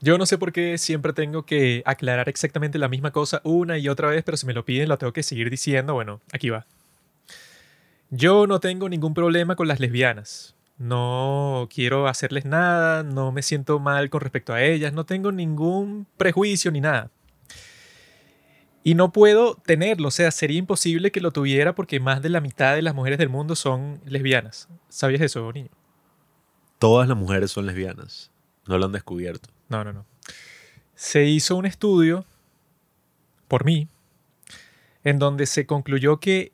Yo 0.00 0.16
no 0.16 0.26
sé 0.26 0.38
por 0.38 0.52
qué 0.52 0.78
siempre 0.78 1.12
tengo 1.12 1.44
que 1.44 1.82
aclarar 1.84 2.28
exactamente 2.28 2.78
la 2.78 2.88
misma 2.88 3.10
cosa 3.10 3.40
una 3.42 3.78
y 3.78 3.88
otra 3.88 4.08
vez, 4.08 4.22
pero 4.22 4.36
si 4.36 4.46
me 4.46 4.54
lo 4.54 4.64
piden 4.64 4.88
lo 4.88 4.98
tengo 4.98 5.12
que 5.12 5.24
seguir 5.24 5.50
diciendo. 5.50 5.94
Bueno, 5.94 6.20
aquí 6.32 6.50
va. 6.50 6.66
Yo 8.10 8.46
no 8.46 8.60
tengo 8.60 8.88
ningún 8.88 9.12
problema 9.12 9.56
con 9.56 9.66
las 9.66 9.80
lesbianas. 9.80 10.54
No 10.78 11.68
quiero 11.74 12.06
hacerles 12.06 12.44
nada, 12.44 13.02
no 13.02 13.32
me 13.32 13.42
siento 13.42 13.80
mal 13.80 14.08
con 14.10 14.20
respecto 14.20 14.52
a 14.52 14.62
ellas, 14.62 14.92
no 14.92 15.04
tengo 15.04 15.32
ningún 15.32 16.06
prejuicio 16.16 16.70
ni 16.70 16.80
nada. 16.80 17.10
Y 18.84 18.94
no 18.94 19.12
puedo 19.12 19.56
tenerlo, 19.56 20.08
o 20.08 20.12
sea, 20.12 20.30
sería 20.30 20.58
imposible 20.58 21.10
que 21.10 21.20
lo 21.20 21.32
tuviera 21.32 21.74
porque 21.74 21.98
más 21.98 22.22
de 22.22 22.28
la 22.28 22.40
mitad 22.40 22.76
de 22.76 22.82
las 22.82 22.94
mujeres 22.94 23.18
del 23.18 23.28
mundo 23.28 23.56
son 23.56 24.00
lesbianas. 24.06 24.68
¿Sabías 24.88 25.20
eso, 25.20 25.52
niño? 25.52 25.70
Todas 26.78 27.08
las 27.08 27.16
mujeres 27.16 27.50
son 27.50 27.66
lesbianas. 27.66 28.30
No 28.68 28.78
lo 28.78 28.86
han 28.86 28.92
descubierto. 28.92 29.50
No, 29.68 29.84
no, 29.84 29.92
no. 29.92 30.06
Se 30.94 31.24
hizo 31.24 31.56
un 31.56 31.66
estudio 31.66 32.24
por 33.46 33.64
mí 33.64 33.88
en 35.04 35.18
donde 35.18 35.46
se 35.46 35.66
concluyó 35.66 36.18
que 36.18 36.52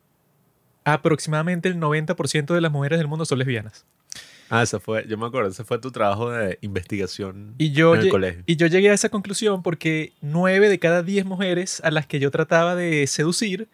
aproximadamente 0.85 1.69
el 1.69 1.77
90% 1.79 2.55
de 2.55 2.61
las 2.61 2.71
mujeres 2.71 2.99
del 2.99 3.09
mundo 3.09 3.25
son 3.25 3.39
lesbianas. 3.39 3.85
Ah, 4.51 4.63
ese 4.63 4.79
fue, 4.79 5.07
yo 5.09 5.17
me 5.17 5.27
acuerdo, 5.27 5.49
ese 5.49 5.65
fue 5.65 5.79
tu 5.79 5.91
trabajo 5.91 6.31
de 6.31 6.59
investigación 6.61 7.55
Y 7.57 7.73
yo, 7.73 7.95
en 7.95 8.03
el 8.03 8.09
colegio. 8.11 8.43
y 8.47 8.57
yo 8.57 8.67
llegué 8.67 8.91
a 8.91 8.95
esa 8.95 9.09
conclusión 9.09 9.63
porque 9.63 10.13
nueve 10.21 10.69
de 10.69 10.79
cada 10.79 11.03
diez 11.03 11.25
mujeres 11.25 11.81
a 11.83 11.91
las 11.91 12.07
que 12.07 12.21
yo 12.21 12.31
trataba 12.31 12.75
de 12.75 13.07
seducir 13.07 13.69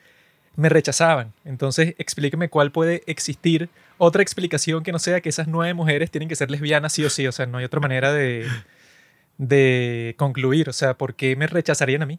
me 0.56 0.68
rechazaban. 0.68 1.32
Entonces, 1.44 1.94
explíqueme 1.98 2.48
cuál 2.48 2.70
puede 2.70 3.02
existir 3.06 3.68
otra 3.98 4.22
explicación 4.22 4.82
que 4.84 4.92
no 4.92 4.98
sea 4.98 5.20
que 5.20 5.28
esas 5.28 5.48
nueve 5.48 5.74
mujeres 5.74 6.10
tienen 6.10 6.28
que 6.28 6.36
ser 6.36 6.50
lesbianas 6.50 6.92
sí 6.92 7.04
o 7.04 7.10
sí. 7.10 7.26
O 7.26 7.32
sea, 7.32 7.46
no 7.46 7.58
hay 7.58 7.64
otra 7.64 7.80
manera 7.80 8.12
de, 8.12 8.46
de 9.44 10.14
concluir. 10.18 10.68
O 10.68 10.72
sea, 10.72 10.94
¿por 10.98 11.14
qué 11.14 11.34
me 11.34 11.46
rechazarían 11.46 12.02
a 12.02 12.06
mí? 12.06 12.18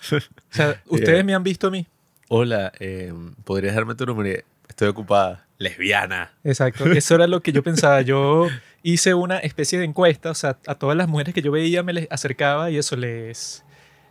O 0.12 0.20
sea, 0.50 0.82
ustedes 0.88 1.14
Yeah. 1.16 1.24
me 1.24 1.34
han 1.34 1.42
visto 1.42 1.66
a 1.68 1.70
mí. 1.70 1.86
Hola, 2.28 2.72
eh, 2.78 3.12
¿podrías 3.44 3.74
darme 3.74 3.94
tu 3.94 4.04
número? 4.06 4.38
Estoy 4.68 4.88
ocupada. 4.88 5.46
Lesbiana. 5.58 6.32
Exacto, 6.44 6.84
eso 6.92 7.14
era 7.14 7.26
lo 7.26 7.40
que 7.40 7.52
yo 7.52 7.62
pensaba. 7.62 8.02
Yo 8.02 8.48
hice 8.82 9.14
una 9.14 9.38
especie 9.38 9.78
de 9.78 9.84
encuesta, 9.86 10.30
o 10.30 10.34
sea, 10.34 10.58
a 10.66 10.74
todas 10.74 10.96
las 10.96 11.08
mujeres 11.08 11.32
que 11.32 11.40
yo 11.42 11.50
veía 11.52 11.82
me 11.82 11.92
les 11.94 12.08
acercaba 12.10 12.70
y 12.70 12.76
eso 12.76 12.96
les 12.96 13.64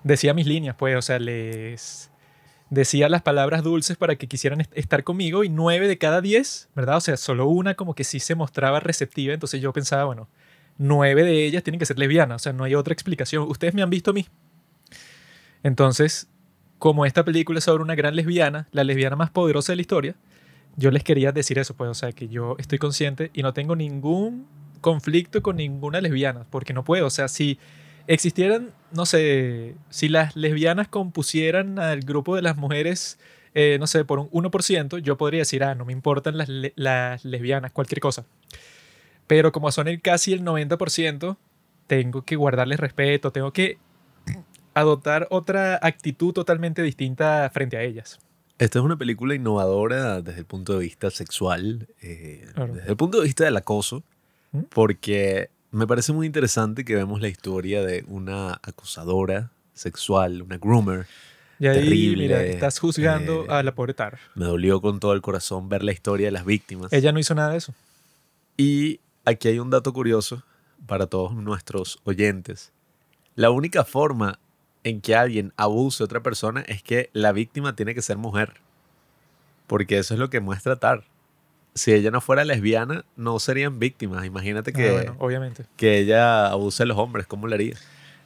decía 0.03 0.33
mis 0.33 0.47
líneas, 0.47 0.75
pues, 0.77 0.95
o 0.95 1.02
sea, 1.02 1.19
les 1.19 2.09
decía 2.69 3.09
las 3.09 3.21
palabras 3.21 3.61
dulces 3.61 3.97
para 3.97 4.15
que 4.15 4.27
quisieran 4.27 4.61
est- 4.61 4.71
estar 4.75 5.03
conmigo 5.03 5.43
y 5.43 5.49
nueve 5.49 5.88
de 5.88 5.97
cada 5.97 6.21
diez, 6.21 6.69
¿verdad? 6.75 6.97
O 6.97 7.02
sea, 7.02 7.17
solo 7.17 7.45
una 7.47 7.75
como 7.75 7.93
que 7.93 8.03
sí 8.03 8.19
se 8.19 8.33
mostraba 8.36 8.80
receptiva, 8.80 9.33
entonces 9.33 9.61
yo 9.61 9.71
pensaba, 9.73 10.05
bueno, 10.05 10.27
nueve 10.77 11.23
de 11.23 11.45
ellas 11.45 11.63
tienen 11.63 11.79
que 11.79 11.85
ser 11.85 11.99
lesbianas, 11.99 12.41
o 12.41 12.43
sea, 12.43 12.53
no 12.53 12.63
hay 12.63 12.75
otra 12.75 12.93
explicación. 12.93 13.43
Ustedes 13.49 13.73
me 13.73 13.81
han 13.81 13.89
visto 13.89 14.11
a 14.11 14.13
mí. 14.13 14.27
Entonces, 15.63 16.27
como 16.80 17.05
esta 17.05 17.23
película 17.23 17.59
es 17.59 17.65
sobre 17.65 17.83
una 17.83 17.95
gran 17.95 18.15
lesbiana, 18.15 18.67
la 18.71 18.83
lesbiana 18.83 19.15
más 19.15 19.30
poderosa 19.30 19.71
de 19.71 19.77
la 19.77 19.81
historia, 19.81 20.15
yo 20.75 20.91
les 20.91 21.03
quería 21.03 21.31
decir 21.31 21.59
eso, 21.59 21.75
pues, 21.75 21.89
o 21.89 21.93
sea, 21.93 22.11
que 22.11 22.27
yo 22.27 22.55
estoy 22.59 22.80
consciente 22.80 23.30
y 23.33 23.43
no 23.43 23.53
tengo 23.53 23.75
ningún 23.75 24.47
conflicto 24.81 25.41
con 25.41 25.57
ninguna 25.57 26.02
lesbiana, 26.02 26.45
porque 26.49 26.73
no 26.73 26.83
puedo, 26.83 27.08
o 27.08 27.09
sea, 27.09 27.27
si 27.27 27.58
existieran, 28.08 28.71
no 28.91 29.05
sé, 29.05 29.75
si 29.89 30.09
las 30.09 30.35
lesbianas 30.35 30.87
compusieran 30.89 31.80
al 31.80 32.02
grupo 32.02 32.35
de 32.35 32.41
las 32.41 32.58
mujeres, 32.58 33.17
eh, 33.53 33.77
no 33.80 33.87
sé, 33.87 34.03
por 34.03 34.19
un 34.19 34.30
1%, 34.31 34.97
yo 34.97 35.15
podría 35.17 35.41
decir, 35.41 35.63
ah, 35.63 35.75
no 35.75 35.85
me 35.85 35.93
importan 35.93 36.37
las, 36.37 36.49
le- 36.49 36.73
las 36.75 37.23
lesbianas, 37.23 37.71
cualquier 37.71 38.02
cosa. 38.02 38.25
Pero 39.27 39.52
como 39.52 39.71
son 39.71 39.88
el 39.88 40.02
casi 40.02 40.33
el 40.33 40.43
90%, 40.43 41.38
tengo 41.88 42.23
que 42.23 42.35
guardarles 42.35 42.79
respeto, 42.79 43.31
tengo 43.31 43.52
que 43.53 43.77
adoptar 44.73 45.27
otra 45.30 45.80
actitud 45.81 46.33
totalmente 46.33 46.81
distinta 46.81 47.49
frente 47.53 47.77
a 47.77 47.81
ellas. 47.83 48.20
Esta 48.59 48.80
es 48.80 48.86
una 48.86 48.98
película 48.98 49.36
innovadora 49.36 50.21
desde 50.21 50.39
el 50.39 50.45
punto 50.45 50.73
de 50.73 50.80
vista 50.80 51.09
sexual, 51.11 51.87
eh, 52.02 52.48
Claro. 52.53 52.73
desde 52.75 52.89
el 52.89 52.98
punto 52.98 53.20
de 53.20 53.25
vista 53.25 53.43
del 53.45 53.58
acoso, 53.58 54.03
¿Mm? 54.52 54.59
porque 54.70 55.49
me 55.71 55.87
parece 55.87 56.14
muy 56.14 56.27
interesante 56.27 56.86
que 56.86 56.95
vemos 56.95 57.19
la 57.21 57.27
historia 57.27 57.83
de 57.83 58.03
una 58.08 58.53
acosadora 58.64 59.52
sexual, 59.73 60.42
una 60.43 60.58
groomer. 60.58 61.08
Y 61.59 61.67
ahí, 61.67 61.80
Terrible, 61.83 62.23
mira, 62.23 62.43
estás 62.43 62.80
juzgando 62.80 63.45
eh, 63.45 63.48
a 63.49 63.64
la 63.64 63.73
pobre 63.73 63.93
Tar. 63.93 64.19
Me 64.36 64.45
dolió 64.45 64.81
con 64.81 64.99
todo 64.99 65.14
el 65.14 65.21
corazón 65.21 65.69
ver 65.69 65.83
la 65.83 65.92
historia 65.92 66.27
de 66.27 66.31
las 66.31 66.45
víctimas. 66.45 66.92
Ella 66.93 67.11
no 67.11 67.19
hizo 67.19 67.33
nada 67.36 67.52
de 67.52 67.58
eso. 67.58 67.73
Y 68.58 68.99
aquí 69.26 69.48
hay 69.48 69.60
un 69.60 69.70
dato 69.70 69.94
curioso 69.94 70.44
para 70.88 71.08
todos 71.08 71.34
nuestros 71.34 72.00
oyentes. 72.04 72.72
La 73.36 73.50
única 73.50 73.84
forma 73.84 74.39
en 74.84 75.02
que 75.02 75.16
alguien 75.16 75.54
abuse 75.58 76.04
a 76.04 76.06
otra 76.06 76.22
persona 76.22 76.61
es 76.67 76.84
que 76.84 77.10
la 77.14 77.32
víctima 77.32 77.76
tiene 77.76 77.95
que 77.95 78.02
ser 78.02 78.17
mujer. 78.17 78.54
Porque 79.67 79.98
eso 79.98 80.14
es 80.14 80.20
lo 80.20 80.30
que 80.30 80.39
muestra 80.42 80.76
Tar. 80.76 81.06
Si 81.73 81.92
ella 81.92 82.11
no 82.11 82.22
fuera 82.22 82.44
lesbiana, 82.45 83.06
no 83.16 83.39
serían 83.39 83.80
víctimas. 83.80 84.26
Imagínate 84.26 84.73
que, 84.73 84.89
Ah, 84.89 84.94
bueno, 84.94 85.16
obviamente. 85.20 85.66
que 85.78 85.98
ella 86.00 86.48
abuse 86.48 86.84
a 86.84 86.86
los 86.86 86.98
hombres. 86.98 87.26
¿Cómo 87.26 87.48
le 87.48 87.55
haría? 87.55 87.78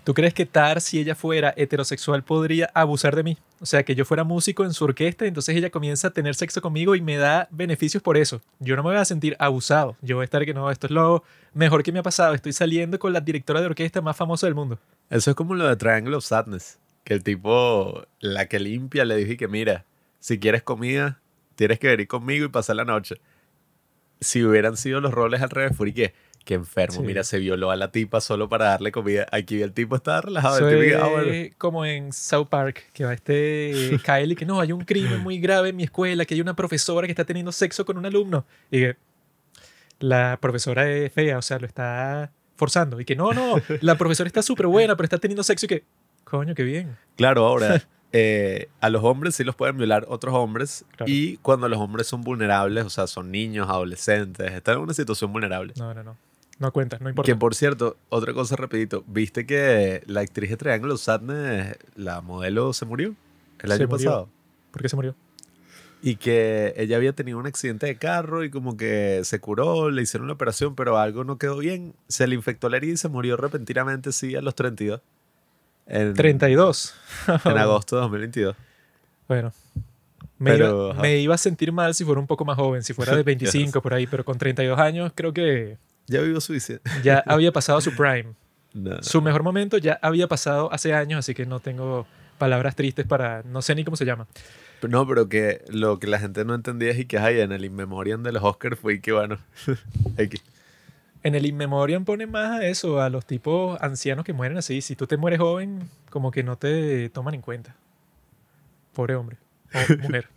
¿Tú 0.07 0.13
crees 0.13 0.33
que 0.33 0.45
Tar, 0.45 0.79
si 0.79 1.01
ella 1.01 1.15
fuera 1.15 1.53
heterosexual, 1.57 2.23
podría 2.23 2.71
abusar 2.73 3.13
de 3.13 3.23
mí? 3.23 3.37
O 3.59 3.65
sea, 3.65 3.83
que 3.83 3.93
yo 3.93 4.05
fuera 4.05 4.23
músico 4.23 4.63
en 4.63 4.71
su 4.71 4.85
orquesta, 4.85 5.25
entonces 5.25 5.53
ella 5.53 5.69
comienza 5.69 6.07
a 6.07 6.11
tener 6.11 6.33
sexo 6.33 6.61
conmigo 6.61 6.95
y 6.95 7.01
me 7.01 7.17
da 7.17 7.49
beneficios 7.51 8.01
por 8.01 8.15
eso. 8.15 8.39
Yo 8.59 8.77
no 8.77 8.83
me 8.83 8.91
voy 8.91 8.99
a 8.99 9.03
sentir 9.03 9.35
abusado. 9.37 9.97
Yo 10.01 10.15
voy 10.15 10.23
a 10.23 10.23
estar 10.23 10.45
que 10.45 10.53
no, 10.53 10.71
esto 10.71 10.87
es 10.87 10.91
lo 10.91 11.25
mejor 11.53 11.83
que 11.83 11.91
me 11.91 11.99
ha 11.99 12.03
pasado. 12.03 12.33
Estoy 12.33 12.53
saliendo 12.53 12.97
con 12.99 13.11
la 13.11 13.19
directora 13.19 13.59
de 13.59 13.65
orquesta 13.65 13.99
más 13.99 14.15
famosa 14.15 14.47
del 14.47 14.55
mundo. 14.55 14.79
Eso 15.09 15.31
es 15.31 15.35
como 15.35 15.55
lo 15.55 15.67
de 15.67 15.75
Triangle 15.75 16.15
of 16.15 16.23
Sadness. 16.23 16.79
Que 17.03 17.13
el 17.13 17.21
tipo, 17.21 18.07
la 18.21 18.45
que 18.45 18.61
limpia, 18.61 19.03
le 19.03 19.17
dije 19.17 19.35
que 19.35 19.49
mira, 19.49 19.83
si 20.21 20.39
quieres 20.39 20.63
comida, 20.63 21.19
tienes 21.55 21.79
que 21.79 21.89
venir 21.89 22.07
conmigo 22.07 22.45
y 22.45 22.47
pasar 22.47 22.77
la 22.77 22.85
noche. 22.85 23.15
Si 24.21 24.41
hubieran 24.41 24.77
sido 24.77 25.01
los 25.01 25.13
roles 25.13 25.41
al 25.41 25.49
revés, 25.49 25.75
fue 25.75 25.93
que, 25.93 26.13
que 26.47 26.53
enfermo, 26.53 27.01
Sí. 27.01 27.03
mira, 27.03 27.25
se 27.25 27.39
violó 27.39 27.71
a 27.71 27.75
la 27.75 27.91
tipa 27.91 28.21
solo 28.21 28.47
para 28.47 28.67
darle 28.67 28.93
comida. 28.93 29.27
Aquí 29.33 29.61
el 29.61 29.73
tipo 29.73 29.97
estaba 29.97 30.21
relajado. 30.21 30.69
El 30.69 30.91
tipo, 30.91 31.03
ah, 31.03 31.09
bueno. 31.09 31.53
como 31.57 31.85
en 31.85 32.13
South 32.13 32.47
Park, 32.47 32.85
que 32.93 33.03
va 33.03 33.13
este 33.13 33.99
Kyle 34.05 34.31
y 34.31 34.35
que 34.35 34.45
no, 34.45 34.61
hay 34.61 34.71
un 34.71 34.85
crimen 34.85 35.19
muy 35.19 35.39
grave 35.39 35.69
en 35.69 35.75
mi 35.75 35.83
escuela, 35.83 36.23
que 36.23 36.35
hay 36.35 36.41
una 36.41 36.55
profesora 36.55 37.05
que 37.05 37.11
está 37.11 37.25
teniendo 37.25 37.51
sexo 37.51 37.83
con 37.85 37.97
un 37.97 38.05
alumno. 38.05 38.45
Y 38.71 38.79
que 38.79 38.95
la 39.99 40.37
profesora 40.39 40.89
es 40.89 41.11
fea, 41.11 41.37
o 41.37 41.41
sea, 41.41 41.59
lo 41.59 41.67
está 41.67 42.31
forzando. 42.55 43.01
Y 43.01 43.03
que 43.03 43.17
no, 43.17 43.33
no, 43.33 43.55
la 43.81 43.97
profesora 43.97 44.27
está 44.27 44.41
súper 44.41 44.67
buena, 44.67 44.95
pero 44.95 45.03
está 45.03 45.17
teniendo 45.17 45.43
sexo 45.43 45.65
y 45.65 45.69
que, 45.69 45.83
coño, 46.23 46.55
qué 46.55 46.63
bien. 46.63 46.95
Claro, 47.17 47.45
ahora, 47.45 47.83
eh, 48.13 48.69
a 48.79 48.89
los 48.89 49.03
hombres 49.03 49.35
sí 49.35 49.43
los 49.43 49.55
pueden 49.55 49.75
violar 49.75 50.05
otros 50.07 50.33
hombres. 50.33 50.85
Claro. 50.95 51.11
Y 51.11 51.39
cuando 51.41 51.67
los 51.67 51.77
hombres 51.77 52.07
son 52.07 52.21
vulnerables, 52.21 52.85
o 52.85 52.89
sea, 52.89 53.05
son 53.05 53.31
niños, 53.31 53.67
adolescentes, 53.67 54.49
están 54.53 54.75
en 54.75 54.81
una 54.83 54.93
situación 54.93 55.33
vulnerable. 55.33 55.73
No, 55.75 55.93
no, 55.93 56.03
no. 56.03 56.26
No 56.59 56.71
cuenta, 56.71 56.97
no 56.99 57.09
importa. 57.09 57.31
Que 57.31 57.35
por 57.35 57.53
cierto, 57.53 57.97
otra 58.09 58.33
cosa 58.33 58.55
rapidito, 58.55 59.03
¿viste 59.07 59.45
que 59.45 60.01
la 60.07 60.21
actriz 60.21 60.49
de 60.49 60.57
Triángulo 60.57 60.97
Sadness, 60.97 61.77
la 61.95 62.21
modelo, 62.21 62.73
se 62.73 62.85
murió 62.85 63.15
el 63.59 63.69
Se 63.69 63.75
año 63.75 63.87
murió. 63.87 64.05
pasado? 64.09 64.29
¿Por 64.71 64.81
qué 64.81 64.89
se 64.89 64.95
murió? 64.95 65.15
Y 66.01 66.15
que 66.15 66.73
ella 66.77 66.95
había 66.97 67.13
tenido 67.13 67.37
un 67.37 67.47
accidente 67.47 67.85
de 67.87 67.97
carro 67.97 68.43
y 68.43 68.49
como 68.49 68.77
que 68.77 69.21
se 69.23 69.39
curó, 69.39 69.89
le 69.89 70.01
hicieron 70.01 70.27
la 70.27 70.33
operación, 70.33 70.75
pero 70.75 70.97
algo 70.97 71.23
no 71.23 71.37
quedó 71.37 71.57
bien. 71.57 71.93
Se 72.07 72.27
le 72.27 72.35
infectó 72.35 72.69
la 72.69 72.77
herida 72.77 72.93
y 72.93 72.97
se 72.97 73.07
murió 73.09 73.37
repentinamente, 73.37 74.11
sí, 74.11 74.35
a 74.35 74.41
los 74.41 74.53
32. 74.55 75.01
En, 75.87 76.13
32. 76.13 76.93
en 77.45 77.57
agosto 77.57 77.95
de 77.95 78.01
2022. 78.01 78.55
Bueno. 79.27 79.51
Me, 80.39 80.51
Pero, 80.51 80.91
iba, 80.91 81.01
me 81.01 81.17
iba 81.17 81.33
a 81.33 81.37
sentir 81.39 81.71
mal 81.71 81.95
si 81.95 82.03
fuera 82.03 82.21
un 82.21 82.27
poco 82.27 82.45
más 82.45 82.57
joven, 82.57 82.83
si 82.83 82.93
fuera 82.93 83.15
de 83.15 83.23
25 83.23 83.81
por 83.81 83.93
ahí, 83.93 84.05
pero 84.05 84.23
con 84.23 84.37
32 84.37 84.77
años 84.77 85.11
creo 85.15 85.33
que 85.33 85.77
Ya 86.07 86.21
vivo 86.21 86.39
suicidio. 86.41 86.81
ya 87.03 87.19
había 87.25 87.51
pasado 87.51 87.81
su 87.81 87.95
prime. 87.95 88.33
No. 88.73 89.01
Su 89.01 89.21
mejor 89.21 89.43
momento 89.43 89.77
ya 89.77 89.99
había 90.01 90.27
pasado 90.27 90.71
hace 90.71 90.93
años, 90.93 91.19
así 91.19 91.33
que 91.33 91.45
no 91.45 91.59
tengo 91.59 92.05
palabras 92.37 92.75
tristes 92.75 93.05
para. 93.05 93.43
No 93.43 93.61
sé 93.61 93.75
ni 93.75 93.83
cómo 93.83 93.97
se 93.97 94.05
llama. 94.05 94.27
No, 94.87 95.07
pero 95.07 95.27
que 95.27 95.63
lo 95.69 95.99
que 95.99 96.07
la 96.07 96.19
gente 96.19 96.45
no 96.45 96.53
entendía 96.53 96.91
es 96.91 96.99
y 96.99 97.05
que 97.05 97.17
ay, 97.17 97.39
en 97.39 97.51
el 97.51 97.65
In 97.65 97.75
Memoriam 97.75 98.21
de 98.21 98.31
los 98.31 98.43
Oscars 98.43 98.79
fue 98.79 98.95
y 98.95 98.99
que 98.99 99.11
bueno. 99.11 99.37
En 101.23 101.35
el 101.35 101.45
In 101.45 101.57
Memoriam 101.57 102.05
ponen 102.05 102.31
más 102.31 102.59
a 102.59 102.67
eso, 102.67 103.01
a 103.01 103.09
los 103.09 103.25
tipos 103.25 103.81
ancianos 103.81 104.23
que 104.23 104.33
mueren 104.33 104.57
así. 104.57 104.81
Si 104.81 104.95
tú 104.95 105.07
te 105.07 105.17
mueres 105.17 105.39
joven, 105.39 105.89
como 106.09 106.31
que 106.31 106.43
no 106.43 106.57
te 106.57 107.09
toman 107.09 107.33
en 107.33 107.41
cuenta. 107.41 107.75
Pobre 108.93 109.15
hombre 109.15 109.37
o 109.73 109.97
mujer. 110.03 110.27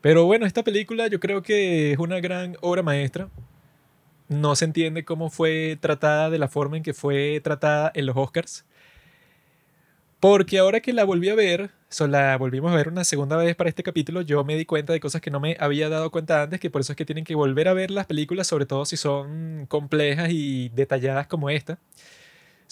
Pero 0.00 0.24
bueno, 0.24 0.46
esta 0.46 0.62
película 0.62 1.08
yo 1.08 1.20
creo 1.20 1.42
que 1.42 1.92
es 1.92 1.98
una 1.98 2.20
gran 2.20 2.56
obra 2.60 2.82
maestra. 2.82 3.28
No 4.28 4.56
se 4.56 4.64
entiende 4.64 5.04
cómo 5.04 5.30
fue 5.30 5.78
tratada 5.80 6.30
de 6.30 6.38
la 6.38 6.48
forma 6.48 6.76
en 6.76 6.82
que 6.82 6.94
fue 6.94 7.40
tratada 7.42 7.90
en 7.94 8.06
los 8.06 8.16
Oscars. 8.16 8.64
Porque 10.20 10.58
ahora 10.58 10.80
que 10.80 10.92
la 10.92 11.02
volví 11.04 11.30
a 11.30 11.34
ver, 11.34 11.70
so, 11.88 12.06
la 12.06 12.36
volvimos 12.38 12.72
a 12.72 12.76
ver 12.76 12.88
una 12.88 13.02
segunda 13.02 13.36
vez 13.36 13.56
para 13.56 13.68
este 13.68 13.82
capítulo, 13.82 14.20
yo 14.20 14.44
me 14.44 14.56
di 14.56 14.64
cuenta 14.64 14.92
de 14.92 15.00
cosas 15.00 15.20
que 15.20 15.32
no 15.32 15.40
me 15.40 15.56
había 15.58 15.88
dado 15.88 16.12
cuenta 16.12 16.42
antes, 16.42 16.60
que 16.60 16.70
por 16.70 16.80
eso 16.80 16.92
es 16.92 16.96
que 16.96 17.04
tienen 17.04 17.24
que 17.24 17.34
volver 17.34 17.66
a 17.66 17.72
ver 17.74 17.90
las 17.90 18.06
películas, 18.06 18.46
sobre 18.46 18.64
todo 18.66 18.84
si 18.84 18.96
son 18.96 19.66
complejas 19.66 20.30
y 20.30 20.68
detalladas 20.70 21.26
como 21.26 21.50
esta. 21.50 21.78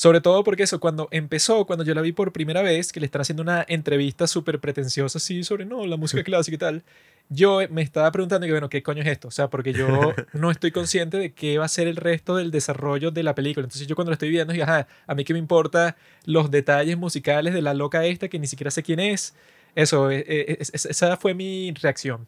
Sobre 0.01 0.23
todo 0.23 0.45
porque 0.45 0.63
eso, 0.63 0.81
cuando 0.81 1.09
empezó, 1.11 1.67
cuando 1.67 1.85
yo 1.85 1.93
la 1.93 2.01
vi 2.01 2.13
por 2.13 2.33
primera 2.33 2.63
vez, 2.63 2.91
que 2.91 3.01
le 3.01 3.05
están 3.05 3.21
haciendo 3.21 3.43
una 3.43 3.67
entrevista 3.69 4.27
súper 4.27 4.59
pretenciosa 4.59 5.19
así 5.19 5.45
sobre, 5.45 5.67
no, 5.67 5.85
la 5.85 5.99
música 5.99 6.25
clásica 6.25 6.55
y 6.55 6.59
tal, 6.59 6.85
yo 7.29 7.61
me 7.69 7.83
estaba 7.83 8.11
preguntando, 8.11 8.47
que, 8.47 8.53
bueno, 8.55 8.71
¿qué 8.71 8.83
coño 8.83 9.03
es 9.03 9.09
esto? 9.09 9.29
O 9.29 9.31
sea, 9.31 9.51
porque 9.51 9.75
yo 9.75 9.87
no 10.33 10.51
estoy 10.51 10.71
consciente 10.71 11.19
de 11.19 11.35
qué 11.35 11.59
va 11.59 11.67
a 11.67 11.69
ser 11.69 11.87
el 11.87 11.97
resto 11.97 12.35
del 12.37 12.51
desarrollo 12.51 13.11
de 13.11 13.23
la 13.23 13.35
película. 13.35 13.67
Entonces 13.67 13.87
yo 13.87 13.95
cuando 13.95 14.09
lo 14.09 14.15
estoy 14.15 14.31
viendo, 14.31 14.55
dije, 14.55 14.63
ajá, 14.63 14.89
a 15.07 15.15
mí 15.15 15.23
qué 15.23 15.35
me 15.35 15.39
importa 15.39 15.99
los 16.25 16.51
detalles 16.51 16.97
musicales 16.97 17.53
de 17.53 17.61
la 17.61 17.75
loca 17.75 18.03
esta, 18.07 18.29
que 18.29 18.39
ni 18.39 18.47
siquiera 18.47 18.71
sé 18.71 18.83
quién 18.83 19.01
es. 19.01 19.35
Eso, 19.75 20.11
e, 20.11 20.25
e, 20.27 20.59
esa 20.61 21.19
fue 21.19 21.35
mi 21.35 21.75
reacción. 21.75 22.27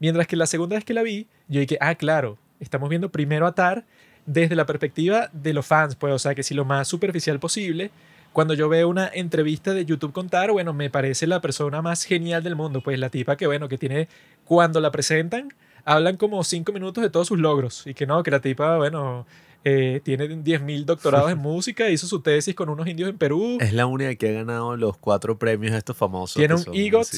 Mientras 0.00 0.26
que 0.26 0.34
la 0.34 0.46
segunda 0.46 0.74
vez 0.74 0.84
que 0.84 0.92
la 0.92 1.04
vi, 1.04 1.28
yo 1.46 1.60
dije, 1.60 1.78
ah, 1.80 1.94
claro, 1.94 2.36
estamos 2.58 2.88
viendo 2.88 3.12
primero 3.12 3.46
a 3.46 3.54
Tar 3.54 3.84
desde 4.26 4.56
la 4.56 4.66
perspectiva 4.66 5.30
de 5.32 5.52
los 5.52 5.66
fans, 5.66 5.96
pues, 5.96 6.12
o 6.12 6.18
sea, 6.18 6.34
que 6.34 6.42
si 6.42 6.54
lo 6.54 6.64
más 6.64 6.88
superficial 6.88 7.40
posible, 7.40 7.90
cuando 8.32 8.54
yo 8.54 8.68
veo 8.68 8.88
una 8.88 9.10
entrevista 9.12 9.74
de 9.74 9.84
YouTube 9.84 10.12
con 10.12 10.28
Tar, 10.28 10.52
bueno, 10.52 10.72
me 10.72 10.90
parece 10.90 11.26
la 11.26 11.40
persona 11.40 11.82
más 11.82 12.04
genial 12.04 12.42
del 12.42 12.56
mundo, 12.56 12.80
pues 12.82 12.98
la 12.98 13.10
tipa 13.10 13.36
que, 13.36 13.46
bueno, 13.46 13.68
que 13.68 13.78
tiene, 13.78 14.08
cuando 14.44 14.80
la 14.80 14.90
presentan, 14.90 15.52
hablan 15.84 16.16
como 16.16 16.42
cinco 16.44 16.72
minutos 16.72 17.02
de 17.02 17.10
todos 17.10 17.28
sus 17.28 17.38
logros 17.38 17.86
y 17.86 17.94
que 17.94 18.06
no, 18.06 18.22
que 18.22 18.30
la 18.30 18.40
tipa, 18.40 18.78
bueno, 18.78 19.26
eh, 19.64 20.00
tiene 20.02 20.28
10.000 20.28 20.84
doctorados 20.84 21.30
en 21.30 21.38
música, 21.42 21.88
hizo 21.90 22.06
su 22.06 22.20
tesis 22.20 22.54
con 22.54 22.68
unos 22.68 22.86
indios 22.86 23.10
en 23.10 23.18
Perú. 23.18 23.58
Es 23.60 23.72
la 23.72 23.86
única 23.86 24.14
que 24.14 24.30
ha 24.30 24.32
ganado 24.32 24.76
los 24.76 24.96
cuatro 24.96 25.38
premios 25.38 25.74
estos 25.74 25.96
famosos. 25.96 26.36
Tiene 26.36 26.54
un 26.54 26.64
EGOT. 26.72 27.08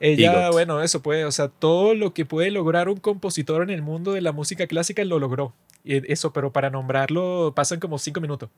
Ella, 0.00 0.50
bueno, 0.50 0.82
eso 0.82 1.02
puede, 1.02 1.24
o 1.24 1.32
sea, 1.32 1.48
todo 1.48 1.94
lo 1.94 2.14
que 2.14 2.24
puede 2.24 2.50
lograr 2.50 2.88
un 2.88 2.96
compositor 2.96 3.62
en 3.62 3.70
el 3.70 3.82
mundo 3.82 4.12
de 4.12 4.22
la 4.22 4.32
música 4.32 4.66
clásica 4.66 5.04
lo 5.04 5.18
logró. 5.18 5.52
Eso, 5.84 6.32
pero 6.32 6.52
para 6.52 6.70
nombrarlo 6.70 7.52
pasan 7.54 7.80
como 7.80 7.98
cinco 7.98 8.20
minutos. 8.20 8.50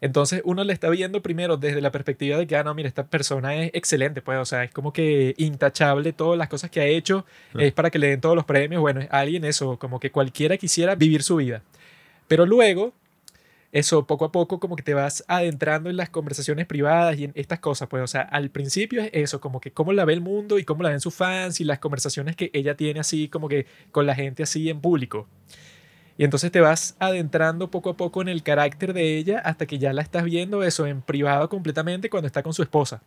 Entonces 0.00 0.42
uno 0.44 0.62
le 0.62 0.72
está 0.72 0.90
viendo 0.90 1.22
primero 1.22 1.56
desde 1.56 1.80
la 1.80 1.90
perspectiva 1.90 2.36
de 2.36 2.46
que, 2.46 2.56
ah, 2.56 2.64
no, 2.64 2.74
mira, 2.74 2.88
esta 2.88 3.06
persona 3.06 3.54
es 3.56 3.70
excelente, 3.72 4.20
pues, 4.20 4.38
o 4.38 4.44
sea, 4.44 4.64
es 4.64 4.70
como 4.70 4.92
que 4.92 5.34
intachable 5.38 6.12
todas 6.12 6.36
las 6.36 6.48
cosas 6.48 6.70
que 6.70 6.80
ha 6.80 6.86
hecho, 6.86 7.24
ah. 7.54 7.62
es 7.62 7.72
para 7.72 7.90
que 7.90 7.98
le 7.98 8.08
den 8.08 8.20
todos 8.20 8.36
los 8.36 8.44
premios, 8.44 8.80
bueno, 8.80 9.00
es 9.00 9.08
alguien 9.10 9.44
eso, 9.44 9.78
como 9.78 9.98
que 9.98 10.10
cualquiera 10.10 10.58
quisiera 10.58 10.94
vivir 10.94 11.22
su 11.22 11.36
vida. 11.36 11.62
Pero 12.28 12.44
luego, 12.44 12.92
eso 13.72 14.06
poco 14.06 14.26
a 14.26 14.32
poco 14.32 14.60
como 14.60 14.76
que 14.76 14.82
te 14.82 14.94
vas 14.94 15.24
adentrando 15.28 15.88
en 15.88 15.96
las 15.96 16.10
conversaciones 16.10 16.66
privadas 16.66 17.18
y 17.18 17.24
en 17.24 17.32
estas 17.34 17.60
cosas, 17.60 17.88
pues, 17.88 18.02
o 18.02 18.06
sea, 18.06 18.22
al 18.22 18.50
principio 18.50 19.02
es 19.02 19.10
eso, 19.14 19.40
como 19.40 19.60
que 19.60 19.70
cómo 19.70 19.94
la 19.94 20.04
ve 20.04 20.12
el 20.12 20.20
mundo 20.20 20.58
y 20.58 20.64
cómo 20.64 20.82
la 20.82 20.90
ven 20.90 21.00
sus 21.00 21.14
fans 21.14 21.60
y 21.60 21.64
las 21.64 21.78
conversaciones 21.78 22.36
que 22.36 22.50
ella 22.52 22.76
tiene 22.76 23.00
así 23.00 23.28
como 23.28 23.48
que 23.48 23.66
con 23.92 24.06
la 24.06 24.14
gente 24.14 24.42
así 24.42 24.68
en 24.68 24.80
público. 24.80 25.26
Y 26.18 26.24
entonces 26.24 26.50
te 26.50 26.60
vas 26.60 26.96
adentrando 26.98 27.70
poco 27.70 27.90
a 27.90 27.96
poco 27.96 28.22
en 28.22 28.28
el 28.28 28.42
carácter 28.42 28.92
de 28.92 29.18
ella 29.18 29.38
hasta 29.40 29.66
que 29.66 29.78
ya 29.78 29.92
la 29.92 30.02
estás 30.02 30.24
viendo 30.24 30.62
eso 30.62 30.86
en 30.86 31.02
privado 31.02 31.48
completamente 31.48 32.08
cuando 32.08 32.26
está 32.26 32.42
con 32.42 32.54
su 32.54 32.62
esposa. 32.62 33.02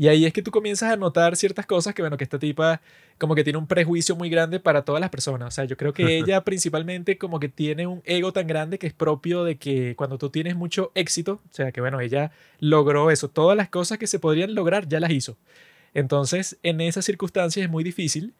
Y 0.00 0.08
ahí 0.08 0.24
es 0.24 0.32
que 0.32 0.40
tú 0.40 0.50
comienzas 0.50 0.90
a 0.90 0.96
notar 0.96 1.36
ciertas 1.36 1.66
cosas 1.66 1.94
que, 1.94 2.00
bueno, 2.00 2.16
que 2.16 2.24
esta 2.24 2.38
tipa 2.38 2.80
como 3.18 3.34
que 3.34 3.44
tiene 3.44 3.58
un 3.58 3.66
prejuicio 3.66 4.16
muy 4.16 4.30
grande 4.30 4.58
para 4.58 4.82
todas 4.82 4.98
las 4.98 5.10
personas. 5.10 5.48
O 5.48 5.50
sea, 5.50 5.66
yo 5.66 5.76
creo 5.76 5.92
que 5.92 6.16
ella 6.16 6.42
principalmente 6.42 7.18
como 7.18 7.38
que 7.38 7.50
tiene 7.50 7.86
un 7.86 8.00
ego 8.06 8.32
tan 8.32 8.46
grande 8.46 8.78
que 8.78 8.86
es 8.86 8.94
propio 8.94 9.44
de 9.44 9.58
que 9.58 9.94
cuando 9.96 10.16
tú 10.16 10.30
tienes 10.30 10.56
mucho 10.56 10.90
éxito, 10.94 11.42
o 11.44 11.52
sea, 11.52 11.70
que 11.70 11.82
bueno, 11.82 12.00
ella 12.00 12.32
logró 12.60 13.10
eso, 13.10 13.28
todas 13.28 13.58
las 13.58 13.68
cosas 13.68 13.98
que 13.98 14.06
se 14.06 14.18
podrían 14.18 14.54
lograr 14.54 14.88
ya 14.88 15.00
las 15.00 15.10
hizo. 15.10 15.36
Entonces, 15.92 16.58
en 16.62 16.80
esas 16.80 17.04
circunstancias 17.04 17.62
es 17.64 17.70
muy 17.70 17.84
difícil 17.84 18.32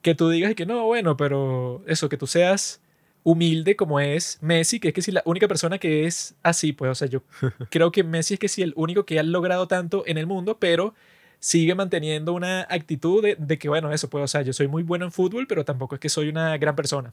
que 0.00 0.14
tú 0.14 0.30
digas 0.30 0.54
que 0.54 0.64
no, 0.64 0.86
bueno, 0.86 1.18
pero 1.18 1.82
eso, 1.86 2.08
que 2.08 2.16
tú 2.16 2.26
seas 2.26 2.80
humilde 3.24 3.74
como 3.74 3.98
es 3.98 4.38
Messi, 4.42 4.78
que 4.78 4.88
es 4.88 4.94
que 4.94 5.02
si 5.02 5.10
la 5.10 5.22
única 5.24 5.48
persona 5.48 5.78
que 5.78 6.06
es 6.06 6.36
así, 6.42 6.72
pues, 6.72 6.90
o 6.90 6.94
sea, 6.94 7.08
yo 7.08 7.22
creo 7.70 7.90
que 7.90 8.04
Messi 8.04 8.34
es 8.34 8.40
que 8.40 8.48
sí 8.48 8.62
el 8.62 8.74
único 8.76 9.04
que 9.04 9.18
ha 9.18 9.22
logrado 9.24 9.66
tanto 9.66 10.04
en 10.06 10.18
el 10.18 10.26
mundo, 10.26 10.58
pero 10.60 10.94
sigue 11.40 11.74
manteniendo 11.74 12.32
una 12.32 12.62
actitud 12.70 13.22
de, 13.22 13.58
que, 13.58 13.68
bueno, 13.68 13.92
eso, 13.92 14.08
pues, 14.08 14.24
o 14.24 14.28
sea, 14.28 14.42
yo 14.42 14.52
soy 14.52 14.68
muy 14.68 14.82
bueno 14.82 15.04
en 15.06 15.12
fútbol, 15.12 15.46
pero 15.46 15.64
tampoco 15.64 15.96
es 15.96 16.00
que 16.00 16.08
soy 16.08 16.28
una 16.28 16.56
gran 16.58 16.76
persona. 16.76 17.12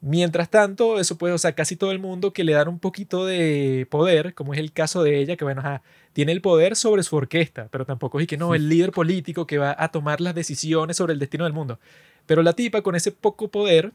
Mientras 0.00 0.50
tanto, 0.50 1.00
eso 1.00 1.16
puede, 1.16 1.34
o 1.34 1.38
sea, 1.38 1.54
casi 1.54 1.74
todo 1.74 1.90
el 1.90 1.98
mundo 1.98 2.32
que 2.32 2.44
le 2.44 2.52
dan 2.52 2.68
un 2.68 2.78
poquito 2.78 3.24
de 3.24 3.86
poder, 3.90 4.34
como 4.34 4.52
es 4.54 4.60
el 4.60 4.72
caso 4.72 5.02
de 5.02 5.18
ella, 5.18 5.36
que 5.36 5.44
bueno, 5.44 5.62
tiene 6.12 6.32
el 6.32 6.40
poder 6.40 6.76
sobre 6.76 7.02
su 7.02 7.16
orquesta, 7.16 7.68
pero 7.70 7.86
tampoco 7.86 8.20
es 8.20 8.26
que 8.26 8.36
no, 8.36 8.54
el 8.54 8.68
líder 8.68 8.92
político 8.92 9.46
que 9.46 9.58
va 9.58 9.74
a 9.76 9.88
tomar 9.90 10.20
las 10.20 10.34
decisiones 10.34 10.96
sobre 10.96 11.12
el 11.14 11.18
destino 11.18 11.44
del 11.44 11.52
mundo. 11.52 11.80
Pero 12.26 12.42
la 12.42 12.52
tipa 12.52 12.82
con 12.82 12.94
ese 12.94 13.10
poco 13.10 13.48
poder, 13.48 13.92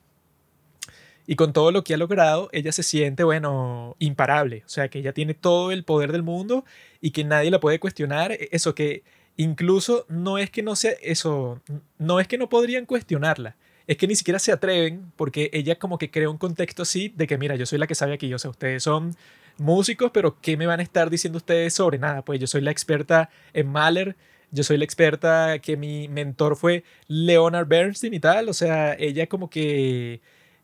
y 1.27 1.35
con 1.35 1.53
todo 1.53 1.71
lo 1.71 1.83
que 1.83 1.93
ha 1.93 1.97
logrado, 1.97 2.49
ella 2.51 2.71
se 2.71 2.83
siente, 2.83 3.23
bueno, 3.23 3.95
imparable. 3.99 4.63
O 4.65 4.69
sea, 4.69 4.89
que 4.89 4.99
ella 4.99 5.13
tiene 5.13 5.33
todo 5.33 5.71
el 5.71 5.83
poder 5.83 6.11
del 6.11 6.23
mundo 6.23 6.65
y 6.99 7.11
que 7.11 7.23
nadie 7.23 7.51
la 7.51 7.59
puede 7.59 7.79
cuestionar. 7.79 8.31
E, 8.31 8.49
eso 8.51 8.75
que 8.75 9.03
incluso 9.37 10.05
no 10.09 10.37
es 10.37 10.49
que 10.49 10.63
no 10.63 10.75
sea, 10.75 10.93
eso, 11.01 11.61
no 11.97 12.19
es 12.19 12.27
que 12.27 12.37
no 12.37 12.49
podrían 12.49 12.85
cuestionarla. 12.85 13.55
Es 13.87 13.97
que 13.97 14.07
ni 14.07 14.15
siquiera 14.15 14.39
se 14.39 14.51
atreven 14.51 15.11
porque 15.15 15.49
ella 15.53 15.77
como 15.77 15.97
que 15.97 16.11
crea 16.11 16.29
un 16.29 16.37
contexto 16.37 16.83
así 16.83 17.09
de 17.09 17.27
que, 17.27 17.37
mira, 17.37 17.55
yo 17.55 17.65
soy 17.65 17.79
la 17.79 17.87
que 17.87 17.95
sabe 17.95 18.13
aquí. 18.13 18.33
O 18.33 18.39
sea, 18.39 18.51
ustedes 18.51 18.83
son 18.83 19.15
músicos, 19.57 20.11
pero 20.13 20.39
¿qué 20.41 20.57
me 20.57 20.65
van 20.65 20.79
a 20.79 20.83
estar 20.83 21.09
diciendo 21.09 21.37
ustedes 21.37 21.73
sobre 21.73 21.97
nada? 21.99 22.23
Pues 22.23 22.39
yo 22.39 22.47
soy 22.47 22.61
la 22.61 22.71
experta 22.71 23.29
en 23.53 23.67
Mahler, 23.67 24.15
yo 24.51 24.63
soy 24.63 24.77
la 24.77 24.85
experta 24.85 25.59
que 25.59 25.77
mi 25.77 26.07
mentor 26.07 26.55
fue 26.57 26.83
Leonard 27.07 27.67
Bernstein 27.67 28.13
y 28.13 28.19
tal. 28.19 28.49
O 28.49 28.53
sea, 28.53 28.93
ella 28.93 29.27
como 29.27 29.49
que 29.49 30.21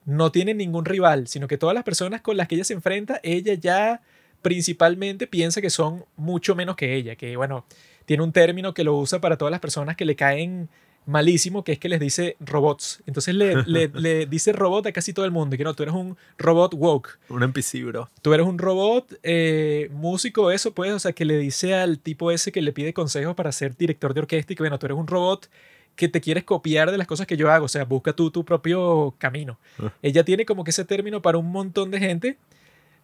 no 0.07 0.31
tiene 0.31 0.53
ningún 0.53 0.85
rival, 0.85 1.27
sino 1.27 1.49
que 1.49 1.57
todas 1.57 1.75
las 1.75 1.83
personas 1.83 2.21
con 2.21 2.37
las 2.37 2.47
que 2.47 2.55
ella 2.55 2.63
se 2.63 2.73
enfrenta, 2.73 3.19
ella 3.23 3.53
ya 3.55 4.01
principalmente 4.41 5.27
piensa 5.27 5.61
que 5.61 5.69
son 5.69 6.05
mucho 6.15 6.55
menos 6.55 6.77
que 6.77 6.95
ella, 6.95 7.17
que 7.17 7.35
bueno, 7.35 7.65
tiene 8.05 8.23
un 8.23 8.31
término 8.31 8.73
que 8.73 8.85
lo 8.85 8.95
usa 8.95 9.19
para 9.19 9.37
todas 9.37 9.51
las 9.51 9.59
personas 9.59 9.97
que 9.97 10.05
le 10.05 10.15
caen 10.15 10.69
malísimo, 11.05 11.65
que 11.65 11.73
es 11.73 11.79
que 11.79 11.89
les 11.89 11.99
dice 11.99 12.37
robots. 12.39 13.03
Entonces 13.05 13.35
le, 13.35 13.55
le, 13.93 14.25
dice 14.27 14.53
robot 14.53 14.85
a 14.87 14.93
casi 14.93 15.11
todo 15.11 15.25
el 15.25 15.31
mundo, 15.31 15.55
y 15.55 15.57
que 15.57 15.65
no, 15.65 15.73
tú 15.73 15.83
eres 15.83 15.93
un 15.93 16.15
robot 16.37 16.73
woke. 16.75 17.19
Un 17.27 17.43
NPC, 17.43 17.83
bro. 17.85 18.09
Tú 18.21 18.33
eres 18.33 18.47
un 18.47 18.57
robot 18.57 19.13
eh, 19.23 19.89
músico, 19.91 20.51
eso 20.51 20.73
pues, 20.73 20.93
o 20.93 20.99
sea, 20.99 21.11
que 21.11 21.25
le 21.25 21.37
dice 21.37 21.73
al 21.73 21.99
tipo 21.99 22.31
ese 22.31 22.53
que 22.53 22.61
le 22.61 22.71
pide 22.71 22.93
consejos 22.93 23.35
para 23.35 23.51
ser 23.51 23.75
director 23.75 24.13
de 24.13 24.21
orquesta 24.21 24.53
y 24.53 24.55
que 24.55 24.63
bueno, 24.63 24.79
tú 24.79 24.85
eres 24.85 24.97
un 24.97 25.07
robot 25.07 25.49
que 25.97 26.07
te 26.07 26.21
quieres 26.21 26.45
copiar 26.45 26.91
de 26.91 26.97
las 26.97 27.07
cosas 27.07 27.27
que 27.27 27.35
yo 27.35 27.51
hago, 27.51 27.65
o 27.65 27.67
sea, 27.67 27.83
busca 27.83 28.13
tú 28.13 28.31
tu 28.31 28.45
propio 28.45 29.15
camino. 29.17 29.57
Ah. 29.79 29.91
Ella 30.01 30.23
tiene 30.23 30.45
como 30.45 30.63
que 30.63 30.69
ese 30.69 30.85
término 30.85 31.21
para 31.21 31.39
un 31.39 31.51
montón 31.51 31.91
de 31.91 31.99
gente, 31.99 32.37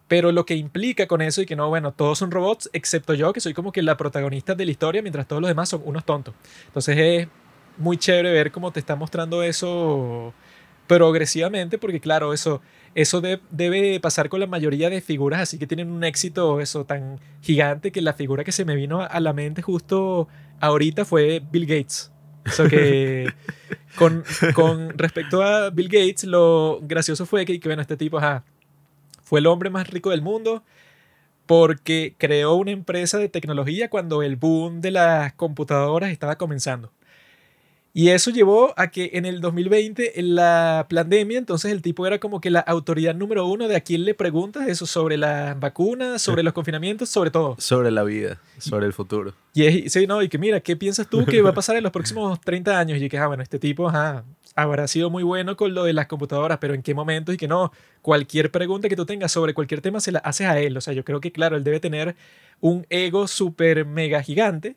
pero 0.06 0.32
lo 0.32 0.46
que 0.46 0.54
implica 0.54 1.06
con 1.06 1.20
eso 1.20 1.42
y 1.42 1.46
que 1.46 1.56
no, 1.56 1.68
bueno, 1.68 1.92
todos 1.92 2.18
son 2.18 2.30
robots, 2.30 2.70
excepto 2.72 3.12
yo, 3.12 3.32
que 3.32 3.40
soy 3.40 3.52
como 3.52 3.72
que 3.72 3.82
la 3.82 3.96
protagonista 3.96 4.54
de 4.54 4.64
la 4.64 4.70
historia, 4.70 5.02
mientras 5.02 5.26
todos 5.26 5.42
los 5.42 5.48
demás 5.48 5.68
son 5.68 5.82
unos 5.84 6.04
tontos. 6.04 6.34
Entonces 6.66 6.96
es 6.96 7.28
muy 7.76 7.96
chévere 7.96 8.30
ver 8.30 8.52
cómo 8.52 8.70
te 8.70 8.78
está 8.78 8.94
mostrando 8.94 9.42
eso 9.42 10.32
progresivamente, 10.86 11.78
porque 11.78 11.98
claro, 11.98 12.32
eso, 12.32 12.60
eso 12.94 13.20
debe 13.20 13.98
pasar 13.98 14.28
con 14.28 14.38
la 14.38 14.46
mayoría 14.46 14.88
de 14.88 15.00
figuras, 15.00 15.40
así 15.40 15.58
que 15.58 15.66
tienen 15.66 15.90
un 15.90 16.04
éxito 16.04 16.60
eso 16.60 16.84
tan 16.84 17.18
gigante 17.42 17.90
que 17.90 18.02
la 18.02 18.12
figura 18.12 18.44
que 18.44 18.52
se 18.52 18.64
me 18.64 18.76
vino 18.76 19.02
a 19.02 19.18
la 19.18 19.32
mente 19.32 19.62
justo 19.62 20.28
ahorita 20.60 21.04
fue 21.04 21.42
Bill 21.50 21.66
Gates. 21.66 22.13
Que 22.68 23.32
con, 23.96 24.24
con, 24.54 24.90
respecto 24.98 25.42
a 25.42 25.70
Bill 25.70 25.88
Gates, 25.88 26.24
lo 26.24 26.80
gracioso 26.82 27.26
fue 27.26 27.44
que, 27.46 27.58
que 27.58 27.68
bueno, 27.68 27.82
este 27.82 27.96
tipo 27.96 28.20
fue 29.22 29.40
el 29.40 29.46
hombre 29.46 29.70
más 29.70 29.88
rico 29.88 30.10
del 30.10 30.22
mundo 30.22 30.62
porque 31.46 32.14
creó 32.18 32.54
una 32.54 32.70
empresa 32.70 33.18
de 33.18 33.28
tecnología 33.28 33.90
cuando 33.90 34.22
el 34.22 34.36
boom 34.36 34.80
de 34.80 34.90
las 34.90 35.32
computadoras 35.34 36.10
estaba 36.10 36.36
comenzando. 36.36 36.90
Y 37.96 38.08
eso 38.08 38.32
llevó 38.32 38.74
a 38.76 38.90
que 38.90 39.10
en 39.14 39.24
el 39.24 39.40
2020, 39.40 40.18
en 40.18 40.34
la 40.34 40.88
pandemia, 40.90 41.38
entonces 41.38 41.70
el 41.70 41.80
tipo 41.80 42.04
era 42.08 42.18
como 42.18 42.40
que 42.40 42.50
la 42.50 42.58
autoridad 42.58 43.14
número 43.14 43.46
uno 43.46 43.68
de 43.68 43.76
a 43.76 43.82
quién 43.82 44.04
le 44.04 44.14
preguntas 44.14 44.66
eso 44.66 44.84
sobre 44.84 45.16
las 45.16 45.60
vacunas, 45.60 46.20
sobre 46.20 46.42
los 46.42 46.52
confinamientos, 46.52 47.08
sobre 47.08 47.30
todo. 47.30 47.54
Sobre 47.60 47.92
la 47.92 48.02
vida, 48.02 48.40
sobre 48.58 48.86
el 48.86 48.92
futuro. 48.92 49.32
Y 49.54 49.66
es, 49.66 49.92
sí, 49.92 50.08
no, 50.08 50.20
y 50.22 50.28
que 50.28 50.38
mira, 50.38 50.58
¿qué 50.58 50.74
piensas 50.74 51.08
tú 51.08 51.24
que 51.24 51.40
va 51.40 51.50
a 51.50 51.54
pasar 51.54 51.76
en 51.76 51.84
los 51.84 51.92
próximos 51.92 52.40
30 52.40 52.76
años? 52.76 53.00
Y 53.00 53.08
que, 53.08 53.16
ah, 53.16 53.28
bueno, 53.28 53.44
este 53.44 53.60
tipo 53.60 53.88
habrá 54.56 54.88
sido 54.88 55.08
muy 55.08 55.22
bueno 55.22 55.56
con 55.56 55.72
lo 55.72 55.84
de 55.84 55.92
las 55.92 56.08
computadoras, 56.08 56.58
pero 56.58 56.74
¿en 56.74 56.82
qué 56.82 56.94
momento? 56.94 57.32
Y 57.32 57.36
que 57.36 57.46
no, 57.46 57.70
cualquier 58.02 58.50
pregunta 58.50 58.88
que 58.88 58.96
tú 58.96 59.06
tengas 59.06 59.30
sobre 59.30 59.54
cualquier 59.54 59.80
tema 59.82 60.00
se 60.00 60.10
la 60.10 60.18
haces 60.18 60.48
a 60.48 60.58
él. 60.58 60.76
O 60.76 60.80
sea, 60.80 60.94
yo 60.94 61.04
creo 61.04 61.20
que, 61.20 61.30
claro, 61.30 61.56
él 61.56 61.62
debe 61.62 61.78
tener 61.78 62.16
un 62.60 62.86
ego 62.90 63.28
súper 63.28 63.86
mega 63.86 64.20
gigante 64.20 64.74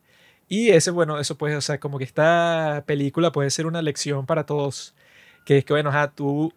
y 0.49 0.69
ese, 0.69 0.91
bueno, 0.91 1.19
eso 1.19 1.37
puede, 1.37 1.55
o 1.55 1.61
sea, 1.61 1.79
como 1.79 1.97
que 1.97 2.03
esta 2.05 2.83
película 2.85 3.31
puede 3.31 3.49
ser 3.49 3.65
una 3.65 3.81
lección 3.81 4.25
para 4.25 4.45
todos. 4.45 4.93
Que 5.45 5.59
es 5.59 5.65
que, 5.65 5.73
bueno, 5.73 5.89
ajá, 5.89 6.11
tú. 6.11 6.53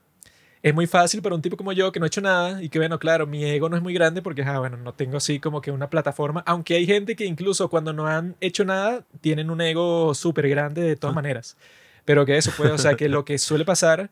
Es 0.63 0.75
muy 0.75 0.87
fácil 0.87 1.23
para 1.23 1.35
un 1.35 1.41
tipo 1.41 1.57
como 1.57 1.73
yo 1.73 1.91
que 1.91 1.99
no 2.01 2.07
he 2.07 2.09
hecho 2.09 2.21
nada 2.21 2.63
y 2.63 2.69
que, 2.69 2.79
bueno, 2.79 2.99
claro, 2.99 3.27
mi 3.27 3.45
ego 3.45 3.71
no 3.71 3.77
es 3.77 3.83
muy 3.83 3.95
grande 3.95 4.21
porque, 4.21 4.43
ajá, 4.43 4.59
bueno, 4.59 4.77
no 4.77 4.93
tengo 4.93 5.17
así 5.17 5.41
como 5.41 5.63
que 5.63 5.71
una 5.71 5.89
plataforma. 5.89 6.43
Aunque 6.47 6.75
hay 6.75 6.87
gente 6.87 7.17
que 7.17 7.25
incluso 7.25 7.71
cuando 7.71 7.95
no 7.95 8.07
han 8.07 8.37
hecho 8.41 8.65
nada 8.65 9.05
tienen 9.23 9.51
un 9.51 9.61
ego 9.63 10.15
súper 10.15 10.49
grande 10.51 10.83
de 10.83 10.97
todas 10.97 11.17
maneras. 11.17 11.57
Pero 12.05 12.27
que 12.27 12.37
eso 12.37 12.53
puede, 12.57 12.73
o 12.73 12.79
sea, 12.79 12.95
que 12.95 13.09
lo 13.09 13.25
que 13.25 13.39
suele 13.39 13.65
pasar 13.65 14.11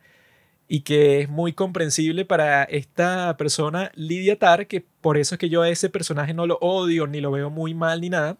y 0.68 0.80
que 0.80 1.20
es 1.20 1.28
muy 1.28 1.52
comprensible 1.52 2.24
para 2.24 2.64
esta 2.64 3.36
persona, 3.36 3.90
Lydia 3.94 4.38
Tarr, 4.38 4.66
que 4.66 4.84
por 5.00 5.18
eso 5.18 5.34
es 5.34 5.38
que 5.38 5.48
yo 5.48 5.62
a 5.62 5.68
ese 5.68 5.90
personaje 5.90 6.34
no 6.34 6.46
lo 6.46 6.58
odio, 6.60 7.06
ni 7.06 7.20
lo 7.20 7.30
veo 7.30 7.50
muy 7.50 7.74
mal, 7.74 8.00
ni 8.00 8.10
nada. 8.10 8.36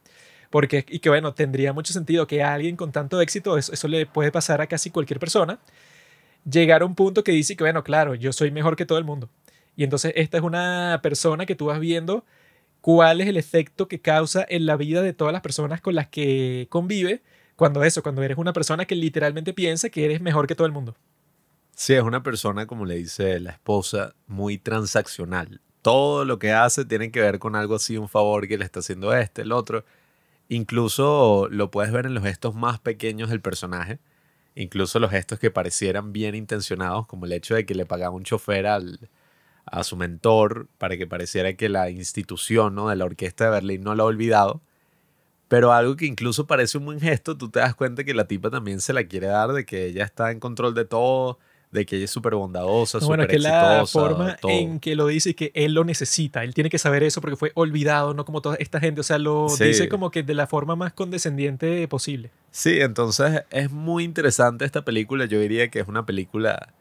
Porque, 0.51 0.85
y 0.89 1.01
que 1.01 1.09
bueno, 1.09 1.35
tendría 1.35 1.73
mucho 1.73 1.93
sentido 1.93 2.27
que 2.27 2.43
alguien 2.43 2.77
con 2.77 2.93
tanto 2.93 3.21
éxito, 3.21 3.59
eso, 3.59 3.73
eso 3.73 3.89
le 3.89 4.07
puede 4.07 4.33
pasar 4.33 4.61
a 4.61 4.67
casi 4.67 4.91
cualquier 4.91 5.21
persona, 5.21 5.59
llegar 6.51 6.83
a 6.83 6.87
un 6.87 6.95
punto 6.95 7.23
que 7.25 7.33
dice 7.33 7.57
que, 7.57 7.65
bueno, 7.65 7.85
claro, 7.85 8.15
yo 8.15 8.33
soy 8.33 8.51
mejor 8.51 8.77
que 8.77 8.87
todo 8.87 8.99
el 8.99 9.05
mundo. 9.05 9.29
Y 9.77 9.85
entonces 9.85 10.13
esta 10.17 10.39
es 10.39 10.43
una 10.43 11.01
persona 11.03 11.47
que 11.47 11.55
tú 11.55 11.67
vas 11.67 11.79
viendo 11.81 12.25
cuál 12.81 13.21
es 13.21 13.29
el 13.29 13.37
efecto 13.37 13.89
que 13.89 14.01
causa 14.01 14.45
en 14.49 14.67
la 14.67 14.77
vida 14.77 15.03
de 15.03 15.13
todas 15.13 15.33
las 15.33 15.43
personas 15.43 15.81
con 15.81 15.95
las 15.95 16.09
que 16.09 16.67
convive 16.71 17.23
cuando 17.57 17.83
eso, 17.85 18.03
cuando 18.03 18.23
eres 18.23 18.39
una 18.39 18.53
persona 18.53 18.85
que 18.85 18.95
literalmente 18.95 19.53
piensa 19.53 19.91
que 19.91 20.05
eres 20.05 20.21
mejor 20.21 20.47
que 20.47 20.55
todo 20.55 20.67
el 20.67 20.73
mundo. 20.73 20.95
Sí, 21.75 21.95
es 21.95 22.03
una 22.03 22.23
persona, 22.23 22.67
como 22.67 22.85
le 22.85 22.97
dice 22.97 23.39
la 23.41 23.51
esposa, 23.51 24.15
muy 24.27 24.59
transaccional. 24.59 25.61
Todo 25.83 26.25
lo 26.25 26.39
que 26.39 26.53
hace 26.53 26.85
tiene 26.85 27.11
que 27.11 27.21
ver 27.21 27.39
con 27.39 27.55
algo 27.55 27.77
así, 27.77 27.97
un 27.97 28.09
favor 28.09 28.49
que 28.49 28.59
le 28.59 28.65
está 28.65 28.81
haciendo 28.81 29.15
este, 29.15 29.43
el 29.43 29.53
otro. 29.53 29.85
Incluso 30.49 31.49
lo 31.51 31.71
puedes 31.71 31.93
ver 31.93 32.07
en 32.07 32.15
los 32.15 32.25
gestos 32.25 32.55
más 32.55 32.79
pequeños 32.81 33.31
del 33.31 33.41
personaje. 33.41 33.99
Incluso 34.55 34.99
los 34.99 35.11
gestos 35.11 35.39
que 35.39 35.51
parecieran 35.51 36.13
bien 36.13 36.35
intencionados, 36.35 37.07
como 37.07 37.27
el 37.27 37.33
hecho 37.33 37.55
de 37.55 37.67
que 37.67 37.75
le 37.75 37.87
pagaba 37.87 38.15
un 38.15 38.25
chofer 38.25 38.67
al, 38.67 39.09
a 39.67 39.85
su 39.85 39.97
mentor 39.97 40.69
para 40.79 40.97
que 40.97 41.07
pareciera 41.07 41.53
que 41.55 41.69
la 41.69 41.91
institución 41.91 42.75
¿no? 42.75 42.89
de 42.89 42.97
la 42.97 43.05
orquesta 43.05 43.45
de 43.45 43.51
Berlín 43.51 43.83
no 43.83 43.95
lo 43.95 44.05
ha 44.05 44.07
olvidado. 44.07 44.61
Pero 45.49 45.73
algo 45.73 45.97
que 45.97 46.07
incluso 46.07 46.47
parece 46.47 46.79
un 46.79 46.85
buen 46.87 47.01
gesto, 47.01 47.37
tú 47.39 47.51
te 47.51 47.61
das 47.61 47.75
cuenta 47.75 48.05
que 48.05 48.15
la 48.15 48.27
tipa 48.27 48.51
también 48.51 48.81
se 48.81 48.93
la 48.93 49.05
quiere 49.05 49.29
dar, 49.29 49.53
de 49.53 49.65
que 49.65 49.87
ella 49.87 50.05
está 50.05 50.31
en 50.31 50.41
control 50.41 50.75
de 50.75 50.85
todo, 50.85 51.39
de 51.71 51.85
que 51.85 51.97
ella 51.97 52.07
es 52.07 52.11
súper 52.11 52.35
bondadosa, 52.35 52.99
súper 52.99 53.07
Bueno, 53.19 53.27
que 53.29 53.37
exitosa. 53.37 53.77
la 53.79 53.87
forma 53.87 54.37
todo. 54.37 54.51
en 54.51 54.81
que 54.81 54.95
lo 54.97 55.07
dice 55.07 55.31
y 55.31 55.35
que 55.35 55.53
él 55.55 55.75
lo 55.75 55.85
necesita. 55.85 56.43
Él 56.45 56.55
tiene 56.55 56.71
que 56.71 56.79
saber 56.79 57.03
eso 57.03 57.21
porque 57.21 57.37
fue 57.37 57.53
olvidado, 57.55 58.15
no 58.15 58.25
como 58.25 58.41
toda 58.41 58.57
esta 58.57 58.81
gente. 58.81 59.01
O 59.03 59.05
sea, 59.05 59.19
lo 59.19 59.49
Sí. 59.51 59.65
dice 59.65 59.89
como 59.89 60.11
que 60.11 60.23
de 60.23 60.33
la 60.35 60.47
forma 60.47 60.77
más 60.77 60.93
condescendiente 60.95 61.87
posible. 61.89 62.31
Sí, 62.51 62.81
entonces 62.81 63.43
es 63.51 63.71
muy 63.71 64.05
interesante 64.05 64.65
esta 64.65 64.83
película. 64.85 65.27
Yo 65.27 65.39
diría 65.41 65.69
que 65.69 65.81
es 65.81 65.89
una 65.89 66.07
película 66.07 66.73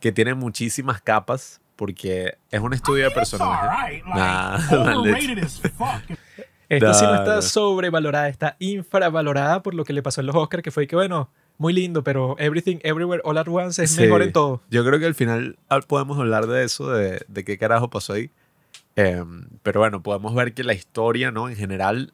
que 0.00 0.12
tiene 0.12 0.34
muchísimas 0.34 1.00
capas 1.00 1.60
porque 1.74 2.36
es 2.50 2.60
un 2.60 2.72
estudio 2.72 3.04
de 3.04 3.10
personaje. 3.10 4.02
Nah. 4.06 4.58
Esta 6.68 6.94
sí 6.94 7.04
no 7.04 7.14
está 7.14 7.42
sobrevalorada, 7.42 8.28
está 8.28 8.56
infravalorada 8.58 9.62
por 9.62 9.74
lo 9.74 9.84
que 9.84 9.92
le 9.92 10.02
pasó 10.02 10.20
en 10.20 10.26
los 10.26 10.34
Oscars, 10.34 10.62
que 10.64 10.70
fue 10.72 10.86
que, 10.88 10.96
bueno, 10.96 11.30
muy 11.58 11.72
lindo, 11.72 12.02
pero 12.04 12.36
Everything 12.38 12.78
Everywhere 12.82 13.22
All 13.24 13.38
at 13.38 13.48
Once 13.48 13.82
es 13.82 13.90
Sí. 13.92 14.02
mejor 14.02 14.22
en 14.22 14.32
todo. 14.32 14.62
Yo 14.70 14.84
creo 14.84 14.98
que 14.98 15.06
al 15.06 15.14
final 15.14 15.58
ah, 15.68 15.80
podemos 15.80 16.18
hablar 16.18 16.46
de 16.46 16.64
eso, 16.64 16.90
de, 16.90 17.24
de 17.28 17.44
qué 17.44 17.56
carajo 17.58 17.88
pasó 17.90 18.12
ahí. 18.14 18.30
Em, 18.96 19.46
pero 19.62 19.80
bueno, 19.80 20.02
podemos 20.02 20.34
ver 20.34 20.54
que 20.54 20.64
la 20.64 20.72
historia, 20.74 21.30
¿no? 21.30 21.48
En 21.48 21.56
general, 21.56 22.12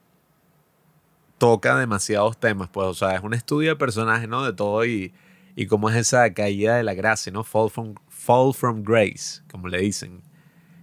toca 1.38 1.76
demasiados 1.76 2.38
temas, 2.38 2.68
pues, 2.68 2.86
o 2.86 2.94
sea, 2.94 3.16
es 3.16 3.22
un 3.22 3.34
estudio 3.34 3.70
de 3.70 3.76
personajes, 3.76 4.28
¿no? 4.28 4.44
De 4.44 4.52
todo 4.52 4.84
y, 4.84 5.12
y 5.56 5.66
cómo 5.66 5.90
es 5.90 5.96
esa 5.96 6.32
caída 6.34 6.76
de 6.76 6.84
la 6.84 6.94
gracia, 6.94 7.32
¿no? 7.32 7.42
Fall 7.44 7.70
from, 7.70 7.94
fall 8.08 8.54
from 8.54 8.82
grace, 8.82 9.42
como 9.50 9.68
le 9.68 9.78
dicen. 9.80 10.22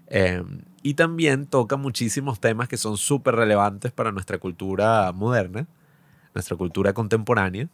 Em, 0.07 0.61
y 0.83 0.95
también 0.95 1.45
toca 1.45 1.77
muchísimos 1.77 2.39
temas 2.39 2.67
que 2.67 2.77
son 2.77 2.97
súper 2.97 3.35
relevantes 3.35 3.91
para 3.91 4.11
nuestra 4.11 4.37
cultura 4.37 5.11
moderna, 5.13 5.67
nuestra 6.33 6.57
cultura 6.57 6.93
contemporánea, 6.93 7.69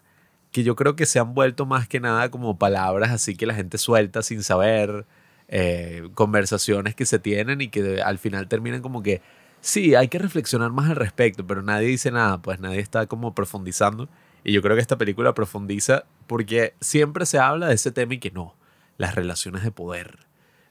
que 0.56 0.64
yo 0.64 0.78
creo 0.78 0.96
que 0.96 1.06
se 1.06 1.20
han 1.20 1.34
vuelto 1.34 1.66
más 1.66 1.86
que 1.86 2.00
nada 2.00 2.32
como 2.32 2.58
palabras 2.58 3.12
así 3.12 3.36
que 3.36 3.46
la 3.46 3.54
gente 3.54 3.78
suelta 3.78 4.24
sin 4.24 4.42
saber, 4.42 5.06
eh, 5.50 6.08
conversaciones 6.14 6.96
que 6.96 7.06
se 7.06 7.20
tienen 7.20 7.60
y 7.60 7.68
que 7.68 8.02
al 8.02 8.20
final 8.20 8.48
terminan 8.48 8.82
como 8.82 9.04
que, 9.04 9.22
sí, 9.60 9.96
hay 9.96 10.08
que 10.08 10.18
reflexionar 10.18 10.72
más 10.72 10.90
al 10.90 10.96
respecto, 10.96 11.46
pero 11.46 11.62
nadie 11.62 11.90
dice 11.90 12.10
nada, 12.10 12.42
pues 12.42 12.62
nadie 12.62 12.80
está 12.80 13.06
como 13.06 13.36
profundizando. 13.36 14.08
Y 14.46 14.54
yo 14.54 14.62
creo 14.62 14.78
que 14.78 14.82
esta 14.82 14.98
película 14.98 15.34
profundiza 15.34 16.06
porque 16.26 16.74
siempre 16.80 17.26
se 17.26 17.38
habla 17.38 17.68
de 17.68 17.76
ese 17.76 17.92
tema 17.92 18.14
y 18.14 18.20
que 18.20 18.32
no, 18.32 18.56
las 18.98 19.14
relaciones 19.14 19.62
de 19.62 19.72
poder. 19.72 20.20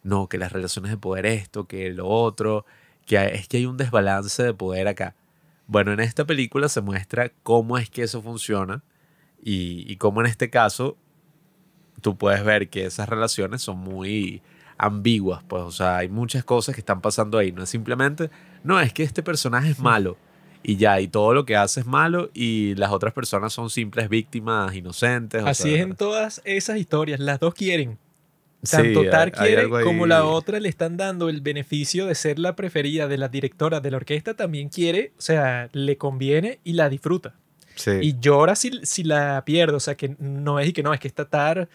No, 0.03 0.31
que 0.31 0.39
las 0.39 0.51
relaciones 0.51 0.93
de 0.93 0.97
poder 0.97 1.27
esto, 1.27 1.67
que 1.67 1.91
lo 1.91 2.09
otro, 2.09 2.65
que 3.05 3.23
es 3.35 3.49
que 3.49 3.59
hay 3.59 3.67
un 3.67 3.77
desbalance 3.77 4.43
de 4.43 4.55
poder 4.55 4.89
acá. 4.89 5.15
Bueno, 5.67 5.93
en 5.93 6.01
esta 6.01 6.25
película 6.25 6.71
se 6.71 6.81
muestra 6.81 7.33
cómo 7.43 7.77
es 7.77 7.91
que 7.91 8.03
eso 8.05 8.23
funciona 8.23 8.83
y, 9.45 9.85
y 9.91 9.97
cómo 9.97 10.21
en 10.21 10.27
este 10.27 10.51
caso 10.51 10.97
tú 12.01 12.17
puedes 12.17 12.43
ver 12.45 12.69
que 12.69 12.87
esas 12.87 13.09
relaciones 13.09 13.63
son 13.63 13.79
muy 13.79 14.43
ambiguas, 14.77 15.43
pues, 15.47 15.63
o 15.63 15.71
sea, 15.71 15.99
hay 15.99 16.09
muchas 16.09 16.43
cosas 16.45 16.75
que 16.75 16.81
están 16.81 17.01
pasando 17.01 17.39
ahí, 17.39 17.53
no 17.53 17.63
es 17.63 17.69
simplemente, 17.71 18.31
no, 18.65 18.81
es 18.81 18.93
que 18.93 19.05
este 19.05 19.23
personaje 19.23 19.71
es 19.71 19.79
malo 19.79 20.17
y 20.65 20.77
ya, 20.77 21.01
y 21.01 21.07
todo 21.09 21.33
lo 21.33 21.45
que 21.45 21.57
hace 21.57 21.81
es 21.81 21.87
malo 21.87 22.31
y 22.35 22.75
las 22.75 22.91
otras 22.91 23.13
personas 23.13 23.53
son 23.53 23.71
simples 23.71 24.09
víctimas 24.09 24.75
inocentes. 24.75 25.43
o 25.43 25.47
Así 25.47 25.65
sea, 25.65 25.73
es 25.75 25.81
en 25.83 25.95
todas 25.95 26.43
esas 26.45 26.79
historias, 26.79 27.21
las 27.21 27.39
dos 27.39 27.55
quieren. 27.55 27.99
sí, 28.63 28.77
Tanto 28.77 29.05
Tar 29.11 29.31
hay- 29.37 29.47
quiere 29.47 29.69
como 29.85 30.07
la 30.07 30.25
otra 30.25 30.59
le 30.59 30.69
están 30.71 30.97
dando 30.97 31.29
el 31.29 31.41
beneficio 31.43 32.07
de 32.07 32.15
ser 32.15 32.39
la 32.39 32.57
preferida 32.57 33.07
de 33.09 33.19
la 33.19 33.29
directora 33.29 33.81
de 33.81 33.91
la 33.93 33.99
orquesta, 33.99 34.35
también 34.35 34.69
quiere, 34.71 35.13
o 35.19 35.21
sea, 35.21 35.69
le 35.73 35.97
conviene 35.99 36.59
y 36.65 36.73
la 36.73 36.89
disfruta. 36.89 37.35
Sí. 37.75 37.91
Y 38.03 38.19
llora 38.21 38.55
si, 38.55 38.81
si 38.85 39.05
la 39.05 39.43
pierde, 39.45 39.77
o 39.77 39.81
sea, 39.81 39.97
que 39.97 40.17
no 40.19 40.61
es 40.61 40.69
y 40.69 40.73
que 40.73 40.83
no, 40.83 40.95
es 40.95 41.01
que 41.01 41.09
esta 41.09 41.29
Tar 41.29 41.69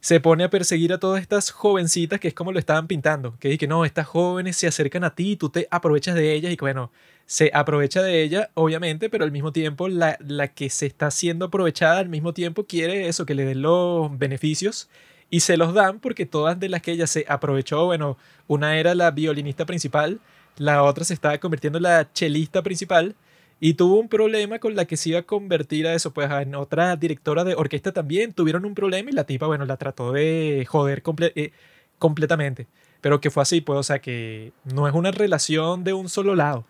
se 0.00 0.20
pone 0.20 0.44
a 0.44 0.50
perseguir 0.50 0.92
a 0.92 0.98
todas 1.00 1.20
estas 1.20 1.50
jovencitas 1.50 2.20
que 2.20 2.28
es 2.28 2.34
como 2.34 2.52
lo 2.52 2.58
estaban 2.60 2.86
pintando, 2.86 3.36
que 3.40 3.52
es 3.52 3.58
que 3.58 3.66
no, 3.66 3.84
estas 3.84 4.06
jóvenes 4.06 4.56
se 4.56 4.68
acercan 4.68 5.02
a 5.02 5.14
ti, 5.14 5.36
tú 5.36 5.50
te 5.50 5.66
aprovechas 5.70 6.14
de 6.14 6.32
ellas 6.32 6.52
y 6.52 6.56
bueno, 6.56 6.92
se 7.26 7.50
aprovecha 7.52 8.02
de 8.02 8.22
ella, 8.22 8.50
obviamente, 8.54 9.10
pero 9.10 9.24
al 9.24 9.32
mismo 9.32 9.52
tiempo 9.52 9.88
la, 9.88 10.16
la 10.20 10.48
que 10.48 10.70
se 10.70 10.86
está 10.86 11.10
siendo 11.10 11.46
aprovechada 11.46 11.98
al 11.98 12.08
mismo 12.08 12.32
tiempo 12.32 12.66
quiere 12.66 13.08
eso, 13.08 13.26
que 13.26 13.34
le 13.34 13.44
den 13.44 13.62
los 13.62 14.16
beneficios 14.16 14.88
y 15.28 15.40
se 15.40 15.56
los 15.56 15.74
dan 15.74 15.98
porque 15.98 16.24
todas 16.24 16.60
de 16.60 16.68
las 16.68 16.82
que 16.82 16.92
ella 16.92 17.08
se 17.08 17.24
aprovechó, 17.28 17.86
bueno, 17.86 18.16
una 18.46 18.78
era 18.78 18.94
la 18.94 19.10
violinista 19.10 19.66
principal, 19.66 20.20
la 20.56 20.84
otra 20.84 21.04
se 21.04 21.14
estaba 21.14 21.38
convirtiendo 21.38 21.78
en 21.78 21.82
la 21.82 22.12
chelista 22.12 22.62
principal 22.62 23.16
y 23.60 23.74
tuvo 23.74 23.98
un 23.98 24.08
problema 24.08 24.58
con 24.58 24.74
la 24.76 24.84
que 24.84 24.96
se 24.96 25.10
iba 25.10 25.20
a 25.20 25.22
convertir 25.22 25.86
a 25.86 25.94
eso, 25.94 26.12
pues 26.12 26.30
en 26.30 26.54
otra 26.54 26.96
directora 26.96 27.44
de 27.44 27.54
orquesta 27.54 27.92
también 27.92 28.32
tuvieron 28.32 28.64
un 28.64 28.74
problema 28.74 29.10
y 29.10 29.14
la 29.14 29.24
tipa, 29.24 29.46
bueno, 29.46 29.64
la 29.64 29.76
trató 29.76 30.12
de 30.12 30.66
joder 30.68 31.02
comple- 31.02 31.32
eh, 31.34 31.52
completamente. 31.98 32.66
Pero 33.00 33.20
que 33.20 33.30
fue 33.30 33.42
así, 33.42 33.60
pues, 33.60 33.78
o 33.78 33.82
sea, 33.82 34.00
que 34.00 34.52
no 34.64 34.88
es 34.88 34.94
una 34.94 35.10
relación 35.10 35.84
de 35.84 35.92
un 35.92 36.08
solo 36.08 36.34
lado. 36.34 36.66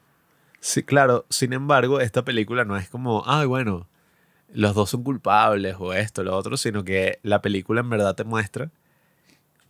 Sí, 0.60 0.82
claro. 0.82 1.24
Sin 1.30 1.52
embargo, 1.52 2.00
esta 2.00 2.24
película 2.24 2.64
no 2.64 2.76
es 2.76 2.88
como, 2.88 3.22
ay, 3.26 3.46
bueno, 3.46 3.86
los 4.52 4.74
dos 4.74 4.90
son 4.90 5.02
culpables 5.02 5.76
o 5.78 5.92
esto, 5.92 6.22
lo 6.24 6.36
otro, 6.36 6.56
sino 6.56 6.84
que 6.84 7.18
la 7.22 7.42
película 7.42 7.80
en 7.80 7.90
verdad 7.90 8.14
te 8.14 8.24
muestra 8.24 8.70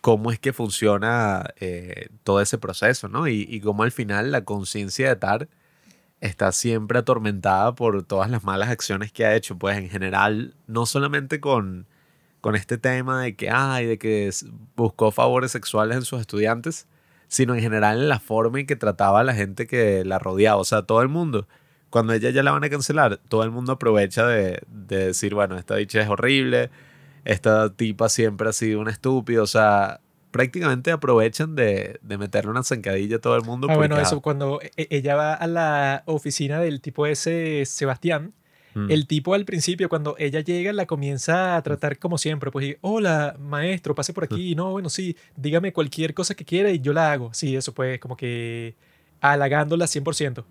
cómo 0.01 0.31
es 0.31 0.39
que 0.39 0.53
funciona 0.53 1.47
eh, 1.61 2.09
todo 2.23 2.41
ese 2.41 2.59
proceso, 2.59 3.09
¿no? 3.09 3.27
Y, 3.27 3.47
y 3.49 3.61
cómo 3.61 3.83
al 3.83 3.91
final 3.91 4.31
la 4.31 4.45
conciencia 4.45 5.09
de 5.09 5.17
Tar 5.17 5.49
está 6.21 6.53
siempre 6.53 6.99
atormentada 6.99 7.75
por 7.75 8.03
todas 8.05 8.31
las 8.31 8.45
malas 8.45 8.71
acciones 8.71 9.13
que 9.13 9.27
ha 9.27 9.35
hecho, 9.35 9.59
pues 9.59 9.77
en 9.79 9.89
general, 9.91 10.55
no 10.67 10.87
solamente 10.87 11.41
con, 11.41 11.87
con 12.41 12.57
este 12.57 12.79
tema 12.79 13.23
de 13.23 13.37
que, 13.37 13.51
ay, 13.51 13.87
de 13.87 13.99
que 13.99 14.31
buscó 14.77 15.11
favores 15.11 15.53
sexuales 15.53 15.97
en 15.97 16.03
sus 16.05 16.21
estudiantes, 16.21 16.87
sino 17.29 17.55
en 17.55 17.61
general 17.61 17.99
en 17.99 18.09
la 18.09 18.21
forma 18.21 18.61
en 18.61 18.67
que 18.67 18.77
trataba 18.77 19.21
a 19.21 19.25
la 19.25 19.35
gente 19.35 19.67
que 19.67 20.05
la 20.05 20.19
rodeaba, 20.19 20.61
o 20.61 20.65
sea, 20.65 20.83
todo 20.83 21.03
el 21.03 21.09
mundo. 21.09 21.47
Cuando 21.91 22.13
ella 22.13 22.31
ya 22.31 22.43
la 22.43 22.53
van 22.53 22.65
a 22.65 22.71
cancelar, 22.71 23.19
todo 23.29 23.43
el 23.45 23.51
mundo 23.51 23.73
aprovecha 23.73 24.27
de, 24.27 24.61
de 24.69 25.07
decir, 25.09 25.35
bueno, 25.35 25.57
esta 25.59 25.77
dicha 25.77 26.01
es 26.01 26.09
horrible, 26.09 26.71
esta 27.25 27.71
tipa 27.75 28.09
siempre 28.09 28.49
ha 28.49 28.53
sido 28.53 28.81
una 28.81 28.91
estúpida, 28.91 29.43
o 29.43 29.47
sea, 29.47 30.01
prácticamente 30.37 30.91
aprovechan 30.91 31.55
de, 31.55 31.99
de 32.03 32.19
meterle 32.19 32.51
una 32.51 32.63
zancadilla 32.63 33.17
a 33.17 33.19
todo 33.19 33.37
el 33.37 33.43
mundo. 33.43 33.69
Ah, 33.71 33.77
bueno, 33.77 33.99
eso, 33.99 34.21
cuando 34.21 34.61
e- 34.63 34.71
e- 34.77 34.89
ella 34.91 35.15
va 35.17 35.35
a 35.35 35.47
la 35.47 36.03
oficina 36.07 36.61
del 36.61 36.81
tipo 36.81 37.07
ese 37.07 37.65
Sebastián, 37.67 38.33
mm, 38.75 38.91
el 38.91 39.07
tipo 39.07 39.35
al 39.35 39.45
principio, 39.45 39.89
cuando 39.89 40.15
ella 40.19 40.41
llega, 40.41 40.73
la 40.73 40.87
comienza 40.87 41.57
a 41.57 41.63
tratar 41.63 41.99
como 41.99 42.19
siempre. 42.19 42.51
Pues, 42.51 42.77
hola, 42.83 43.37
maestro, 43.41 43.95
pase 43.95 44.13
por 44.13 44.25
aquí. 44.25 44.55
No, 44.55 44.71
bueno, 44.73 44.89
sí, 44.91 45.17
dígame 45.37 45.73
cualquier 45.73 46.15
cosa 46.15 46.35
que 46.35 46.45
quiera 46.45 46.71
y 46.71 46.81
yo 46.81 46.93
la 46.93 47.13
hago. 47.13 47.33
Sí, 47.35 47.57
eso 47.57 47.73
pues, 47.75 47.99
como 48.01 48.17
que 48.17 48.75
halagándola 49.21 49.87
100%. 49.87 50.45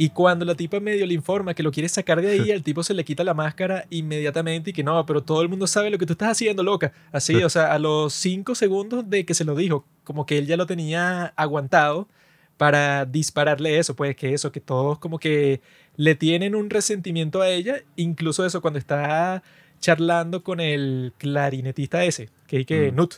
Y 0.00 0.10
cuando 0.10 0.44
la 0.44 0.54
tipa 0.54 0.78
medio 0.78 1.04
le 1.06 1.12
informa 1.12 1.54
que 1.54 1.64
lo 1.64 1.72
quiere 1.72 1.88
sacar 1.88 2.22
de 2.22 2.30
ahí, 2.30 2.50
el 2.52 2.62
tipo 2.62 2.84
se 2.84 2.94
le 2.94 3.04
quita 3.04 3.24
la 3.24 3.34
máscara 3.34 3.84
inmediatamente 3.90 4.70
y 4.70 4.72
que 4.72 4.84
no, 4.84 5.04
pero 5.04 5.24
todo 5.24 5.42
el 5.42 5.48
mundo 5.48 5.66
sabe 5.66 5.90
lo 5.90 5.98
que 5.98 6.06
tú 6.06 6.12
estás 6.12 6.30
haciendo, 6.30 6.62
loca. 6.62 6.92
Así, 7.10 7.34
o 7.42 7.50
sea, 7.50 7.72
a 7.72 7.80
los 7.80 8.14
cinco 8.14 8.54
segundos 8.54 9.10
de 9.10 9.26
que 9.26 9.34
se 9.34 9.44
lo 9.44 9.56
dijo, 9.56 9.84
como 10.04 10.24
que 10.24 10.38
él 10.38 10.46
ya 10.46 10.56
lo 10.56 10.66
tenía 10.66 11.32
aguantado 11.34 12.06
para 12.56 13.06
dispararle 13.06 13.76
eso, 13.78 13.96
pues 13.96 14.14
que 14.14 14.32
eso, 14.34 14.52
que 14.52 14.60
todos 14.60 15.00
como 15.00 15.18
que 15.18 15.60
le 15.96 16.14
tienen 16.14 16.54
un 16.54 16.70
resentimiento 16.70 17.42
a 17.42 17.48
ella, 17.48 17.82
incluso 17.96 18.46
eso 18.46 18.60
cuando 18.60 18.78
está 18.78 19.42
charlando 19.80 20.44
con 20.44 20.60
el 20.60 21.12
clarinetista 21.18 22.04
ese, 22.04 22.30
que 22.46 22.60
es 22.60 22.66
que 22.66 22.92
Mm. 22.92 22.94
Nut, 22.96 23.14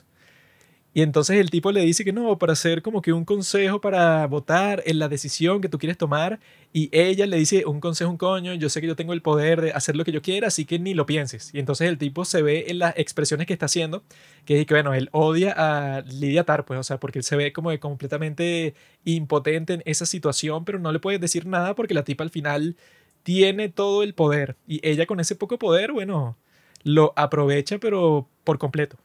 Y 0.92 1.02
entonces 1.02 1.36
el 1.36 1.50
tipo 1.50 1.70
le 1.70 1.82
dice 1.82 2.04
que 2.04 2.12
no, 2.12 2.36
para 2.38 2.54
hacer 2.54 2.82
como 2.82 3.00
que 3.00 3.12
un 3.12 3.24
consejo 3.24 3.80
para 3.80 4.26
votar 4.26 4.82
en 4.86 4.98
la 4.98 5.08
decisión 5.08 5.60
que 5.60 5.68
tú 5.68 5.78
quieres 5.78 5.96
tomar. 5.96 6.40
Y 6.72 6.88
ella 6.92 7.26
le 7.26 7.36
dice, 7.36 7.64
un 7.64 7.80
consejo, 7.80 8.10
un 8.10 8.16
coño, 8.16 8.54
yo 8.54 8.68
sé 8.68 8.80
que 8.80 8.88
yo 8.88 8.96
tengo 8.96 9.12
el 9.12 9.22
poder 9.22 9.60
de 9.60 9.72
hacer 9.72 9.94
lo 9.94 10.04
que 10.04 10.10
yo 10.10 10.20
quiera, 10.20 10.48
así 10.48 10.64
que 10.64 10.80
ni 10.80 10.94
lo 10.94 11.06
pienses. 11.06 11.54
Y 11.54 11.60
entonces 11.60 11.88
el 11.88 11.96
tipo 11.96 12.24
se 12.24 12.42
ve 12.42 12.66
en 12.68 12.80
las 12.80 12.98
expresiones 12.98 13.46
que 13.46 13.52
está 13.52 13.66
haciendo, 13.66 14.02
que 14.44 14.60
es 14.60 14.66
que, 14.66 14.74
bueno, 14.74 14.92
él 14.92 15.08
odia 15.12 15.54
a 15.56 16.00
Lidia 16.02 16.44
Tar, 16.44 16.64
pues, 16.64 16.80
o 16.80 16.82
sea, 16.82 16.98
porque 16.98 17.20
él 17.20 17.24
se 17.24 17.36
ve 17.36 17.52
como 17.52 17.70
que 17.70 17.78
completamente 17.78 18.74
impotente 19.04 19.74
en 19.74 19.82
esa 19.84 20.06
situación, 20.06 20.64
pero 20.64 20.80
no 20.80 20.90
le 20.90 20.98
puede 20.98 21.18
decir 21.20 21.46
nada 21.46 21.76
porque 21.76 21.94
la 21.94 22.02
tipa 22.04 22.24
al 22.24 22.30
final 22.30 22.76
tiene 23.22 23.68
todo 23.68 24.02
el 24.02 24.14
poder. 24.14 24.56
Y 24.66 24.80
ella 24.86 25.06
con 25.06 25.20
ese 25.20 25.36
poco 25.36 25.58
poder, 25.58 25.92
bueno, 25.92 26.36
lo 26.82 27.12
aprovecha, 27.16 27.78
pero 27.78 28.28
por 28.44 28.58
completo. 28.58 28.96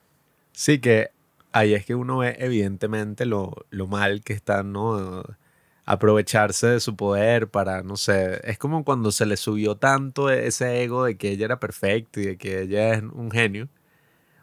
Sí, 0.51 0.79
que 0.79 1.09
ahí 1.55 1.73
es 1.73 1.85
que 1.85 1.95
uno 1.95 2.17
ve 2.19 2.35
evidentemente 2.39 3.25
lo, 3.25 3.53
lo 3.69 3.87
mal 3.87 4.21
que 4.23 4.33
están, 4.33 4.73
¿no? 4.73 5.23
Aprovecharse 5.85 6.67
de 6.67 6.79
su 6.81 6.95
poder 6.97 7.49
para, 7.49 7.81
no 7.83 7.95
sé, 7.97 8.41
es 8.43 8.57
como 8.57 8.83
cuando 8.83 9.11
se 9.11 9.25
le 9.25 9.37
subió 9.37 9.75
tanto 9.77 10.29
ese 10.29 10.83
ego 10.83 11.05
de 11.05 11.17
que 11.17 11.29
ella 11.31 11.45
era 11.45 11.59
perfecta 11.59 12.19
y 12.19 12.25
de 12.25 12.37
que 12.37 12.61
ella 12.63 12.95
es 12.95 13.03
un 13.03 13.31
genio, 13.31 13.69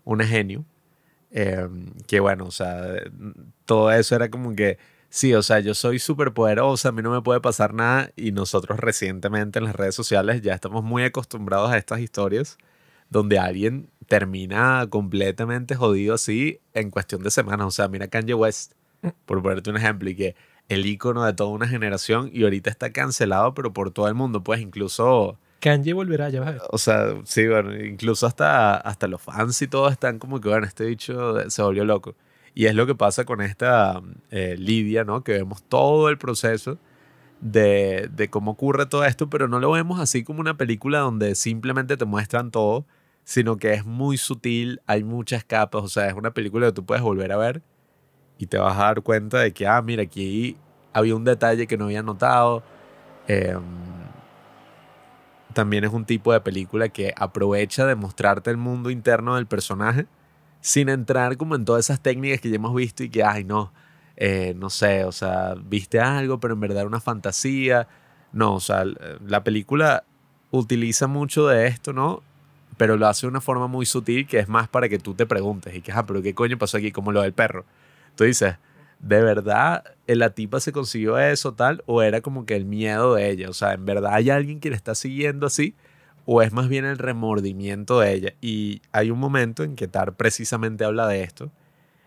un 0.05 0.21
genio, 0.21 0.65
em, 1.33 1.93
que 2.09 2.21
bueno, 2.21 2.47
o 2.47 2.53
sea, 2.53 2.95
todo 3.67 3.93
eso 3.93 4.17
era 4.17 4.31
como 4.31 4.55
que, 4.57 4.79
sí, 5.11 5.35
o 5.35 5.43
sea, 5.43 5.61
yo 5.61 5.75
soy 5.75 5.99
súper 5.99 6.33
poderosa, 6.35 6.91
a 6.91 6.93
mí 6.93 7.03
no 7.03 7.11
me 7.13 7.23
puede 7.23 7.41
pasar 7.41 7.75
nada 7.75 8.13
y 8.17 8.33
nosotros 8.33 8.81
recientemente 8.81 9.59
en 9.61 9.67
las 9.67 9.77
redes 9.77 9.95
sociales 9.97 10.43
ya 10.43 10.55
estamos 10.55 10.85
muy 10.85 11.05
acostumbrados 11.05 11.71
a 11.73 11.79
estas 11.79 12.01
historias 12.01 12.59
donde 13.11 13.39
alguien 13.39 13.91
termina 14.13 14.87
completamente 14.91 15.75
jodido 15.75 16.17
así 16.17 16.61
en 16.75 16.91
cuestión 16.91 17.23
de 17.23 17.31
semanas. 17.31 17.67
O 17.67 17.71
sea, 17.71 17.89
mira 17.89 18.09
Kanye 18.09 18.35
West, 18.35 18.75
mm. 19.01 19.09
por 19.25 19.43
ponerte 19.43 19.71
un 19.71 19.79
ejemplo, 19.79 20.11
y 20.11 20.15
que 20.15 20.37
el 20.69 20.85
icono 20.85 21.25
de 21.25 21.33
toda 21.33 21.49
una 21.49 21.67
generación 21.67 22.29
y 22.31 22.43
ahorita 22.43 22.69
está 22.69 22.93
cancelado, 22.93 23.55
pero 23.55 23.73
por 23.73 23.91
todo 23.91 24.09
el 24.09 24.15
mundo, 24.15 24.45
pues 24.45 24.61
incluso... 24.61 25.39
Kanye 25.61 25.95
volverá, 25.95 26.29
ya 26.29 26.43
va. 26.43 26.57
O 26.69 26.77
sea, 26.77 27.15
sí, 27.25 27.49
bueno, 27.49 27.75
incluso 27.75 28.27
hasta, 28.27 28.77
hasta 28.77 29.09
los 29.09 29.23
fans 29.23 29.63
y 29.63 29.67
todo 29.67 29.89
están 29.89 30.19
como 30.19 30.43
que, 30.43 30.51
bueno, 30.51 30.67
este 30.67 30.85
bicho 30.85 31.49
se 31.49 31.63
volvió 31.63 31.87
loco. 31.87 32.15
Y 32.55 32.67
es 32.67 32.75
lo 32.75 32.87
que 32.87 32.95
pasa 32.95 33.25
con 33.25 33.41
esta 33.41 34.03
eh, 34.31 34.57
Lidia, 34.59 35.05
¿no? 35.05 35.25
Que 35.25 35.33
vemos 35.33 35.63
todo 35.63 36.11
el 36.11 36.19
proceso 36.19 36.77
de, 37.41 38.11
de 38.13 38.29
cómo 38.29 38.51
ocurre 38.51 38.85
todo 38.85 39.07
esto, 39.07 39.31
pero 39.31 39.49
no 39.49 39.59
lo 39.59 39.71
vemos 39.71 40.01
así 40.01 40.23
como 40.23 40.41
una 40.41 40.59
película 40.59 40.99
donde 40.99 41.35
simplemente 41.35 41.97
te 41.97 42.05
muestran 42.05 42.51
todo, 42.51 42.85
sino 43.25 43.57
que 43.57 43.73
es 43.75 43.85
muy 43.85 44.17
sutil, 44.17 44.81
hay 44.87 45.05
muchas 45.05 45.45
capas, 45.45 45.83
o 45.83 45.89
sea, 45.89 46.09
es 46.09 46.15
una 46.15 46.33
película 46.33 46.67
que 46.67 46.73
tú 46.73 46.85
puedes 46.85 47.03
volver 47.03 47.33
a 47.33 47.37
ver 47.37 47.63
y 48.39 48.47
te 48.47 48.59
vas 48.59 48.77
a 48.77 48.85
dar 48.85 49.03
cuenta 49.03 49.39
de 49.39 49.53
que, 49.53 49.67
ah, 49.67 49.81
mira, 49.83 50.03
aquí 50.03 50.57
había 50.93 51.15
un 51.15 51.25
detalle 51.25 51.67
que 51.67 51.77
no 51.77 51.85
había 51.85 52.03
notado. 52.03 52.63
Em, 53.29 53.63
también 55.55 55.85
es 55.85 55.93
un 55.93 56.05
tipo 56.05 56.33
de 56.33 56.41
película 56.41 56.89
que 56.89 57.13
aprovecha 57.17 57.87
de 57.87 57.95
mostrarte 57.95 58.51
el 58.51 58.57
mundo 58.57 58.91
interno 58.91 59.37
del 59.37 59.47
personaje 59.47 60.07
sin 60.61 60.89
entrar 60.89 61.37
como 61.37 61.55
en 61.55 61.65
todas 61.65 61.87
esas 61.87 62.01
técnicas 62.01 62.41
que 62.41 62.49
ya 62.49 62.57
hemos 62.57 62.75
visto 62.75 63.05
y 63.05 63.11
que, 63.11 63.23
ay, 63.23 63.45
no, 63.45 63.73
eh, 64.17 64.55
no 64.57 64.71
sé, 64.71 65.05
o 65.05 65.13
sea, 65.13 65.55
viste 65.57 66.01
algo, 66.01 66.41
pero 66.41 66.55
en 66.55 66.61
verdad 66.61 66.87
una 66.87 67.01
fantasía. 67.01 67.89
No, 68.33 68.55
o 68.55 68.61
sea, 68.61 68.85
la 69.27 69.45
película 69.45 70.05
utiliza 70.51 71.07
mucho 71.07 71.47
de 71.49 71.67
esto, 71.67 71.93
¿no? 71.93 72.23
Pero 72.77 72.97
lo 72.97 73.07
hace 73.07 73.27
de 73.27 73.31
una 73.31 73.41
forma 73.41 73.67
muy 73.67 73.87
sutil 73.87 74.27
que 74.27 74.39
es 74.39 74.49
más 74.49 74.69
para 74.69 74.89
que 74.89 74.99
tú 74.99 75.15
te 75.15 75.27
preguntes 75.27 75.75
y 75.75 75.81
que, 75.81 75.93
ah, 75.93 76.07
pero 76.07 76.23
¿qué 76.23 76.35
coño 76.35 76.59
pasó 76.59 76.77
aquí? 76.77 76.93
Como 76.93 77.13
lo 77.13 77.23
del 77.23 77.33
perro. 77.33 77.65
Tú 78.17 78.25
dices, 78.25 78.57
¿de 79.01 79.23
verdad 79.23 79.85
la 80.07 80.31
tipa 80.31 80.61
se 80.61 80.73
consiguió 80.73 81.19
eso 81.19 81.55
tal? 81.55 81.83
¿O 81.87 82.03
era 82.03 82.21
como 82.21 82.47
que 82.47 82.57
el 82.57 82.65
miedo 82.65 83.15
de 83.15 83.31
ella? 83.31 83.51
O 83.51 83.55
sea, 83.55 83.73
¿en 83.75 83.85
verdad 83.85 84.15
hay 84.15 84.31
alguien 84.31 84.61
que 84.61 84.71
le 84.71 84.77
está 84.77 84.95
siguiendo 84.95 85.47
así? 85.47 85.75
¿O 86.25 86.43
es 86.43 86.53
más 86.53 86.69
bien 86.69 86.85
el 86.85 86.99
remordimiento 86.99 88.01
de 88.01 88.13
ella? 88.13 88.35
Y 88.41 88.81
hay 88.93 89.11
un 89.11 89.19
momento 89.19 89.65
en 89.65 89.77
que 89.77 89.89
Tar 89.89 90.15
precisamente 90.15 90.85
habla 90.85 91.07
de 91.09 91.23
esto, 91.23 91.51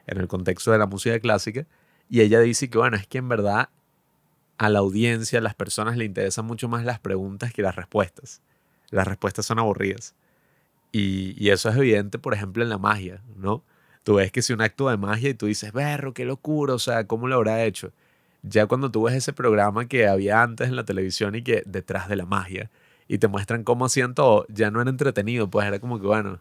en 0.08 0.20
el 0.20 0.28
contexto 0.28 0.72
de 0.72 0.78
la 0.78 0.86
música 0.86 1.20
clásica, 1.20 1.66
y 2.10 2.22
ella 2.22 2.40
dice 2.40 2.70
que, 2.70 2.78
bueno, 2.78 2.98
es 2.98 3.08
que 3.08 3.18
en 3.18 3.28
verdad 3.28 3.70
a 4.58 4.70
la 4.70 4.80
audiencia, 4.80 5.40
a 5.40 5.42
las 5.42 5.56
personas 5.56 5.98
le 5.98 6.06
interesan 6.06 6.46
mucho 6.46 6.70
más 6.70 6.86
las 6.86 7.00
preguntas 7.00 7.52
que 7.52 7.62
las 7.62 7.76
respuestas. 7.76 8.42
Las 8.90 9.08
respuestas 9.08 9.46
son 9.46 9.60
aburridas. 9.60 10.16
Y, 10.98 11.50
eso 11.50 11.68
es 11.68 11.76
evidente, 11.76 12.20
por 12.20 12.34
ejemplo, 12.34 12.64
en 12.64 12.70
la 12.70 12.78
magia, 12.78 13.22
¿no? 13.36 13.66
Tú 14.04 14.16
ves 14.16 14.32
que 14.32 14.42
si 14.42 14.54
un 14.54 14.62
acto 14.62 14.88
de 14.88 14.96
magia 14.96 15.30
y 15.30 15.34
tú 15.34 15.48
dices, 15.48 15.74
berro, 15.74 16.14
qué 16.14 16.24
locura, 16.24 16.74
o 16.74 16.80
sea, 16.80 17.06
¿cómo 17.06 17.28
lo 17.28 17.36
habrá 17.36 17.66
hecho? 17.66 17.92
Ya 18.44 18.66
cuando 18.68 18.90
tú 18.90 19.04
ves 19.04 19.16
ese 19.16 19.34
programa 19.34 19.90
que 19.90 20.08
había 20.08 20.42
antes 20.42 20.70
en 20.70 20.78
la 20.78 20.86
televisión 20.86 21.36
y 21.36 21.42
que 21.42 21.64
detrás 21.66 22.08
de 22.08 22.16
la 22.16 22.26
magia, 22.26 22.72
y 23.10 23.18
te 23.18 23.28
muestran 23.28 23.66
cómo 23.66 23.84
hacían 23.84 24.16
todo, 24.16 24.46
ya 24.48 24.72
no 24.72 24.80
era 24.80 24.90
entretenido, 24.90 25.50
pues 25.50 25.68
era 25.68 25.80
como 25.80 26.00
que, 26.00 26.08
bueno, 26.08 26.32
o 26.36 26.40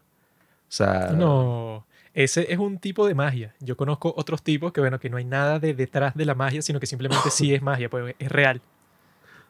sea... 0.69 1.11
No, 1.17 1.85
ese 2.13 2.53
es 2.53 2.59
un 2.61 2.79
tipo 2.79 3.09
de 3.09 3.17
magia. 3.17 3.57
Yo 3.59 3.77
conozco 3.77 4.15
otros 4.17 4.41
tipos 4.41 4.73
que, 4.73 4.81
bueno, 4.81 5.01
que 5.01 5.11
no 5.11 5.17
hay 5.17 5.25
nada 5.25 5.59
de 5.59 5.75
detrás 5.75 6.15
de 6.15 6.27
la 6.27 6.37
magia, 6.37 6.63
sino 6.63 6.79
que 6.79 6.87
simplemente 6.87 7.29
sí 7.31 7.53
es 7.57 7.61
magia, 7.61 7.91
pues 7.91 8.15
es 8.21 8.31
real. 8.31 8.61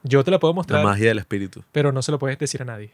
Yo 0.02 0.24
te 0.24 0.30
la 0.30 0.38
puedo 0.38 0.54
mostrar. 0.54 0.82
La 0.82 0.88
magia 0.88 1.08
del 1.08 1.18
espíritu. 1.18 1.62
Pero 1.72 1.92
no 1.92 2.00
se 2.00 2.10
lo 2.10 2.18
puedes 2.18 2.38
decir 2.38 2.62
a 2.62 2.64
nadie. 2.64 2.92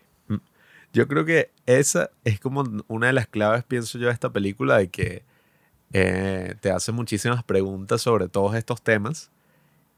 Yo 0.93 1.07
creo 1.07 1.25
que 1.25 1.51
esa 1.67 2.11
es 2.25 2.41
como 2.41 2.65
una 2.89 3.09
de 3.09 3.13
las 3.13 3.27
claves, 3.27 3.65
pienso 3.65 3.99
yo, 3.99 4.07
de 4.07 4.13
esta 4.13 4.31
película, 4.31 4.79
de 4.79 4.89
que 4.89 5.23
eh, 5.93 6.55
te 6.61 6.71
hace 6.71 6.93
muchísimas 6.93 7.45
preguntas 7.45 8.03
sobre 8.03 8.29
todos 8.29 8.55
estos 8.55 8.83
temas. 8.83 9.31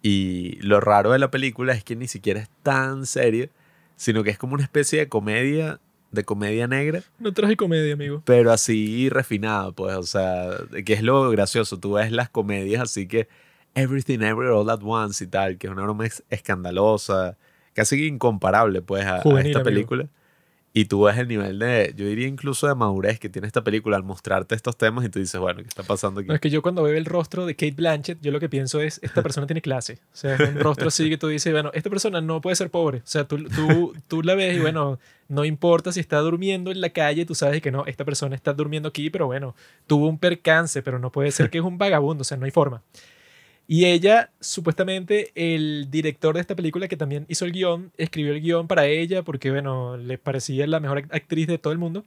Y 0.02 0.59
lo 0.61 0.81
raro 0.81 1.12
de 1.12 1.18
la 1.18 1.31
película 1.31 1.72
es 1.72 1.85
que 1.85 1.96
ni 1.96 2.09
siquiera 2.09 2.40
es 2.40 2.50
tan 2.62 3.07
seria, 3.07 3.48
sino 3.96 4.24
que 4.24 4.31
es 4.31 4.38
como 4.38 4.55
una 4.55 4.64
especie 4.64 4.98
de 4.98 5.09
comedia, 5.09 5.81
de 6.11 6.24
comedia 6.24 6.66
negra. 6.66 7.02
No 7.18 7.33
traje 7.33 7.57
comedia, 7.57 7.94
amigo. 7.94 8.22
Pero 8.24 8.50
así 8.50 9.09
refinada, 9.09 9.70
pues, 9.72 9.96
o 9.96 10.02
sea, 10.02 10.59
que 10.85 10.92
es 10.92 11.02
lo 11.02 11.31
gracioso. 11.31 11.78
Tú 11.78 11.92
ves 11.92 12.11
las 12.11 12.28
comedias 12.28 12.83
así 12.83 13.07
que 13.07 13.28
Everything 13.74 14.20
Everywhere 14.20 14.50
All 14.50 14.68
At 14.70 14.83
Once 14.83 15.24
y 15.24 15.26
tal, 15.26 15.57
que 15.57 15.68
es 15.68 15.72
una 15.72 15.85
broma 15.85 16.07
escandalosa, 16.28 17.38
casi 17.72 18.07
incomparable, 18.07 18.83
pues, 18.83 19.07
a, 19.07 19.22
esta 19.40 19.62
película. 19.62 20.09
Y 20.75 20.87
tú 20.87 21.03
ves 21.03 21.19
el 21.19 21.29
nivel 21.29 21.59
de, 21.59 21.93
yo 21.95 22.07
diría 22.07 22.27
incluso 22.27 22.67
de 22.67 22.75
madurez 22.75 23.21
que 23.21 23.29
tiene 23.29 23.47
esta 23.47 23.63
película 23.63 23.97
al 23.97 24.05
mostrarte 24.05 24.55
estos 24.55 24.79
temas 24.79 25.05
y 25.05 25.11
tú 25.11 25.19
dices, 25.19 25.39
bueno, 25.39 25.61
¿qué 25.61 25.69
está 25.69 25.83
pasando 25.83 26.21
aquí? 26.21 26.29
No, 26.29 26.35
es 26.35 26.41
que 26.41 26.49
yo 26.49 26.63
cuando 26.63 26.83
veo 26.83 26.97
el 26.97 27.05
rostro 27.05 27.45
de 27.45 27.55
Kate 27.55 27.73
Blanchett, 27.73 28.19
yo 28.23 28.33
lo 28.33 28.41
que 28.41 28.49
pienso 28.49 28.81
es, 28.81 28.99
esta 29.03 29.23
persona 29.23 29.47
tiene 29.47 29.61
clase. 29.61 29.99
O 30.13 30.17
sea, 30.17 30.35
es 30.35 30.49
un 30.49 30.61
rostro 30.61 30.89
así 30.89 31.11
que 31.11 31.19
tú 31.19 31.29
dices, 31.29 31.53
bueno, 31.53 31.71
esta 31.75 31.91
persona 31.91 32.23
no 32.23 32.41
puede 32.41 32.57
ser 32.57 32.71
pobre. 32.71 32.99
O 32.99 33.07
sea, 33.07 33.25
tú, 33.29 33.45
tú, 33.45 33.95
tú 34.09 34.23
la 34.23 34.35
ves 34.35 34.57
y 34.57 34.61
bueno, 34.61 34.99
no 35.29 35.45
importa 35.45 35.93
si 35.93 36.01
está 36.01 36.19
durmiendo 36.19 36.71
en 36.71 36.81
la 36.81 36.89
calle, 36.89 37.27
tú 37.27 37.35
sabes 37.35 37.61
que 37.61 37.71
no, 37.71 37.85
esta 37.85 38.07
persona 38.07 38.35
está 38.35 38.55
durmiendo 38.55 38.89
aquí, 38.89 39.11
pero 39.11 39.27
bueno, 39.27 39.55
tuvo 39.87 40.09
un 40.09 40.19
percance, 40.19 40.83
pero 40.83 40.99
no 40.99 41.13
puede 41.13 41.33
ser 41.33 41.51
que 41.51 41.59
es 41.59 41.65
un 41.65 41.77
vagabundo, 41.77 42.23
o 42.23 42.25
sea, 42.25 42.39
no 42.39 42.47
hay 42.47 42.51
forma. 42.51 42.83
Y 43.68 43.87
ella, 43.87 44.31
supuestamente, 44.40 45.31
el 45.35 45.88
director 45.90 46.35
de 46.35 46.40
esta 46.40 46.57
película, 46.57 46.88
que 46.88 46.96
también 46.96 47.25
hizo 47.29 47.44
el 47.44 47.53
guion, 47.53 47.92
escribió 47.96 48.33
el 48.33 48.40
guion 48.40 48.66
para 48.66 48.87
ella 48.87 49.22
porque, 49.22 49.51
bueno, 49.51 49.96
le 49.96 50.18
parecía 50.18 50.66
la 50.66 50.81
mejor 50.81 51.05
actriz 51.11 51.46
de 51.46 51.59
todo 51.59 51.72
el 51.72 51.79
mundo. 51.79 52.05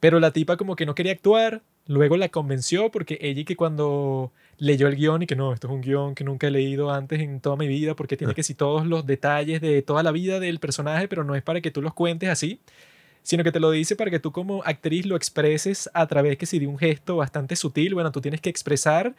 Pero 0.00 0.20
la 0.20 0.32
tipa 0.32 0.56
como 0.56 0.76
que 0.76 0.86
no 0.86 0.94
quería 0.94 1.12
actuar, 1.12 1.62
luego 1.86 2.16
la 2.16 2.28
convenció 2.28 2.90
porque 2.90 3.18
ella 3.20 3.44
que 3.44 3.56
cuando 3.56 4.32
leyó 4.58 4.88
el 4.88 4.96
guion 4.96 5.22
y 5.22 5.26
que 5.26 5.36
no, 5.36 5.52
esto 5.52 5.68
es 5.68 5.72
un 5.72 5.80
guion 5.80 6.14
que 6.14 6.24
nunca 6.24 6.46
he 6.46 6.50
leído 6.50 6.90
antes 6.92 7.20
en 7.20 7.40
toda 7.40 7.56
mi 7.56 7.68
vida 7.68 7.94
porque 7.94 8.16
tiene 8.16 8.34
que 8.34 8.40
decir 8.40 8.56
todos 8.56 8.86
los 8.86 9.06
detalles 9.06 9.60
de 9.60 9.82
toda 9.82 10.02
la 10.02 10.12
vida 10.12 10.40
del 10.40 10.58
personaje, 10.58 11.08
pero 11.08 11.24
no 11.24 11.34
es 11.34 11.42
para 11.42 11.60
que 11.60 11.70
tú 11.70 11.82
los 11.82 11.94
cuentes 11.94 12.28
así, 12.28 12.60
sino 13.22 13.44
que 13.44 13.52
te 13.52 13.60
lo 13.60 13.70
dice 13.70 13.96
para 13.96 14.10
que 14.10 14.20
tú 14.20 14.32
como 14.32 14.62
actriz 14.64 15.06
lo 15.06 15.16
expreses 15.16 15.90
a 15.94 16.06
través 16.06 16.36
que 16.38 16.46
si 16.46 16.58
de 16.58 16.66
un 16.66 16.78
gesto 16.78 17.16
bastante 17.16 17.56
sutil, 17.56 17.94
bueno, 17.94 18.12
tú 18.12 18.20
tienes 18.20 18.40
que 18.40 18.50
expresar 18.50 19.14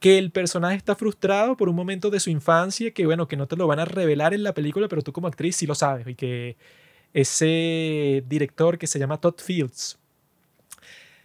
que 0.00 0.18
el 0.18 0.30
personaje 0.30 0.76
está 0.76 0.94
frustrado 0.94 1.56
por 1.56 1.68
un 1.68 1.76
momento 1.76 2.10
de 2.10 2.20
su 2.20 2.30
infancia 2.30 2.90
que, 2.92 3.06
bueno, 3.06 3.28
que 3.28 3.36
no 3.36 3.46
te 3.46 3.56
lo 3.56 3.66
van 3.66 3.80
a 3.80 3.84
revelar 3.84 4.34
en 4.34 4.42
la 4.42 4.54
película, 4.54 4.88
pero 4.88 5.02
tú 5.02 5.12
como 5.12 5.28
actriz 5.28 5.56
sí 5.56 5.66
lo 5.66 5.74
sabes. 5.74 6.06
Y 6.06 6.14
que 6.14 6.56
ese 7.14 8.22
director 8.28 8.78
que 8.78 8.86
se 8.86 8.98
llama 8.98 9.20
Todd 9.20 9.40
Fields 9.40 9.98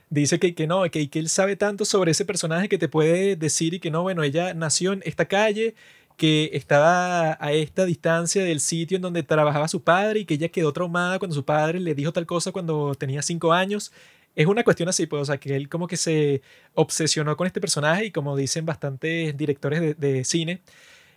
dice 0.10 0.40
que, 0.40 0.54
que 0.56 0.68
no, 0.68 0.84
que, 0.92 1.10
que 1.10 1.20
él 1.20 1.30
sabe 1.30 1.56
tanto 1.56 1.86
sobre 1.86 2.12
ese 2.12 2.26
personaje 2.26 2.70
que 2.70 2.78
te 2.78 2.90
puede 2.90 3.36
decir 3.36 3.74
y 3.74 3.80
que 3.80 3.92
no, 3.92 4.04
bueno, 4.04 4.24
ella 4.24 4.54
nació 4.54 4.94
en 4.94 5.02
esta 5.06 5.26
calle, 5.26 5.76
que 6.18 6.52
estaba 6.54 7.38
a 7.42 7.52
esta 7.54 7.86
distancia 7.86 8.44
del 8.44 8.60
sitio 8.60 8.98
en 8.98 9.02
donde 9.02 9.24
trabajaba 9.24 9.68
su 9.68 9.84
padre 9.84 10.20
y 10.20 10.26
que 10.26 10.36
ella 10.36 10.50
quedó 10.50 10.72
traumada 10.74 11.18
cuando 11.18 11.36
su 11.36 11.46
padre 11.46 11.80
le 11.80 11.96
dijo 11.96 12.12
tal 12.12 12.26
cosa 12.26 12.52
cuando 12.52 12.94
tenía 12.96 13.22
cinco 13.22 13.54
años 13.54 13.92
es 14.36 14.48
una 14.48 14.64
cuestión 14.64 14.90
así, 14.90 15.08
pues, 15.08 15.22
o 15.24 15.26
sea, 15.26 15.38
que 15.38 15.56
él 15.56 15.70
como 15.70 15.88
que 15.88 15.98
se 15.98 16.42
obsesionó 16.74 17.36
con 17.38 17.48
este 17.48 17.62
personaje 17.62 18.06
y 18.06 18.12
como 18.12 18.36
dicen 18.36 18.66
bastantes 18.66 19.36
directores 19.36 20.00
de, 20.00 20.24
cine, 20.24 20.62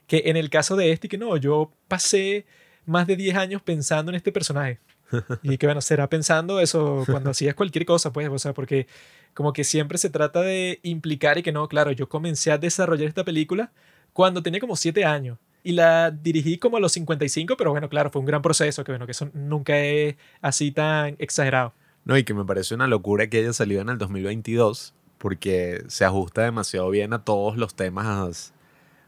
que 0.07 0.24
en 0.27 0.37
el 0.37 0.50
caso 0.50 0.77
de 0.77 0.92
este, 0.92 1.09
que 1.09 1.18
no, 1.18 1.37
yo 1.37 1.72
pasé 1.88 2.46
más 2.87 3.07
de 3.07 3.16
10 3.16 3.37
años 3.37 3.62
pensando 3.62 4.11
en 4.11 4.16
este 4.16 4.33
personaje. 4.33 4.81
Y 5.42 5.59
que 5.59 5.66
bueno, 5.66 5.81
será 5.81 6.09
pensando 6.09 6.59
eso 6.61 7.05
cuando 7.07 7.31
hacías 7.31 7.55
cualquier 7.55 7.87
cosa, 7.87 8.12
pues, 8.12 8.29
o 8.29 8.38
sea, 8.38 8.53
porque 8.53 8.88
como 9.33 9.53
que 9.53 9.62
siempre 9.62 9.98
se 9.98 10.11
trata 10.11 10.40
de 10.40 10.81
implicar 10.83 11.38
y 11.38 11.42
que 11.42 11.53
no, 11.53 11.68
claro, 11.68 11.92
yo 11.92 12.09
comencé 12.09 12.50
a 12.50 12.59
desarrollar 12.59 13.09
esta 13.09 13.24
película 13.24 13.70
cuando 14.12 14.42
tenía 14.42 14.61
como 14.61 14.77
7 14.77 15.05
años 15.05 15.38
y 15.62 15.72
la 15.72 16.11
dirigí 16.11 16.59
como 16.59 16.77
a 16.77 16.81
los 16.81 16.92
55, 16.92 17.57
pero 17.57 17.70
bueno, 17.70 17.88
claro, 17.88 18.11
fue 18.11 18.20
un 18.20 18.27
gran 18.27 18.42
proceso, 18.42 18.85
que 18.85 18.92
bueno, 18.92 19.07
que 19.07 19.12
eso 19.12 19.31
nunca 19.35 19.79
es 19.79 20.16
así 20.40 20.72
tan 20.72 21.16
exagerado. 21.18 21.74
No, 22.05 22.17
y 22.17 22.25
que 22.25 22.35
me 22.35 22.45
parece 22.45 22.75
una 22.75 22.87
locura 22.87 23.29
que 23.29 23.38
haya 23.38 23.53
salido 23.53 23.81
en 23.81 23.88
el 23.88 23.99
2022, 23.99 24.95
porque 25.19 25.85
se 25.88 26.05
ajusta 26.05 26.43
demasiado 26.43 26.90
bien 26.90 27.12
a 27.12 27.25
todos 27.25 27.57
los 27.57 27.75
temas 27.75 28.53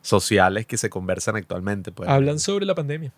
sociales 0.00 0.66
que 0.66 0.78
se 0.78 0.88
conversan 0.88 1.36
actualmente. 1.36 1.92
Pues. 1.92 2.08
Hablan 2.08 2.38
sobre 2.38 2.64
la 2.64 2.74
pandemia. 2.74 3.12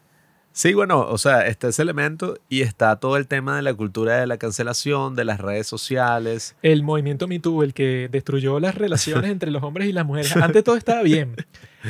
Sí, 0.58 0.74
bueno, 0.74 1.02
o 1.02 1.18
sea, 1.18 1.46
está 1.46 1.68
ese 1.68 1.82
elemento 1.82 2.36
y 2.48 2.62
está 2.62 2.96
todo 2.96 3.16
el 3.16 3.28
tema 3.28 3.54
de 3.54 3.62
la 3.62 3.74
cultura 3.74 4.16
de 4.18 4.26
la 4.26 4.38
cancelación, 4.38 5.14
de 5.14 5.24
las 5.24 5.38
redes 5.38 5.68
sociales. 5.68 6.56
El 6.62 6.82
movimiento 6.82 7.28
MeToo, 7.28 7.62
el 7.62 7.72
que 7.72 8.08
destruyó 8.10 8.58
las 8.58 8.74
relaciones 8.74 9.30
entre 9.30 9.52
los 9.52 9.62
hombres 9.62 9.86
y 9.86 9.92
las 9.92 10.04
mujeres. 10.04 10.36
Antes 10.36 10.64
todo 10.64 10.76
estaba 10.76 11.02
bien. 11.02 11.36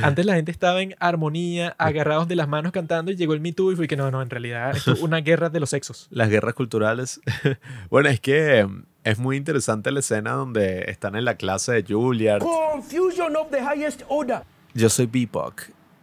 Antes 0.02 0.26
la 0.26 0.34
gente 0.34 0.52
estaba 0.52 0.82
en 0.82 0.94
armonía, 0.98 1.74
agarrados 1.78 2.28
de 2.28 2.36
las 2.36 2.46
manos 2.46 2.72
cantando 2.72 3.10
y 3.10 3.16
llegó 3.16 3.32
el 3.32 3.40
MeToo 3.40 3.72
y 3.72 3.76
fue 3.76 3.88
que 3.88 3.96
no, 3.96 4.10
no, 4.10 4.20
en 4.20 4.28
realidad 4.28 4.76
es 4.76 4.86
una 5.00 5.22
guerra 5.22 5.48
de 5.48 5.60
los 5.60 5.70
sexos. 5.70 6.06
Las 6.10 6.28
guerras 6.28 6.52
culturales. 6.52 7.22
bueno, 7.88 8.10
es 8.10 8.20
que 8.20 8.58
em, 8.58 8.84
es 9.02 9.18
muy 9.18 9.38
interesante 9.38 9.90
la 9.92 10.00
escena 10.00 10.32
donde 10.32 10.90
están 10.90 11.16
en 11.16 11.24
la 11.24 11.36
clase 11.36 11.72
de 11.72 11.84
Juilliard. 11.88 12.42
Confusion 12.42 13.34
of 13.34 13.48
the 13.50 13.60
highest 13.60 14.02
order. 14.08 14.42
Yo 14.74 14.90
soy 14.90 15.06
Bebop 15.06 15.54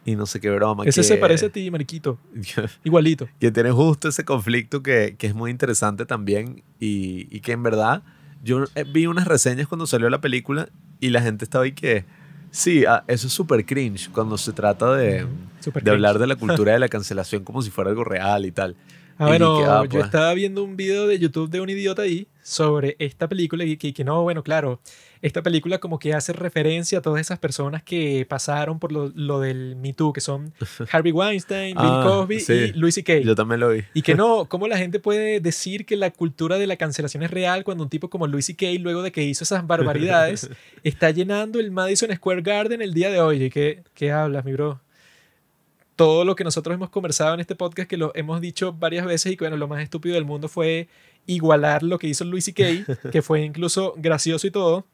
y 0.05 0.15
no 0.15 0.27
sé 0.27 0.39
qué 0.39 0.51
broma. 0.51 0.85
Ese 0.85 1.03
se 1.03 1.17
parece 1.17 1.47
a 1.47 1.49
ti, 1.49 1.69
mariquito. 1.71 2.19
Igualito. 2.83 3.27
Que 3.39 3.51
tiene 3.51 3.71
justo 3.71 4.07
ese 4.07 4.23
conflicto 4.23 4.83
que, 4.83 5.15
que 5.17 5.27
es 5.27 5.33
muy 5.33 5.49
interesante 5.49 6.05
también 6.05 6.63
y, 6.79 7.27
y, 7.35 7.39
que 7.41 7.53
en 7.53 7.63
verdad 7.63 8.03
yo 8.43 8.65
eh, 8.75 8.83
vi 8.83 9.07
unas 9.07 9.27
reseñas 9.27 9.67
cuando 9.67 9.87
salió 9.87 10.09
la 10.09 10.21
película 10.21 10.69
y 10.99 11.09
la 11.09 11.21
gente 11.21 11.43
estaba 11.43 11.65
ahí 11.65 11.73
que... 11.73 12.05
Sí, 12.51 12.85
ah, 12.85 13.03
eso 13.07 13.27
es 13.27 13.33
súper 13.33 13.65
cringe 13.65 14.09
cuando 14.11 14.37
se 14.37 14.53
trata 14.53 14.93
de, 14.95 15.27
de 15.81 15.91
hablar 15.91 16.19
de 16.19 16.27
la 16.27 16.37
cultura 16.37 16.71
de 16.71 16.79
la 16.79 16.87
cancelación 16.89 17.43
como 17.43 17.61
si 17.61 17.69
fuera 17.69 17.89
algo 17.89 18.05
real 18.05 18.45
y 18.45 18.51
tal. 18.51 18.77
Ah, 19.17 19.27
bueno, 19.27 19.59
ah, 19.65 19.83
yo 19.83 19.89
pues. 19.89 20.05
estaba 20.05 20.33
viendo 20.33 20.63
un 20.63 20.75
video 20.75 21.07
de 21.07 21.17
YouTube 21.17 21.49
de 21.49 21.61
un 21.61 21.69
idiota 21.69 22.01
ahí 22.01 22.27
sobre 22.41 22.97
esta 22.99 23.29
película 23.29 23.63
y 23.63 23.77
que, 23.77 23.93
que, 23.93 24.03
no, 24.03 24.23
bueno, 24.23 24.43
claro, 24.43 24.81
esta 25.25 25.41
película 25.41 25.79
como 25.79 25.97
que 25.97 26.13
hace 26.13 26.33
referencia 26.33 26.99
a 26.99 27.01
todas 27.01 27.19
esas 27.19 27.39
personas 27.39 27.81
que 27.81 28.27
pasaron 28.29 28.77
por 28.77 28.91
lo, 28.91 29.11
lo 29.15 29.39
del 29.39 29.75
Me 29.75 29.91
Too, 29.91 30.13
que 30.13 30.21
son 30.21 30.53
Harvey 30.91 31.11
Weinstein, 31.11 31.75
Bill 31.75 31.83
ah, 31.83 32.03
Cosby 32.05 32.43
y 32.47 32.73
Louis 32.73 32.93
C.K. 32.93 33.21
Yo 33.21 33.33
también 33.33 33.59
lo 33.59 33.69
vi. 33.69 33.81
Y 33.95 34.03
que 34.03 34.13
no, 34.13 34.45
¿cómo 34.49 34.67
la 34.67 34.77
gente 34.77 34.99
puede 34.99 35.39
decir 35.39 35.87
que 35.87 35.95
la 35.95 36.11
cultura 36.11 36.59
de 36.59 36.67
la 36.67 36.75
cancelación 36.75 37.23
es 37.23 37.31
real 37.31 37.63
cuando 37.63 37.83
un 37.83 37.89
tipo 37.89 38.07
como 38.07 38.27
Louis 38.27 38.45
C.K., 38.45 38.67
luego 38.79 39.01
de 39.01 39.11
que 39.11 39.23
hizo 39.23 39.43
esas 39.43 39.65
barbaridades, 39.65 40.47
está 40.83 41.09
llenando 41.09 41.59
el 41.59 41.71
Madison 41.71 42.15
Square 42.15 42.43
Garden 42.43 42.83
el 42.83 42.93
día 42.93 43.09
de 43.09 43.19
hoy? 43.19 43.45
¿Y 43.45 43.49
qué, 43.49 43.81
qué 43.95 44.11
hablas, 44.11 44.45
mi 44.45 44.53
bro? 44.53 44.79
todo 45.95 46.25
lo 46.25 46.35
que 46.35 46.43
nosotros 46.43 46.75
hemos 46.75 46.89
conversado 46.89 47.33
en 47.33 47.39
este 47.39 47.55
podcast, 47.55 47.89
que 47.89 47.95
lo 47.95 48.11
hemos 48.15 48.41
dicho 48.41 48.73
varias 48.73 49.05
veces 49.05 49.31
y 49.31 49.37
que 49.37 49.45
bueno, 49.45 49.55
lo 49.55 49.69
más 49.69 49.81
estúpido 49.81 50.15
del 50.15 50.25
mundo 50.25 50.49
fue 50.49 50.89
igualar 51.25 51.83
lo 51.83 51.97
que 51.97 52.07
hizo 52.07 52.25
Luis 52.25 52.51
Kay, 52.53 52.85
que 53.13 53.21
fue 53.21 53.43
incluso 53.43 53.93
gracioso 53.97 54.45
y 54.45 54.51
todo, 54.51 54.85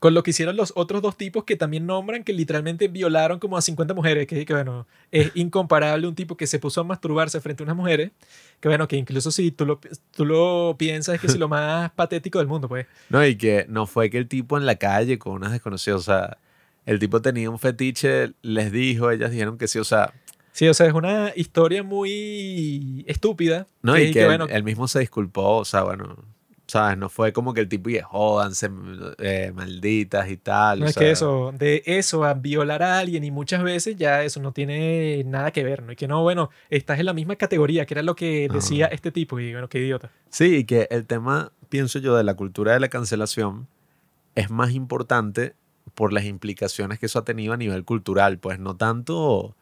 con 0.00 0.12
lo 0.14 0.24
que 0.24 0.30
hicieron 0.30 0.56
los 0.56 0.72
otros 0.74 1.02
dos 1.02 1.16
tipos 1.16 1.44
que 1.44 1.54
también 1.54 1.86
nombran 1.86 2.24
que 2.24 2.32
literalmente 2.32 2.88
violaron 2.88 3.38
como 3.38 3.56
a 3.56 3.62
50 3.62 3.94
mujeres, 3.94 4.26
que, 4.26 4.44
que 4.44 4.52
bueno, 4.52 4.88
es 5.12 5.30
incomparable 5.36 6.08
un 6.08 6.16
tipo 6.16 6.36
que 6.36 6.48
se 6.48 6.58
puso 6.58 6.80
a 6.80 6.84
masturbarse 6.84 7.40
frente 7.40 7.62
a 7.62 7.64
unas 7.64 7.76
mujeres, 7.76 8.10
que 8.58 8.68
bueno, 8.68 8.88
que 8.88 8.96
incluso 8.96 9.30
si 9.30 9.52
tú 9.52 9.64
lo, 9.64 9.80
tú 10.10 10.24
lo 10.24 10.74
piensas 10.76 11.14
es 11.14 11.20
que 11.20 11.28
es 11.28 11.38
lo 11.38 11.48
más 11.48 11.92
patético 11.92 12.40
del 12.40 12.48
mundo, 12.48 12.68
pues. 12.68 12.86
No, 13.08 13.24
y 13.24 13.36
que 13.36 13.66
no 13.68 13.86
fue 13.86 14.10
que 14.10 14.18
el 14.18 14.26
tipo 14.26 14.58
en 14.58 14.66
la 14.66 14.74
calle 14.74 15.20
con 15.20 15.34
unas 15.34 15.52
desconocidas, 15.52 16.00
o 16.00 16.02
sea 16.02 16.38
el 16.86 16.98
tipo 16.98 17.22
tenía 17.22 17.50
un 17.50 17.58
fetiche, 17.58 18.32
les 18.42 18.72
dijo, 18.72 19.10
ellas 19.10 19.30
dijeron 19.30 19.58
que 19.58 19.68
sí, 19.68 19.78
o 19.78 19.84
sea... 19.84 20.12
Sí, 20.52 20.66
o 20.66 20.74
sea, 20.74 20.86
es 20.86 20.92
una 20.92 21.32
historia 21.36 21.82
muy 21.82 23.04
estúpida. 23.06 23.68
No, 23.82 23.96
y 23.96 24.10
que, 24.10 24.24
bueno, 24.24 24.46
él, 24.50 24.64
mismo 24.64 24.88
se 24.88 24.98
disculpó, 24.98 25.58
o 25.58 25.64
sea, 25.64 25.84
bueno, 25.84 26.16
¿sabes? 26.70 26.96
No 26.96 27.08
fue 27.08 27.32
como 27.32 27.52
que 27.52 27.60
el 27.60 27.68
tipo, 27.68 27.90
y 27.90 27.98
jodanse, 28.00 28.70
eh, 29.18 29.52
malditas 29.54 30.30
y 30.30 30.36
tal. 30.36 30.80
No 30.80 30.86
es 30.86 30.96
que 30.96 31.10
eso, 31.10 31.52
de 31.52 31.82
eso 31.84 32.24
a 32.24 32.34
violar 32.34 32.82
a 32.82 32.98
alguien 32.98 33.24
y 33.24 33.30
muchas 33.30 33.62
veces 33.62 33.96
ya 33.96 34.22
eso 34.22 34.40
no 34.40 34.52
tiene 34.52 35.24
nada 35.24 35.50
que 35.50 35.64
ver, 35.64 35.82
¿no? 35.82 35.92
Y 35.92 35.96
que 35.96 36.06
no, 36.06 36.22
bueno, 36.22 36.50
estás 36.68 37.00
en 37.00 37.06
la 37.06 37.12
misma 37.12 37.36
categoría, 37.36 37.86
que 37.86 37.94
era 37.94 38.02
lo 38.02 38.14
que 38.14 38.48
decía 38.52 38.86
este 38.86 39.10
tipo, 39.10 39.40
y 39.40 39.52
bueno, 39.52 39.68
qué 39.68 39.80
idiota. 39.80 40.10
Sí, 40.28 40.58
y 40.58 40.64
que 40.64 40.86
el 40.90 41.06
tema, 41.06 41.52
pienso 41.68 41.98
yo, 41.98 42.16
de 42.16 42.24
la 42.24 42.34
cultura 42.34 42.72
de 42.72 42.80
la 42.80 42.88
cancelación 42.88 43.66
es 44.36 44.50
más 44.50 44.70
importante 44.70 45.54
por 45.94 46.12
las 46.12 46.24
implicaciones 46.24 46.98
que 46.98 47.06
eso 47.06 47.18
ha 47.18 47.24
tenido 47.24 47.52
a 47.52 47.56
nivel 47.56 47.84
cultural, 47.84 48.38
pues 48.38 48.60
no 48.60 48.76
tanto 48.76 49.56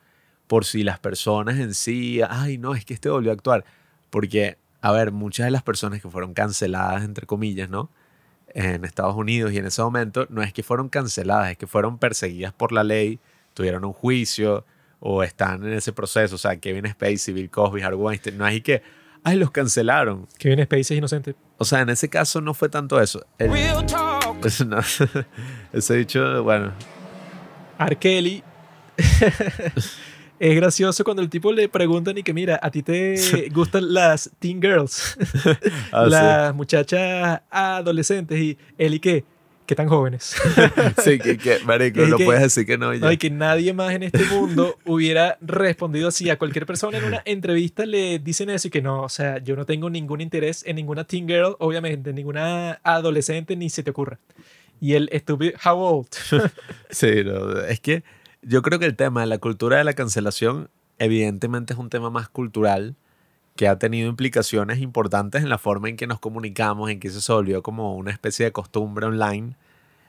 por 0.46 0.64
si 0.64 0.82
las 0.82 0.98
personas 0.98 1.58
en 1.58 1.74
sí, 1.74 2.20
ay, 2.28 2.58
no, 2.58 2.74
es 2.74 2.84
que 2.84 2.94
este 2.94 3.08
volvió 3.08 3.30
a 3.30 3.34
actuar, 3.34 3.64
porque, 4.10 4.58
a 4.80 4.92
ver, 4.92 5.12
muchas 5.12 5.46
de 5.46 5.50
las 5.50 5.62
personas 5.62 6.00
que 6.00 6.08
fueron 6.08 6.34
canceladas, 6.34 7.04
entre 7.04 7.26
comillas, 7.26 7.68
¿no? 7.68 7.90
En 8.54 8.84
Estados 8.84 9.16
Unidos 9.16 9.52
y 9.52 9.58
en 9.58 9.66
ese 9.66 9.82
momento, 9.82 10.26
no 10.30 10.42
es 10.42 10.52
que 10.52 10.62
fueron 10.62 10.88
canceladas, 10.88 11.50
es 11.50 11.58
que 11.58 11.66
fueron 11.66 11.98
perseguidas 11.98 12.52
por 12.52 12.72
la 12.72 12.84
ley, 12.84 13.18
tuvieron 13.54 13.84
un 13.84 13.92
juicio 13.92 14.64
o 15.00 15.22
están 15.22 15.64
en 15.64 15.74
ese 15.74 15.92
proceso, 15.92 16.36
o 16.36 16.38
sea, 16.38 16.56
Kevin 16.56 16.88
Spacey, 16.88 17.34
Bill 17.34 17.50
Cosby, 17.50 17.82
Harvey 17.82 18.00
Weinstein, 18.00 18.38
no 18.38 18.46
es 18.46 18.62
que, 18.62 18.82
ay, 19.22 19.36
los 19.36 19.50
cancelaron. 19.50 20.26
Kevin 20.38 20.64
Spacey 20.64 20.96
es 20.96 20.98
inocente. 20.98 21.34
O 21.58 21.64
sea, 21.64 21.80
en 21.80 21.90
ese 21.90 22.08
caso 22.08 22.40
no 22.40 22.54
fue 22.54 22.68
tanto 22.68 23.00
eso. 23.00 23.24
Pues 24.40 24.64
no, 24.66 24.78
ese 25.72 25.94
dicho, 25.96 26.42
bueno. 26.42 26.72
Arkeli. 27.78 28.42
es 30.40 30.56
gracioso 30.56 31.04
cuando 31.04 31.22
el 31.22 31.28
tipo 31.28 31.52
le 31.52 31.68
preguntan 31.68 32.16
y 32.18 32.22
que 32.22 32.32
mira, 32.32 32.58
a 32.62 32.70
ti 32.70 32.82
te 32.82 33.48
gustan 33.52 33.92
las 33.92 34.30
teen 34.38 34.60
girls, 34.60 35.16
ah, 35.92 36.06
las 36.06 36.54
muchachas 36.54 37.40
adolescentes 37.50 38.38
y 38.38 38.58
él 38.76 38.94
y 38.94 39.00
qué, 39.00 39.24
que 39.66 39.74
tan 39.74 39.88
jóvenes. 39.88 40.34
sí, 41.04 41.18
que, 41.18 41.36
que 41.36 41.58
marico, 41.64 42.00
no 42.06 42.16
puedes 42.18 42.42
decir 42.42 42.64
que 42.64 42.78
no. 42.78 42.94
Ya. 42.94 43.16
que 43.16 43.30
nadie 43.30 43.72
más 43.72 43.92
en 43.92 44.04
este 44.04 44.24
mundo 44.24 44.78
hubiera 44.86 45.36
respondido 45.40 46.08
así. 46.08 46.30
A 46.30 46.38
cualquier 46.38 46.64
persona 46.64 46.98
en 46.98 47.04
una 47.04 47.22
entrevista 47.24 47.84
le 47.84 48.18
dicen 48.18 48.48
eso 48.48 48.68
y 48.68 48.70
que 48.70 48.80
no, 48.80 49.02
o 49.02 49.08
sea, 49.08 49.38
yo 49.38 49.56
no 49.56 49.66
tengo 49.66 49.90
ningún 49.90 50.20
interés 50.20 50.64
en 50.66 50.76
ninguna 50.76 51.04
teen 51.04 51.28
girl, 51.28 51.56
obviamente, 51.58 52.12
ninguna 52.12 52.80
adolescente, 52.82 53.56
ni 53.56 53.68
se 53.68 53.82
te 53.82 53.90
ocurra. 53.90 54.18
Y 54.80 54.94
el 54.94 55.08
estúpido, 55.12 55.52
how 55.64 55.76
old? 55.76 56.08
sí, 56.90 57.24
no, 57.24 57.60
es 57.60 57.80
que 57.80 58.04
yo 58.42 58.62
creo 58.62 58.78
que 58.78 58.86
el 58.86 58.96
tema 58.96 59.20
de 59.20 59.26
la 59.26 59.38
cultura 59.38 59.78
de 59.78 59.84
la 59.84 59.94
cancelación 59.94 60.70
evidentemente 60.98 61.72
es 61.72 61.78
un 61.78 61.90
tema 61.90 62.10
más 62.10 62.28
cultural 62.28 62.96
que 63.56 63.66
ha 63.66 63.78
tenido 63.78 64.08
implicaciones 64.08 64.78
importantes 64.78 65.42
en 65.42 65.48
la 65.48 65.58
forma 65.58 65.88
en 65.88 65.96
que 65.96 66.06
nos 66.06 66.20
comunicamos, 66.20 66.90
en 66.90 67.00
que 67.00 67.10
se 67.10 67.32
volvió 67.32 67.62
como 67.62 67.96
una 67.96 68.12
especie 68.12 68.44
de 68.44 68.52
costumbre 68.52 69.06
online, 69.06 69.56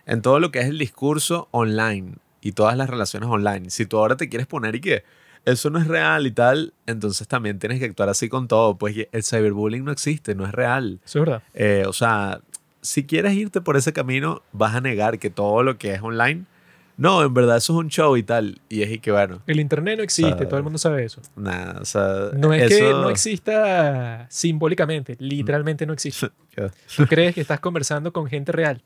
en 0.06 0.22
todo 0.22 0.40
lo 0.40 0.52
que 0.52 0.60
es 0.60 0.68
el 0.68 0.78
discurso 0.78 1.48
online 1.52 2.16
y 2.42 2.52
todas 2.52 2.78
las 2.78 2.90
relaciones 2.90 3.28
online. 3.28 3.72
Si 3.72 3.86
tú 3.86 3.98
ahora 3.98 4.18
te 4.18 4.30
quieres 4.30 4.46
poner 4.46 4.76
y 4.76 4.82
que 4.82 5.04
eso 5.46 5.72
no 5.72 5.80
es 5.80 5.88
real 5.88 6.28
y 6.28 6.32
tal, 6.32 6.74
entonces 6.86 7.28
también 7.28 7.58
tienes 7.58 7.80
que 7.80 7.86
actuar 7.86 8.10
así 8.10 8.30
con 8.30 8.48
todo, 8.48 8.78
pues 8.78 8.96
el 9.12 9.24
cyberbullying 9.24 9.84
no 9.84 9.92
existe, 9.92 10.36
no 10.36 10.46
es 10.46 10.52
real. 10.52 11.00
es 11.04 11.14
verdad. 11.14 11.42
Eh, 11.56 11.86
o 11.88 11.94
sea, 11.94 12.42
si 12.82 13.06
quieres 13.06 13.34
irte 13.34 13.62
por 13.62 13.78
ese 13.78 13.94
camino, 13.94 14.44
vas 14.52 14.76
a 14.76 14.82
negar 14.82 15.18
que 15.18 15.32
todo 15.32 15.64
lo 15.64 15.78
que 15.78 15.94
es 15.94 16.02
online 16.02 16.46
no, 17.00 17.24
en 17.24 17.34
verdad 17.34 17.56
eso 17.56 17.72
es 17.72 17.80
un 17.80 17.88
show 17.88 18.18
y 18.18 18.24
tal. 18.24 18.60
Y 18.68 18.82
es 18.82 18.92
y 18.92 19.00
que 19.00 19.12
bueno. 19.12 19.42
El 19.48 19.62
internet 19.62 19.98
no 19.98 20.04
existe, 20.04 20.46
todo 20.46 20.58
el 20.58 20.64
mundo 20.64 20.78
sabe 20.78 21.06
eso. 21.06 21.22
Nada, 21.38 21.80
o 21.80 21.86
sea. 21.86 22.32
No 22.34 22.54
es 22.54 22.68
que 22.68 22.92
no 22.92 23.10
exista 23.10 24.28
simbólicamente, 24.30 25.16
literalmente 25.18 25.86
no 25.86 25.94
existe. 25.94 26.30
Tú 26.98 27.08
crees 27.08 27.36
que 27.36 27.42
estás 27.42 27.62
conversando 27.62 28.12
con 28.12 28.28
gente 28.28 28.52
real, 28.52 28.84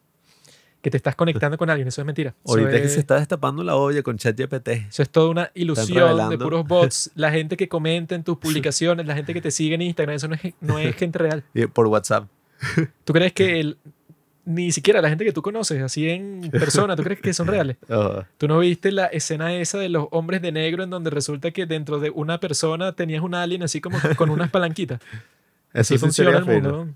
que 0.83 0.91
te 0.91 0.97
estás 0.97 1.15
conectando 1.15 1.57
con 1.57 1.71
alguien, 1.71 1.87
eso 1.87 2.01
es 2.01 2.05
mentira. 2.05 2.35
Ahorita 2.45 2.79
que 2.79 2.87
se 2.87 2.99
está 2.99 3.15
destapando 3.15 3.63
la 3.63 3.75
olla 3.77 4.03
con 4.03 4.15
ChatGPT. 4.15 4.67
Eso 4.89 5.01
es 5.01 5.09
toda 5.09 5.29
una 5.29 5.51
ilusión 5.55 6.29
de 6.29 6.37
puros 6.37 6.67
bots. 6.67 7.09
La 7.15 7.31
gente 7.31 7.57
que 7.57 7.67
comenta 7.67 8.13
en 8.13 8.23
tus 8.23 8.37
publicaciones, 8.37 9.07
la 9.07 9.15
gente 9.15 9.33
que 9.33 9.41
te 9.41 9.49
sigue 9.49 9.73
en 9.73 9.81
Instagram, 9.81 10.15
eso 10.15 10.27
no 10.27 10.35
es, 10.35 10.53
no 10.61 10.77
es 10.77 10.95
gente 10.95 11.17
real. 11.17 11.43
Y 11.55 11.65
por 11.65 11.87
WhatsApp. 11.87 12.27
¿Tú 13.03 13.11
crees 13.11 13.33
que 13.33 13.59
el, 13.59 13.77
ni 14.45 14.71
siquiera 14.71 15.01
la 15.01 15.09
gente 15.09 15.23
que 15.23 15.31
tú 15.31 15.41
conoces, 15.41 15.81
así 15.81 16.09
en 16.09 16.49
persona, 16.51 16.95
¿tú 16.95 17.03
crees 17.03 17.21
que 17.21 17.33
son 17.33 17.47
reales? 17.47 17.77
¿Tú 18.37 18.47
no 18.47 18.59
viste 18.59 18.91
la 18.91 19.05
escena 19.07 19.53
esa 19.53 19.77
de 19.77 19.89
los 19.89 20.07
hombres 20.11 20.41
de 20.41 20.51
negro 20.51 20.83
en 20.83 20.89
donde 20.89 21.09
resulta 21.09 21.51
que 21.51 21.65
dentro 21.65 21.99
de 21.99 22.09
una 22.09 22.39
persona 22.39 22.91
tenías 22.93 23.23
un 23.23 23.35
alien 23.35 23.63
así 23.63 23.79
como 23.79 23.97
con 24.17 24.29
unas 24.29 24.49
palanquitas? 24.49 24.99
así 25.73 25.97
funciona 25.97 26.37
el 26.37 26.45
mundo. 26.45 26.87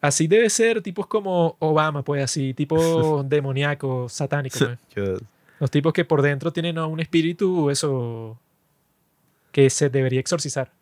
Así 0.00 0.26
debe 0.26 0.50
ser 0.50 0.82
tipos 0.82 1.06
como 1.06 1.56
Obama, 1.60 2.02
pues 2.02 2.24
así, 2.24 2.54
tipo 2.54 3.22
demoníaco, 3.26 4.08
satánico. 4.08 4.58
Pues. 4.94 5.20
Los 5.60 5.70
tipos 5.70 5.92
que 5.92 6.04
por 6.04 6.22
dentro 6.22 6.52
tienen 6.52 6.76
un 6.78 6.98
espíritu, 6.98 7.70
eso, 7.70 8.36
que 9.52 9.70
se 9.70 9.90
debería 9.90 10.18
exorcizar. 10.18 10.72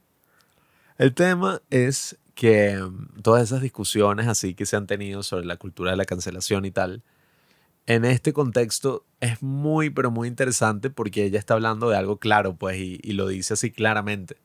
El 0.96 1.12
tema 1.12 1.60
es 1.68 2.16
que 2.40 2.74
mm, 2.74 3.20
todas 3.20 3.42
esas 3.42 3.60
discusiones 3.60 4.26
así 4.26 4.54
que 4.54 4.64
se 4.64 4.74
han 4.74 4.86
tenido 4.86 5.22
sobre 5.22 5.44
la 5.44 5.58
cultura 5.58 5.90
de 5.90 5.98
la 5.98 6.06
cancelación 6.06 6.64
y 6.64 6.70
tal, 6.70 7.02
en 7.84 8.06
este 8.06 8.32
contexto 8.32 9.04
es 9.20 9.42
muy, 9.42 9.90
pero 9.90 10.10
muy 10.10 10.26
interesante 10.26 10.88
porque 10.88 11.24
ella 11.24 11.38
está 11.38 11.52
hablando 11.52 11.90
de 11.90 11.98
algo 11.98 12.16
claro, 12.18 12.56
pues, 12.56 12.78
y, 12.78 12.98
y 13.02 13.12
lo 13.12 13.28
dice 13.28 13.52
así 13.54 13.70
claramente. 13.70 14.38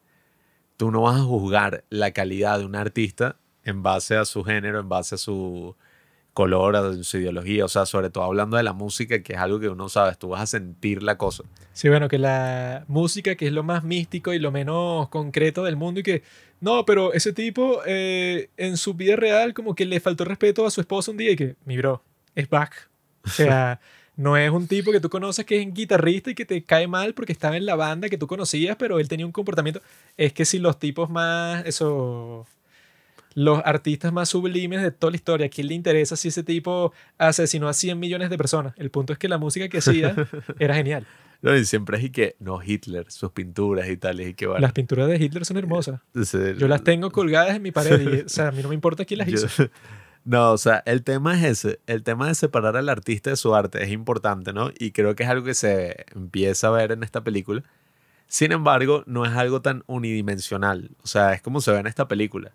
Tú 0.75 0.91
no 0.91 1.03
vas 1.03 1.21
a 1.21 1.23
juzgar 1.23 1.85
la 1.89 2.11
calidad 2.11 2.59
de 2.59 2.65
un 2.65 2.75
artista 2.75 3.37
en 3.63 3.81
base 3.81 4.17
a 4.17 4.25
su 4.25 4.43
género, 4.43 4.81
en 4.81 4.89
base 4.89 5.15
a 5.15 5.17
su 5.17 5.77
color, 6.35 6.75
a 6.75 7.03
su 7.03 7.17
ideología, 7.17 7.63
o 7.63 7.69
sea, 7.69 7.85
sobre 7.85 8.09
todo 8.09 8.25
hablando 8.25 8.57
de 8.57 8.63
la 8.63 8.73
música, 8.73 9.23
que 9.23 9.33
es 9.33 9.39
algo 9.39 9.57
que 9.57 9.69
uno 9.69 9.87
sabe, 9.87 10.13
tú 10.15 10.27
vas 10.27 10.41
a 10.41 10.45
sentir 10.45 11.01
la 11.01 11.17
cosa. 11.17 11.45
Sí, 11.71 11.87
bueno, 11.87 12.09
que 12.09 12.19
la 12.19 12.83
música, 12.89 13.35
que 13.35 13.47
es 13.47 13.53
lo 13.53 13.63
más 13.63 13.85
místico 13.85 14.33
y 14.33 14.39
lo 14.39 14.51
menos 14.51 15.07
concreto 15.07 15.63
del 15.63 15.77
mundo, 15.77 16.01
y 16.01 16.03
que, 16.03 16.23
no, 16.59 16.85
pero 16.85 17.13
ese 17.13 17.31
tipo 17.31 17.81
eh, 17.85 18.49
en 18.57 18.75
su 18.75 18.95
vida 18.95 19.15
real 19.15 19.53
como 19.53 19.75
que 19.75 19.85
le 19.85 20.01
faltó 20.01 20.25
respeto 20.25 20.65
a 20.65 20.71
su 20.71 20.81
esposa 20.81 21.09
un 21.09 21.17
día 21.17 21.31
y 21.31 21.35
que, 21.37 21.55
mi 21.63 21.77
bro, 21.77 22.03
es 22.35 22.49
Bach. 22.49 22.73
O 23.23 23.29
sea, 23.29 23.79
no 24.17 24.35
es 24.35 24.51
un 24.51 24.67
tipo 24.67 24.91
que 24.91 24.99
tú 24.99 25.09
conoces 25.09 25.45
que 25.45 25.61
es 25.61 25.73
guitarrista 25.73 26.31
y 26.31 26.35
que 26.35 26.45
te 26.45 26.61
cae 26.65 26.85
mal 26.85 27.13
porque 27.13 27.31
estaba 27.31 27.55
en 27.55 27.65
la 27.65 27.77
banda 27.77 28.09
que 28.09 28.17
tú 28.17 28.27
conocías, 28.27 28.75
pero 28.75 28.99
él 28.99 29.07
tenía 29.07 29.25
un 29.25 29.31
comportamiento. 29.31 29.81
Es 30.17 30.33
que 30.33 30.43
si 30.43 30.59
los 30.59 30.79
tipos 30.79 31.09
más, 31.09 31.65
eso, 31.65 32.45
los 33.35 33.61
artistas 33.63 34.11
más 34.11 34.29
sublimes 34.29 34.81
de 34.81 34.91
toda 34.91 35.11
la 35.11 35.17
historia. 35.17 35.45
¿A 35.45 35.49
quién 35.49 35.67
le 35.67 35.73
interesa 35.75 36.15
si 36.15 36.29
ese 36.29 36.41
tipo 36.43 36.91
asesinó 37.19 37.67
a 37.67 37.73
100 37.73 37.99
millones 37.99 38.29
de 38.31 38.37
personas? 38.37 38.73
El 38.77 38.89
punto 38.89 39.13
es 39.13 39.19
que 39.19 39.27
la 39.27 39.37
música 39.37 39.69
que 39.69 39.77
hacía 39.79 40.15
era 40.59 40.73
genial. 40.73 41.05
No, 41.41 41.55
y 41.55 41.63
siempre 41.65 41.97
es 41.99 42.05
y 42.05 42.09
que, 42.09 42.35
no, 42.39 42.59
Hitler, 42.63 43.11
sus 43.11 43.31
pinturas 43.31 43.87
y 43.89 43.97
tal, 43.97 44.19
y 44.21 44.33
que. 44.33 44.47
Las 44.59 44.71
pinturas 44.71 45.07
de 45.09 45.17
Hitler 45.17 45.45
son 45.45 45.57
hermosas. 45.57 45.99
ese- 46.15 46.55
Yo 46.57 46.67
las 46.67 46.83
tengo 46.83 47.11
colgadas 47.11 47.55
en 47.55 47.61
mi 47.61 47.71
pared 47.71 48.01
y, 48.01 48.21
o 48.25 48.29
sea, 48.29 48.47
a 48.47 48.51
mí 48.51 48.63
no 48.63 48.69
me 48.69 48.73
importa 48.75 49.05
quién 49.05 49.19
las 49.19 49.27
yo- 49.27 49.35
hizo. 49.45 49.69
no, 50.23 50.53
o 50.53 50.57
sea, 50.57 50.81
el 50.85 51.03
tema 51.03 51.37
es 51.37 51.43
ese. 51.43 51.79
El 51.87 52.03
tema 52.03 52.27
de 52.29 52.35
separar 52.35 52.77
al 52.77 52.87
artista 52.89 53.29
de 53.31 53.35
su 53.35 53.53
arte 53.53 53.83
es 53.83 53.91
importante, 53.91 54.53
¿no? 54.53 54.71
Y 54.79 54.91
creo 54.91 55.13
que 55.13 55.23
es 55.23 55.29
algo 55.29 55.45
que 55.45 55.53
se 55.53 56.05
empieza 56.15 56.69
a 56.69 56.71
ver 56.71 56.93
en 56.93 57.03
esta 57.03 57.21
película. 57.23 57.63
Sin 58.27 58.51
embargo, 58.53 59.03
no 59.05 59.25
es 59.25 59.33
algo 59.33 59.61
tan 59.61 59.83
unidimensional. 59.87 60.91
O 61.03 61.07
sea, 61.07 61.33
es 61.33 61.41
como 61.41 61.61
se 61.61 61.71
ve 61.71 61.79
en 61.79 61.87
esta 61.87 62.07
película. 62.07 62.53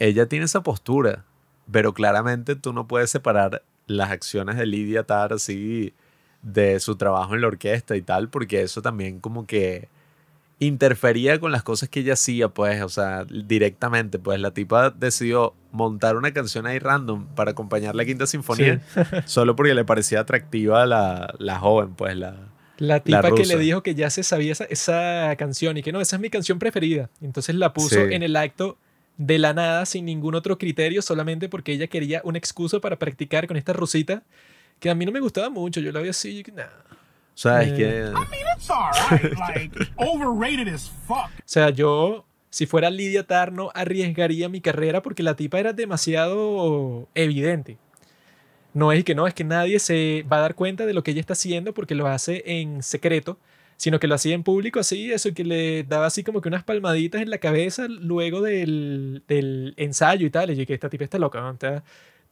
Ella 0.00 0.26
tiene 0.26 0.46
esa 0.46 0.62
postura, 0.64 1.24
pero 1.70 1.94
claramente 1.94 2.56
tú 2.56 2.72
no 2.72 2.88
puedes 2.88 3.10
separar 3.10 3.62
las 3.86 4.10
acciones 4.10 4.56
de 4.56 4.66
Lidia 4.66 5.04
Tar 5.04 5.32
así 5.32 5.92
de 6.42 6.80
su 6.80 6.96
trabajo 6.96 7.34
en 7.36 7.42
la 7.42 7.46
orquesta 7.48 7.94
y 7.96 8.02
tal, 8.02 8.28
porque 8.28 8.62
eso 8.62 8.82
también 8.82 9.20
como 9.20 9.46
que 9.46 9.88
interfería 10.58 11.38
con 11.40 11.52
las 11.52 11.62
cosas 11.62 11.88
que 11.88 12.00
ella 12.00 12.12
hacía, 12.14 12.48
pues, 12.48 12.82
o 12.82 12.88
sea, 12.88 13.24
directamente, 13.24 14.18
pues 14.18 14.38
la 14.40 14.50
tipa 14.52 14.90
decidió 14.90 15.54
montar 15.72 16.16
una 16.16 16.32
canción 16.32 16.66
ahí 16.66 16.78
random 16.78 17.26
para 17.34 17.52
acompañar 17.52 17.94
la 17.94 18.04
quinta 18.04 18.26
sinfonía, 18.26 18.80
solo 19.26 19.56
porque 19.56 19.74
le 19.74 19.84
parecía 19.84 20.20
atractiva 20.20 20.84
la, 20.86 21.34
la 21.38 21.58
joven, 21.58 21.94
pues, 21.94 22.16
la... 22.16 22.36
La 22.78 23.00
tipa 23.00 23.34
que 23.34 23.44
le 23.44 23.58
dijo 23.58 23.82
que 23.82 23.94
ya 23.94 24.08
se 24.08 24.22
sabía 24.22 24.52
esa, 24.52 24.64
esa 24.64 25.36
canción 25.36 25.76
y 25.76 25.82
que 25.82 25.92
no, 25.92 26.00
esa 26.00 26.16
es 26.16 26.22
mi 26.22 26.30
canción 26.30 26.58
preferida. 26.58 27.10
Entonces 27.20 27.54
la 27.54 27.74
puso 27.74 27.96
Sí. 28.06 28.14
en 28.14 28.22
el 28.22 28.34
acto 28.36 28.78
de 29.22 29.38
la 29.38 29.52
nada, 29.52 29.84
sin 29.84 30.06
ningún 30.06 30.34
otro 30.34 30.56
criterio, 30.56 31.02
solamente 31.02 31.50
porque 31.50 31.72
ella 31.72 31.88
quería 31.88 32.22
una 32.24 32.38
excusa 32.38 32.80
para 32.80 32.98
practicar 32.98 33.46
con 33.46 33.58
esta 33.58 33.74
rusita, 33.74 34.22
que 34.78 34.88
a 34.88 34.94
mí 34.94 35.04
no 35.04 35.12
me 35.12 35.20
gustaba 35.20 35.50
mucho. 35.50 35.78
Yo 35.82 35.92
la 35.92 36.00
vi 36.00 36.08
así, 36.08 36.42
nah. 36.54 36.64
O 36.64 37.36
sea, 37.42 37.62
es 37.62 37.72
Eh. 37.72 37.74
que... 37.76 38.12
It's 38.56 38.70
alright, 38.70 39.38
like 39.54 39.78
overrated 39.96 40.68
as 40.68 40.90
fuck. 41.06 41.26
O 41.26 41.42
sea, 41.44 41.68
yo, 41.68 42.24
si 42.48 42.64
fuera 42.64 42.88
Lidia 42.88 43.26
Tar, 43.26 43.52
no 43.52 43.70
arriesgaría 43.74 44.48
mi 44.48 44.62
carrera 44.62 45.02
porque 45.02 45.22
la 45.22 45.36
tipa 45.36 45.60
era 45.60 45.74
demasiado 45.74 47.06
evidente. 47.14 47.76
No 48.72 48.90
es 48.92 49.04
que 49.04 49.14
no, 49.14 49.26
es 49.26 49.34
que 49.34 49.44
nadie 49.44 49.78
se 49.80 50.24
va 50.32 50.38
a 50.38 50.40
dar 50.40 50.54
cuenta 50.54 50.86
de 50.86 50.94
lo 50.94 51.02
que 51.02 51.10
ella 51.10 51.20
está 51.20 51.34
haciendo 51.34 51.74
porque 51.74 51.94
lo 51.94 52.06
hace 52.06 52.42
en 52.46 52.82
secreto, 52.82 53.38
sino 53.80 53.98
que 53.98 54.06
lo 54.06 54.14
hacía 54.14 54.34
en 54.34 54.42
público 54.42 54.78
así, 54.78 55.10
eso 55.10 55.32
que 55.32 55.42
le 55.42 55.84
daba 55.84 56.04
así 56.04 56.22
como 56.22 56.42
que 56.42 56.48
unas 56.48 56.64
palmaditas 56.64 57.22
en 57.22 57.30
la 57.30 57.38
cabeza 57.38 57.88
luego 57.88 58.42
del, 58.42 59.22
del 59.26 59.72
ensayo 59.78 60.26
y 60.26 60.30
tal. 60.30 60.50
Y 60.50 60.56
yo 60.56 60.66
que 60.66 60.74
esta 60.74 60.90
tipa 60.90 61.04
está 61.04 61.18
loca, 61.18 61.40
¿no? 61.40 61.56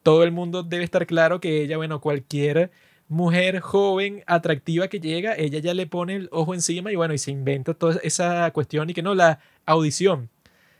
Todo 0.02 0.24
el 0.24 0.30
mundo 0.30 0.62
debe 0.62 0.84
estar 0.84 1.06
claro 1.06 1.40
que 1.40 1.62
ella, 1.62 1.78
bueno, 1.78 2.02
cualquier 2.02 2.70
mujer 3.08 3.60
joven, 3.60 4.22
atractiva 4.26 4.88
que 4.88 5.00
llega, 5.00 5.36
ella 5.38 5.58
ya 5.58 5.72
le 5.72 5.86
pone 5.86 6.16
el 6.16 6.28
ojo 6.32 6.52
encima 6.52 6.92
y 6.92 6.96
bueno, 6.96 7.14
y 7.14 7.18
se 7.18 7.30
inventa 7.30 7.72
toda 7.72 7.98
esa 8.02 8.50
cuestión 8.50 8.90
y 8.90 8.92
que 8.92 9.00
no, 9.00 9.14
la 9.14 9.40
audición. 9.64 10.28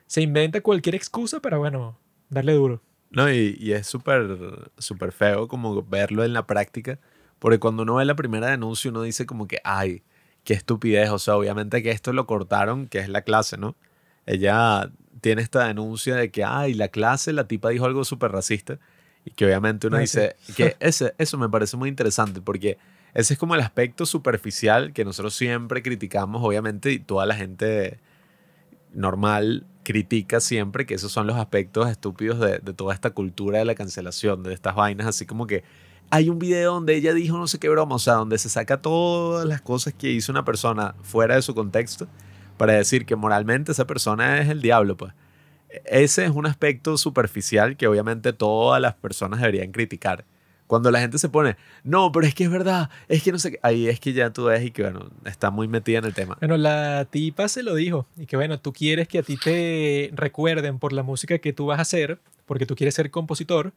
Se 0.05 0.21
inventa 0.21 0.61
cualquier 0.61 0.97
excusa 0.97 1.41
para, 1.41 1.57
bueno, 1.57 1.99
darle 2.29 2.53
duro. 2.53 2.83
No, 3.09 3.33
y, 3.33 3.57
y 3.59 3.73
es 3.73 3.87
súper 3.87 4.71
súper 4.77 5.13
feo 5.13 5.49
como 5.49 5.83
verlo 5.83 6.25
en 6.25 6.35
la 6.35 6.47
práctica, 6.47 6.99
porque 7.39 7.59
cuando 7.59 7.85
uno 7.85 7.95
ve 7.95 8.05
la 8.05 8.17
primera 8.17 8.49
denuncia 8.49 8.91
uno 8.91 9.01
dice 9.01 9.25
como 9.25 9.49
que, 9.49 9.63
ay, 9.65 10.03
qué 10.49 10.55
estupidez, 10.55 11.11
o 11.11 11.19
sea, 11.19 11.37
obviamente 11.37 11.83
que 11.83 11.91
esto 11.91 12.15
lo 12.15 12.27
cortaron, 12.27 12.87
que 12.87 13.01
es 13.01 13.11
la 13.11 13.21
clase, 13.21 13.59
¿no? 13.59 13.77
Ella 14.25 14.91
tiene 15.21 15.43
esta 15.43 15.67
denuncia 15.67 16.17
de 16.17 16.31
que, 16.31 16.43
ay, 16.43 16.73
la 16.73 16.89
clase, 16.89 17.35
la 17.35 17.47
tipa 17.47 17.69
dijo 17.69 17.85
algo 17.85 18.03
súper 18.03 18.33
racista, 18.33 18.79
y 19.27 19.33
que 19.33 19.45
obviamente 19.45 19.89
uno 19.89 19.99
Ay, 19.99 20.05
dice, 20.05 20.37
que 20.57 20.75
ese, 20.81 21.15
eso 21.19 21.37
me 21.37 21.51
parece 21.51 21.77
muy 21.77 21.91
interesante, 21.91 22.41
porque 22.41 22.79
ese 23.13 23.35
es 23.35 23.39
como 23.39 23.57
el 23.57 23.61
aspecto 23.61 24.07
superficial 24.07 24.95
que 24.95 25.05
nosotros 25.05 25.35
siempre 25.35 25.83
criticamos, 25.83 26.43
obviamente, 26.43 26.93
y 26.93 26.99
toda 26.99 27.27
la 27.27 27.35
gente 27.35 28.01
normal 28.95 29.67
critica 29.83 30.41
siempre 30.41 30.87
que 30.87 30.95
esos 30.95 31.13
son 31.13 31.27
los 31.27 31.37
aspectos 31.37 31.91
estúpidos 31.91 32.41
de, 32.41 32.59
de 32.61 32.73
toda 32.73 32.95
esta 32.95 33.11
cultura 33.11 33.59
de 33.59 33.67
la 33.67 33.75
cancelación, 33.75 34.45
de 34.45 34.55
estas 34.55 34.75
vainas, 34.75 35.09
así 35.09 35.27
como 35.27 35.47
que 35.47 35.63
hay 36.11 36.29
un 36.29 36.39
video 36.39 36.75
donde 36.75 36.97
ella 36.97 37.13
dijo 37.13 37.37
no 37.37 37.47
sé 37.47 37.59
qué 37.59 37.69
broma, 37.69 37.97
o 37.97 37.99
sea, 37.99 38.15
donde 38.15 38.39
se 38.39 38.49
saca 38.49 38.81
todas 38.81 39.47
las 39.47 39.61
cosas 39.61 39.95
que 39.95 40.11
hizo 40.11 40.33
una 40.33 40.45
persona 40.45 40.95
fuera 41.03 41.35
de 41.35 41.43
su 41.43 41.55
contexto 41.55 42.07
para 42.57 42.75
decir 42.75 43.07
que 43.07 43.17
moralmente 43.17 43.73
esa 43.73 43.87
persona 43.87 44.41
es 44.41 44.49
el 44.49 44.61
diablo, 44.61 44.97
pues. 44.97 45.13
Ese 45.85 46.25
es 46.25 46.31
un 46.31 46.47
aspecto 46.47 46.97
superficial 46.97 47.77
que 47.77 47.87
obviamente 47.87 48.33
todas 48.33 48.81
las 48.81 48.95
personas 48.95 49.41
deberían 49.41 49.71
criticar. 49.71 50.25
Cuando 50.67 50.91
la 50.91 51.01
gente 51.01 51.19
se 51.19 51.31
pone, 51.31 51.57
no, 51.83 52.13
pero 52.13 52.27
es 52.27 52.35
que 52.35 52.45
es 52.45 52.51
verdad, 52.51 52.91
es 53.09 53.23
que 53.23 53.33
no 53.33 53.39
sé 53.39 53.53
qué, 53.53 53.61
ahí 53.63 53.89
es 53.89 54.01
que 54.01 54.13
ya 54.13 54.31
tú 54.33 54.45
ves 54.45 54.63
y 54.65 54.71
que, 54.71 54.83
bueno, 54.83 55.11
está 55.25 55.51
muy 55.51 55.67
metida 55.67 55.99
en 55.99 56.05
el 56.05 56.15
tema. 56.15 56.37
Bueno, 56.41 56.59
la 56.59 57.07
tipa 57.11 57.49
se 57.49 57.63
lo 57.63 57.75
dijo 57.75 58.07
y 58.19 58.27
que 58.27 58.37
bueno, 58.37 58.61
tú 58.61 58.73
quieres 58.75 59.09
que 59.09 59.19
a 59.19 59.23
ti 59.23 59.37
te 59.37 60.11
recuerden 60.15 60.79
por 60.79 60.93
la 60.93 61.03
música 61.03 61.39
que 61.39 61.55
tú 61.55 61.67
vas 61.67 61.79
a 61.79 61.83
hacer, 61.83 62.19
porque 62.45 62.67
tú 62.67 62.77
quieres 62.77 62.95
ser 62.95 63.11
compositor, 63.11 63.73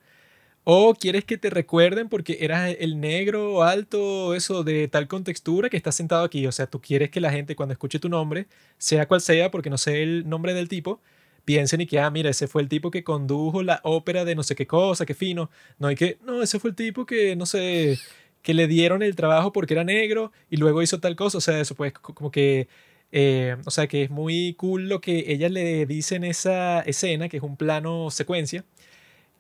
o 0.64 0.94
quieres 0.94 1.26
que 1.26 1.38
te 1.38 1.50
recuerden 1.50 2.08
porque 2.10 2.38
eras 2.42 2.76
el 2.80 3.00
negro 3.00 3.64
alto, 3.64 4.36
eso 4.36 4.64
de 4.64 4.88
tal 4.88 5.08
contextura 5.08 5.70
que 5.70 5.78
estás 5.78 5.96
sentado 5.96 6.24
aquí. 6.24 6.46
O 6.48 6.52
sea, 6.52 6.68
tú 6.68 6.80
quieres 6.82 7.10
que 7.10 7.20
la 7.22 7.32
gente 7.32 7.56
cuando 7.56 7.74
escuche 7.74 8.00
tu 8.00 8.10
nombre, 8.10 8.48
sea 8.78 9.08
cual 9.08 9.22
sea, 9.22 9.50
porque 9.52 9.70
no 9.72 9.78
sé 9.78 10.04
el 10.04 10.30
nombre 10.30 10.54
del 10.54 10.70
tipo, 10.70 11.02
piensen 11.46 11.82
y 11.82 11.88
que, 11.88 12.00
ah, 12.00 12.10
mira, 12.12 12.30
ese 12.30 12.48
fue 12.48 12.62
el 12.62 12.70
tipo 12.70 12.92
que 12.92 13.04
condujo 13.04 13.64
la 13.64 13.80
ópera 13.84 14.24
de 14.26 14.36
no 14.36 14.44
sé 14.44 14.56
qué 14.56 14.68
cosa, 14.68 15.06
qué 15.06 15.14
fino. 15.16 15.50
No 15.80 15.88
hay 15.88 15.96
que, 15.96 16.20
no, 16.26 16.42
ese 16.44 16.60
fue 16.60 16.70
el 16.70 16.76
tipo 16.76 17.06
que, 17.08 17.36
no 17.36 17.46
sé, 17.48 18.00
que 18.44 18.54
le 18.54 18.68
dieron 18.68 19.02
el 19.04 19.16
trabajo 19.16 19.52
porque 19.52 19.74
era 19.74 19.84
negro 19.84 20.32
y 20.50 20.58
luego 20.58 20.82
hizo 20.84 21.00
tal 21.00 21.16
cosa. 21.16 21.38
O 21.40 21.42
sea, 21.42 21.60
eso 21.60 21.76
pues 21.76 21.94
co- 21.94 22.14
como 22.14 22.30
que, 22.32 22.68
eh, 23.12 23.58
o 23.66 23.72
sea, 23.72 23.88
que 23.88 24.04
es 24.04 24.10
muy 24.12 24.54
cool 24.58 24.88
lo 24.90 25.02
que 25.02 25.26
ella 25.34 25.50
le 25.50 25.86
dice 25.88 26.16
en 26.16 26.24
esa 26.24 26.82
escena, 26.82 27.30
que 27.30 27.38
es 27.38 27.44
un 27.44 27.58
plano 27.58 28.10
secuencia, 28.12 28.64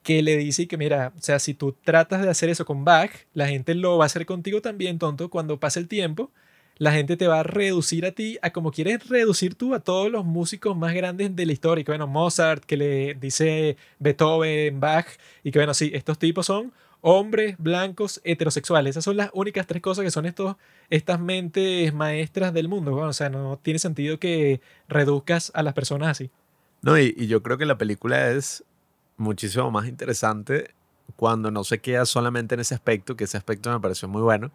que 0.04 0.22
le 0.22 0.38
dice 0.38 0.68
que, 0.68 0.78
mira, 0.78 1.14
o 1.18 1.22
sea, 1.22 1.40
si 1.40 1.54
tú 1.54 1.76
tratas 1.84 2.22
de 2.22 2.30
hacer 2.30 2.50
eso 2.50 2.66
con 2.66 2.84
Bach, 2.84 3.12
la 3.34 3.48
gente 3.48 3.76
lo 3.76 3.98
va 3.98 4.06
a 4.06 4.08
hacer 4.08 4.26
contigo 4.26 4.62
también, 4.62 5.00
tonto, 5.00 5.30
cuando 5.30 5.60
pase 5.60 5.80
el 5.80 5.88
tiempo. 5.88 6.32
La 6.78 6.92
gente 6.92 7.16
te 7.16 7.28
va 7.28 7.42
a 7.42 7.44
reducir 7.44 8.08
a 8.08 8.12
ti 8.12 8.40
a 8.42 8.52
como 8.52 8.72
quieres 8.72 9.08
reducir 9.08 9.54
tú 9.54 9.76
a 9.76 9.82
todos 9.82 10.12
los 10.12 10.26
músicos 10.26 10.76
más 10.76 10.96
grandes 10.96 11.36
de 11.36 11.46
la 11.46 11.52
historia. 11.52 11.84
Que 11.84 11.92
bueno, 11.92 12.08
Mozart, 12.08 12.64
que 12.66 12.76
le 12.76 13.14
dice 13.14 13.78
Beethoven, 14.00 14.80
Bach, 14.80 15.06
y 15.44 15.52
que 15.52 15.60
bueno, 15.60 15.76
sí, 15.76 15.92
estos 15.94 16.18
tipos 16.18 16.48
son 16.48 16.74
hombres 17.02 17.56
blancos 17.60 18.20
heterosexuales. 18.24 18.92
Esas 18.92 19.04
son 19.04 19.18
las 19.18 19.30
únicas 19.34 19.68
tres 19.68 19.84
cosas 19.84 20.04
que 20.04 20.10
son 20.10 20.26
estos, 20.26 20.56
estas 20.90 21.20
mentes 21.20 21.94
maestras 21.94 22.52
del 22.52 22.68
mundo. 22.68 22.92
Bueno, 22.92 23.10
o 23.10 23.14
sea, 23.14 23.30
no 23.30 23.60
tiene 23.62 23.78
sentido 23.78 24.18
que 24.18 24.62
reduzcas 24.88 25.52
a 25.54 25.62
las 25.62 25.76
personas 25.76 26.10
así. 26.10 26.32
No, 26.82 26.98
y, 26.98 27.14
y 27.16 27.28
yo 27.28 27.44
creo 27.44 27.60
que 27.60 27.68
la 27.68 27.78
película 27.78 28.32
es 28.32 28.64
muchísimo 29.22 29.72
más 29.72 29.88
interesante 29.88 30.74
cuando 31.16 31.52
no 31.52 31.64
se 31.64 31.80
queda 31.80 32.06
solamente 32.06 32.56
en 32.56 32.62
ese 32.62 32.76
aspecto, 32.76 33.16
que 33.16 33.26
ese 33.26 33.38
aspecto 33.38 33.72
me 33.72 33.80
pareció 33.80 34.08
muy 34.08 34.22
bueno, 34.22 34.52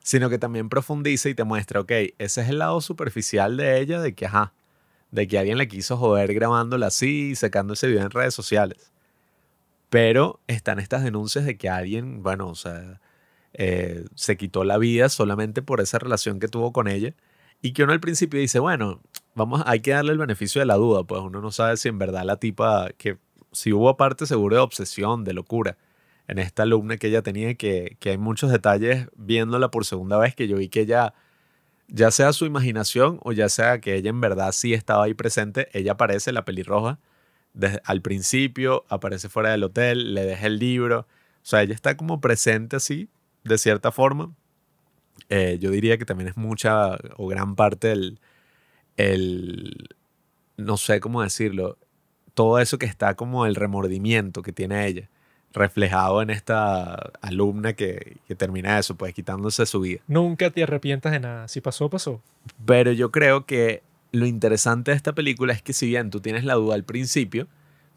sino 0.00 0.30
que 0.30 0.38
también 0.38 0.68
profundiza 0.68 1.28
y 1.28 1.34
te 1.34 1.44
muestra, 1.44 1.80
ok, 1.80 1.90
ese 2.18 2.40
es 2.42 2.48
el 2.48 2.58
lado 2.58 2.80
superficial 2.80 3.56
de 3.56 3.80
ella, 3.80 4.00
de 4.00 4.14
que, 4.14 4.26
ajá, 4.26 4.52
de 5.10 5.28
que 5.28 5.38
alguien 5.38 5.58
le 5.58 5.68
quiso 5.68 5.96
joder 5.96 6.32
grabándola 6.34 6.88
así 6.88 7.30
y 7.30 7.34
sacando 7.36 7.74
ese 7.74 7.88
video 7.88 8.02
en 8.02 8.10
redes 8.10 8.34
sociales. 8.34 8.92
Pero 9.90 10.40
están 10.46 10.78
estas 10.78 11.04
denuncias 11.04 11.44
de 11.44 11.56
que 11.56 11.68
alguien, 11.68 12.22
bueno, 12.22 12.48
o 12.48 12.54
sea, 12.54 13.00
eh, 13.52 14.04
se 14.14 14.36
quitó 14.36 14.64
la 14.64 14.78
vida 14.78 15.08
solamente 15.08 15.62
por 15.62 15.80
esa 15.80 15.98
relación 15.98 16.40
que 16.40 16.48
tuvo 16.48 16.72
con 16.72 16.88
ella 16.88 17.14
y 17.62 17.72
que 17.72 17.84
uno 17.84 17.92
al 17.92 18.00
principio 18.00 18.40
dice, 18.40 18.58
bueno, 18.58 19.00
vamos, 19.34 19.62
hay 19.66 19.80
que 19.80 19.92
darle 19.92 20.12
el 20.12 20.18
beneficio 20.18 20.60
de 20.60 20.66
la 20.66 20.74
duda, 20.74 21.04
pues 21.04 21.20
uno 21.22 21.40
no 21.40 21.50
sabe 21.50 21.76
si 21.76 21.88
en 21.88 21.98
verdad 21.98 22.24
la 22.24 22.36
tipa, 22.36 22.90
que 22.98 23.18
si 23.56 23.72
hubo 23.72 23.96
parte 23.96 24.26
seguro 24.26 24.56
de 24.56 24.62
obsesión, 24.62 25.24
de 25.24 25.32
locura, 25.32 25.78
en 26.28 26.38
esta 26.38 26.64
alumna 26.64 26.98
que 26.98 27.08
ella 27.08 27.22
tenía, 27.22 27.54
que, 27.54 27.96
que 28.00 28.10
hay 28.10 28.18
muchos 28.18 28.50
detalles 28.50 29.08
viéndola 29.16 29.70
por 29.70 29.84
segunda 29.84 30.18
vez 30.18 30.34
que 30.34 30.46
yo 30.46 30.58
vi 30.58 30.68
que 30.68 30.80
ella, 30.80 31.14
ya 31.88 32.10
sea 32.10 32.32
su 32.32 32.44
imaginación 32.46 33.18
o 33.22 33.32
ya 33.32 33.48
sea 33.48 33.80
que 33.80 33.94
ella 33.94 34.10
en 34.10 34.20
verdad 34.20 34.52
sí 34.52 34.74
estaba 34.74 35.04
ahí 35.04 35.14
presente, 35.14 35.68
ella 35.72 35.92
aparece, 35.92 36.32
la 36.32 36.44
pelirroja, 36.44 36.98
desde, 37.54 37.80
al 37.84 38.02
principio, 38.02 38.84
aparece 38.90 39.28
fuera 39.30 39.50
del 39.52 39.64
hotel, 39.64 40.14
le 40.14 40.24
deja 40.24 40.46
el 40.46 40.58
libro, 40.58 41.00
o 41.00 41.06
sea, 41.42 41.62
ella 41.62 41.74
está 41.74 41.96
como 41.96 42.20
presente 42.20 42.76
así, 42.76 43.08
de 43.44 43.56
cierta 43.56 43.90
forma. 43.90 44.34
Eh, 45.30 45.58
yo 45.60 45.70
diría 45.70 45.96
que 45.96 46.04
también 46.04 46.28
es 46.28 46.36
mucha 46.36 46.98
o 47.16 47.26
gran 47.28 47.56
parte 47.56 47.88
del, 47.88 48.20
el, 48.96 49.88
no 50.56 50.76
sé 50.76 51.00
cómo 51.00 51.22
decirlo, 51.22 51.78
todo 52.36 52.58
eso 52.58 52.76
que 52.78 52.84
está 52.84 53.14
como 53.14 53.46
el 53.46 53.54
remordimiento 53.54 54.42
que 54.42 54.52
tiene 54.52 54.86
ella, 54.86 55.08
reflejado 55.54 56.20
en 56.20 56.28
esta 56.28 57.10
alumna 57.22 57.72
que, 57.72 58.18
que 58.28 58.34
termina 58.34 58.78
eso, 58.78 58.94
pues 58.94 59.14
quitándose 59.14 59.64
su 59.64 59.80
vida. 59.80 60.00
Nunca 60.06 60.50
te 60.50 60.62
arrepientas 60.62 61.12
de 61.12 61.20
nada. 61.20 61.48
Si 61.48 61.62
pasó, 61.62 61.88
pasó. 61.88 62.20
Pero 62.66 62.92
yo 62.92 63.10
creo 63.10 63.46
que 63.46 63.82
lo 64.12 64.26
interesante 64.26 64.90
de 64.90 64.98
esta 64.98 65.14
película 65.14 65.54
es 65.54 65.62
que 65.62 65.72
si 65.72 65.86
bien 65.86 66.10
tú 66.10 66.20
tienes 66.20 66.44
la 66.44 66.54
duda 66.54 66.74
al 66.74 66.84
principio, 66.84 67.46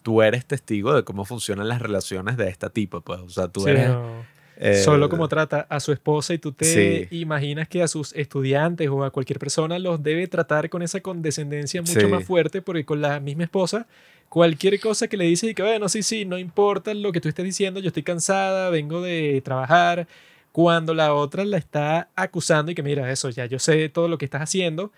tú 0.04 0.22
eres 0.22 0.46
testigo 0.46 0.94
de 0.94 1.04
cómo 1.04 1.26
funcionan 1.26 1.68
las 1.68 1.82
relaciones 1.82 2.38
de 2.38 2.48
esta 2.48 2.70
tipo, 2.70 3.02
pues, 3.02 3.20
o 3.20 3.30
sea, 3.30 3.50
tú 3.50 3.60
Sí, 3.66 3.72
eres... 3.72 3.90
no. 3.90 4.39
Eh, 4.62 4.76
Solo 4.84 5.08
como 5.10 5.28
trata 5.30 5.66
a 5.70 5.80
su 5.80 5.92
esposa 5.94 6.34
y 6.34 6.38
tú 6.38 6.52
te 6.52 6.66
Sí. 6.66 7.08
imaginas 7.18 7.68
que 7.70 7.82
a 7.82 7.88
sus 7.88 8.14
estudiantes 8.14 8.90
o 8.90 9.04
a 9.06 9.10
cualquier 9.10 9.40
persona 9.40 9.80
los 9.80 10.04
debe 10.04 10.28
tratar 10.28 10.70
con 10.70 10.82
esa 10.82 11.00
condescendencia 11.00 11.82
mucho 11.82 12.02
Sí. 12.02 12.08
más 12.08 12.24
fuerte 12.26 12.62
porque 12.62 12.84
con 12.86 13.00
la 13.02 13.20
misma 13.22 13.44
esposa 13.46 13.88
cualquier 14.28 14.80
cosa 14.80 15.08
que 15.08 15.18
le 15.18 15.26
dices 15.26 15.50
y 15.50 15.56
que 15.56 15.64
bueno, 15.64 15.88
sí, 15.90 16.04
sí, 16.04 16.26
no 16.26 16.38
importa 16.38 16.94
lo 16.94 17.12
que 17.12 17.20
tú 17.22 17.30
estés 17.30 17.46
diciendo, 17.46 17.80
yo 17.80 17.88
estoy 17.88 18.04
cansada, 18.04 18.70
vengo 18.70 19.02
de 19.02 19.42
trabajar, 19.44 20.08
cuando 20.52 20.94
la 20.94 21.14
otra 21.14 21.46
la 21.46 21.58
está 21.58 22.10
acusando 22.16 22.72
y 22.72 22.76
que 22.76 22.84
mira, 22.84 23.10
eso, 23.12 23.30
ya 23.30 23.46
yo 23.46 23.60
sé 23.60 23.88
todo 23.90 24.08
lo 24.08 24.18
que 24.18 24.26
estás 24.26 24.42
haciendo. 24.42 24.92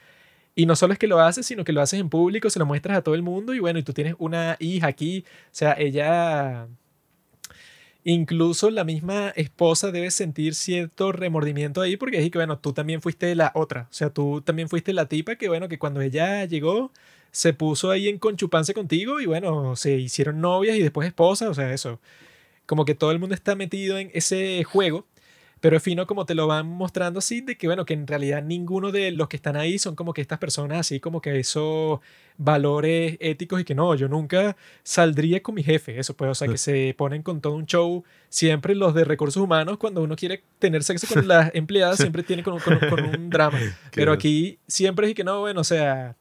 Y 0.54 0.65
no 0.65 0.76
solo 0.76 0.91
es 0.93 1.00
que 1.00 1.08
lo 1.08 1.19
haces, 1.21 1.45
sino 1.45 1.63
que 1.63 1.71
lo 1.71 1.82
haces 1.82 2.00
en 2.02 2.10
público, 2.10 2.50
se 2.50 2.60
lo 2.60 2.65
muestras 2.65 2.97
a 2.97 3.02
todo 3.04 3.15
el 3.15 3.21
mundo 3.21 3.54
y 3.54 3.60
bueno, 3.60 3.80
y 3.80 3.84
tú 3.84 3.93
tienes 3.93 4.15
una 4.17 4.58
hija 4.60 4.88
aquí, 4.88 5.24
o 5.45 5.50
sea, 5.52 5.74
ella 5.80 6.67
Incluso 8.03 8.71
la 8.71 8.83
misma 8.83 9.29
esposa 9.35 9.91
debe 9.91 10.09
sentir 10.09 10.55
cierto 10.55 11.11
remordimiento 11.11 11.81
ahí 11.81 11.97
porque 11.97 12.17
es 12.17 12.31
que, 12.31 12.37
bueno, 12.39 12.57
tú 12.57 12.73
también 12.73 13.01
fuiste 13.01 13.35
la 13.35 13.51
otra. 13.53 13.87
O 13.91 13.93
sea, 13.93 14.09
tú 14.09 14.41
también 14.41 14.69
fuiste 14.69 14.91
la 14.93 15.07
tipa 15.07 15.35
que, 15.35 15.47
bueno, 15.49 15.69
que 15.69 15.77
cuando 15.77 16.01
ella 16.01 16.45
llegó 16.45 16.91
se 17.31 17.53
puso 17.53 17.91
ahí 17.91 18.07
en 18.09 18.17
conchupancia 18.19 18.73
contigo 18.73 19.21
y, 19.21 19.25
bueno, 19.27 19.75
se 19.75 19.97
hicieron 19.97 20.41
novias 20.41 20.77
y 20.77 20.81
después 20.81 21.07
esposas. 21.07 21.49
O 21.49 21.53
sea, 21.53 21.73
eso. 21.73 21.99
Como 22.65 22.85
que 22.85 22.95
todo 22.95 23.11
el 23.11 23.19
mundo 23.19 23.35
está 23.35 23.55
metido 23.55 23.97
en 23.99 24.11
ese 24.13 24.63
juego. 24.63 25.05
Pero 25.62 25.78
es 25.78 25.84
fino 25.84 26.06
como 26.08 26.26
te 26.26 26.36
lo 26.36 26.47
van 26.47 26.67
mostrando 26.67 27.19
así, 27.19 27.39
de 27.41 27.56
que, 27.56 27.67
bueno, 27.67 27.86
que 27.86 27.93
en 27.93 28.08
realidad 28.08 28.43
ninguno 28.43 28.91
de 28.91 29.12
los 29.12 29.28
que 29.30 29.36
están 29.38 29.56
ahí 29.56 29.78
son 29.80 29.95
como 29.95 30.12
que 30.13 30.19
estas 30.21 30.39
personas 30.39 30.80
así, 30.80 31.00
como 31.00 31.21
que 31.21 31.39
esos 31.39 32.00
valores 32.38 33.15
éticos 33.19 33.62
y 33.62 33.63
que 33.63 33.76
no, 33.76 33.93
yo 33.95 34.08
nunca 34.10 34.58
saldría 34.84 35.41
con 35.43 35.54
mi 35.56 35.62
jefe. 35.63 36.00
Eso 36.00 36.15
pues, 36.15 36.32
o 36.32 36.36
sea, 36.36 36.47
que 36.47 36.58
se 36.58 36.95
ponen 36.97 37.21
con 37.21 37.41
todo 37.41 37.54
un 37.54 37.67
show. 37.67 38.04
Siempre 38.28 38.74
los 38.74 38.93
de 38.95 39.04
recursos 39.06 39.41
humanos, 39.41 39.78
cuando 39.78 40.02
uno 40.02 40.15
quiere 40.15 40.41
tener 40.58 40.84
sexo 40.84 41.06
con 41.13 41.28
las 41.28 41.52
empleadas, 41.54 41.97
siempre 41.97 42.24
tiene 42.24 42.41
con, 42.41 42.56
un- 42.56 42.60
con 42.60 42.74
un- 42.74 42.89
con 42.89 43.04
un 43.06 43.30
drama. 43.30 43.60
Pero 43.93 44.12
aquí 44.13 44.58
siempre 44.67 45.08
es 45.10 45.13
que 45.13 45.24
no, 45.24 45.41
bueno, 45.41 45.62
o 45.62 45.63
sea, 45.63 46.15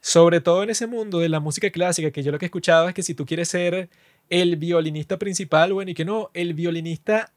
sobre 0.00 0.40
todo 0.40 0.62
en 0.62 0.70
ese 0.70 0.86
mundo 0.86 1.18
de 1.18 1.28
la 1.28 1.40
música 1.40 1.70
clásica, 1.70 2.10
que 2.10 2.22
yo 2.22 2.30
lo 2.30 2.38
que 2.38 2.44
escuchaba 2.46 2.88
es 2.90 2.94
que 2.94 3.02
si 3.02 3.14
tú 3.14 3.24
quieres 3.26 3.48
ser 3.48 3.88
el 4.30 4.56
violinista 4.56 5.18
principal, 5.18 5.72
bueno, 5.72 5.90
y 5.90 5.94
que 5.94 6.04
no, 6.04 6.30
el 6.34 6.54
violinista 6.54 7.32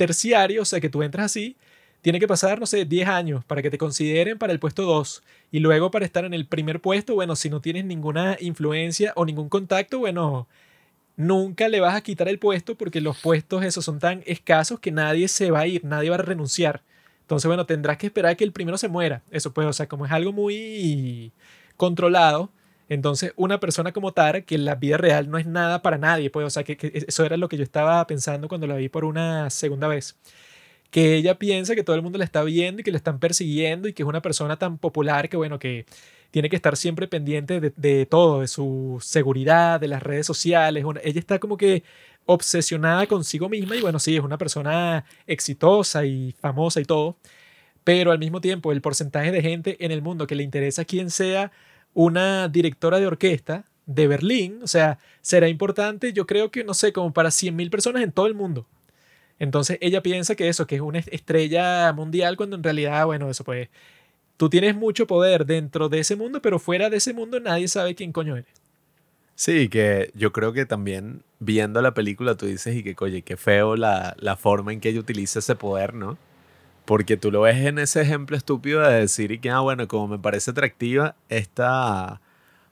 terciario, 0.00 0.62
o 0.62 0.64
sea, 0.64 0.80
que 0.80 0.88
tú 0.88 1.02
entras 1.02 1.26
así, 1.26 1.56
tiene 2.00 2.18
que 2.18 2.26
pasar, 2.26 2.58
no 2.58 2.64
sé, 2.64 2.86
10 2.86 3.06
años 3.06 3.44
para 3.44 3.60
que 3.60 3.68
te 3.68 3.76
consideren 3.76 4.38
para 4.38 4.50
el 4.50 4.58
puesto 4.58 4.84
2. 4.84 5.22
Y 5.52 5.58
luego 5.58 5.90
para 5.90 6.06
estar 6.06 6.24
en 6.24 6.32
el 6.32 6.46
primer 6.46 6.80
puesto, 6.80 7.14
bueno, 7.14 7.36
si 7.36 7.50
no 7.50 7.60
tienes 7.60 7.84
ninguna 7.84 8.38
influencia 8.40 9.12
o 9.14 9.26
ningún 9.26 9.50
contacto, 9.50 9.98
bueno, 9.98 10.48
nunca 11.16 11.68
le 11.68 11.80
vas 11.80 11.94
a 11.94 12.00
quitar 12.00 12.28
el 12.28 12.38
puesto 12.38 12.76
porque 12.76 13.02
los 13.02 13.20
puestos 13.20 13.62
esos 13.62 13.84
son 13.84 13.98
tan 13.98 14.22
escasos 14.24 14.80
que 14.80 14.90
nadie 14.90 15.28
se 15.28 15.50
va 15.50 15.60
a 15.60 15.66
ir, 15.66 15.84
nadie 15.84 16.08
va 16.08 16.16
a 16.16 16.22
renunciar. 16.22 16.82
Entonces, 17.20 17.46
bueno, 17.46 17.66
tendrás 17.66 17.98
que 17.98 18.06
esperar 18.06 18.32
a 18.32 18.34
que 18.36 18.44
el 18.44 18.52
primero 18.52 18.78
se 18.78 18.88
muera. 18.88 19.22
Eso 19.30 19.52
pues, 19.52 19.66
o 19.66 19.72
sea, 19.74 19.86
como 19.86 20.06
es 20.06 20.12
algo 20.12 20.32
muy 20.32 21.30
controlado, 21.76 22.50
entonces 22.90 23.32
una 23.36 23.60
persona 23.60 23.92
como 23.92 24.12
Tara, 24.12 24.42
que 24.42 24.56
en 24.56 24.66
la 24.66 24.74
vida 24.74 24.98
real 24.98 25.30
no 25.30 25.38
es 25.38 25.46
nada 25.46 25.80
para 25.82 25.96
nadie, 25.98 26.28
pues, 26.30 26.46
o 26.46 26.50
sea, 26.50 26.64
que, 26.64 26.76
eso 27.08 27.24
era 27.24 27.36
lo 27.38 27.48
que 27.48 27.56
yo 27.56 27.62
estaba 27.62 28.06
pensando 28.06 28.48
cuando 28.48 28.66
la 28.66 28.76
vi 28.76 28.88
por 28.90 29.04
una 29.04 29.48
segunda 29.50 29.88
vez. 29.88 30.18
Que 30.90 31.14
ella 31.16 31.38
piensa 31.38 31.74
que 31.76 31.84
todo 31.84 31.96
el 31.96 32.02
mundo 32.02 32.18
la 32.18 32.24
está 32.24 32.42
viendo 32.42 32.80
y 32.80 32.84
que 32.84 32.90
la 32.90 32.96
están 32.98 33.20
persiguiendo 33.20 33.88
y 33.88 33.92
que 33.92 34.02
es 34.02 34.08
una 34.08 34.22
persona 34.22 34.56
tan 34.58 34.78
popular 34.78 35.28
que, 35.28 35.36
bueno, 35.36 35.58
que 35.58 35.86
tiene 36.32 36.48
que 36.50 36.56
estar 36.56 36.76
siempre 36.76 37.08
pendiente 37.08 37.60
de, 37.60 37.72
de 37.76 38.06
todo, 38.06 38.40
de 38.40 38.48
su 38.48 38.98
seguridad, 39.00 39.80
de 39.80 39.88
las 39.88 40.02
redes 40.02 40.26
sociales. 40.26 40.84
Una- 40.84 41.00
ella 41.04 41.20
está 41.20 41.38
como 41.38 41.56
que 41.56 41.84
obsesionada 42.26 43.06
consigo 43.06 43.48
misma 43.48 43.76
y, 43.76 43.80
bueno, 43.82 43.98
sí, 44.00 44.16
es 44.16 44.22
una 44.22 44.38
persona 44.38 45.04
exitosa 45.26 46.04
y 46.06 46.32
famosa 46.40 46.80
y 46.80 46.84
todo, 46.84 47.16
pero 47.84 48.12
al 48.12 48.18
mismo 48.18 48.40
tiempo 48.40 48.72
el 48.72 48.80
porcentaje 48.82 49.32
de 49.32 49.42
gente 49.42 49.76
en 49.84 49.92
el 49.92 50.02
mundo 50.02 50.26
que 50.26 50.34
le 50.34 50.42
interesa 50.42 50.84
quién 50.84 51.10
sea 51.10 51.52
una 51.94 52.48
directora 52.48 52.98
de 52.98 53.06
orquesta 53.06 53.64
de 53.86 54.06
Berlín, 54.06 54.60
o 54.62 54.66
sea, 54.66 54.98
será 55.20 55.48
importante, 55.48 56.12
yo 56.12 56.26
creo 56.26 56.50
que, 56.50 56.62
no 56.64 56.74
sé, 56.74 56.92
como 56.92 57.12
para 57.12 57.30
100.000 57.30 57.70
personas 57.70 58.02
en 58.02 58.12
todo 58.12 58.26
el 58.26 58.34
mundo. 58.34 58.66
Entonces 59.38 59.78
ella 59.80 60.02
piensa 60.02 60.36
que 60.36 60.48
eso, 60.48 60.66
que 60.66 60.76
es 60.76 60.80
una 60.80 60.98
estrella 60.98 61.92
mundial, 61.92 62.36
cuando 62.36 62.56
en 62.56 62.62
realidad, 62.62 63.06
bueno, 63.06 63.30
eso 63.30 63.42
pues, 63.42 63.68
tú 64.36 64.48
tienes 64.48 64.76
mucho 64.76 65.06
poder 65.06 65.46
dentro 65.46 65.88
de 65.88 66.00
ese 66.00 66.14
mundo, 66.14 66.40
pero 66.40 66.58
fuera 66.58 66.90
de 66.90 66.98
ese 66.98 67.14
mundo 67.14 67.40
nadie 67.40 67.66
sabe 67.66 67.94
quién 67.94 68.12
coño 68.12 68.36
eres. 68.36 68.52
Sí, 69.34 69.70
que 69.70 70.10
yo 70.14 70.32
creo 70.32 70.52
que 70.52 70.66
también 70.66 71.22
viendo 71.38 71.80
la 71.80 71.94
película 71.94 72.34
tú 72.36 72.44
dices 72.44 72.76
y 72.76 72.82
que, 72.82 72.94
oye, 72.98 73.22
qué 73.22 73.38
feo 73.38 73.74
la, 73.74 74.14
la 74.18 74.36
forma 74.36 74.72
en 74.72 74.80
que 74.80 74.90
ella 74.90 75.00
utiliza 75.00 75.38
ese 75.38 75.56
poder, 75.56 75.94
¿no? 75.94 76.18
Porque 76.84 77.16
tú 77.16 77.30
lo 77.30 77.42
ves 77.42 77.56
en 77.64 77.78
ese 77.78 78.02
ejemplo 78.02 78.36
estúpido 78.36 78.80
de 78.80 79.00
decir 79.00 79.32
y 79.32 79.38
que, 79.38 79.50
ah, 79.50 79.60
bueno, 79.60 79.86
como 79.86 80.08
me 80.08 80.18
parece 80.18 80.50
atractiva 80.50 81.14
esta 81.28 82.20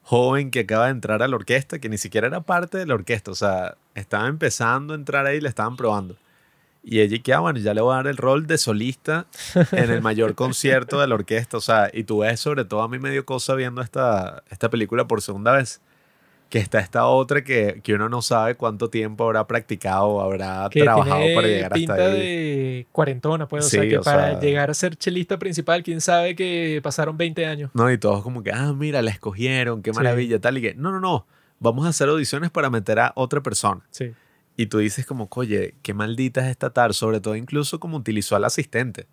joven 0.03 0.51
que 0.51 0.61
acaba 0.61 0.87
de 0.87 0.93
entrar 0.93 1.23
a 1.23 1.29
la 1.29 1.37
orquesta, 1.37 1.79
que 1.79 1.89
ni 1.89 1.99
siquiera 1.99 2.27
era 2.27 2.41
parte 2.41 2.79
de 2.79 2.87
la 2.87 2.95
orquesta, 2.95 3.31
o 3.31 3.35
sea, 3.35 3.77
estaba 3.95 4.27
empezando 4.27 4.95
a 4.95 4.97
entrar 4.97 5.27
ahí 5.27 5.37
y 5.37 5.41
la 5.41 5.51
estaban 5.51 5.77
probando. 5.77 6.17
Y 6.83 7.01
ella 7.01 7.17
y 7.17 7.21
que, 7.21 7.35
ah, 7.35 7.41
bueno, 7.41 7.59
ya 7.59 7.75
le 7.75 7.83
voy 7.83 7.93
a 7.93 7.97
dar 7.97 8.07
el 8.07 8.17
rol 8.17 8.47
de 8.47 8.57
solista 8.57 9.27
en 9.73 9.91
el 9.91 10.01
mayor 10.01 10.35
concierto 10.35 11.01
de 11.01 11.07
la 11.09 11.15
orquesta, 11.15 11.59
o 11.59 11.61
sea, 11.61 11.91
y 11.93 12.05
tú 12.05 12.21
ves 12.21 12.41
sobre 12.41 12.65
todo 12.65 12.83
a 12.83 12.89
mí 12.89 12.99
medio 12.99 13.27
cosa 13.27 13.55
viendo 13.55 13.83
esta, 13.83 14.43
esta 14.51 14.71
película 14.71 15.07
por 15.07 15.21
segunda 15.21 15.53
vez 15.53 15.81
que 16.49 16.59
está 16.59 16.79
esta 16.81 17.07
otra 17.07 17.45
que, 17.45 17.81
que 17.83 17.93
uno 17.95 18.09
no 18.09 18.23
sabe 18.23 18.55
cuánto 18.55 18.89
tiempo 18.89 19.25
habrá 19.25 19.47
practicado 19.47 20.07
o 20.07 20.21
habrá 20.23 20.69
Que 20.71 20.81
trabajado 20.83 21.21
tiene 21.21 21.35
para 21.35 21.47
llegar 21.49 21.73
pinta 21.73 21.93
hasta 21.93 22.05
ahí. 22.07 22.19
de 22.21 22.87
cuarentona, 22.91 23.47
pues, 23.47 23.67
o 23.67 23.69
Sí, 23.69 23.77
sea, 23.79 23.89
que 23.89 23.99
o 23.99 24.03
para 24.03 24.31
sea- 24.31 24.41
llegar 24.41 24.71
a 24.71 24.75
ser 24.75 24.97
chelista 24.97 25.39
principal, 25.39 25.83
quién 25.83 26.01
sabe 26.01 26.35
que 26.35 26.81
pasaron 26.83 27.17
20 27.19 27.45
años. 27.47 27.71
No, 27.75 27.91
y 27.93 27.99
todos 27.99 28.23
como 28.23 28.43
que, 28.43 28.51
ah, 28.53 28.73
mira, 28.73 29.03
la 29.03 29.11
escogieron, 29.11 29.83
qué 29.83 29.93
Sí. 29.93 29.97
maravilla, 29.97 30.41
tal 30.41 30.57
y 30.59 30.63
que, 30.63 30.75
no, 30.75 30.91
no, 30.91 31.01
no, 31.01 31.27
vamos 31.61 31.85
a 31.85 31.91
hacer 31.91 32.09
audiciones 32.09 32.51
para 32.51 32.71
meter 32.71 32.99
a 33.01 33.13
otra 33.15 33.43
persona. 33.43 33.83
Sí. 33.91 34.13
Y 34.57 34.67
tú 34.67 34.79
dices 34.79 35.05
como, 35.07 35.29
oye, 35.31 35.75
qué 35.83 35.93
maldita 35.95 36.41
es 36.41 36.47
esta 36.51 36.71
tar, 36.71 36.95
sobre 36.95 37.21
todo 37.21 37.37
incluso 37.37 37.79
como 37.79 37.99
utilizó 37.99 38.37
al 38.37 38.45
asistente. 38.45 39.07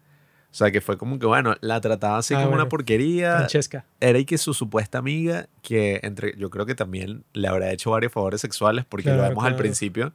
O 0.56 0.58
sea, 0.58 0.72
que 0.72 0.80
fue 0.80 0.98
como 0.98 1.20
que, 1.20 1.26
bueno, 1.26 1.58
la 1.60 1.82
trataba 1.82 2.20
así 2.20 2.34
Ah, 2.34 2.38
como 2.38 2.52
bueno. 2.52 2.64
una 2.64 2.70
porquería. 2.70 3.36
Francesca. 3.40 3.84
Era 4.00 4.20
y 4.20 4.24
que 4.24 4.38
su 4.38 4.54
supuesta 4.54 4.98
amiga, 5.00 5.50
que 5.62 6.00
entre, 6.02 6.34
yo 6.38 6.50
creo 6.50 6.66
que 6.66 6.76
también 6.76 7.26
le 7.34 7.50
habrá 7.50 7.74
hecho 7.74 7.92
varios 7.92 8.14
favores 8.14 8.40
sexuales, 8.40 8.86
porque 8.88 9.10
lo 9.10 9.16
Claro, 9.16 9.30
vemos 9.32 9.44
al 9.44 9.50
claro. 9.52 9.62
principio, 9.64 10.14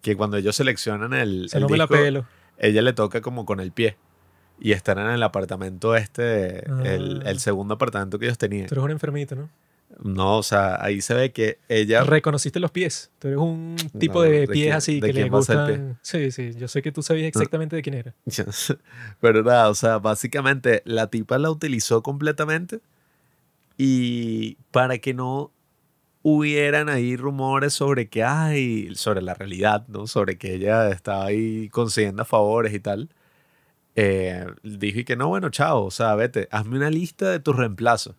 que 0.00 0.14
cuando 0.14 0.36
ellos 0.36 0.54
seleccionan 0.54 1.12
el, 1.14 1.46
O 1.46 1.48
sea, 1.48 1.58
el 1.58 1.62
no 1.64 1.68
me 1.68 1.78
la 1.78 1.84
disco, 1.86 1.96
pelo. 1.96 2.26
ella 2.58 2.80
le 2.80 2.92
toca 2.92 3.20
como 3.22 3.44
con 3.44 3.58
el 3.58 3.72
pie. 3.72 3.96
Y 4.60 4.70
están 4.70 5.00
en 5.00 5.08
el 5.08 5.22
apartamento 5.24 5.96
este, 5.96 6.60
el, 6.94 7.22
Ah. 7.26 7.30
el 7.30 7.40
segundo 7.40 7.74
apartamento 7.74 8.20
que 8.20 8.26
ellos 8.26 8.38
tenían. 8.38 8.68
Tú 8.68 8.74
eres 8.76 8.84
un 8.84 8.90
enfermito, 8.92 9.34
¿no? 9.34 9.48
No, 10.02 10.38
o 10.38 10.42
sea, 10.42 10.82
ahí 10.82 11.00
se 11.00 11.14
ve 11.14 11.32
que 11.32 11.58
ella... 11.68 12.02
Reconociste 12.04 12.58
los 12.60 12.70
pies. 12.70 13.10
Tú 13.18 13.28
eres 13.28 13.38
un 13.40 13.76
tipo 13.98 14.14
No, 14.14 14.20
de 14.22 14.30
¿de 14.40 14.46
pies 14.48 14.64
quién- 14.66 14.72
así 14.74 15.00
de 15.00 15.06
que 15.08 15.12
le 15.12 15.28
gustan. 15.28 15.98
Sí, 16.02 16.30
sí. 16.30 16.52
Yo 16.56 16.68
sé 16.68 16.82
que 16.82 16.92
tú 16.92 17.02
sabías 17.02 17.28
exactamente 17.28 17.76
de 17.76 17.82
quién 17.82 17.94
era. 17.96 18.14
Pero 19.20 19.42
nada, 19.42 19.68
o 19.70 19.74
sea, 19.74 19.98
básicamente 19.98 20.82
la 20.84 21.08
tipa 21.08 21.38
la 21.38 21.50
utilizó 21.50 22.02
completamente 22.02 22.80
y 23.76 24.56
para 24.70 24.98
que 24.98 25.14
no 25.14 25.50
hubieran 26.22 26.88
ahí 26.88 27.16
rumores 27.16 27.72
sobre 27.72 28.08
que 28.08 28.22
hay, 28.22 28.94
sobre 28.94 29.22
la 29.22 29.34
realidad, 29.34 29.86
¿no? 29.88 30.06
Sobre 30.06 30.38
que 30.38 30.54
ella 30.54 30.90
estaba 30.90 31.26
ahí 31.26 31.68
consiguiendo 31.70 32.24
favores 32.24 32.72
y 32.74 32.80
tal. 32.80 33.08
Eh, 33.96 34.46
dije 34.62 35.04
que 35.04 35.16
no, 35.16 35.28
bueno, 35.28 35.50
chao, 35.50 35.84
o 35.84 35.90
sea, 35.90 36.14
vete, 36.14 36.48
hazme 36.50 36.76
una 36.76 36.90
lista 36.90 37.28
de 37.30 37.40
tus 37.40 37.56
reemplazos. 37.56 38.14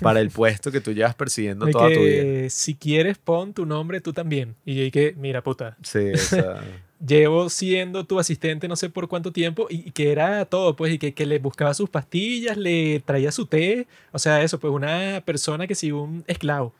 Para 0.00 0.20
el 0.20 0.30
puesto 0.30 0.70
que 0.72 0.80
tú 0.80 0.92
llevas 0.92 1.14
persiguiendo 1.14 1.66
De 1.66 1.72
toda 1.72 1.88
tu 1.92 2.00
vida. 2.00 2.50
si 2.50 2.74
quieres, 2.74 3.18
pon 3.18 3.52
tu 3.52 3.66
nombre 3.66 4.00
tú 4.00 4.12
también. 4.12 4.56
Y 4.64 4.74
yo 4.74 4.82
dije, 4.82 5.14
mira, 5.16 5.42
puta, 5.42 5.76
Sí, 5.82 6.10
o 6.12 6.18
sea, 6.18 6.62
llevo 7.06 7.48
siendo 7.48 8.04
tu 8.04 8.18
asistente 8.18 8.68
no 8.68 8.76
sé 8.76 8.90
por 8.90 9.08
cuánto 9.08 9.32
tiempo 9.32 9.66
y, 9.70 9.90
que 9.90 10.12
era 10.12 10.44
todo, 10.44 10.76
pues, 10.76 10.92
y 10.92 10.98
que, 10.98 11.14
que 11.14 11.26
le 11.26 11.38
buscaba 11.38 11.74
sus 11.74 11.88
pastillas, 11.88 12.56
le 12.56 13.00
traía 13.00 13.32
su 13.32 13.46
té. 13.46 13.86
O 14.12 14.18
sea, 14.18 14.42
eso, 14.42 14.58
pues, 14.58 14.72
una 14.72 15.22
persona 15.24 15.66
que 15.66 15.74
sí, 15.74 15.92
un 15.92 16.24
esclavo. 16.26 16.74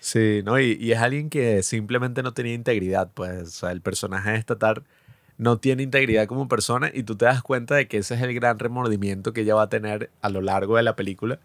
sí, 0.00 0.42
¿no? 0.44 0.60
Y, 0.60 0.76
y 0.80 0.92
es 0.92 0.98
alguien 0.98 1.30
que 1.30 1.62
simplemente 1.62 2.22
no 2.22 2.32
tenía 2.32 2.54
integridad, 2.54 3.10
pues. 3.14 3.42
O 3.42 3.46
sea, 3.46 3.72
el 3.72 3.80
personaje 3.80 4.30
de 4.30 4.40
Statar 4.40 4.82
no 5.38 5.58
tiene 5.58 5.82
integridad 5.82 6.26
como 6.26 6.48
persona 6.48 6.90
y 6.92 7.02
tú 7.02 7.16
te 7.16 7.24
das 7.24 7.42
cuenta 7.42 7.74
de 7.74 7.88
que 7.88 7.98
ese 7.98 8.14
es 8.14 8.22
el 8.22 8.34
gran 8.34 8.58
remordimiento 8.58 9.32
que 9.32 9.42
ella 9.42 9.54
va 9.54 9.62
a 9.62 9.68
tener 9.68 10.10
a 10.20 10.28
lo 10.28 10.40
largo 10.40 10.76
de 10.76 10.82
la 10.82 10.96
película. 10.96 11.40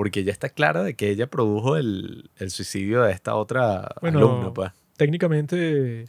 Porque 0.00 0.20
ella 0.20 0.32
está 0.32 0.48
clara 0.48 0.82
de 0.82 0.94
que 0.94 1.10
ella 1.10 1.26
produjo 1.26 1.76
el, 1.76 2.30
el 2.38 2.50
suicidio 2.50 3.02
de 3.02 3.12
esta 3.12 3.34
otra 3.34 3.86
Bueno, 4.00 4.16
alumna, 4.20 4.50
pues. 4.54 4.72
Técnicamente, 4.96 6.06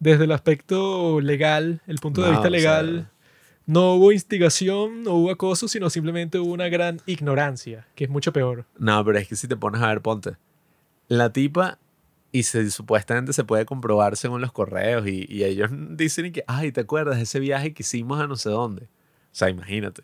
desde 0.00 0.24
el 0.24 0.32
aspecto 0.32 1.20
legal, 1.20 1.80
el 1.86 1.98
punto 1.98 2.22
de 2.22 2.26
No, 2.26 2.32
vista 2.32 2.48
o 2.48 2.50
sea- 2.50 2.58
legal, 2.82 3.10
no 3.66 3.94
hubo 3.94 4.10
instigación, 4.10 5.04
no 5.04 5.12
hubo 5.14 5.30
acoso, 5.30 5.68
sino 5.68 5.90
simplemente 5.90 6.40
hubo 6.40 6.52
una 6.52 6.68
gran 6.68 7.00
ignorancia, 7.06 7.86
que 7.94 8.02
es 8.02 8.10
mucho 8.10 8.32
peor. 8.32 8.64
No, 8.76 9.04
pero 9.04 9.18
es 9.18 9.28
que 9.28 9.36
si 9.36 9.46
te 9.46 9.56
pones 9.56 9.80
a 9.80 9.86
ver, 9.86 10.00
ponte. 10.00 10.32
La 11.06 11.32
tipa, 11.32 11.78
y 12.32 12.42
se, 12.42 12.68
supuestamente 12.72 13.32
se 13.32 13.44
puede 13.44 13.64
comprobar 13.64 14.16
según 14.16 14.40
los 14.40 14.50
correos, 14.50 15.06
y, 15.06 15.24
y 15.28 15.44
ellos 15.44 15.70
dicen 15.72 16.32
que, 16.32 16.42
ay, 16.48 16.72
¿te 16.72 16.80
acuerdas 16.80 17.18
de 17.18 17.22
ese 17.22 17.38
viaje 17.38 17.72
que 17.72 17.84
hicimos 17.84 18.20
a 18.20 18.26
no 18.26 18.34
sé 18.34 18.50
dónde? 18.50 18.86
O 18.86 18.88
sea, 19.36 19.48
imagínate. 19.50 20.02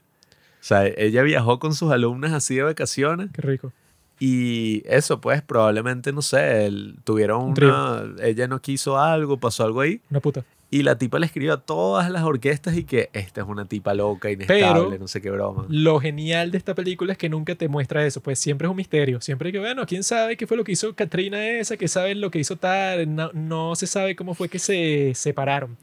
O 0.60 0.64
sea, 0.66 0.86
ella 0.86 1.22
viajó 1.22 1.58
con 1.58 1.74
sus 1.74 1.92
alumnas 1.92 2.32
así 2.32 2.56
de 2.56 2.62
vacaciones, 2.64 3.28
Qué 3.32 3.42
rico. 3.42 3.72
y 4.18 4.82
eso, 4.86 5.20
pues, 5.20 5.42
probablemente, 5.42 6.12
no 6.12 6.22
sé, 6.22 6.66
el- 6.66 6.96
tuvieron 7.04 7.44
Un 7.44 7.54
trío. 7.54 7.68
una. 7.68 8.24
Ella 8.24 8.48
no 8.48 8.60
quiso 8.60 8.98
algo, 8.98 9.38
pasó 9.38 9.64
algo 9.64 9.80
ahí, 9.82 10.00
Una 10.10 10.20
puta. 10.20 10.44
y 10.70 10.82
la 10.82 10.98
tipa 10.98 11.18
le 11.20 11.26
escribió 11.26 11.52
a 11.52 11.60
todas 11.60 12.10
las 12.10 12.24
orquestas 12.24 12.76
y 12.76 12.82
que 12.84 13.10
esta 13.12 13.42
es 13.42 13.46
una 13.46 13.66
tipa 13.66 13.94
loca, 13.94 14.30
inestable, 14.30 14.84
Pero- 14.90 14.98
no 14.98 15.06
sé 15.06 15.20
qué 15.20 15.30
broma. 15.30 15.66
Lo 15.68 16.00
genial 16.00 16.50
de 16.50 16.58
esta 16.58 16.74
película 16.74 17.12
es 17.12 17.18
que 17.18 17.28
nunca 17.28 17.54
te 17.54 17.68
muestra 17.68 18.04
eso, 18.06 18.20
pues 18.22 18.38
siempre 18.40 18.66
es 18.66 18.70
un 18.70 18.76
misterio. 18.76 19.20
Siempre 19.20 19.52
que, 19.52 19.58
bueno, 19.60 19.86
quién 19.86 20.02
sabe 20.02 20.36
qué 20.36 20.46
fue 20.46 20.56
lo 20.56 20.64
que 20.64 20.72
hizo 20.72 20.94
Katrina 20.94 21.46
esa, 21.46 21.76
que 21.76 21.86
sabe 21.86 22.14
lo 22.16 22.30
que 22.32 22.38
hizo 22.40 22.56
tal, 22.56 23.14
no, 23.14 23.30
no 23.34 23.76
se 23.76 23.86
sabe 23.86 24.16
cómo 24.16 24.34
fue 24.34 24.48
que 24.48 24.58
se 24.58 25.12
separaron. 25.14 25.76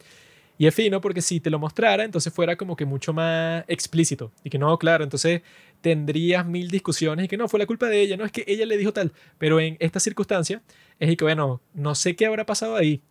Y 0.58 0.68
es 0.68 0.76
fino 0.76 1.02
porque 1.02 1.22
si 1.22 1.40
te 1.40 1.50
lo 1.50 1.60
mostrara, 1.60 2.04
entonces 2.04 2.32
fuera 2.32 2.56
como 2.56 2.76
que 2.76 2.86
mucho 2.86 3.12
más 3.14 3.64
explícito. 3.68 4.32
Y 4.44 4.50
que 4.50 4.60
no, 4.60 4.78
claro, 4.78 5.04
entonces 5.04 5.42
tendrías 5.82 6.46
mil 6.46 6.70
discusiones 6.70 7.26
y 7.26 7.28
que 7.28 7.38
no, 7.38 7.48
fue 7.48 7.60
la 7.60 7.66
culpa 7.66 7.88
de 7.88 8.02
ella, 8.02 8.18
no 8.18 8.26
es 8.26 8.32
que 8.32 8.44
ella 8.48 8.66
le 8.66 8.78
dijo 8.78 8.94
tal. 8.94 9.12
Pero 9.38 9.60
en 9.60 9.78
esta 9.80 10.00
circunstancia 10.00 10.62
es 11.00 11.12
y 11.12 11.18
que, 11.18 11.26
bueno, 11.26 11.62
no 11.74 11.96
sé 11.96 12.16
qué 12.16 12.26
habrá 12.26 12.46
pasado 12.46 12.76
ahí. 12.76 13.02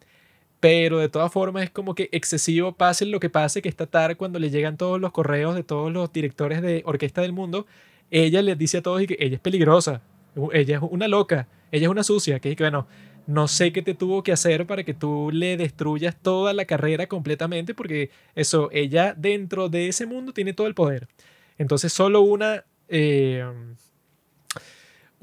Pero 0.61 0.99
de 0.99 1.09
todas 1.09 1.33
formas 1.33 1.65
es 1.65 1.71
como 1.71 1.95
que 1.97 2.09
excesivo 2.13 2.77
pase 2.77 3.05
lo 3.05 3.19
que 3.19 3.29
pase, 3.29 3.63
que 3.63 3.69
esta 3.69 3.87
tarde 3.87 4.15
cuando 4.15 4.39
le 4.39 4.49
llegan 4.49 4.77
todos 4.77 5.01
los 5.01 5.11
correos 5.11 5.57
de 5.57 5.65
todos 5.65 5.93
los 5.93 6.13
directores 6.13 6.63
de 6.63 6.83
orquesta 6.87 7.21
del 7.21 7.33
mundo, 7.33 7.67
ella 8.13 8.43
les 8.43 8.57
dice 8.57 8.79
a 8.79 8.83
todos 8.83 9.05
que 9.07 9.17
ella 9.19 9.35
es 9.35 9.41
peligrosa, 9.41 10.03
ella 10.53 10.77
es 10.77 10.83
una 10.83 11.09
loca, 11.09 11.49
ella 11.73 11.87
es 11.87 11.91
una 11.91 12.05
sucia, 12.05 12.39
que 12.39 12.51
es 12.53 12.57
que 12.57 12.63
bueno, 12.63 12.87
no 13.27 13.49
sé 13.49 13.73
qué 13.73 13.83
te 13.83 13.95
tuvo 13.95 14.23
que 14.23 14.33
hacer 14.33 14.67
para 14.67 14.85
que 14.85 14.95
tú 14.95 15.31
le 15.33 15.57
destruyas 15.57 16.17
toda 16.21 16.53
la 16.53 16.65
carrera 16.65 17.07
completamente, 17.07 17.75
porque 17.75 18.11
eso, 18.35 18.69
ella 18.73 19.15
dentro 19.17 19.69
de 19.69 19.89
ese 19.89 20.07
mundo 20.07 20.33
tiene 20.33 20.53
todo 20.53 20.67
el 20.67 20.75
poder. 20.75 21.09
Entonces 21.59 21.93
solo 21.93 22.21
una... 22.23 22.65
eh, 22.89 23.45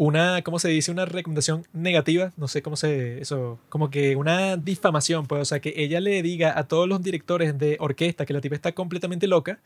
una, 0.02 0.42
¿cómo 0.44 0.60
se 0.60 0.70
dice? 0.70 0.92
Una 0.92 1.04
recomendación 1.06 1.68
negativa, 1.74 2.32
no 2.38 2.48
sé 2.48 2.62
cómo 2.62 2.78
se, 2.78 3.20
eso, 3.20 3.60
como 3.68 3.90
que 3.90 4.16
una 4.16 4.56
difamación, 4.56 5.28
pues, 5.28 5.42
o 5.42 5.46
sea, 5.46 5.60
que 5.60 5.74
ella 5.76 6.00
le 6.00 6.22
diga 6.24 6.58
a 6.58 6.70
todos 6.70 6.88
los 6.88 7.04
directores 7.04 7.58
de 7.60 7.76
orquesta 7.82 8.26
que 8.26 8.32
la 8.32 8.40
tipa 8.40 8.56
está 8.56 8.72
completamente 8.72 9.28
loca, 9.28 9.60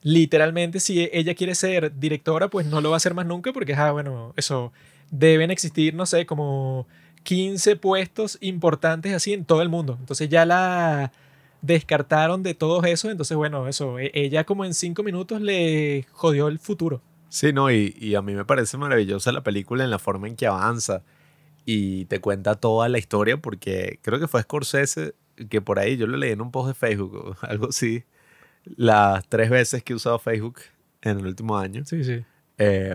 literalmente 0.00 0.80
si 0.80 1.10
ella 1.12 1.34
quiere 1.34 1.54
ser 1.54 1.98
directora, 1.98 2.48
pues 2.48 2.64
no 2.64 2.80
lo 2.80 2.88
va 2.88 2.96
a 2.96 2.98
hacer 2.98 3.12
más 3.12 3.26
nunca 3.26 3.52
porque, 3.52 3.74
ah, 3.74 3.92
bueno, 3.92 4.32
eso, 4.38 4.72
deben 5.10 5.50
existir, 5.50 5.92
no 5.92 6.06
sé, 6.06 6.24
como 6.24 6.86
15 7.28 7.76
puestos 7.76 8.38
importantes 8.40 9.12
así 9.12 9.34
en 9.34 9.44
todo 9.44 9.60
el 9.60 9.68
mundo. 9.68 9.98
Entonces 10.00 10.30
ya 10.30 10.46
la 10.46 11.12
descartaron 11.60 12.42
de 12.42 12.54
todos 12.54 12.86
esos, 12.86 13.10
entonces, 13.10 13.36
bueno, 13.36 13.68
eso, 13.68 13.98
e- 13.98 14.10
ella 14.14 14.44
como 14.44 14.64
en 14.64 14.72
cinco 14.72 15.02
minutos 15.02 15.42
le 15.42 16.06
jodió 16.12 16.48
el 16.48 16.58
futuro. 16.58 17.02
Sí, 17.28 17.52
no, 17.52 17.70
y, 17.70 17.94
y 18.00 18.14
a 18.14 18.22
mí 18.22 18.32
me 18.32 18.46
parece 18.46 18.78
maravillosa 18.78 19.30
la 19.30 19.42
película 19.42 19.84
en 19.84 19.90
la 19.90 19.98
forma 19.98 20.26
en 20.26 20.36
que 20.36 20.46
avanza 20.46 21.02
y 21.66 22.06
te 22.06 22.18
cuenta 22.18 22.54
toda 22.54 22.88
la 22.88 22.96
historia 22.96 23.36
porque 23.36 23.98
creo 24.00 24.18
que 24.18 24.26
fue 24.26 24.40
Scorsese 24.40 25.14
que 25.50 25.60
por 25.60 25.78
ahí 25.78 25.98
yo 25.98 26.06
lo 26.06 26.16
leí 26.16 26.32
en 26.32 26.40
un 26.40 26.50
post 26.50 26.68
de 26.68 26.74
Facebook 26.74 27.36
algo 27.42 27.68
así, 27.68 28.04
las 28.64 29.22
tres 29.28 29.50
veces 29.50 29.82
que 29.82 29.92
he 29.92 29.96
usado 29.96 30.18
Facebook 30.18 30.60
en 31.02 31.18
el 31.18 31.26
último 31.26 31.58
año. 31.58 31.84
Sí, 31.84 32.04
sí. 32.04 32.24
Eh, 32.56 32.94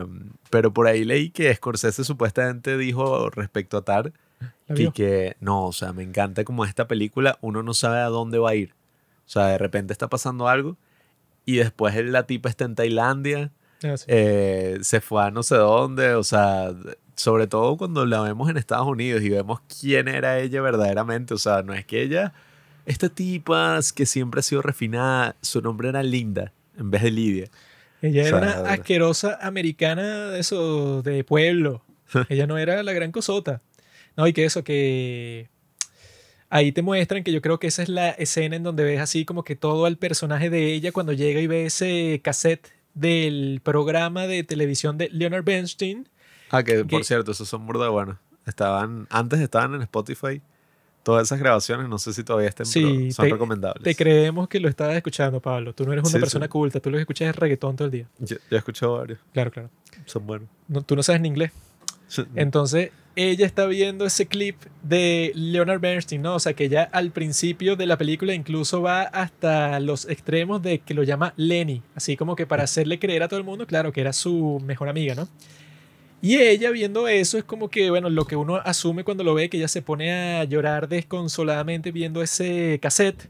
pero 0.49 0.73
por 0.73 0.87
ahí 0.87 1.05
leí 1.05 1.29
que 1.29 1.53
Scorsese 1.53 2.03
supuestamente 2.03 2.79
dijo 2.79 3.29
respecto 3.29 3.77
a 3.77 3.85
Tar 3.85 4.11
¿La 4.67 4.91
que, 4.91 5.35
no, 5.39 5.65
o 5.65 5.73
sea, 5.73 5.93
me 5.93 6.03
encanta 6.03 6.43
como 6.43 6.65
esta 6.65 6.87
película 6.87 7.37
uno 7.41 7.63
no 7.63 7.73
sabe 7.73 7.99
a 7.99 8.05
dónde 8.07 8.39
va 8.39 8.51
a 8.51 8.55
ir. 8.55 8.73
O 9.25 9.29
sea, 9.29 9.47
de 9.47 9.57
repente 9.57 9.93
está 9.93 10.07
pasando 10.09 10.47
algo 10.47 10.77
y 11.45 11.57
después 11.57 11.95
la 12.05 12.23
tipa 12.25 12.49
está 12.49 12.65
en 12.65 12.75
Tailandia 12.75 13.51
Ah, 13.83 13.97
sí. 13.97 14.05
eh, 14.07 14.77
se 14.81 15.01
fue 15.01 15.23
a 15.23 15.31
no 15.31 15.43
sé 15.43 15.55
dónde, 15.55 16.15
o 16.15 16.23
sea, 16.23 16.73
sobre 17.15 17.47
todo 17.47 17.77
cuando 17.77 18.05
la 18.05 18.21
vemos 18.21 18.49
en 18.49 18.57
Estados 18.57 18.87
Unidos 18.87 19.21
y 19.23 19.29
vemos 19.29 19.61
quién 19.79 20.07
era 20.07 20.39
ella 20.39 20.61
verdaderamente, 20.61 21.33
o 21.33 21.37
sea, 21.37 21.63
no 21.63 21.73
es 21.73 21.85
que 21.85 22.01
ella, 22.01 22.33
esta 22.85 23.09
tipa 23.09 23.79
que 23.95 24.05
siempre 24.05 24.39
ha 24.39 24.43
sido 24.43 24.61
refinada, 24.61 25.35
su 25.41 25.61
nombre 25.61 25.89
era 25.89 26.03
Linda 26.03 26.53
en 26.77 26.91
vez 26.91 27.03
de 27.03 27.11
Lidia. 27.11 27.49
Ella 28.01 28.23
o 28.23 28.25
era 28.27 28.37
una 28.37 28.51
asquerosa 28.71 29.37
americana 29.41 30.29
de 30.29 30.39
eso, 30.39 31.01
de 31.03 31.23
pueblo. 31.23 31.81
Ella 32.29 32.47
no 32.47 32.57
era 32.57 32.83
la 32.83 32.91
gran 32.91 33.13
cosota. 33.13 33.61
No, 34.17 34.27
y 34.27 34.33
que 34.33 34.45
eso, 34.45 34.63
que 34.63 35.49
ahí 36.49 36.71
te 36.71 36.81
muestran 36.81 37.23
que 37.23 37.31
yo 37.31 37.41
creo 37.41 37.59
que 37.59 37.67
esa 37.67 37.81
es 37.83 37.89
la 37.89 38.09
escena 38.11 38.55
en 38.55 38.63
donde 38.63 38.83
ves 38.83 38.99
así 38.99 39.25
como 39.25 39.43
que 39.43 39.55
todo 39.55 39.87
el 39.87 39.97
personaje 39.97 40.49
de 40.49 40.73
ella 40.73 40.91
cuando 40.91 41.13
llega 41.13 41.39
y 41.41 41.47
ve 41.47 41.65
ese 41.65 42.21
cassette 42.23 42.67
del 42.93 43.59
programa 43.63 44.27
de 44.27 44.43
televisión 44.43 44.97
de 44.97 45.09
Leonard 45.09 45.43
Bernstein. 45.43 46.07
Ah, 46.51 46.63
que 46.63 46.85
por 46.85 47.03
cierto, 47.05 47.31
esos 47.31 47.49
son 47.49 47.65
burda 47.65 47.89
buenos. 47.89 48.17
Estaban, 48.45 49.07
antes 49.09 49.39
estaban 49.39 49.73
en 49.73 49.81
Spotify, 49.81 50.41
todas 51.01 51.23
esas 51.27 51.39
grabaciones, 51.39 51.89
no 51.89 51.97
sé 51.97 52.13
si 52.13 52.23
todavía 52.23 52.49
estén, 52.49 52.65
Sí, 52.67 52.81
pero 52.83 53.11
son 53.13 53.25
te- 53.25 53.31
recomendables. 53.31 53.83
Te 53.83 53.95
creemos 53.95 54.47
que 54.47 54.59
lo 54.59 54.69
estabas 54.69 54.95
escuchando, 54.95 55.39
Pablo. 55.39 55.73
Tú 55.73 55.85
no 55.85 55.93
eres 55.93 56.03
una 56.03 56.11
Sí, 56.11 56.19
persona 56.19 56.45
sí. 56.45 56.49
culta, 56.49 56.79
tú 56.79 56.91
lo 56.91 56.97
que 56.97 57.01
escuchas 57.01 57.29
es 57.29 57.35
reggaetón 57.35 57.75
todo 57.75 57.85
el 57.87 57.91
día. 57.91 58.07
Yo, 58.19 58.35
yo 58.37 58.55
he 58.55 58.57
escuchado 58.57 58.97
varios, 58.99 59.19
Claro, 59.33 59.49
claro. 59.49 59.69
son 60.05 60.27
buenos. 60.27 60.47
No, 60.67 60.83
tú 60.83 60.95
no 60.95 61.01
sabes 61.01 61.19
ni 61.21 61.29
inglés. 61.29 61.51
Entonces, 62.35 62.91
ella 63.15 63.45
está 63.45 63.65
viendo 63.67 64.05
ese 64.05 64.25
clip 64.25 64.57
de 64.81 65.31
Leonard 65.35 65.79
Bernstein, 65.79 66.21
¿no? 66.21 66.35
O 66.35 66.39
sea, 66.39 66.53
que 66.53 66.67
ya 66.69 66.83
al 66.83 67.11
principio 67.11 67.75
de 67.75 67.85
la 67.85 67.97
película 67.97 68.33
incluso 68.33 68.81
va 68.81 69.03
hasta 69.03 69.79
los 69.79 70.09
extremos 70.09 70.61
de 70.63 70.79
que 70.79 70.93
lo 70.93 71.03
llama 71.03 71.33
Lenny, 71.37 71.83
así 71.95 72.17
como 72.17 72.35
que 72.35 72.47
para 72.47 72.63
hacerle 72.63 72.99
creer 72.99 73.23
a 73.23 73.27
todo 73.27 73.39
el 73.39 73.45
mundo, 73.45 73.67
claro, 73.67 73.91
que 73.91 74.01
era 74.01 74.13
su 74.13 74.61
mejor 74.65 74.89
amiga, 74.89 75.13
¿no? 75.15 75.27
Y 76.21 76.37
ella 76.37 76.71
viendo 76.71 77.07
eso 77.07 77.37
es 77.37 77.43
como 77.43 77.69
que, 77.69 77.89
bueno, 77.89 78.09
lo 78.09 78.25
que 78.25 78.37
uno 78.37 78.55
asume 78.55 79.03
cuando 79.03 79.23
lo 79.25 79.33
ve, 79.33 79.49
que 79.49 79.57
ella 79.57 79.67
se 79.67 79.81
pone 79.81 80.13
a 80.13 80.43
llorar 80.45 80.87
desconsoladamente 80.87 81.91
viendo 81.91 82.21
ese 82.21 82.79
cassette, 82.81 83.29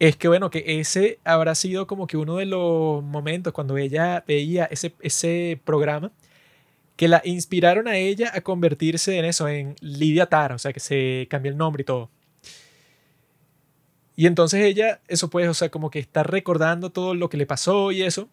es 0.00 0.16
que, 0.16 0.28
bueno, 0.28 0.50
que 0.50 0.64
ese 0.80 1.20
habrá 1.24 1.54
sido 1.54 1.86
como 1.86 2.06
que 2.06 2.16
uno 2.16 2.36
de 2.36 2.46
los 2.46 3.02
momentos 3.04 3.52
cuando 3.52 3.76
ella 3.76 4.24
veía 4.26 4.64
ese, 4.64 4.94
ese 5.00 5.60
programa 5.64 6.10
que 7.00 7.08
la 7.08 7.22
inspiraron 7.24 7.88
a 7.88 7.96
ella 7.96 8.30
a 8.34 8.42
convertirse 8.42 9.16
en 9.16 9.24
eso, 9.24 9.48
en 9.48 9.74
Lidia 9.80 10.26
Tara, 10.26 10.56
o 10.56 10.58
sea, 10.58 10.74
que 10.74 10.80
se 10.80 11.26
cambió 11.30 11.50
el 11.50 11.56
nombre 11.56 11.80
y 11.80 11.84
todo. 11.86 12.10
Y 14.16 14.26
entonces 14.26 14.62
ella, 14.62 15.00
eso 15.08 15.30
pues, 15.30 15.48
o 15.48 15.54
sea, 15.54 15.70
como 15.70 15.88
que 15.88 15.98
está 15.98 16.24
recordando 16.24 16.90
todo 16.90 17.14
lo 17.14 17.30
que 17.30 17.38
le 17.38 17.46
pasó 17.46 17.90
y 17.90 18.02
eso. 18.02 18.28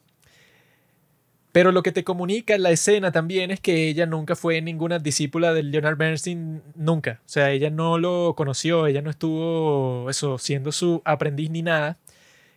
Pero 1.53 1.71
lo 1.71 1.81
que 1.81 1.93
te 1.93 2.03
comunica 2.03 2.57
la 2.57 2.71
escena 2.71 3.13
también 3.13 3.51
es 3.51 3.61
que 3.61 3.87
ella 3.87 4.05
nunca 4.05 4.35
fue 4.35 4.61
ninguna 4.61 4.99
discípula 4.99 5.53
de 5.53 5.63
Leonard 5.63 5.95
Bernstein, 5.95 6.61
nunca. 6.75 7.21
O 7.25 7.29
sea, 7.29 7.51
ella 7.51 7.69
no 7.69 7.97
lo 7.97 8.33
conoció, 8.35 8.85
ella 8.85 9.01
no 9.01 9.09
estuvo, 9.09 10.09
eso, 10.09 10.37
siendo 10.39 10.73
su 10.73 11.01
aprendiz 11.05 11.49
ni 11.51 11.61
nada, 11.61 11.99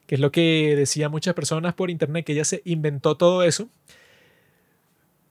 que 0.08 0.16
es 0.16 0.20
lo 0.20 0.32
que 0.32 0.74
decían 0.76 1.12
muchas 1.12 1.34
personas 1.34 1.74
por 1.74 1.88
internet, 1.88 2.24
que 2.24 2.32
ella 2.32 2.44
se 2.44 2.62
inventó 2.64 3.16
todo 3.16 3.44
eso 3.44 3.68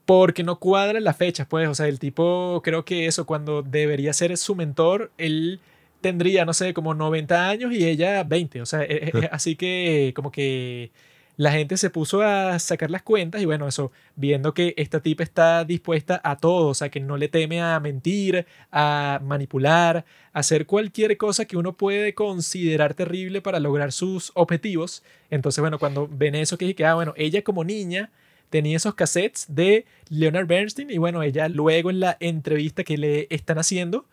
porque 0.10 0.42
no 0.44 0.58
cuadran 0.58 1.04
las 1.04 1.18
fechas, 1.18 1.46
pues, 1.48 1.70
o 1.70 1.76
sea, 1.76 1.88
el 1.88 2.00
tipo, 2.00 2.62
creo 2.64 2.84
que 2.84 3.06
eso, 3.06 3.28
cuando 3.28 3.62
debería 3.62 4.12
ser 4.12 4.36
su 4.38 4.56
mentor, 4.56 5.12
él 5.20 5.60
tendría, 6.02 6.46
no 6.46 6.54
sé, 6.54 6.74
como 6.74 6.96
90 6.96 7.48
años 7.48 7.72
y 7.72 7.86
ella 7.88 8.24
20, 8.24 8.60
o 8.60 8.66
sea, 8.66 8.82
e- 8.86 9.12
e- 9.14 9.30
así 9.32 9.56
que 9.56 10.12
como 10.16 10.32
que 10.32 10.90
la 11.38 11.52
gente 11.52 11.78
se 11.78 11.92
puso 11.92 12.24
a 12.24 12.58
sacar 12.58 12.90
las 12.90 13.04
cuentas 13.04 13.40
y 13.40 13.46
bueno, 13.46 13.68
eso, 13.68 13.92
viendo 14.16 14.56
que 14.56 14.74
esta 14.78 15.00
tipa 15.00 15.22
está 15.22 15.64
dispuesta 15.64 16.20
a 16.24 16.38
todo, 16.38 16.70
o 16.70 16.74
sea, 16.74 16.90
que 16.90 17.00
no 17.00 17.16
le 17.16 17.28
teme 17.28 17.62
a 17.62 17.80
mentir, 17.80 18.48
a 18.72 19.20
manipular, 19.24 20.06
a 20.34 20.40
hacer 20.40 20.66
cualquier 20.66 21.18
cosa 21.18 21.46
que 21.46 21.56
uno 21.56 21.74
puede 21.74 22.16
considerar 22.16 22.96
terrible 22.96 23.42
para 23.42 23.60
lograr 23.60 23.92
sus 23.92 24.32
objetivos. 24.34 25.04
Entonces, 25.30 25.62
bueno, 25.62 25.78
cuando 25.78 26.10
ven 26.12 26.34
eso 26.34 26.58
que 26.58 26.66
dije, 26.66 26.84
ah, 26.88 26.96
bueno, 26.96 27.14
ella 27.16 27.44
como 27.44 27.64
niña 27.64 28.10
tenía 28.50 28.78
esos 28.78 28.96
cassettes 28.96 29.46
de 29.50 29.86
Leonard 30.10 30.48
Bernstein 30.48 30.90
y 30.90 30.98
bueno, 30.98 31.24
ella 31.24 31.48
luego 31.50 31.90
en 31.90 32.00
la 32.00 32.18
entrevista 32.20 32.84
que 32.84 32.98
le 32.98 33.28
están 33.30 33.60
haciendo, 33.60 34.06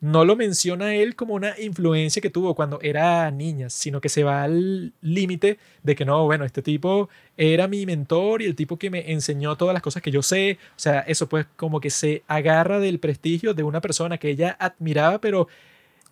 no 0.00 0.24
lo 0.24 0.36
menciona 0.36 0.94
él 0.94 1.16
como 1.16 1.34
una 1.34 1.58
influencia 1.58 2.22
que 2.22 2.30
tuvo 2.30 2.54
cuando 2.54 2.78
era 2.82 3.30
niña, 3.32 3.68
sino 3.68 4.00
que 4.00 4.08
se 4.08 4.22
va 4.22 4.44
al 4.44 4.92
límite 5.00 5.58
de 5.82 5.96
que 5.96 6.04
no, 6.04 6.24
bueno, 6.24 6.44
este 6.44 6.62
tipo 6.62 7.08
era 7.36 7.66
mi 7.66 7.84
mentor 7.84 8.42
y 8.42 8.44
el 8.44 8.54
tipo 8.54 8.78
que 8.78 8.90
me 8.90 9.10
enseñó 9.10 9.56
todas 9.56 9.72
las 9.74 9.82
cosas 9.82 10.02
que 10.02 10.12
yo 10.12 10.22
sé. 10.22 10.58
O 10.76 10.78
sea, 10.78 11.00
eso 11.00 11.28
pues 11.28 11.46
como 11.56 11.80
que 11.80 11.90
se 11.90 12.22
agarra 12.28 12.78
del 12.78 13.00
prestigio 13.00 13.54
de 13.54 13.64
una 13.64 13.80
persona 13.80 14.18
que 14.18 14.30
ella 14.30 14.56
admiraba, 14.60 15.20
pero 15.20 15.48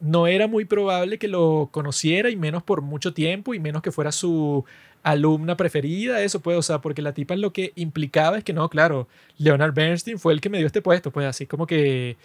no 0.01 0.27
era 0.27 0.49
muy 0.49 0.65
probable 0.65 1.19
que 1.19 1.29
lo 1.29 1.69
conociera 1.73 2.29
y 2.31 2.37
menos 2.37 2.63
por 2.63 2.83
mucho 2.83 3.15
tiempo 3.15 3.55
y 3.55 3.61
menos 3.61 3.83
que 3.83 3.93
fuera 3.93 4.13
su 4.13 4.65
alumna 5.07 5.57
preferida, 5.57 6.21
eso 6.23 6.41
pues, 6.41 6.59
o 6.59 6.63
sea, 6.63 6.81
porque 6.81 7.01
la 7.01 7.15
tipa 7.15 7.37
lo 7.37 7.53
que 7.53 7.73
implicaba 7.77 8.39
es 8.39 8.45
que 8.45 8.53
no, 8.53 8.69
claro, 8.69 9.07
Leonard 9.39 9.73
Bernstein 9.73 10.19
fue 10.19 10.33
el 10.33 10.41
que 10.41 10.49
me 10.51 10.59
dio 10.59 10.67
este 10.67 10.83
puesto, 10.83 11.13
pues 11.13 11.27
así 11.27 11.47
como 11.47 11.65
que 11.65 12.17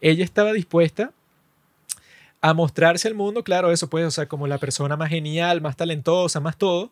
ella 0.00 0.24
estaba 0.24 0.54
dispuesta 0.54 1.12
a 2.40 2.54
mostrarse 2.54 3.08
al 3.08 3.14
mundo, 3.14 3.44
claro, 3.44 3.70
eso 3.72 3.90
puede, 3.90 4.06
o 4.06 4.10
sea, 4.10 4.26
como 4.26 4.46
la 4.46 4.56
persona 4.56 4.96
más 4.96 5.10
genial, 5.10 5.60
más 5.60 5.76
talentosa, 5.76 6.40
más 6.40 6.56
todo, 6.56 6.90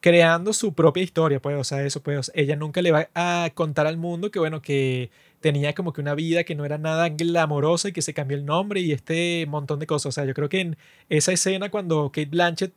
creando 0.00 0.52
su 0.52 0.74
propia 0.74 1.02
historia, 1.02 1.40
pues, 1.40 1.56
o 1.58 1.64
sea, 1.64 1.82
eso 1.84 2.02
pues, 2.02 2.30
ella 2.34 2.54
nunca 2.54 2.82
le 2.82 2.92
va 2.92 3.08
a 3.14 3.50
contar 3.54 3.86
al 3.86 3.96
mundo 3.96 4.30
que, 4.30 4.38
bueno, 4.38 4.60
que 4.60 5.10
tenía 5.40 5.74
como 5.74 5.94
que 5.94 6.02
una 6.02 6.14
vida 6.14 6.44
que 6.44 6.54
no 6.54 6.66
era 6.66 6.76
nada 6.76 7.08
glamorosa 7.08 7.88
y 7.88 7.92
que 7.92 8.02
se 8.02 8.12
cambió 8.12 8.36
el 8.36 8.44
nombre 8.44 8.80
y 8.80 8.92
este 8.92 9.46
montón 9.48 9.78
de 9.78 9.86
cosas, 9.86 10.06
o 10.06 10.12
sea, 10.12 10.26
yo 10.26 10.34
creo 10.34 10.50
que 10.50 10.60
en 10.60 10.76
esa 11.08 11.32
escena 11.32 11.70
cuando 11.70 12.10
Kate 12.10 12.26
Blanchett 12.26 12.72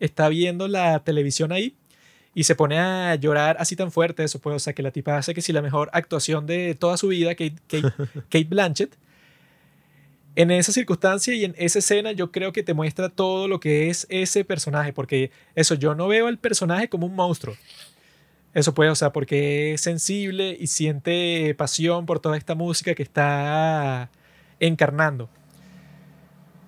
está 0.00 0.28
viendo 0.28 0.68
la 0.68 1.00
televisión 1.00 1.52
ahí 1.52 1.74
y 2.34 2.44
se 2.44 2.54
pone 2.54 2.78
a 2.78 3.14
llorar 3.14 3.56
así 3.60 3.76
tan 3.76 3.92
fuerte, 3.92 4.24
eso 4.24 4.40
pues, 4.40 4.56
o 4.56 4.58
sea, 4.58 4.72
que 4.72 4.82
la 4.82 4.90
tipa 4.90 5.16
hace 5.16 5.34
que 5.34 5.40
si 5.40 5.52
la 5.52 5.62
mejor 5.62 5.88
actuación 5.92 6.46
de 6.46 6.74
toda 6.74 6.96
su 6.96 7.08
vida, 7.08 7.34
Kate, 7.34 7.56
Kate, 7.68 7.92
Kate 8.28 8.44
Blanchett, 8.44 8.96
en 10.36 10.50
esa 10.50 10.72
circunstancia 10.72 11.32
y 11.34 11.44
en 11.44 11.54
esa 11.56 11.78
escena 11.78 12.12
yo 12.12 12.32
creo 12.32 12.52
que 12.52 12.64
te 12.64 12.74
muestra 12.74 13.08
todo 13.08 13.46
lo 13.46 13.60
que 13.60 13.88
es 13.88 14.06
ese 14.10 14.44
personaje, 14.44 14.92
porque 14.92 15.30
eso, 15.54 15.76
yo 15.76 15.94
no 15.94 16.08
veo 16.08 16.26
al 16.26 16.38
personaje 16.38 16.88
como 16.88 17.06
un 17.06 17.14
monstruo. 17.14 17.54
Eso 18.52 18.74
puede, 18.74 18.90
o 18.90 18.94
sea, 18.94 19.12
porque 19.12 19.74
es 19.74 19.80
sensible 19.80 20.56
y 20.58 20.68
siente 20.68 21.54
pasión 21.56 22.06
por 22.06 22.20
toda 22.20 22.36
esta 22.36 22.54
música 22.54 22.94
que 22.94 23.02
está 23.02 24.10
encarnando. 24.60 25.28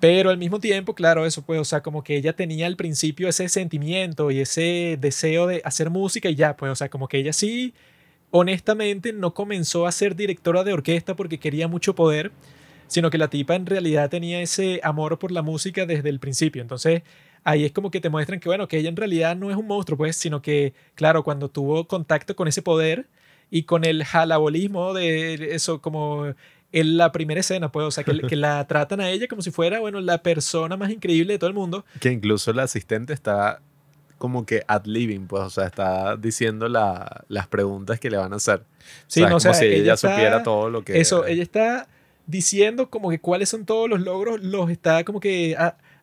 Pero 0.01 0.31
al 0.31 0.39
mismo 0.39 0.61
tiempo, 0.61 0.95
claro, 0.95 1.25
eso 1.25 1.43
puede, 1.43 1.61
o 1.61 1.65
sea, 1.65 1.83
como 1.83 2.05
que 2.05 2.17
ella 2.17 2.35
tenía 2.35 2.67
al 2.67 2.77
principio 2.77 3.29
ese 3.29 3.49
sentimiento 3.49 4.31
y 4.31 4.41
ese 4.41 4.99
deseo 5.01 5.47
de 5.47 5.63
hacer 5.65 5.89
música 5.91 6.29
y 6.29 6.35
ya, 6.35 6.57
pues, 6.57 6.71
o 6.71 6.77
sea, 6.77 6.91
como 6.91 7.09
que 7.09 7.19
ella 7.19 7.33
sí, 7.33 7.73
honestamente, 8.31 9.13
no 9.13 9.33
comenzó 9.35 9.87
a 9.87 9.93
ser 9.93 10.15
directora 10.17 10.65
de 10.65 10.75
orquesta 10.75 11.17
porque 11.17 11.39
quería 11.39 11.67
mucho 11.69 11.95
poder, 11.95 12.33
sino 12.89 13.11
que 13.11 13.19
la 13.19 13.29
tipa 13.29 13.55
en 13.55 13.67
realidad 13.67 14.11
tenía 14.11 14.41
ese 14.43 14.81
amor 14.83 15.19
por 15.19 15.33
la 15.33 15.43
música 15.43 15.87
desde 15.87 16.09
el 16.11 16.21
principio. 16.21 16.63
Entonces, 16.63 17.03
ahí 17.45 17.65
es 17.65 17.73
como 17.73 17.91
que 17.91 18.01
te 18.01 18.11
muestran 18.11 18.41
que, 18.41 18.49
bueno, 18.49 18.69
que 18.69 18.79
ella 18.79 18.91
en 18.91 18.97
realidad 18.97 19.37
no 19.37 19.51
es 19.51 19.57
un 19.57 19.67
monstruo, 19.67 19.97
pues, 19.99 20.17
sino 20.17 20.43
que, 20.43 20.75
claro, 20.95 21.25
cuando 21.25 21.49
tuvo 21.51 21.87
contacto 21.89 22.37
con 22.37 22.49
ese 22.49 22.63
poder 22.63 23.09
y 23.51 23.63
con 23.65 23.85
el 23.85 24.05
jalabolismo 24.05 24.93
de 24.95 25.55
eso, 25.55 25.81
como 25.81 26.35
en 26.81 26.99
la 26.99 27.11
primera 27.11 27.41
escena, 27.41 27.73
pues, 27.73 27.87
o 27.87 27.91
sea, 27.91 28.05
que, 28.05 28.21
que, 28.29 28.37
la 28.37 28.67
tratan 28.67 29.01
a 29.01 29.09
ella 29.09 29.27
como 29.29 29.41
si 29.41 29.51
fuera, 29.51 29.81
bueno, 29.81 30.01
la 30.01 30.23
persona 30.23 30.77
más 30.77 30.91
increíble 30.91 31.33
de 31.33 31.39
todo 31.39 31.49
el 31.49 31.55
mundo. 31.55 31.85
Que 32.01 32.13
incluso 32.13 32.51
el 32.51 32.59
asistente 32.59 33.15
está 33.15 33.61
como 34.19 34.45
que 34.45 34.63
ad 34.67 34.85
living, 34.85 35.27
pues, 35.27 35.43
o 35.43 35.51
sea, 35.51 35.65
está 35.67 36.17
diciendo 36.17 36.69
la, 36.69 37.25
las 37.29 37.47
preguntas 37.47 37.99
que 37.99 38.11
le 38.11 38.19
van 38.19 38.33
a 38.33 38.37
hacer. 38.37 38.63
Sí, 39.07 39.21
o 39.21 39.25
sea, 39.25 39.31
no, 39.31 39.39
como 39.39 39.55
si 39.55 39.65
ella, 39.65 39.77
ella 39.77 39.97
supiera 39.97 40.43
todo 40.43 40.69
lo 40.69 40.85
que... 40.85 41.01
Eso, 41.01 41.27
ella 41.27 41.43
está 41.43 41.89
diciendo 42.27 42.91
como 42.91 43.09
que 43.11 43.21
cuáles 43.21 43.49
son 43.49 43.65
todos 43.65 43.89
los 43.89 44.01
logros, 44.01 44.43
los 44.43 44.71
está 44.71 45.05
como 45.05 45.21
que 45.21 45.57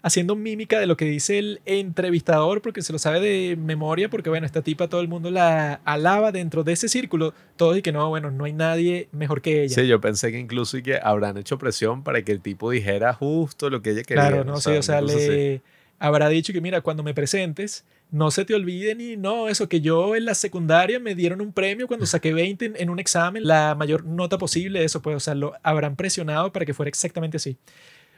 haciendo 0.04 0.36
mímica 0.36 0.80
de 0.80 0.86
lo 0.86 0.97
que 0.97 1.06
dice 1.06 1.39
el 1.39 1.62
entrevistador 1.66 2.62
porque 2.62 2.82
se 2.82 2.91
lo 2.91 2.99
sabe 2.99 3.22
de 3.22 3.56
memoria 3.56 4.10
porque 4.10 4.30
bueno, 4.30 4.45
esta 4.45 4.62
tipa 4.62 4.89
todo 4.89 5.01
el 5.01 5.08
mundo 5.08 5.32
la 5.32 5.80
alaba 5.86 6.34
dentro 6.34 6.64
de 6.64 6.74
ese 6.74 6.89
círculo, 6.89 7.34
todo 7.56 7.76
y 7.76 7.82
que 7.82 7.93
no, 7.93 8.10
bueno, 8.10 8.30
no 8.30 8.43
hay 8.43 8.54
nadie 8.54 9.08
mejor 9.14 9.41
que 9.41 9.64
ella. 9.64 9.74
Sí, 9.74 9.88
yo 9.88 10.01
pensé 10.01 10.32
que 10.32 10.39
incluso 10.39 10.78
y 10.78 10.84
que 10.84 10.99
habrán 11.01 11.38
hecho 11.38 11.58
presión 11.58 12.04
para 12.04 12.22
que 12.22 12.34
el 12.34 12.41
tipo 12.41 12.70
dijera 12.70 13.14
justo 13.14 13.70
lo 13.70 13.82
que 13.82 13.91
ella 13.91 14.04
quería. 14.04 14.28
Claro, 14.28 14.43
no, 14.43 14.58
sí, 14.58 14.72
o 14.72 14.84
sea, 14.84 15.01
le 15.01 15.62
habrá 15.99 16.28
dicho 16.28 16.51
que 16.51 16.60
mira, 16.60 16.82
cuando 16.82 17.01
me 17.01 17.14
presentes, 17.14 17.86
no 18.12 18.30
se 18.30 18.43
te 18.43 18.54
olvide 18.54 18.93
ni 18.95 19.16
no, 19.16 19.47
eso 19.47 19.70
que 19.70 19.80
yo 19.80 20.18
en 20.18 20.26
la 20.26 20.36
secundaria 20.36 20.99
me 20.99 21.16
dieron 21.16 21.39
un 21.39 21.54
premio 21.54 21.88
cuando 21.88 22.06
saqué 22.06 22.34
20 22.34 22.74
en, 22.76 22.89
un 22.89 22.99
examen, 22.99 23.47
la 23.47 23.74
mayor 23.74 24.04
nota 24.04 24.38
posible, 24.38 24.84
eso 24.84 25.01
pues, 25.01 25.16
o 25.16 25.20
sea, 25.22 25.34
lo 25.34 25.54
habrán 25.64 25.95
presionado 25.95 26.51
para 26.51 26.66
que 26.66 26.74
fuera 26.74 26.89
exactamente 26.89 27.38
así. 27.38 27.58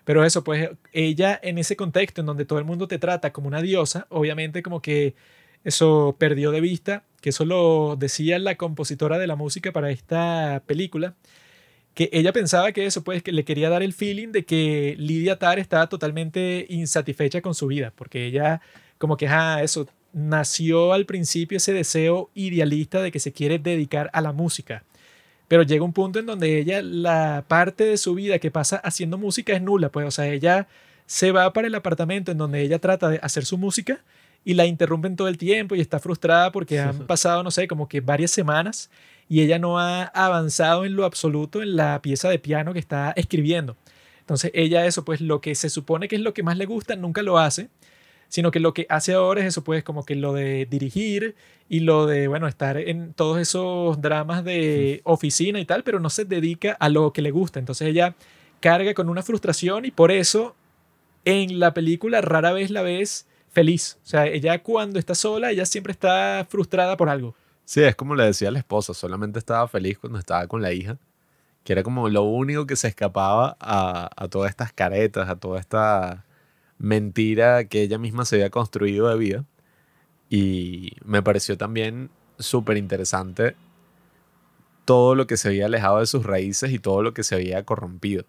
Pero 0.05 0.23
eso, 0.23 0.43
pues 0.43 0.69
ella 0.93 1.39
en 1.43 1.57
ese 1.57 1.75
contexto 1.75 2.21
en 2.21 2.27
donde 2.27 2.45
todo 2.45 2.59
el 2.59 2.65
mundo 2.65 2.87
te 2.87 2.99
trata 2.99 3.33
como 3.33 3.47
una 3.47 3.61
diosa, 3.61 4.07
obviamente 4.09 4.63
como 4.63 4.81
que 4.81 5.15
eso 5.63 6.15
perdió 6.19 6.51
de 6.51 6.61
vista, 6.61 7.03
que 7.21 7.29
eso 7.29 7.43
lo 7.43 7.95
decía 7.97 8.39
la 8.39 8.55
compositora 8.55 9.17
de 9.17 9.27
la 9.27 9.35
música 9.35 9.71
para 9.71 9.89
esta 9.89 10.63
película, 10.67 11.15
que 11.95 12.09
ella 12.13 12.33
pensaba 12.33 12.71
que 12.71 12.85
eso, 12.85 13.03
pues, 13.03 13.23
que 13.23 13.31
le 13.31 13.45
quería 13.45 13.69
dar 13.69 13.81
el 13.81 13.93
feeling 13.93 14.29
de 14.29 14.45
que 14.45 14.95
Lidia 14.99 15.39
Tar 15.39 15.59
estaba 15.59 15.87
totalmente 15.89 16.65
insatisfecha 16.69 17.41
con 17.41 17.55
su 17.55 17.67
vida, 17.67 17.93
porque 17.95 18.25
ella 18.27 18.61
como 18.97 19.17
que, 19.17 19.27
ah, 19.27 19.61
eso, 19.63 19.87
nació 20.13 20.93
al 20.93 21.05
principio 21.05 21.57
ese 21.57 21.73
deseo 21.73 22.29
idealista 22.35 23.01
de 23.01 23.11
que 23.11 23.19
se 23.19 23.33
quiere 23.33 23.59
dedicar 23.59 24.09
a 24.13 24.21
la 24.21 24.31
música. 24.33 24.83
Pero 25.47 25.63
llega 25.63 25.83
un 25.83 25.93
punto 25.93 26.19
en 26.19 26.25
donde 26.25 26.59
ella, 26.59 26.81
la 26.81 27.45
parte 27.47 27.83
de 27.83 27.97
su 27.97 28.15
vida 28.15 28.39
que 28.39 28.51
pasa 28.51 28.77
haciendo 28.77 29.17
música 29.17 29.53
es 29.53 29.61
nula, 29.61 29.89
pues, 29.89 30.07
o 30.07 30.11
sea, 30.11 30.27
ella 30.27 30.67
se 31.05 31.31
va 31.31 31.51
para 31.53 31.67
el 31.67 31.75
apartamento 31.75 32.31
en 32.31 32.37
donde 32.37 32.61
ella 32.61 32.79
trata 32.79 33.09
de 33.09 33.19
hacer 33.21 33.45
su 33.45 33.57
música 33.57 33.99
y 34.43 34.55
la 34.55 34.65
interrumpen 34.65 35.15
todo 35.15 35.27
el 35.27 35.37
tiempo 35.37 35.75
y 35.75 35.81
está 35.81 35.99
frustrada 35.99 36.51
porque 36.51 36.79
han 36.79 37.05
pasado, 37.07 37.43
no 37.43 37.51
sé, 37.51 37.67
como 37.67 37.87
que 37.87 38.01
varias 38.01 38.31
semanas 38.31 38.89
y 39.27 39.41
ella 39.41 39.59
no 39.59 39.79
ha 39.79 40.03
avanzado 40.03 40.85
en 40.85 40.95
lo 40.95 41.05
absoluto 41.05 41.61
en 41.61 41.75
la 41.75 42.01
pieza 42.01 42.29
de 42.29 42.39
piano 42.39 42.73
que 42.73 42.79
está 42.79 43.11
escribiendo. 43.15 43.75
Entonces 44.19 44.51
ella 44.53 44.85
eso, 44.85 45.05
pues 45.05 45.21
lo 45.21 45.41
que 45.41 45.53
se 45.55 45.69
supone 45.69 46.07
que 46.07 46.15
es 46.15 46.21
lo 46.21 46.33
que 46.33 46.43
más 46.43 46.57
le 46.57 46.65
gusta, 46.65 46.95
nunca 46.95 47.21
lo 47.21 47.37
hace 47.37 47.69
sino 48.27 48.51
que 48.51 48.59
lo 48.59 48.73
que 48.73 48.85
hace 48.89 49.13
ahora 49.13 49.41
es 49.41 49.47
eso, 49.47 49.63
pues 49.63 49.83
como 49.83 50.05
que 50.05 50.15
lo 50.15 50.33
de 50.33 50.65
dirigir 50.65 51.35
y 51.69 51.79
lo 51.81 52.05
de, 52.05 52.27
bueno, 52.27 52.47
estar 52.47 52.77
en 52.77 53.13
todos 53.13 53.39
esos 53.39 54.01
dramas 54.01 54.43
de 54.43 55.01
oficina 55.03 55.59
y 55.59 55.65
tal, 55.65 55.83
pero 55.83 55.99
no 55.99 56.09
se 56.09 56.25
dedica 56.25 56.75
a 56.79 56.89
lo 56.89 57.13
que 57.13 57.21
le 57.21 57.31
gusta. 57.31 57.59
Entonces 57.59 57.87
ella 57.87 58.15
carga 58.59 58.93
con 58.93 59.09
una 59.09 59.23
frustración 59.23 59.85
y 59.85 59.91
por 59.91 60.11
eso 60.11 60.55
en 61.23 61.59
la 61.59 61.73
película 61.73 62.21
rara 62.21 62.51
vez 62.51 62.69
la 62.69 62.81
ves 62.81 63.27
feliz. 63.51 63.97
O 64.03 64.07
sea, 64.07 64.27
ella 64.27 64.61
cuando 64.61 64.99
está 64.99 65.15
sola, 65.15 65.51
ella 65.51 65.65
siempre 65.65 65.91
está 65.91 66.45
frustrada 66.49 66.97
por 66.97 67.09
algo. 67.09 67.35
Sí, 67.63 67.81
es 67.81 67.95
como 67.95 68.15
le 68.15 68.25
decía 68.25 68.51
la 68.51 68.59
esposa, 68.59 68.93
solamente 68.93 69.39
estaba 69.39 69.67
feliz 69.67 69.97
cuando 69.97 70.19
estaba 70.19 70.45
con 70.47 70.61
la 70.61 70.71
hija, 70.71 70.97
que 71.63 71.73
era 71.73 71.81
como 71.81 72.09
lo 72.09 72.23
único 72.23 72.67
que 72.67 72.75
se 72.75 72.87
escapaba 72.87 73.57
a, 73.59 74.09
a 74.15 74.27
todas 74.27 74.51
estas 74.51 74.71
caretas, 74.71 75.27
a 75.29 75.35
toda 75.35 75.59
esta 75.59 76.25
mentira 76.77 77.65
que 77.65 77.81
ella 77.81 77.97
misma 77.97 78.25
se 78.25 78.35
había 78.37 78.49
construido 78.49 79.07
de 79.09 79.17
vida. 79.17 79.45
Y 80.29 80.93
me 81.05 81.23
pareció 81.23 81.57
también 81.57 82.09
súper 82.39 82.77
interesante 82.77 83.55
todo 84.85 85.15
lo 85.15 85.27
que 85.27 85.37
se 85.37 85.49
había 85.49 85.65
alejado 85.65 85.99
de 85.99 86.05
sus 86.07 86.25
raíces 86.25 86.71
y 86.71 86.79
todo 86.79 87.01
lo 87.03 87.13
que 87.13 87.23
se 87.23 87.35
había 87.35 87.63
corrompido. 87.65 88.25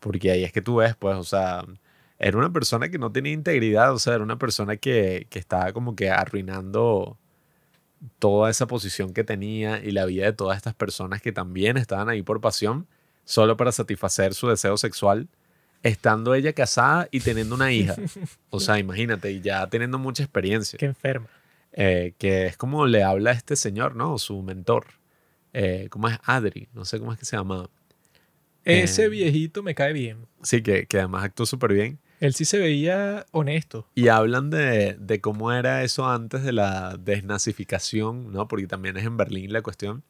Porque 0.00 0.30
ahí 0.30 0.44
es 0.44 0.52
que 0.52 0.62
tú 0.62 0.76
ves, 0.76 0.96
pues, 0.96 1.16
o 1.16 1.24
sea, 1.24 1.64
era 2.18 2.38
una 2.38 2.52
persona 2.52 2.90
que 2.90 2.98
no 2.98 3.12
tenía 3.12 3.32
integridad, 3.32 3.92
o 3.94 3.98
sea, 3.98 4.14
era 4.14 4.24
una 4.24 4.38
persona 4.38 4.76
que, 4.76 5.26
que 5.30 5.38
estaba 5.38 5.72
como 5.72 5.96
que 5.96 6.10
arruinando 6.10 7.18
toda 8.18 8.50
esa 8.50 8.66
posición 8.66 9.12
que 9.12 9.24
tenía 9.24 9.82
y 9.84 9.92
la 9.92 10.06
vida 10.06 10.26
de 10.26 10.32
todas 10.32 10.56
estas 10.56 10.74
personas 10.74 11.22
que 11.22 11.32
también 11.32 11.76
estaban 11.76 12.08
ahí 12.08 12.22
por 12.22 12.40
pasión, 12.40 12.86
solo 13.24 13.56
para 13.56 13.72
satisfacer 13.72 14.34
su 14.34 14.48
deseo 14.48 14.76
sexual 14.76 15.28
estando 15.82 16.34
ella 16.34 16.52
casada 16.52 17.08
y 17.10 17.20
teniendo 17.20 17.54
una 17.54 17.72
hija. 17.72 17.96
O 18.50 18.58
sea, 18.58 18.78
imagínate, 18.78 19.30
y 19.30 19.40
ya 19.40 19.66
teniendo 19.68 19.98
mucha 19.98 20.22
experiencia. 20.22 20.76
Qué 20.76 20.86
enferma. 20.86 21.28
Eh, 21.72 22.14
que 22.18 22.46
es 22.46 22.56
como 22.56 22.86
le 22.86 23.04
habla 23.04 23.30
a 23.30 23.34
este 23.34 23.54
señor, 23.54 23.94
¿no? 23.94 24.18
Su 24.18 24.42
mentor. 24.42 24.86
Eh, 25.52 25.86
¿Cómo 25.90 26.08
es 26.08 26.18
Adri? 26.24 26.68
No 26.74 26.84
sé 26.84 26.98
cómo 26.98 27.12
es 27.12 27.18
que 27.18 27.24
se 27.24 27.36
llama. 27.36 27.68
Ese 28.64 29.04
eh, 29.04 29.08
viejito 29.08 29.62
me 29.62 29.74
cae 29.74 29.92
bien. 29.92 30.26
Sí, 30.42 30.62
que, 30.62 30.86
que 30.86 30.98
además 30.98 31.24
actuó 31.24 31.46
súper 31.46 31.72
bien. 31.72 31.98
Él 32.18 32.34
sí 32.34 32.44
se 32.44 32.58
veía 32.58 33.24
honesto. 33.30 33.88
Y 33.94 34.08
hablan 34.08 34.50
de, 34.50 34.96
de 34.98 35.20
cómo 35.20 35.52
era 35.52 35.82
eso 35.84 36.08
antes 36.08 36.42
de 36.42 36.52
la 36.52 36.96
desnazificación, 36.98 38.32
¿no? 38.32 38.46
Porque 38.46 38.66
también 38.66 38.96
es 38.96 39.04
en 39.04 39.16
Berlín 39.16 39.52
la 39.52 39.62
cuestión. 39.62 40.02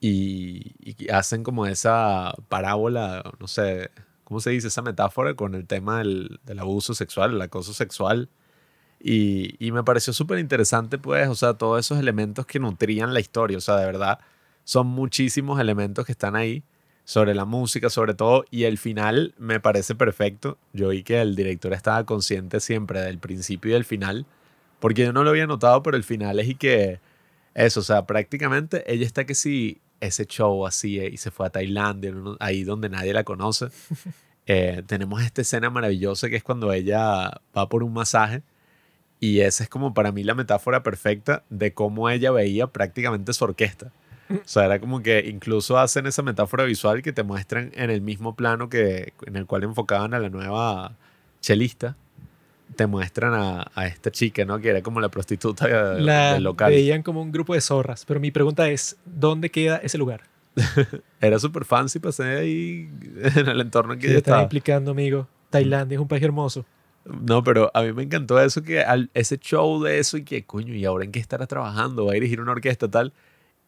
Y, 0.00 0.74
y 0.80 1.10
hacen 1.10 1.44
como 1.44 1.66
esa 1.66 2.34
parábola, 2.48 3.22
no 3.38 3.46
sé, 3.46 3.90
¿cómo 4.30 4.38
se 4.38 4.50
dice? 4.50 4.68
Esa 4.68 4.80
metáfora 4.80 5.34
con 5.34 5.56
el 5.56 5.66
tema 5.66 5.98
del, 5.98 6.38
abuso 6.56 6.94
sexual, 6.94 7.34
el 7.34 7.42
acoso 7.42 7.74
sexual. 7.74 8.28
Y, 9.00 9.72
me 9.72 9.82
pareció 9.82 10.12
súper 10.12 10.38
interesante, 10.38 10.98
pues, 10.98 11.28
o 11.28 11.34
sea, 11.34 11.54
todos 11.54 11.80
esos 11.84 11.98
elementos 11.98 12.46
que 12.46 12.60
nutrían 12.60 13.12
la 13.12 13.18
historia. 13.18 13.58
O 13.58 13.60
sea, 13.60 13.76
de 13.76 13.86
verdad, 13.86 14.20
son 14.62 14.86
muchísimos 14.86 15.58
elementos 15.58 16.06
que 16.06 16.12
están 16.12 16.36
ahí 16.36 16.62
sobre 17.02 17.34
la 17.34 17.44
música, 17.44 17.90
sobre 17.90 18.14
todo. 18.14 18.44
Y 18.52 18.64
el 18.64 18.78
final 18.78 19.34
me 19.36 19.58
parece 19.58 19.96
perfecto. 19.96 20.58
Yo 20.72 20.90
vi 20.90 21.02
que 21.02 21.20
el 21.20 21.34
director 21.34 21.72
estaba 21.72 22.06
consciente 22.06 22.60
siempre 22.60 23.00
del 23.00 23.18
principio 23.18 23.70
y 23.70 23.74
del 23.74 23.84
final. 23.84 24.26
Porque 24.78 25.02
yo 25.06 25.12
no 25.12 25.24
lo 25.24 25.30
había 25.30 25.48
notado, 25.48 25.82
pero 25.82 25.96
el 25.96 26.04
final 26.04 26.38
es 26.38 26.50
y 26.50 26.54
que 26.54 27.00
eso, 27.54 27.80
o 27.80 27.82
sea, 27.82 28.06
prácticamente 28.06 28.84
ella 28.86 29.06
está 29.06 29.24
que 29.26 29.34
sí, 29.34 29.80
ese 30.00 30.26
show 30.26 30.66
así, 30.66 30.98
eh, 30.98 31.10
y 31.12 31.16
se 31.16 31.30
fue 31.30 31.46
a 31.46 31.50
Tailandia, 31.50 32.12
ahí 32.40 32.64
donde 32.64 32.88
nadie 32.88 33.12
la 33.12 33.24
conoce. 33.24 33.66
Eh, 34.52 34.82
tenemos 34.84 35.22
esta 35.22 35.42
escena 35.42 35.70
maravillosa 35.70 36.28
que 36.28 36.34
es 36.34 36.42
cuando 36.42 36.72
ella 36.72 37.40
va 37.56 37.68
por 37.68 37.84
un 37.84 37.92
masaje. 37.92 38.42
Y 39.20 39.40
esa 39.40 39.62
es 39.62 39.68
como 39.68 39.94
para 39.94 40.10
mí 40.10 40.24
la 40.24 40.34
metáfora 40.34 40.82
perfecta 40.82 41.44
de 41.50 41.72
cómo 41.72 42.10
ella 42.10 42.32
veía 42.32 42.66
prácticamente 42.66 43.32
su 43.32 43.44
orquesta. 43.44 43.92
O 44.30 44.48
sea, 44.48 44.64
era 44.64 44.80
como 44.80 45.02
que 45.02 45.20
incluso 45.28 45.78
hacen 45.78 46.06
esa 46.06 46.22
metáfora 46.22 46.64
visual 46.64 47.02
que 47.02 47.12
te 47.12 47.22
muestran 47.22 47.70
en 47.74 47.90
el 47.90 48.00
mismo 48.00 48.34
plano 48.34 48.68
que, 48.68 49.12
en 49.26 49.36
el 49.36 49.46
cual 49.46 49.62
enfocaban 49.62 50.14
a 50.14 50.18
la 50.18 50.30
nueva 50.30 50.96
chelista. 51.40 51.96
Te 52.80 52.86
muestran 52.86 53.34
a, 53.34 53.70
a 53.74 53.86
esta 53.86 54.10
chica, 54.10 54.46
¿no? 54.46 54.58
Que 54.58 54.70
era 54.70 54.80
como 54.80 55.02
la 55.02 55.10
prostituta 55.10 55.66
de- 55.66 56.00
La 56.00 56.32
del 56.32 56.44
local. 56.44 56.70
veían 56.72 57.02
como 57.02 57.20
un 57.20 57.30
grupo 57.30 57.52
de 57.52 57.60
zorras. 57.60 58.06
Pero 58.06 58.20
mi 58.20 58.30
pregunta 58.30 58.70
es, 58.70 58.96
¿dónde 59.04 59.50
queda 59.50 59.76
ese 59.76 59.98
lugar? 59.98 60.22
Era 61.20 61.38
súper 61.38 61.66
fancy, 61.66 61.98
pasé 61.98 62.22
ahí 62.38 62.88
en 63.36 63.48
el 63.48 63.60
entorno 63.60 63.92
que 63.96 64.00
Que 64.00 64.06
te 64.08 64.16
están 64.16 64.32
estaba. 64.32 64.42
explicando, 64.44 64.92
amigo. 64.92 65.28
Tailandia 65.50 65.96
es 65.96 66.00
un 66.00 66.08
país 66.08 66.22
hermoso. 66.22 66.64
No, 67.04 67.44
pero 67.44 67.70
a 67.74 67.82
mí 67.82 67.92
me 67.92 68.02
encantó 68.04 68.40
eso, 68.40 68.62
que 68.62 68.80
al- 68.82 69.10
ese 69.12 69.36
show 69.38 69.82
de 69.82 69.98
eso 69.98 70.16
y 70.16 70.24
que, 70.24 70.44
coño, 70.46 70.72
¿y 70.74 70.86
ahora 70.86 71.04
en 71.04 71.12
qué 71.12 71.18
estará 71.20 71.46
trabajando? 71.46 72.06
¿Va 72.06 72.12
a 72.12 72.14
dirigir 72.14 72.40
una 72.40 72.52
orquesta 72.52 72.88
tal? 72.88 73.12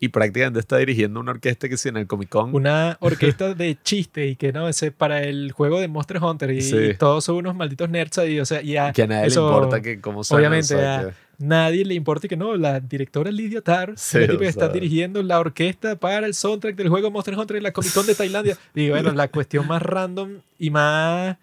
Y 0.04 0.08
prácticamente 0.08 0.58
está 0.58 0.78
dirigiendo 0.78 1.20
una 1.20 1.30
orquesta 1.30 1.68
que 1.68 1.76
sí 1.76 1.88
en 1.88 1.96
el 1.96 2.08
Comic 2.08 2.28
Con. 2.28 2.52
Una 2.56 2.96
orquesta 3.00 3.54
de 3.54 3.78
chistes 3.84 4.32
y 4.32 4.34
que 4.34 4.52
no, 4.52 4.68
ese 4.68 4.90
para 4.90 5.22
el 5.22 5.52
juego 5.52 5.78
de 5.80 5.86
Monster 5.86 6.18
Hunter 6.20 6.50
y, 6.50 6.60
Sí. 6.60 6.76
todos 6.98 7.24
son 7.24 7.36
unos 7.36 7.54
malditos 7.54 7.88
nerds 7.88 8.18
ahí, 8.18 8.40
o 8.40 8.44
sea, 8.44 8.62
y 8.62 8.76
a, 8.76 8.90
que 8.92 9.02
a 9.02 9.06
nadie 9.06 9.28
eso- 9.28 9.48
le 9.48 9.54
importa 9.54 9.80
que 9.80 10.00
cómo 10.00 10.24
suena. 10.24 10.40
obviamente, 10.40 10.74
a- 10.74 11.04
que- 11.06 11.12
nadie 11.38 11.84
le 11.84 11.94
importa 11.94 12.26
y 12.26 12.30
que 12.30 12.36
no, 12.36 12.56
la 12.56 12.80
directora 12.80 13.30
Lidia 13.30 13.60
Tar, 13.60 13.92
Sí, 13.96 14.18
la 14.18 14.26
tipa 14.26 14.38
que 14.40 14.46
está 14.48 14.68
dirigiendo 14.70 15.22
la 15.22 15.38
orquesta 15.38 15.94
para 15.94 16.26
el 16.26 16.34
soundtrack 16.34 16.74
del 16.74 16.88
juego 16.88 17.08
Monster 17.12 17.38
Hunter 17.38 17.58
en 17.58 17.62
la 17.62 17.72
Comic 17.72 17.92
Con 17.94 18.04
de 18.04 18.16
Tailandia. 18.16 18.56
Y 18.74 18.90
bueno, 18.90 19.12
la 19.12 19.28
cuestión 19.28 19.68
más 19.68 19.82
random 19.82 20.38
y 20.58 20.70
más, 20.70 21.36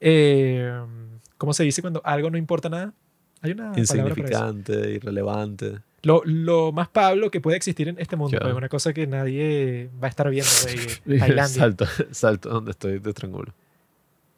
eh, 0.00 0.72
¿cómo 1.36 1.52
se 1.52 1.62
dice 1.62 1.80
cuando 1.80 2.00
algo 2.04 2.28
no 2.28 2.38
importa 2.38 2.68
nada? 2.68 2.92
Hay 3.40 3.52
una 3.52 3.72
insignificante, 3.76 4.90
irrelevante. 4.94 5.78
Lo, 6.02 6.22
lo 6.24 6.70
más 6.72 6.88
Pablo 6.88 7.30
que 7.30 7.40
puede 7.40 7.56
existir 7.56 7.88
en 7.88 7.98
este 7.98 8.14
mundo, 8.16 8.30
Claro. 8.38 8.46
pues 8.46 8.56
una 8.56 8.68
cosa 8.68 8.92
que 8.92 9.06
nadie 9.06 9.90
va 10.02 10.06
a 10.06 10.10
estar 10.10 10.30
viendo 10.30 10.48
de 11.04 11.18
Tailandia. 11.18 11.46
salto, 11.48 11.86
salto 12.12 12.48
donde 12.50 12.70
estoy 12.70 12.98
de 13.00 13.10
estrangulo. 13.10 13.52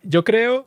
Yo 0.02 0.24
creo 0.24 0.66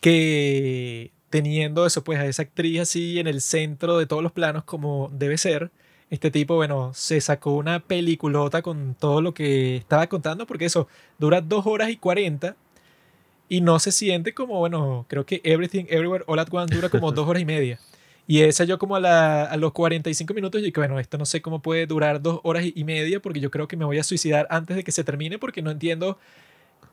que 0.00 1.10
teniendo 1.30 1.86
eso, 1.86 2.04
pues 2.04 2.18
a 2.18 2.26
esa 2.26 2.42
actriz 2.42 2.80
así 2.80 3.18
en 3.18 3.26
el 3.26 3.40
centro 3.40 3.98
de 3.98 4.06
todos 4.06 4.22
los 4.22 4.32
planos 4.32 4.64
como 4.64 5.10
debe 5.12 5.36
ser, 5.38 5.70
este 6.08 6.30
tipo, 6.30 6.54
bueno, 6.54 6.92
se 6.94 7.20
sacó 7.20 7.54
una 7.56 7.80
peliculota 7.80 8.62
con 8.62 8.94
todo 8.98 9.20
lo 9.20 9.34
que 9.34 9.76
estaba 9.76 10.06
contando, 10.06 10.46
porque 10.46 10.66
eso 10.66 10.86
dura 11.18 11.40
dos 11.40 11.66
horas 11.66 11.90
y 11.90 11.96
cuarenta 11.96 12.54
y 13.48 13.60
no 13.60 13.78
se 13.80 13.90
siente 13.92 14.32
como, 14.32 14.58
bueno, 14.60 15.04
creo 15.08 15.26
que 15.26 15.40
Everything 15.44 15.84
Everywhere 15.88 16.24
All 16.28 16.38
at 16.38 16.48
Once 16.52 16.74
dura 16.74 16.88
como 16.88 17.10
dos 17.12 17.28
horas 17.28 17.42
y 17.42 17.44
media. 17.44 17.78
Y 18.26 18.42
esa 18.42 18.64
yo 18.64 18.78
como 18.78 18.96
a, 18.96 19.00
la- 19.00 19.44
a 19.44 19.56
los 19.56 19.72
45 19.72 20.34
minutos 20.34 20.62
y 20.62 20.72
que 20.72 20.80
bueno, 20.80 20.98
esto 20.98 21.16
no 21.18 21.26
sé 21.26 21.40
cómo 21.42 21.62
puede 21.62 21.86
durar 21.86 22.20
dos 22.20 22.40
horas 22.42 22.64
y 22.74 22.84
media 22.84 23.20
porque 23.20 23.40
yo 23.40 23.50
creo 23.50 23.68
que 23.68 23.76
me 23.76 23.84
voy 23.84 23.98
a 23.98 24.02
suicidar 24.04 24.46
antes 24.50 24.76
de 24.76 24.84
que 24.84 24.92
se 24.92 25.04
termine 25.04 25.38
porque 25.38 25.62
no 25.62 25.70
entiendo 25.70 26.18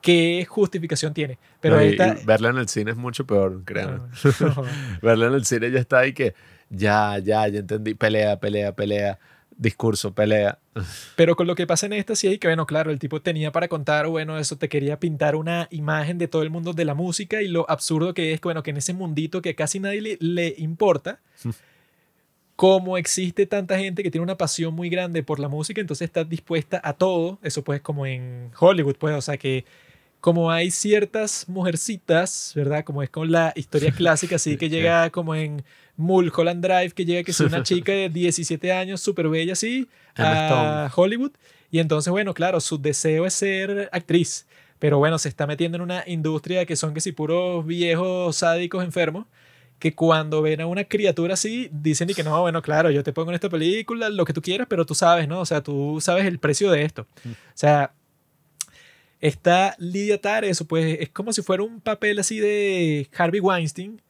qué 0.01 0.45
justificación 0.47 1.13
tiene. 1.13 1.39
Pero 1.61 1.75
No, 1.75 1.81
esta... 1.81 2.17
y 2.21 2.25
verla 2.25 2.49
en 2.49 2.57
el 2.57 2.67
cine 2.67 2.91
es 2.91 2.97
mucho 2.97 3.25
peor, 3.25 3.63
créanme. 3.65 3.99
No, 3.99 4.07
no. 4.39 4.65
Verla 5.01 5.27
en 5.27 5.33
el 5.33 5.45
cine 5.45 5.71
ya 5.71 5.79
está 5.79 5.99
ahí 5.99 6.13
que 6.13 6.35
ya, 6.69 7.17
ya, 7.19 7.47
ya 7.47 7.59
entendí. 7.59 7.93
Pelea, 7.93 8.39
pelea, 8.39 8.75
pelea. 8.75 9.19
Discurso, 9.57 10.13
pelea. 10.13 10.59
Pero 11.15 11.35
con 11.35 11.47
lo 11.47 11.55
que 11.55 11.67
pasa 11.67 11.85
en 11.85 11.93
esta 11.93 12.15
sí 12.15 12.27
es 12.27 12.39
que, 12.39 12.47
bueno, 12.47 12.65
claro, 12.65 12.91
el 12.91 12.99
tipo 12.99 13.21
tenía 13.21 13.51
para 13.51 13.67
contar, 13.67 14.07
bueno, 14.07 14.37
eso 14.37 14.57
te 14.57 14.69
quería 14.69 14.99
pintar 14.99 15.35
una 15.35 15.67
imagen 15.71 16.17
de 16.17 16.27
todo 16.27 16.41
el 16.41 16.49
mundo 16.49 16.73
de 16.73 16.85
la 16.85 16.93
música 16.93 17.41
y 17.41 17.47
lo 17.47 17.69
absurdo 17.69 18.13
que 18.13 18.33
es 18.33 18.41
bueno, 18.41 18.63
que 18.63 18.71
en 18.71 18.77
ese 18.77 18.93
mundito 18.93 19.41
que 19.41 19.55
casi 19.55 19.79
nadie 19.79 20.01
le, 20.01 20.17
le 20.19 20.55
importa, 20.57 21.19
como 22.55 22.97
existe 22.97 23.45
tanta 23.45 23.77
gente 23.77 24.03
que 24.03 24.11
tiene 24.11 24.23
una 24.23 24.37
pasión 24.37 24.73
muy 24.73 24.89
grande 24.89 25.23
por 25.23 25.39
la 25.39 25.47
música, 25.47 25.81
entonces 25.81 26.05
está 26.05 26.23
dispuesta 26.23 26.79
a 26.83 26.93
todo, 26.93 27.39
eso 27.41 27.63
pues 27.63 27.81
como 27.81 28.05
en 28.05 28.51
Hollywood, 28.59 28.95
pues, 28.97 29.15
o 29.15 29.21
sea 29.21 29.37
que 29.37 29.65
como 30.23 30.49
hay 30.51 30.71
ciertas 30.71 31.49
mujercitas, 31.49 32.53
¿verdad? 32.55 32.85
Como 32.85 33.03
es 33.03 33.09
con 33.09 33.29
la 33.29 33.51
historia 33.57 33.91
clásica, 33.97 34.37
así 34.37 34.55
que 34.55 34.69
llega 34.69 35.09
como 35.09 35.35
en 35.35 35.65
Mulholland 35.97 36.65
Drive, 36.65 36.91
que 36.91 37.05
llega 37.05 37.23
que 37.23 37.31
es 37.31 37.39
una 37.39 37.63
chica 37.63 37.91
de 37.91 38.09
17 38.09 38.71
años, 38.71 39.01
súper 39.01 39.29
bella 39.29 39.53
así, 39.53 39.87
a 40.15 40.91
Hollywood. 40.95 41.31
Y 41.71 41.79
entonces, 41.79 42.11
bueno, 42.11 42.33
claro, 42.33 42.59
su 42.59 42.77
deseo 42.77 43.25
es 43.25 43.33
ser 43.33 43.89
actriz. 43.91 44.45
Pero 44.79 44.97
bueno, 44.97 45.17
se 45.17 45.29
está 45.29 45.47
metiendo 45.47 45.77
en 45.77 45.81
una 45.81 46.03
industria 46.07 46.65
que 46.65 46.75
son 46.75 46.93
que 46.93 46.99
si 46.99 47.13
puros 47.13 47.65
viejos 47.65 48.35
sádicos 48.35 48.83
enfermos, 48.83 49.27
que 49.79 49.95
cuando 49.95 50.41
ven 50.41 50.61
a 50.61 50.65
una 50.65 50.83
criatura 50.83 51.33
así, 51.33 51.69
dicen 51.71 52.09
y 52.09 52.13
que 52.13 52.23
no, 52.23 52.41
bueno, 52.41 52.61
claro, 52.61 52.91
yo 52.91 53.03
te 53.03 53.11
pongo 53.11 53.31
en 53.31 53.35
esta 53.35 53.49
película 53.49 54.09
lo 54.09 54.25
que 54.25 54.33
tú 54.33 54.41
quieras, 54.41 54.67
pero 54.69 54.85
tú 54.85 54.95
sabes, 54.95 55.27
¿no? 55.27 55.39
O 55.39 55.45
sea, 55.45 55.61
tú 55.61 55.99
sabes 55.99 56.25
el 56.25 56.39
precio 56.39 56.69
de 56.71 56.83
esto. 56.83 57.07
O 57.25 57.29
sea, 57.53 57.93
está 59.19 59.75
Lydia 59.79 60.19
Tar, 60.19 60.45
eso 60.45 60.65
pues 60.65 60.97
es 60.99 61.09
como 61.09 61.33
si 61.33 61.41
fuera 61.41 61.63
un 61.63 61.79
papel 61.79 62.19
así 62.19 62.39
de 62.39 63.09
Harvey 63.17 63.39
Weinstein, 63.39 64.01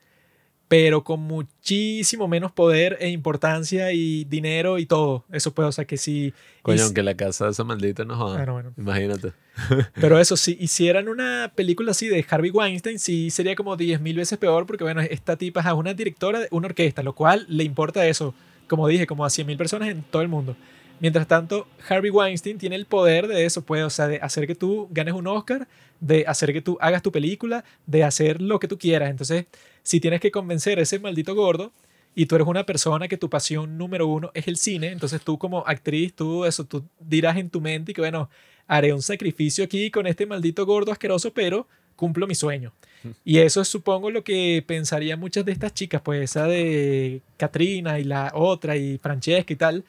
pero 0.74 1.04
con 1.04 1.20
muchísimo 1.20 2.28
menos 2.28 2.52
poder 2.52 2.98
e 3.00 3.10
importancia 3.10 3.92
y 3.92 4.24
dinero 4.24 4.80
y 4.80 4.88
todo. 4.88 5.24
Eso 5.32 5.54
pues, 5.54 5.68
o 5.68 5.72
sea, 5.72 5.86
que 5.86 5.98
si... 5.98 6.34
Coño, 6.64 6.78
y- 6.78 6.82
aunque 6.82 7.04
la 7.04 7.14
casa 7.16 7.46
de 7.46 7.52
esa 7.52 7.64
maldita 7.64 8.06
no 8.06 8.16
joda. 8.18 8.42
Ah, 8.42 8.46
no, 8.48 8.54
bueno. 8.54 8.74
Imagínate. 8.76 9.34
Pero 10.02 10.18
eso, 10.18 10.36
si 10.36 10.58
hicieran 10.60 11.10
una 11.10 11.52
película 11.54 11.92
así 11.92 12.08
de 12.08 12.26
Harvey 12.28 12.50
Weinstein, 12.50 12.98
sí 12.98 13.30
sería 13.30 13.54
como 13.54 13.78
10.000 13.78 14.16
veces 14.16 14.40
peor, 14.40 14.66
porque 14.66 14.84
bueno, 14.84 15.02
esta 15.02 15.36
tipa 15.38 15.60
es 15.62 15.72
una 15.74 15.94
directora 15.94 16.40
de 16.40 16.48
una 16.50 16.66
orquesta, 16.70 17.04
lo 17.04 17.14
cual 17.14 17.46
le 17.50 17.64
importa 17.64 18.08
eso, 18.08 18.34
como 18.68 18.88
dije, 18.88 19.06
como 19.06 19.26
a 19.26 19.30
100.000 19.30 19.56
personas 19.56 19.90
en 19.90 20.02
todo 20.02 20.24
el 20.24 20.28
mundo. 20.28 20.56
Mientras 21.00 21.28
tanto, 21.28 21.68
Harvey 21.88 22.10
Weinstein 22.10 22.58
tiene 22.58 22.78
el 22.78 22.88
poder 22.88 23.28
de 23.28 23.46
eso, 23.46 23.62
pues, 23.62 23.84
o 23.84 23.92
sea, 23.92 24.08
de 24.08 24.18
hacer 24.24 24.48
que 24.48 24.56
tú 24.56 24.88
ganes 24.90 25.14
un 25.14 25.28
Oscar, 25.28 25.68
de 26.00 26.26
hacer 26.26 26.52
que 26.52 26.62
tú 26.62 26.80
hagas 26.82 27.04
tu 27.04 27.12
película, 27.12 27.64
de 27.86 28.04
hacer 28.04 28.42
lo 28.42 28.60
que 28.60 28.68
tú 28.68 28.80
quieras. 28.80 29.12
Entonces, 29.12 29.46
si 29.84 30.00
tienes 30.00 30.22
que 30.22 30.32
convencer 30.32 30.80
a 30.80 30.82
ese 30.82 31.00
maldito 31.00 31.36
gordo 31.36 31.72
y 32.16 32.26
tú 32.26 32.36
eres 32.36 32.48
una 32.48 32.66
persona 32.66 33.08
que 33.08 33.18
tu 33.18 33.30
pasión 33.30 33.78
número 33.78 34.08
uno 34.08 34.32
es 34.34 34.48
el 34.48 34.58
cine, 34.58 34.88
entonces 34.88 35.22
tú 35.22 35.38
como 35.38 35.64
actriz, 35.68 36.14
tú 36.14 36.46
eso, 36.46 36.66
tú 36.66 36.84
dirás 37.00 37.38
en 37.38 37.50
tu 37.50 37.62
mente 37.62 37.92
y 37.92 37.96
que 37.96 38.02
bueno, 38.02 38.30
haré 38.68 38.94
un 38.94 39.02
sacrificio 39.02 39.64
aquí 39.64 39.92
con 39.92 40.08
este 40.08 40.26
maldito 40.26 40.66
gordo 40.66 40.92
asqueroso, 40.92 41.34
pero 41.34 41.68
cumplo 41.96 42.28
mi 42.28 42.36
sueño. 42.36 42.74
Y 43.26 43.40
eso 43.40 43.60
es 43.60 43.68
supongo 43.68 44.12
lo 44.12 44.24
que 44.24 44.64
pensarían 44.66 45.20
muchas 45.20 45.44
de 45.44 45.52
estas 45.52 45.74
chicas, 45.74 46.02
pues 46.02 46.22
esa 46.24 46.48
de 46.48 47.22
Katrina 47.36 48.00
y 48.00 48.06
la 48.06 48.32
otra 48.34 48.78
y 48.78 48.98
Francesca 48.98 49.52
y 49.52 49.58
tal, 49.58 49.84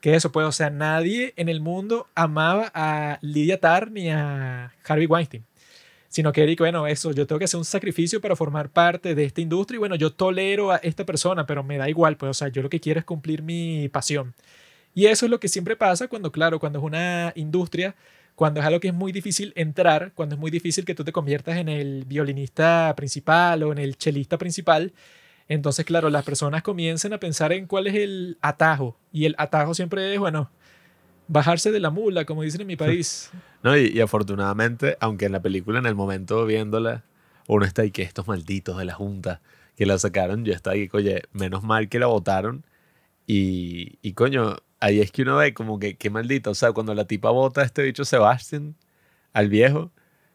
que 0.00 0.14
eso 0.14 0.32
pues, 0.32 0.46
o 0.46 0.52
sea, 0.52 0.70
nadie 0.70 1.34
en 1.36 1.50
el 1.50 1.60
mundo 1.60 2.06
amaba 2.14 2.70
a 2.74 3.18
Lydia 3.20 3.60
Tarr 3.60 3.90
ni 3.90 4.08
a 4.10 4.72
Harvey 4.86 5.06
Weinstein. 5.06 5.44
Sino 6.14 6.32
que 6.32 6.44
Eric, 6.44 6.60
bueno, 6.60 6.86
eso, 6.86 7.10
yo 7.10 7.26
tengo 7.26 7.40
que 7.40 7.46
hacer 7.46 7.58
un 7.58 7.64
sacrificio 7.64 8.20
para 8.20 8.36
formar 8.36 8.68
parte 8.68 9.16
de 9.16 9.24
esta 9.24 9.40
industria 9.40 9.74
y 9.74 9.78
bueno, 9.80 9.96
yo 9.96 10.12
tolero 10.12 10.70
a 10.70 10.76
esta 10.76 11.04
persona, 11.04 11.44
pero 11.44 11.64
me 11.64 11.76
da 11.76 11.88
igual, 11.88 12.16
pues, 12.16 12.30
o 12.30 12.34
sea, 12.34 12.46
yo 12.46 12.62
lo 12.62 12.70
que 12.70 12.78
quiero 12.78 13.00
es 13.00 13.04
cumplir 13.04 13.42
mi 13.42 13.88
pasión. 13.88 14.32
Y 14.94 15.06
eso 15.06 15.26
es 15.26 15.30
lo 15.30 15.40
que 15.40 15.48
siempre 15.48 15.74
pasa 15.74 16.06
cuando, 16.06 16.30
claro, 16.30 16.60
cuando 16.60 16.78
es 16.78 16.84
una 16.84 17.32
industria, 17.34 17.96
cuando 18.36 18.60
es 18.60 18.66
algo 18.66 18.78
que 18.78 18.86
es 18.86 18.94
muy 18.94 19.10
difícil 19.10 19.52
entrar, 19.56 20.12
cuando 20.14 20.36
es 20.36 20.40
muy 20.40 20.52
difícil 20.52 20.84
que 20.84 20.94
tú 20.94 21.02
te 21.02 21.10
conviertas 21.10 21.56
en 21.56 21.68
el 21.68 22.04
violinista 22.04 22.94
principal 22.96 23.64
o 23.64 23.72
en 23.72 23.78
el 23.78 23.98
chelista 23.98 24.38
principal. 24.38 24.92
Entonces, 25.48 25.84
claro, 25.84 26.10
las 26.10 26.24
personas 26.24 26.62
comienzan 26.62 27.12
a 27.12 27.18
pensar 27.18 27.52
en 27.52 27.66
cuál 27.66 27.88
es 27.88 27.96
el 27.96 28.38
atajo. 28.40 28.96
Y 29.12 29.24
el 29.24 29.34
atajo 29.36 29.74
siempre 29.74 30.14
es, 30.14 30.20
bueno, 30.20 30.48
bajarse 31.28 31.70
de 31.70 31.80
la 31.80 31.90
mula, 31.90 32.24
como 32.24 32.42
dicen 32.42 32.62
en 32.62 32.66
mi 32.66 32.76
país. 32.76 33.30
No, 33.64 33.74
y, 33.78 33.98
afortunadamente, 33.98 34.98
aunque 35.00 35.24
en 35.24 35.32
la 35.32 35.40
película, 35.40 35.78
en 35.78 35.86
el 35.86 35.94
momento 35.94 36.44
viéndola, 36.44 37.02
uno 37.48 37.64
está 37.64 37.80
ahí 37.80 37.90
que 37.90 38.02
estos 38.02 38.28
malditos 38.28 38.76
de 38.76 38.84
la 38.84 38.92
Junta 38.92 39.40
que 39.74 39.86
la 39.86 39.98
sacaron, 39.98 40.44
yo 40.44 40.52
estaba 40.52 40.74
ahí, 40.74 40.90
oye, 40.92 41.22
menos 41.32 41.62
mal 41.62 41.88
que 41.88 41.98
la 41.98 42.04
votaron. 42.04 42.62
Y, 43.26 43.98
y 44.02 44.12
coño, 44.12 44.56
ahí 44.80 45.00
es 45.00 45.10
que 45.10 45.22
uno 45.22 45.38
ve 45.38 45.54
como 45.54 45.78
que 45.78 45.96
qué 45.96 46.10
maldito. 46.10 46.50
O 46.50 46.54
sea, 46.54 46.72
cuando 46.72 46.94
la 46.94 47.06
tipa 47.06 47.30
vota 47.30 47.62
a 47.62 47.64
este 47.64 47.82
bicho 47.82 48.04
Sebastián, 48.04 48.74
al 49.32 49.48
viejo, 49.48 49.90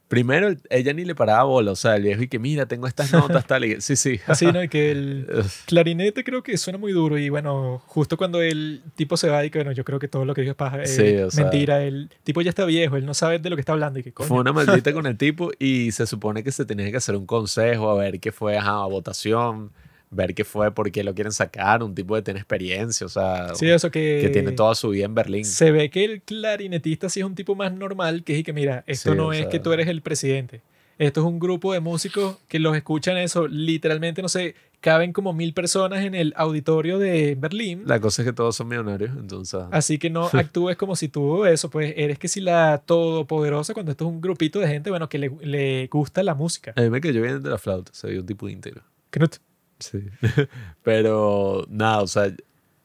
primero 0.10 0.54
ella 0.70 0.92
ni 0.92 1.06
le 1.06 1.16
paraba 1.16 1.44
bola. 1.44 1.72
O 1.72 1.76
sea, 1.78 1.96
el 1.96 2.04
viejo 2.04 2.24
y 2.24 2.28
que 2.28 2.40
mira, 2.40 2.66
tengo 2.66 2.88
estas 2.88 3.14
notas, 3.14 3.48
tal. 3.48 3.64
Y, 3.64 3.80
sí, 3.80 3.96
sí. 3.96 4.20
Así, 4.28 4.48
¿no? 4.48 4.62
Y 4.62 4.68
que 4.68 4.92
el 4.92 5.28
clarinete 5.66 6.26
creo 6.26 6.44
que 6.44 6.58
suena 6.58 6.78
muy 6.78 6.92
duro. 6.92 7.18
Y 7.18 7.30
bueno, 7.30 7.82
justo 7.86 8.18
cuando 8.18 8.42
el 8.42 8.82
tipo 8.96 9.16
se 9.16 9.30
va 9.30 9.46
y 9.46 9.50
que 9.50 9.60
bueno, 9.60 9.72
yo 9.72 9.86
creo 9.86 10.00
que 10.00 10.10
todo 10.10 10.26
lo 10.26 10.34
que 10.34 10.42
dijo 10.42 10.52
es 10.52 10.58
paja, 10.58 10.84
eh, 10.84 11.24
o 11.24 11.32
sea- 11.32 11.44
mentira. 11.46 11.82
El 11.84 12.10
tipo 12.24 12.42
ya 12.42 12.50
está 12.50 12.66
viejo, 12.66 12.98
él 12.98 13.06
no 13.06 13.14
sabe 13.14 13.40
de 13.40 13.50
lo 13.50 13.56
que 13.56 13.62
está 13.62 13.72
hablando. 13.72 14.00
Y 14.00 14.04
que 14.04 14.12
coño. 14.12 14.28
Fue 14.28 14.40
una 14.40 14.52
maldita 14.52 14.92
con 14.94 15.06
el 15.06 15.16
tipo 15.18 15.52
y 15.60 15.92
se 15.92 16.06
supone 16.06 16.44
que 16.44 16.52
se 16.52 16.66
tenía 16.66 16.90
que 16.92 16.98
hacer 16.98 17.16
un 17.16 17.26
consejo 17.26 17.90
a 17.90 17.96
ver 17.96 18.20
qué 18.20 18.32
fue 18.32 18.58
ajá, 18.58 18.84
a 18.84 18.88
votación, 18.88 19.72
ver 20.12 20.34
qué 20.34 20.44
fue, 20.44 20.72
por 20.74 20.92
qué 20.92 21.04
lo 21.04 21.14
quieren 21.14 21.32
sacar, 21.32 21.84
un 21.84 21.94
tipo 21.94 22.16
que 22.16 22.22
tiene 22.24 22.40
experiencia, 22.40 23.06
o 23.06 23.10
sea, 23.10 23.54
Sí, 23.56 23.70
eso 23.70 23.92
que. 23.92 24.20
que 24.22 24.30
tiene 24.30 24.52
toda 24.54 24.74
su 24.76 24.90
vida 24.90 25.06
en 25.06 25.14
Berlín. 25.16 25.46
Se 25.46 25.72
ve 25.72 25.90
que 25.90 26.04
el 26.06 26.22
clarinetista 26.22 27.10
sí 27.10 27.20
es 27.20 27.26
un 27.26 27.36
tipo 27.36 27.56
más 27.56 27.72
normal, 27.74 28.24
que 28.24 28.34
es 28.34 28.40
y 28.40 28.44
que 28.44 28.54
mira, 28.54 28.84
esto 28.88 29.12
Sí, 29.12 29.18
no 29.18 29.32
es 29.34 29.40
sea- 29.40 29.50
que 29.50 29.60
tú 29.60 29.72
eres 29.72 29.88
el 29.88 30.02
presidente. 30.02 30.62
Esto 30.98 31.22
es 31.22 31.28
un 31.28 31.40
grupo 31.40 31.72
de 31.72 31.80
músicos 31.80 32.38
que 32.50 32.60
los 32.60 32.76
escuchan 32.76 33.16
eso. 33.16 33.48
Literalmente, 33.48 34.22
no 34.22 34.28
sé, 34.28 34.56
caben 34.82 35.14
como 35.14 35.32
mil 35.32 35.54
personas 35.54 36.04
en 36.04 36.14
el 36.14 36.34
auditorio 36.36 37.00
de 37.00 37.36
Berlín. 37.40 37.84
La 37.86 38.02
cosa 38.02 38.22
es 38.22 38.26
que 38.28 38.34
todos 38.34 38.58
son 38.58 38.68
millonarios, 38.68 39.12
entonces... 39.18 39.62
Así 39.72 39.98
que 39.98 40.10
no 40.10 40.26
actúes 40.34 40.76
como 40.76 40.98
si 40.98 41.08
tú 41.08 41.46
eso, 41.46 41.70
pues 41.70 41.94
eres 41.96 42.20
que 42.20 42.28
si 42.28 42.42
la 42.42 42.84
todopoderosa 42.86 43.74
cuando 43.74 43.92
esto 43.92 44.06
es 44.06 44.12
un 44.12 44.20
grupito 44.20 44.60
de 44.60 44.68
gente, 44.68 44.90
bueno, 44.90 45.08
que 45.08 45.20
le, 45.20 45.32
le 45.42 45.88
gusta 45.88 46.22
la 46.22 46.36
música. 46.36 46.74
A 46.76 46.82
mí 46.82 46.90
me 46.90 47.00
cayó 47.00 47.22
bien 47.22 47.42
de 47.42 47.50
la 47.50 47.58
flauta, 47.58 47.94
se 47.94 48.10
vio 48.10 48.20
un 48.20 48.26
tipo 48.26 48.50
íntegro. 48.50 48.82
Knut. 49.12 49.36
Sí. 49.80 50.06
Pero 50.84 51.66
nada, 51.70 52.02
o 52.02 52.08
sea, 52.08 52.32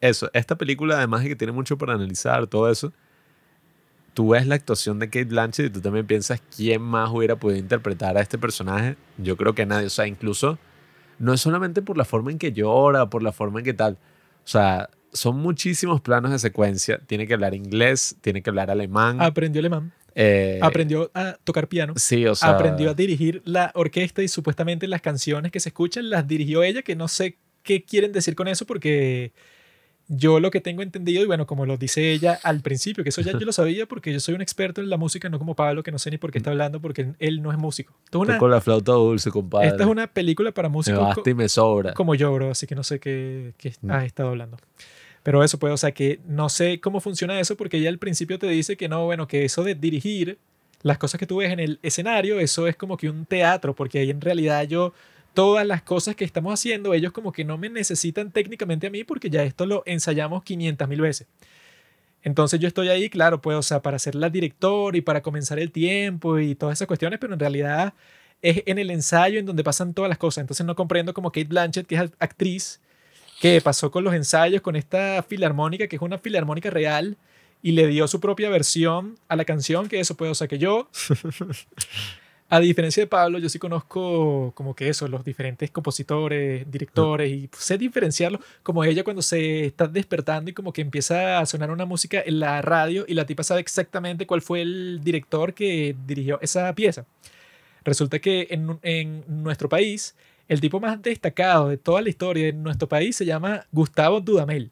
eso, 0.01 0.31
esta 0.33 0.57
película 0.57 0.97
además 0.97 1.23
de 1.23 1.31
que 1.31 1.37
tiene 1.37 1.53
mucho 1.53 1.79
para 1.79 1.95
analizar, 1.95 2.47
todo 2.47 2.71
eso, 2.71 2.93
tú 4.15 4.31
ves 4.31 4.47
la 4.47 4.55
actuación 4.55 4.99
de 4.99 5.07
Kate 5.07 5.25
Blanchett 5.25 5.67
y 5.67 5.71
tú 5.71 5.81
también 5.81 6.07
piensas 6.07 6.41
quién 6.55 6.83
más 6.83 7.11
hubiera 7.11 7.37
podido 7.37 7.59
interpretar 7.59 8.17
a 8.17 8.21
este 8.21 8.39
personaje. 8.39 8.97
Yo 9.19 9.37
creo 9.37 9.55
que 9.55 9.67
nadie, 9.67 9.87
o 9.87 9.91
sea, 9.91 10.07
incluso 10.07 10.59
no 11.19 11.33
es 11.33 11.41
solamente 11.41 11.83
por 11.83 11.97
la 11.97 12.05
forma 12.05 12.31
en 12.31 12.39
que 12.39 12.53
llora, 12.53 13.11
por 13.11 13.23
la 13.23 13.33
forma 13.33 13.61
en 13.61 13.65
que 13.65 13.75
tal, 13.75 13.95
o 13.95 14.49
sea, 14.49 14.91
son 15.13 15.39
muchísimos 15.39 16.01
planos 16.01 16.33
de 16.33 16.39
secuencia, 16.39 16.99
tiene 17.07 17.27
que 17.27 17.35
hablar 17.35 17.55
inglés, 17.55 18.17
tiene 18.21 18.43
que 18.43 18.51
hablar 18.51 18.71
alemán, 18.71 19.21
Aprendió 19.21 19.61
alemán. 19.61 19.93
Eh, 20.15 20.59
Aprendió 20.63 21.11
a 21.15 21.37
tocar 21.45 21.69
piano. 21.69 21.95
sí, 21.97 22.27
o 22.27 22.35
sea, 22.35 22.51
aprendió 22.51 22.91
a 22.91 22.95
dirigir 22.95 23.43
la 23.45 23.71
orquesta 23.75 24.23
y 24.23 24.29
supuestamente 24.29 24.87
las 24.89 25.01
canciones 25.01 25.51
que 25.53 25.61
se 25.61 25.71
escuchan 25.71 26.11
las 26.11 26.27
dirigió 26.29 26.63
ella, 26.63 26.83
que 26.83 26.95
no 26.97 27.09
sé 27.09 27.39
qué 27.63 27.83
quieren 27.85 28.13
decir 28.13 28.35
con 28.35 28.47
eso 28.49 28.65
porque 28.67 29.33
yo 30.07 30.39
lo 30.39 30.51
que 30.51 30.61
tengo 30.61 30.83
entendido, 30.83 31.23
y 31.23 31.27
bueno, 31.27 31.47
como 31.47 31.65
lo 31.65 31.79
dice 31.79 32.13
ella 32.13 32.39
al 32.43 32.61
principio, 32.61 33.03
que 33.03 33.09
eso 33.09 33.23
ya 33.23 33.33
yo 33.39 33.47
lo 33.47 33.53
sabía 33.53 33.87
porque 33.87 34.13
yo 34.13 34.21
soy 34.21 34.35
un 34.35 34.43
experto 34.43 34.83
en 34.83 34.91
la 34.91 34.99
música, 34.99 35.31
no 35.31 35.39
como 35.39 35.57
Pablo, 35.57 35.83
que 35.83 35.91
no 35.91 35.99
sé 35.99 36.11
ni 36.11 36.19
por 36.19 36.31
qué 36.31 36.39
está 36.39 36.51
hablando 36.51 36.79
porque 36.81 37.15
él 37.19 37.41
no 37.43 37.51
es 37.53 37.57
músico. 37.59 37.95
Una, 38.13 38.37
con 38.37 38.51
la 38.51 38.61
flauta 38.61 38.93
dulce, 38.93 39.31
compadre. 39.31 39.69
esta 39.69 39.85
es 39.85 39.89
una 39.89 40.07
película 40.07 40.53
para 40.53 40.69
me 40.69 40.75
músicos 40.75 41.01
basta 41.01 41.31
y 41.31 41.35
me 41.35 41.49
sobra. 41.49 41.95
como 41.95 42.15
yo, 42.15 42.33
bro, 42.35 42.51
así 42.51 42.67
que 42.67 42.75
no 42.75 42.83
sé 42.85 43.01
qué, 43.01 43.55
qué 43.57 43.73
Mm. 43.81 43.91
has 43.91 44.05
estado 44.05 44.29
hablando. 44.29 44.59
Pero 45.25 45.43
eso, 45.43 45.59
pues, 45.59 45.73
o 45.73 45.77
sea, 45.77 45.93
que 45.93 46.21
no 46.29 46.49
sé 46.51 46.81
cómo 46.81 47.01
funciona 47.01 47.41
eso 47.41 47.57
porque 47.57 47.79
ella 47.79 47.89
al 47.89 47.99
principio 47.99 48.39
te 48.39 48.47
dice 48.47 48.77
que 48.77 48.89
no, 48.89 49.07
bueno, 49.07 49.27
que 49.27 49.45
eso 49.45 49.65
de 49.65 49.75
dirigir 49.75 50.39
las 50.83 50.99
cosas 50.99 51.19
que 51.19 51.27
tú 51.27 51.39
ves 51.39 51.51
en 51.51 51.61
el 51.61 51.81
escenario, 51.83 52.39
eso 52.39 52.69
es 52.69 52.77
como 52.77 52.99
que 52.99 53.09
un 53.09 53.25
teatro, 53.25 53.75
porque 53.75 54.01
ahí 54.01 54.11
en 54.11 54.21
realidad 54.21 54.65
yo, 54.69 54.93
todas 55.33 55.67
las 55.67 55.83
cosas 55.83 56.15
que 56.15 56.27
estamos 56.27 56.53
haciendo, 56.53 56.93
ellos 56.93 57.11
como 57.13 57.33
que 57.33 57.43
no 57.43 57.57
me 57.57 57.71
necesitan 57.71 58.31
técnicamente 58.31 58.87
a 58.87 58.91
mí 58.91 59.03
porque 59.03 59.31
ya 59.31 59.43
esto 59.43 59.65
lo 59.65 59.83
ensayamos 59.87 60.45
500 60.45 60.89
mil 60.89 61.01
veces. 61.01 61.27
Entonces 62.23 62.61
yo 62.61 62.69
estoy 62.69 62.89
ahí, 62.89 63.09
claro, 63.09 63.41
pues, 63.41 63.57
o 63.57 63.63
sea, 63.63 63.81
para 63.81 63.99
ser 63.99 64.15
la 64.15 64.29
director 64.31 64.95
y 64.95 65.01
para 65.01 65.23
comenzar 65.23 65.59
el 65.59 65.73
tiempo 65.73 66.39
y 66.39 66.55
todas 66.55 66.79
esas 66.79 66.87
cuestiones, 66.87 67.19
pero 67.19 67.33
en 67.33 67.41
realidad 67.41 67.95
es 68.43 68.63
en 68.67 68.79
el 68.79 68.91
ensayo 68.91 69.39
en 69.39 69.47
donde 69.47 69.65
pasan 69.65 69.95
todas 69.95 70.11
las 70.11 70.19
cosas. 70.19 70.43
Entonces 70.43 70.67
no 70.67 70.77
comprendo 70.77 71.15
como 71.15 71.33
Kate 71.33 71.45
Blanchett, 71.49 71.87
que 71.87 71.95
es 71.95 72.13
actriz, 72.19 72.81
que 73.41 73.61
pasó 73.61 73.91
con 73.91 74.05
los 74.05 74.15
ensayos 74.15 74.63
con 74.63 74.77
esta 74.77 75.23
filarmónica, 75.23 75.87
que 75.87 75.97
es 75.97 76.03
una 76.03 76.19
filarmónica 76.19 76.71
real, 76.71 77.17
y 77.63 77.73
le 77.73 77.87
dio 77.87 78.07
su 78.07 78.21
propia 78.21 78.51
versión 78.51 79.19
a 79.27 79.37
la 79.37 79.45
canción, 79.45 79.89
que 79.89 79.99
eso 79.99 80.17
puede, 80.17 80.31
o 80.31 80.35
sea, 80.35 80.49
que 80.49 80.59
yo, 80.59 80.91
a 82.51 82.61
diferencia 82.61 83.03
de 83.03 83.07
Pablo, 83.07 83.39
yo 83.39 83.49
sí 83.49 83.59
conozco 83.59 84.53
como 84.55 84.75
que 84.75 84.91
eso, 84.91 85.09
los 85.09 85.25
diferentes 85.25 85.71
compositores, 85.71 86.71
directores, 86.71 87.31
y 87.31 87.49
sé 87.59 87.79
diferenciarlos, 87.79 88.43
como 88.63 88.85
ella 88.85 89.03
cuando 89.03 89.23
se 89.23 89.65
está 89.65 89.89
despertando 89.89 90.51
y 90.51 90.55
como 90.55 90.75
que 90.75 90.83
empieza 90.83 91.39
a 91.39 91.47
sonar 91.47 91.71
una 91.71 91.87
música 91.87 92.23
en 92.25 92.39
la 92.39 92.61
radio 92.61 93.07
y 93.09 93.15
la 93.15 93.25
tipa 93.25 93.43
sabe 93.43 93.63
exactamente 93.63 94.27
cuál 94.27 94.43
fue 94.43 94.61
el 94.61 95.01
director 95.03 95.55
que 95.55 95.97
dirigió 96.07 96.39
esa 96.43 96.75
pieza. 96.75 97.07
Resulta 97.83 98.19
que 98.19 98.47
en, 98.51 98.79
en 98.83 99.25
nuestro 99.27 99.71
país, 99.71 100.15
el 100.49 100.61
tipo 100.61 100.81
más 100.81 101.01
destacado 101.03 101.69
de 101.69 101.77
toda 101.77 102.03
la 102.03 102.09
historia 102.09 102.47
de 102.47 102.53
nuestro 102.53 102.89
país 102.89 103.17
se 103.17 103.25
llama 103.25 103.67
Gustavo 103.73 104.21
Dudamel. 104.21 104.71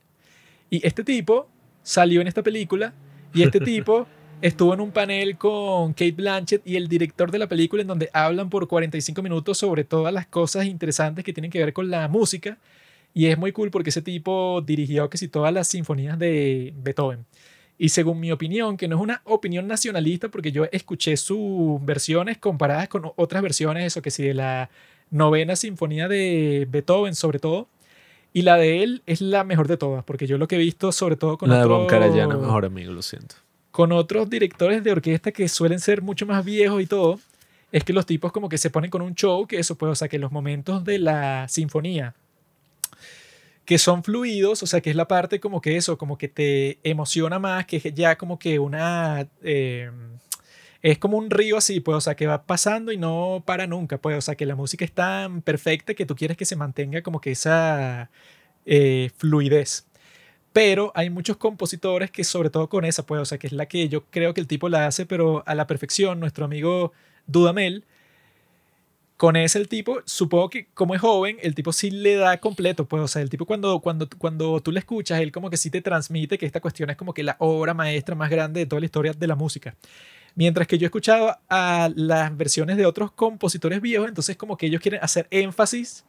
Y 0.71 0.87
este 0.87 1.05
tipo 1.05 1.49
salió 1.83 2.21
en 2.21 2.29
esta 2.29 2.43
película 2.43 2.93
y 3.35 3.43
este 3.43 3.61
tipo 3.61 4.07
estuvo 4.41 4.75
en 4.75 4.81
un 4.81 4.91
panel 4.91 5.39
con 5.39 5.93
Kate 5.93 6.13
Blanchett 6.13 6.67
y 6.67 6.77
el 6.77 6.89
director 6.89 7.31
de 7.31 7.39
la 7.39 7.49
película 7.49 7.83
en 7.83 7.89
donde 7.89 8.11
hablan 8.13 8.51
por 8.51 8.67
45 8.69 9.23
minutos 9.23 9.59
sobre 9.59 9.85
todas 9.85 10.13
las 10.13 10.27
cosas 10.27 10.67
interesantes 10.67 11.25
que 11.25 11.33
tienen 11.33 11.51
que 11.51 11.59
ver 11.59 11.73
con 11.73 11.91
la 11.91 12.09
música. 12.09 12.59
Y 13.15 13.27
es 13.27 13.39
muy 13.39 13.53
cool 13.53 13.71
porque 13.71 13.91
ese 13.91 14.03
tipo 14.03 14.63
dirigió 14.65 15.09
casi 15.09 15.29
todas 15.29 15.53
las 15.53 15.69
sinfonías 15.69 16.19
de 16.19 16.73
Beethoven. 16.77 17.25
Y 17.79 17.89
según 17.89 18.21
mi 18.21 18.31
opinión, 18.31 18.77
que 18.77 18.89
no 18.89 18.97
es 18.97 19.03
una 19.03 19.23
opinión 19.25 19.67
nacionalista, 19.67 20.29
porque 20.29 20.53
yo 20.53 20.67
escuché 20.71 21.17
sus 21.17 21.85
versiones 21.85 22.39
comparadas 22.39 22.89
con 22.89 23.11
otras 23.17 23.43
versiones, 23.43 23.85
eso 23.87 24.03
que 24.03 24.11
sí, 24.11 24.23
de 24.23 24.35
la 24.35 24.71
novena 25.13 25.55
sinfonía 25.55 26.09
de 26.09 26.67
Beethoven 26.69 27.15
sobre 27.15 27.39
todo, 27.39 27.69
y 28.33 28.43
la 28.43 28.57
de 28.57 28.83
él 28.83 29.03
es 29.07 29.21
la 29.21 29.45
mejor 29.45 29.69
de 29.69 29.77
todas, 29.77 30.03
porque 30.05 30.27
yo 30.27 30.39
lo 30.39 30.49
que 30.49 30.57
he 30.57 30.59
visto 30.59 30.91
sobre 30.91 31.15
todo 31.17 31.39
con, 31.39 31.49
la 31.51 31.59
de 31.59 31.63
otro- 31.65 31.79
Von 31.79 31.87
Karajan 31.87 32.33
es 32.33 32.39
mejor 32.39 32.65
amigo, 32.65 32.93
lo 32.93 33.03
siento. 33.03 33.37
con 33.71 33.93
otros 33.93 34.29
directores 34.29 34.83
de 34.83 34.91
orquesta 34.91 35.31
que 35.31 35.49
suelen 35.49 35.79
ser 35.79 36.03
mucho 36.03 36.27
más 36.27 36.45
viejos 36.45 36.83
y 36.83 36.87
todo, 36.87 37.21
es 37.71 37.85
que 37.85 37.93
los 37.93 38.05
tipos 38.05 38.33
como 38.33 38.49
que 38.51 38.59
se 38.59 38.69
ponen 38.71 38.91
con 38.91 39.01
un 39.03 39.15
show, 39.15 39.47
que 39.47 39.59
eso 39.59 39.77
puede, 39.77 39.93
o 39.93 39.95
sea, 39.95 40.09
que 40.09 40.19
los 40.19 40.33
momentos 40.33 40.85
de 40.85 40.99
la 40.99 41.47
sinfonía 41.49 42.15
que 43.65 43.79
son 43.79 44.03
fluidos, 44.03 44.63
o 44.63 44.67
sea, 44.67 44.81
que 44.81 44.91
es 44.91 44.97
la 44.97 45.07
parte 45.07 45.39
como 45.39 45.61
que 45.61 45.77
eso, 45.77 45.97
como 45.97 46.19
que 46.19 46.29
te 46.29 46.79
emociona 46.83 47.39
más, 47.39 47.65
que 47.65 47.77
es 47.77 47.95
ya 47.95 48.17
como 48.19 48.39
que 48.39 48.59
una... 48.59 49.27
eh, 49.43 49.91
es 50.83 50.99
como 50.99 51.17
un 51.17 51.31
río 51.31 51.57
así, 51.57 51.81
pues, 51.81 51.97
o 51.97 52.01
sea, 52.01 52.17
que 52.17 52.27
va 52.27 52.45
pasando 52.45 52.93
y 52.93 52.97
no 52.99 53.43
para 53.47 53.67
nunca, 53.67 53.99
pues, 53.99 54.19
o 54.19 54.21
sea, 54.21 54.35
que 54.35 54.47
la 54.47 54.57
música 54.57 54.85
es 54.85 54.93
tan 54.93 55.43
perfecta 55.43 55.95
que 55.95 56.07
tú 56.07 56.17
quieres 56.17 56.37
que 56.37 56.45
se 56.45 56.57
mantenga 56.57 57.03
como 57.03 57.21
que 57.21 57.31
esa 57.33 58.11
eh, 58.67 59.11
fluidez. 59.17 59.87
Pero 60.53 60.93
hay 60.95 61.11
muchos 61.11 61.37
compositores 61.39 62.11
que 62.11 62.25
sobre 62.25 62.51
todo 62.51 62.69
con 62.69 62.85
esa, 62.85 63.07
pues, 63.07 63.21
o 63.23 63.25
sea, 63.25 63.39
que 63.39 63.47
es 63.47 63.53
la 63.53 63.67
que 63.67 63.89
yo 63.89 64.05
creo 64.11 64.35
que 64.35 64.41
el 64.41 64.49
tipo 64.49 64.69
la 64.69 64.87
hace, 64.87 65.07
pero 65.07 65.43
a 65.47 65.55
la 65.55 65.67
perfección, 65.67 66.21
nuestro 66.21 66.45
amigo 66.45 66.93
Dudamel, 67.27 67.85
con 69.17 69.37
ese 69.37 69.59
el 69.61 69.69
tipo, 69.69 70.01
supongo 70.05 70.51
que 70.51 70.67
como 70.75 70.95
es 70.97 71.01
joven, 71.01 71.37
el 71.43 71.55
tipo 71.55 71.73
sí 71.73 71.91
le 71.93 72.17
da 72.17 72.39
completo, 72.39 72.87
pues, 72.89 73.03
o 73.05 73.09
sea, 73.09 73.23
el 73.23 73.31
tipo 73.31 73.47
cuando, 73.47 73.81
cuando, 73.81 74.09
cuando 74.19 74.61
tú 74.61 74.73
le 74.73 74.81
escuchas, 74.81 75.21
él 75.21 75.31
como 75.33 75.49
que 75.49 75.57
sí 75.57 75.71
te 75.71 75.81
transmite 75.81 76.39
que 76.39 76.47
esta 76.47 76.61
cuestión 76.61 76.91
es 76.91 76.97
como 76.97 77.15
que 77.15 77.23
la 77.23 77.37
obra 77.39 77.73
maestra 77.73 78.17
más 78.17 78.31
grande 78.31 78.61
de 78.61 78.67
toda 78.67 78.81
la 78.81 78.87
historia 78.87 79.13
de 79.13 79.27
la 79.29 79.37
música. 79.37 79.77
Mientras 80.35 80.67
que 80.67 80.79
yo 80.79 80.87
he 80.87 80.89
escuchado 80.89 81.37
a 81.49 81.91
las 81.95 82.37
versiones 82.37 82.77
de 82.77 82.87
otros 82.87 83.13
compositores 83.13 83.81
viejos, 83.81 84.09
entonces 84.09 84.37
como 84.37 84.57
que 84.57 84.67
ellos 84.67 84.81
quieren 84.81 85.01
hacer 85.03 85.27
énfasis 85.31 86.05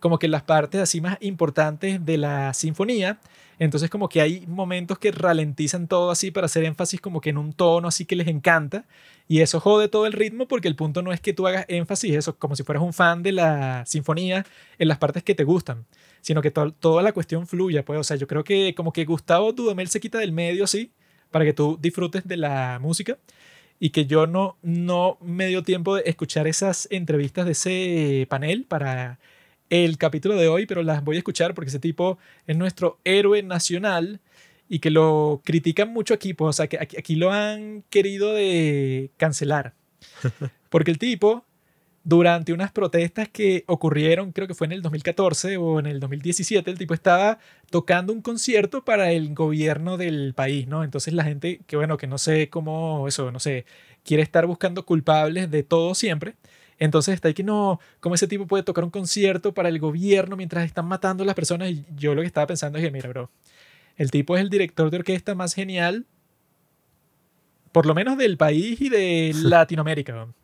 como 0.00 0.18
que 0.18 0.28
las 0.28 0.42
partes 0.42 0.80
así 0.80 1.00
más 1.00 1.16
importantes 1.20 2.04
de 2.04 2.18
la 2.18 2.52
sinfonía. 2.54 3.18
Entonces 3.58 3.88
como 3.88 4.08
que 4.10 4.20
hay 4.20 4.46
momentos 4.46 4.98
que 4.98 5.10
ralentizan 5.10 5.88
todo 5.88 6.10
así 6.10 6.30
para 6.30 6.44
hacer 6.44 6.64
énfasis 6.64 7.00
como 7.00 7.22
que 7.22 7.30
en 7.30 7.38
un 7.38 7.54
tono 7.54 7.88
así 7.88 8.04
que 8.04 8.14
les 8.16 8.28
encanta. 8.28 8.84
Y 9.28 9.40
eso 9.40 9.58
jode 9.60 9.88
todo 9.88 10.06
el 10.06 10.12
ritmo 10.12 10.46
porque 10.46 10.68
el 10.68 10.76
punto 10.76 11.00
no 11.02 11.12
es 11.12 11.20
que 11.20 11.32
tú 11.32 11.46
hagas 11.46 11.64
énfasis, 11.68 12.14
eso 12.14 12.38
como 12.38 12.54
si 12.54 12.62
fueras 12.62 12.82
un 12.84 12.92
fan 12.92 13.22
de 13.22 13.32
la 13.32 13.84
sinfonía 13.86 14.44
en 14.78 14.88
las 14.88 14.98
partes 14.98 15.22
que 15.22 15.34
te 15.34 15.44
gustan, 15.44 15.86
sino 16.20 16.42
que 16.42 16.50
to- 16.50 16.72
toda 16.72 17.02
la 17.02 17.12
cuestión 17.12 17.46
fluya. 17.46 17.84
Pues, 17.84 17.98
o 17.98 18.04
sea, 18.04 18.16
yo 18.16 18.26
creo 18.26 18.44
que 18.44 18.74
como 18.74 18.92
que 18.92 19.04
Gustavo 19.06 19.52
Dudamel 19.52 19.88
se 19.88 20.00
quita 20.00 20.18
del 20.18 20.32
medio 20.32 20.64
así 20.64 20.92
para 21.30 21.44
que 21.44 21.52
tú 21.54 21.78
disfrutes 21.80 22.26
de 22.28 22.36
la 22.36 22.78
música 22.80 23.16
y 23.78 23.90
que 23.90 24.06
yo 24.06 24.26
no, 24.26 24.56
no 24.62 25.18
me 25.20 25.46
dio 25.48 25.62
tiempo 25.62 25.96
de 25.96 26.02
escuchar 26.06 26.46
esas 26.46 26.88
entrevistas 26.90 27.46
de 27.46 27.52
ese 27.52 28.26
panel 28.28 28.64
para 28.64 29.18
el 29.70 29.98
capítulo 29.98 30.36
de 30.36 30.48
hoy, 30.48 30.66
pero 30.66 30.82
las 30.82 31.04
voy 31.04 31.16
a 31.16 31.18
escuchar 31.18 31.54
porque 31.54 31.68
ese 31.68 31.78
tipo 31.78 32.18
es 32.46 32.56
nuestro 32.56 32.98
héroe 33.04 33.42
nacional 33.42 34.20
y 34.68 34.78
que 34.78 34.90
lo 34.90 35.42
critican 35.44 35.92
mucho 35.92 36.14
aquí, 36.14 36.34
pues, 36.34 36.50
o 36.50 36.52
sea, 36.52 36.66
que 36.66 36.78
aquí, 36.80 36.96
aquí 36.96 37.16
lo 37.16 37.32
han 37.32 37.82
querido 37.90 38.32
de 38.32 39.10
cancelar. 39.16 39.74
Porque 40.70 40.90
el 40.90 40.98
tipo 40.98 41.44
durante 42.06 42.52
unas 42.52 42.70
protestas 42.70 43.28
que 43.28 43.64
ocurrieron, 43.66 44.30
creo 44.30 44.46
que 44.46 44.54
fue 44.54 44.68
en 44.68 44.72
el 44.74 44.80
2014 44.80 45.56
o 45.56 45.80
en 45.80 45.86
el 45.86 45.98
2017, 45.98 46.70
el 46.70 46.78
tipo 46.78 46.94
estaba 46.94 47.40
tocando 47.68 48.12
un 48.12 48.22
concierto 48.22 48.84
para 48.84 49.10
el 49.10 49.34
gobierno 49.34 49.96
del 49.96 50.32
país, 50.32 50.68
¿no? 50.68 50.84
Entonces 50.84 51.12
la 51.14 51.24
gente 51.24 51.58
que, 51.66 51.76
bueno, 51.76 51.96
que 51.96 52.06
no 52.06 52.18
sé 52.18 52.48
cómo, 52.48 53.08
eso, 53.08 53.32
no 53.32 53.40
sé, 53.40 53.66
quiere 54.04 54.22
estar 54.22 54.46
buscando 54.46 54.86
culpables 54.86 55.50
de 55.50 55.64
todo 55.64 55.96
siempre. 55.96 56.36
Entonces 56.78 57.14
está 57.16 57.26
ahí 57.26 57.34
que 57.34 57.42
no, 57.42 57.80
¿cómo 57.98 58.14
ese 58.14 58.28
tipo 58.28 58.46
puede 58.46 58.62
tocar 58.62 58.84
un 58.84 58.90
concierto 58.90 59.52
para 59.52 59.68
el 59.68 59.80
gobierno 59.80 60.36
mientras 60.36 60.64
están 60.64 60.86
matando 60.86 61.24
a 61.24 61.26
las 61.26 61.34
personas? 61.34 61.70
Y 61.72 61.84
yo 61.96 62.14
lo 62.14 62.20
que 62.20 62.28
estaba 62.28 62.46
pensando 62.46 62.78
es 62.78 62.84
que, 62.84 62.92
mira, 62.92 63.08
bro, 63.08 63.30
el 63.96 64.12
tipo 64.12 64.36
es 64.36 64.42
el 64.42 64.48
director 64.50 64.92
de 64.92 64.98
orquesta 64.98 65.34
más 65.34 65.54
genial, 65.54 66.06
por 67.72 67.84
lo 67.84 67.94
menos 67.96 68.16
del 68.16 68.36
país 68.36 68.80
y 68.80 68.90
de 68.90 69.32
Latinoamérica. 69.42 70.12
¿no? 70.12 70.34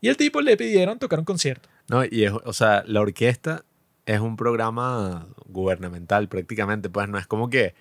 Y 0.00 0.08
el 0.08 0.16
tipo 0.16 0.40
le 0.40 0.56
pidieron 0.56 0.98
tocar 0.98 1.18
un 1.18 1.24
concierto. 1.24 1.68
No, 1.88 2.04
y 2.04 2.24
es, 2.24 2.32
o 2.32 2.52
sea, 2.52 2.82
la 2.86 3.00
orquesta 3.00 3.64
es 4.06 4.20
un 4.20 4.36
programa 4.36 5.26
gubernamental 5.46 6.28
prácticamente, 6.28 6.88
pues 6.88 7.08
no 7.08 7.18
es 7.18 7.26
como 7.26 7.50
que 7.50 7.74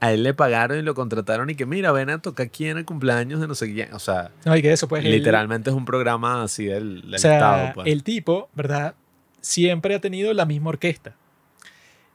a 0.00 0.12
él 0.12 0.22
le 0.22 0.34
pagaron 0.34 0.78
y 0.78 0.82
lo 0.82 0.94
contrataron 0.94 1.48
y 1.50 1.54
que 1.54 1.64
mira, 1.66 1.90
ven 1.92 2.10
a 2.10 2.20
tocar 2.20 2.46
aquí 2.46 2.66
en 2.66 2.78
el 2.78 2.84
cumpleaños 2.84 3.40
de 3.40 3.48
no 3.48 3.54
sé 3.54 3.72
quién, 3.72 3.92
o 3.94 3.98
sea, 3.98 4.30
No, 4.44 4.56
y 4.56 4.62
que 4.62 4.72
eso, 4.72 4.88
pues. 4.88 5.04
él- 5.04 5.10
literalmente 5.10 5.70
es 5.70 5.76
un 5.76 5.84
programa 5.84 6.42
así 6.42 6.66
del, 6.66 7.02
del 7.02 7.14
o 7.14 7.18
sea, 7.18 7.34
Estado, 7.34 7.72
pues. 7.74 7.88
el 7.88 8.02
tipo, 8.02 8.48
¿verdad? 8.54 8.94
Siempre 9.40 9.94
ha 9.94 10.00
tenido 10.00 10.32
la 10.34 10.44
misma 10.44 10.70
orquesta. 10.70 11.14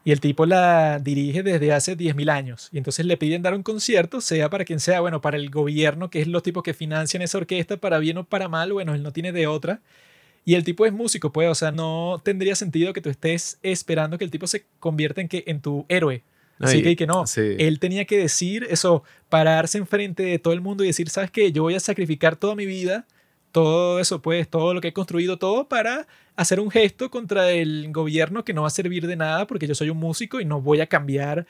Y 0.04 0.10
el 0.10 0.20
tipo 0.20 0.46
la 0.46 0.98
dirige 0.98 1.42
desde 1.44 1.72
hace 1.72 1.96
10.000 1.96 2.28
años. 2.30 2.68
Y 2.72 2.78
entonces 2.78 3.06
le 3.06 3.16
piden 3.16 3.42
dar 3.42 3.54
un 3.54 3.62
concierto, 3.62 4.20
sea 4.20 4.50
para 4.50 4.64
quien 4.64 4.80
sea, 4.80 5.00
bueno, 5.00 5.20
para 5.20 5.36
el 5.36 5.48
gobierno, 5.50 6.10
que 6.10 6.20
es 6.20 6.26
los 6.26 6.42
tipos 6.42 6.62
que 6.64 6.74
financian 6.74 7.22
esa 7.22 7.38
orquesta, 7.38 7.76
para 7.76 7.98
bien 8.00 8.18
o 8.18 8.24
para 8.24 8.48
mal, 8.48 8.72
bueno, 8.72 8.94
él 8.94 9.02
no 9.02 9.12
tiene 9.12 9.30
de 9.32 9.46
otra. 9.46 9.80
Y 10.44 10.54
el 10.56 10.64
tipo 10.64 10.84
es 10.86 10.92
músico, 10.92 11.30
pues, 11.30 11.48
o 11.48 11.54
sea, 11.54 11.70
no 11.70 12.20
tendría 12.24 12.56
sentido 12.56 12.92
que 12.92 13.00
tú 13.00 13.10
estés 13.10 13.58
esperando 13.62 14.18
que 14.18 14.24
el 14.24 14.30
tipo 14.32 14.48
se 14.48 14.64
convierta 14.80 15.20
en, 15.20 15.28
que, 15.28 15.44
en 15.46 15.60
tu 15.60 15.86
héroe. 15.88 16.22
Así 16.58 16.78
y- 16.78 16.82
que, 16.82 16.96
que 16.96 17.06
no, 17.06 17.26
sí. 17.28 17.54
él 17.58 17.78
tenía 17.78 18.04
que 18.04 18.18
decir 18.18 18.66
eso, 18.68 19.04
pararse 19.28 19.78
enfrente 19.78 20.24
de 20.24 20.38
todo 20.40 20.52
el 20.52 20.60
mundo 20.60 20.82
y 20.82 20.88
decir, 20.88 21.08
¿sabes 21.10 21.30
qué? 21.30 21.52
Yo 21.52 21.62
voy 21.62 21.74
a 21.76 21.80
sacrificar 21.80 22.34
toda 22.34 22.56
mi 22.56 22.66
vida, 22.66 23.06
todo 23.52 24.00
eso, 24.00 24.22
pues, 24.22 24.48
todo 24.48 24.74
lo 24.74 24.80
que 24.80 24.88
he 24.88 24.92
construido, 24.92 25.36
todo 25.38 25.68
para 25.68 26.06
hacer 26.36 26.58
un 26.58 26.70
gesto 26.70 27.10
contra 27.10 27.50
el 27.50 27.92
gobierno 27.92 28.44
que 28.44 28.54
no 28.54 28.62
va 28.62 28.68
a 28.68 28.70
servir 28.70 29.06
de 29.06 29.16
nada 29.16 29.46
porque 29.46 29.66
yo 29.66 29.74
soy 29.74 29.90
un 29.90 29.98
músico 29.98 30.40
y 30.40 30.44
no 30.44 30.60
voy 30.60 30.80
a 30.80 30.86
cambiar 30.86 31.46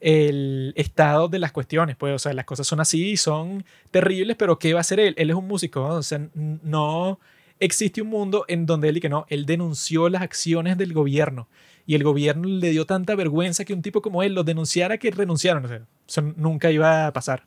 el 0.00 0.74
estado 0.76 1.28
de 1.28 1.38
las 1.38 1.52
cuestiones, 1.52 1.96
pues, 1.96 2.14
o 2.14 2.18
sea, 2.18 2.34
las 2.34 2.44
cosas 2.44 2.66
son 2.66 2.80
así 2.80 3.12
y 3.12 3.16
son 3.16 3.64
terribles, 3.90 4.36
pero 4.36 4.58
¿qué 4.58 4.74
va 4.74 4.80
a 4.80 4.82
hacer 4.82 5.00
él? 5.00 5.14
Él 5.16 5.30
es 5.30 5.36
un 5.36 5.48
músico, 5.48 5.80
¿no? 5.80 5.94
o 5.94 6.02
sea, 6.02 6.20
no 6.34 7.18
existe 7.58 8.02
un 8.02 8.08
mundo 8.08 8.44
en 8.48 8.66
donde 8.66 8.90
él 8.90 8.98
y 8.98 9.00
que 9.00 9.08
no, 9.08 9.24
él 9.30 9.46
denunció 9.46 10.10
las 10.10 10.20
acciones 10.20 10.76
del 10.76 10.92
gobierno 10.92 11.48
y 11.86 11.94
el 11.94 12.04
gobierno 12.04 12.46
le 12.46 12.70
dio 12.70 12.84
tanta 12.84 13.14
vergüenza 13.14 13.64
que 13.64 13.72
un 13.72 13.80
tipo 13.80 14.02
como 14.02 14.22
él 14.22 14.34
lo 14.34 14.44
denunciara 14.44 14.98
que 14.98 15.10
renunciaron, 15.10 15.64
o 15.64 15.68
sea, 15.68 15.82
eso 16.06 16.22
nunca 16.36 16.70
iba 16.70 17.06
a 17.06 17.12
pasar. 17.12 17.44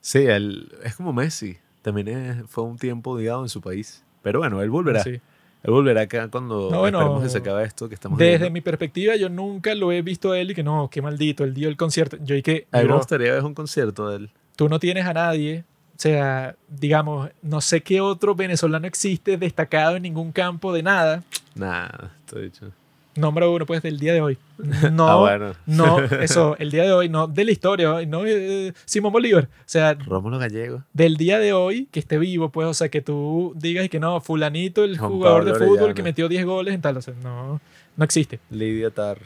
Sí, 0.00 0.18
él 0.18 0.72
es 0.82 0.96
como 0.96 1.12
Messi, 1.12 1.58
también 1.86 2.08
es- 2.08 2.36
fue 2.48 2.64
un 2.64 2.76
tiempo 2.76 3.12
odiado 3.12 3.42
en 3.44 3.48
su 3.48 3.60
país, 3.60 4.02
pero 4.22 4.40
bueno, 4.40 4.60
él 4.60 4.70
volverá. 4.70 5.04
Sí. 5.04 5.10
Él 5.62 5.70
volverá 5.72 6.00
acá 6.02 6.28
cuando 6.28 6.68
No, 6.70 6.80
bueno, 6.80 6.98
esperemos 6.98 7.22
que 7.22 7.28
se 7.30 7.38
acabe 7.38 7.64
esto 7.64 7.88
que 7.88 7.94
estamos 7.94 8.18
Desde 8.18 8.30
viendo. 8.38 8.50
mi 8.50 8.60
perspectiva, 8.60 9.14
yo 9.16 9.28
nunca 9.28 9.72
lo 9.76 9.92
he 9.92 10.02
visto 10.02 10.32
a 10.32 10.38
él 10.40 10.50
y 10.50 10.54
que 10.54 10.62
no, 10.64 10.88
qué 10.90 11.00
maldito, 11.00 11.44
él 11.44 11.54
dio 11.54 11.68
el 11.68 11.76
concierto. 11.76 12.16
Yo 12.24 12.34
y 12.34 12.42
que, 12.42 12.66
A 12.72 12.82
mí 12.82 12.88
me 12.88 12.94
gustaría 12.94 13.32
ver 13.32 13.44
un 13.44 13.54
concierto 13.54 14.08
de 14.10 14.16
él. 14.16 14.30
tú 14.56 14.68
no 14.68 14.78
tienes 14.80 15.06
a 15.06 15.12
nadie, 15.14 15.64
o 15.96 15.98
sea, 16.00 16.56
digamos, 16.68 17.30
no 17.42 17.60
sé 17.60 17.80
qué 17.82 18.00
otro 18.00 18.34
venezolano 18.34 18.86
existe 18.86 19.36
destacado 19.36 19.96
en 19.96 20.02
ningún 20.02 20.32
campo 20.32 20.72
de 20.72 20.82
nada. 20.82 21.22
Nada, 21.54 22.12
estoy 22.20 22.44
dicho. 22.44 22.66
Nombra 23.16 23.48
uno, 23.48 23.64
pues, 23.66 23.82
del 23.82 23.98
día 23.98 24.12
de 24.14 24.20
hoy. 24.20 24.38
No, 24.92 25.08
Ah, 25.08 25.16
bueno. 25.16 25.52
no, 25.66 25.98
eso, 26.20 26.56
el 26.58 26.70
día 26.70 26.84
de 26.84 26.92
hoy, 26.92 27.08
no, 27.08 27.26
de 27.26 27.44
la 27.44 27.50
historia, 27.50 28.04
no 28.06 28.22
eh, 28.26 28.72
Simón 28.84 29.12
Bolívar. 29.12 29.44
O 29.44 29.64
sea, 29.66 29.94
Rómulo 29.94 30.38
Gallego. 30.38 30.82
del 30.92 31.16
día 31.16 31.38
de 31.38 31.52
hoy, 31.52 31.88
que 31.92 32.00
esté 32.00 32.18
vivo, 32.18 32.50
pues, 32.50 32.66
o 32.68 32.74
sea, 32.74 32.88
que 32.88 33.00
tú 33.02 33.52
digas 33.56 33.88
que 33.88 34.00
no, 34.00 34.20
fulanito, 34.20 34.84
el 34.84 34.98
Juan 34.98 35.10
jugador 35.10 35.44
de 35.44 35.52
fútbol 35.54 35.68
Orellana. 35.70 35.94
que 35.94 36.02
metió 36.02 36.28
10 36.28 36.44
goles 36.44 36.74
en 36.74 36.80
tal, 36.80 36.96
o 36.96 37.02
sea, 37.02 37.14
no, 37.22 37.60
no 37.96 38.04
existe. 38.04 38.40
Lidia 38.50 38.90
Tar. 38.90 39.18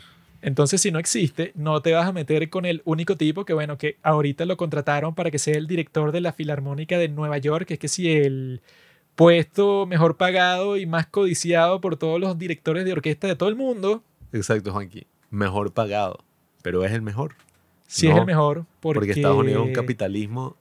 Entonces, 0.42 0.80
si 0.80 0.90
no 0.90 0.98
existe, 0.98 1.52
no 1.54 1.82
te 1.82 1.92
vas 1.92 2.06
a 2.06 2.12
meter 2.12 2.48
con 2.48 2.64
el 2.64 2.80
único 2.86 3.14
tipo 3.16 3.44
que, 3.44 3.52
bueno, 3.52 3.76
que 3.76 3.98
ahorita 4.02 4.46
lo 4.46 4.56
contrataron 4.56 5.14
para 5.14 5.30
que 5.30 5.38
sea 5.38 5.54
el 5.54 5.66
director 5.66 6.12
de 6.12 6.22
la 6.22 6.32
Filarmónica 6.32 6.96
de 6.96 7.08
Nueva 7.08 7.36
York, 7.36 7.66
que 7.66 7.74
es 7.74 7.80
que 7.80 7.88
si 7.88 8.10
el 8.10 8.62
puesto 9.14 9.86
mejor 9.86 10.16
pagado 10.16 10.76
y 10.76 10.86
más 10.86 11.06
codiciado 11.06 11.80
por 11.80 11.96
todos 11.96 12.18
los 12.20 12.38
directores 12.38 12.84
de 12.84 12.92
orquesta 12.92 13.26
de 13.26 13.36
todo 13.36 13.48
el 13.48 13.56
mundo, 13.56 14.02
Exacto, 14.32 14.72
Juanqui. 14.72 15.06
Mejor 15.30 15.72
pagado. 15.72 16.20
Pero 16.62 16.84
es 16.84 16.92
el 16.92 17.02
mejor. 17.02 17.34
si 17.86 18.06
No, 18.06 18.14
es 18.14 18.20
el 18.20 18.26
mejor, 18.26 18.64
porque, 18.80 18.98
Porque, 19.00 19.12
Estados 19.12 19.38
Unidos 19.38 19.62
es 19.62 19.68
un 19.68 19.74
capitalismo 19.74 20.56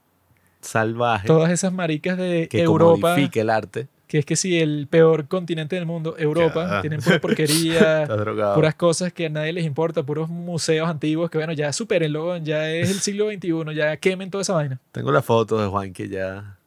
salvaje 0.60 1.26
todas 1.26 1.50
esas 1.50 1.72
maricas 1.72 2.18
de 2.18 2.48
que 2.48 2.60
Europa, 2.62 3.00
comodifica 3.12 3.40
el 3.40 3.48
arte. 3.50 3.88
que 4.08 4.18
es 4.18 4.26
que 4.26 4.34
si 4.36 4.58
el 4.60 4.88
peor 4.90 5.28
continente 5.28 5.76
del 5.76 5.86
mundo, 5.86 6.16
Europa, 6.18 6.68
Ya. 6.68 6.80
tienen 6.80 7.00
pura 7.00 7.18
porquería, 7.20 8.08
puras 8.54 8.74
cosas 8.74 9.12
que 9.12 9.26
a 9.26 9.28
nadie 9.30 9.52
les 9.52 9.64
importa, 9.64 10.02
puros 10.02 10.28
museos 10.28 10.88
antiguos 10.88 11.30
que, 11.30 11.38
bueno, 11.38 11.52
ya 11.52 11.72
supérenlo, 11.72 12.36
ya 12.38 12.68
es 12.70 12.90
el 12.90 12.98
siglo 13.00 13.30
XXI, 13.30 13.74
ya 13.74 13.96
quemen 13.98 14.30
toda 14.30 14.42
esa 14.42 14.54
vaina. 14.54 14.80
Tengo 14.92 15.12
la 15.12 15.22
foto 15.22 15.58
de 15.62 15.68
Juanqui 15.68 16.08
ya 16.08 16.58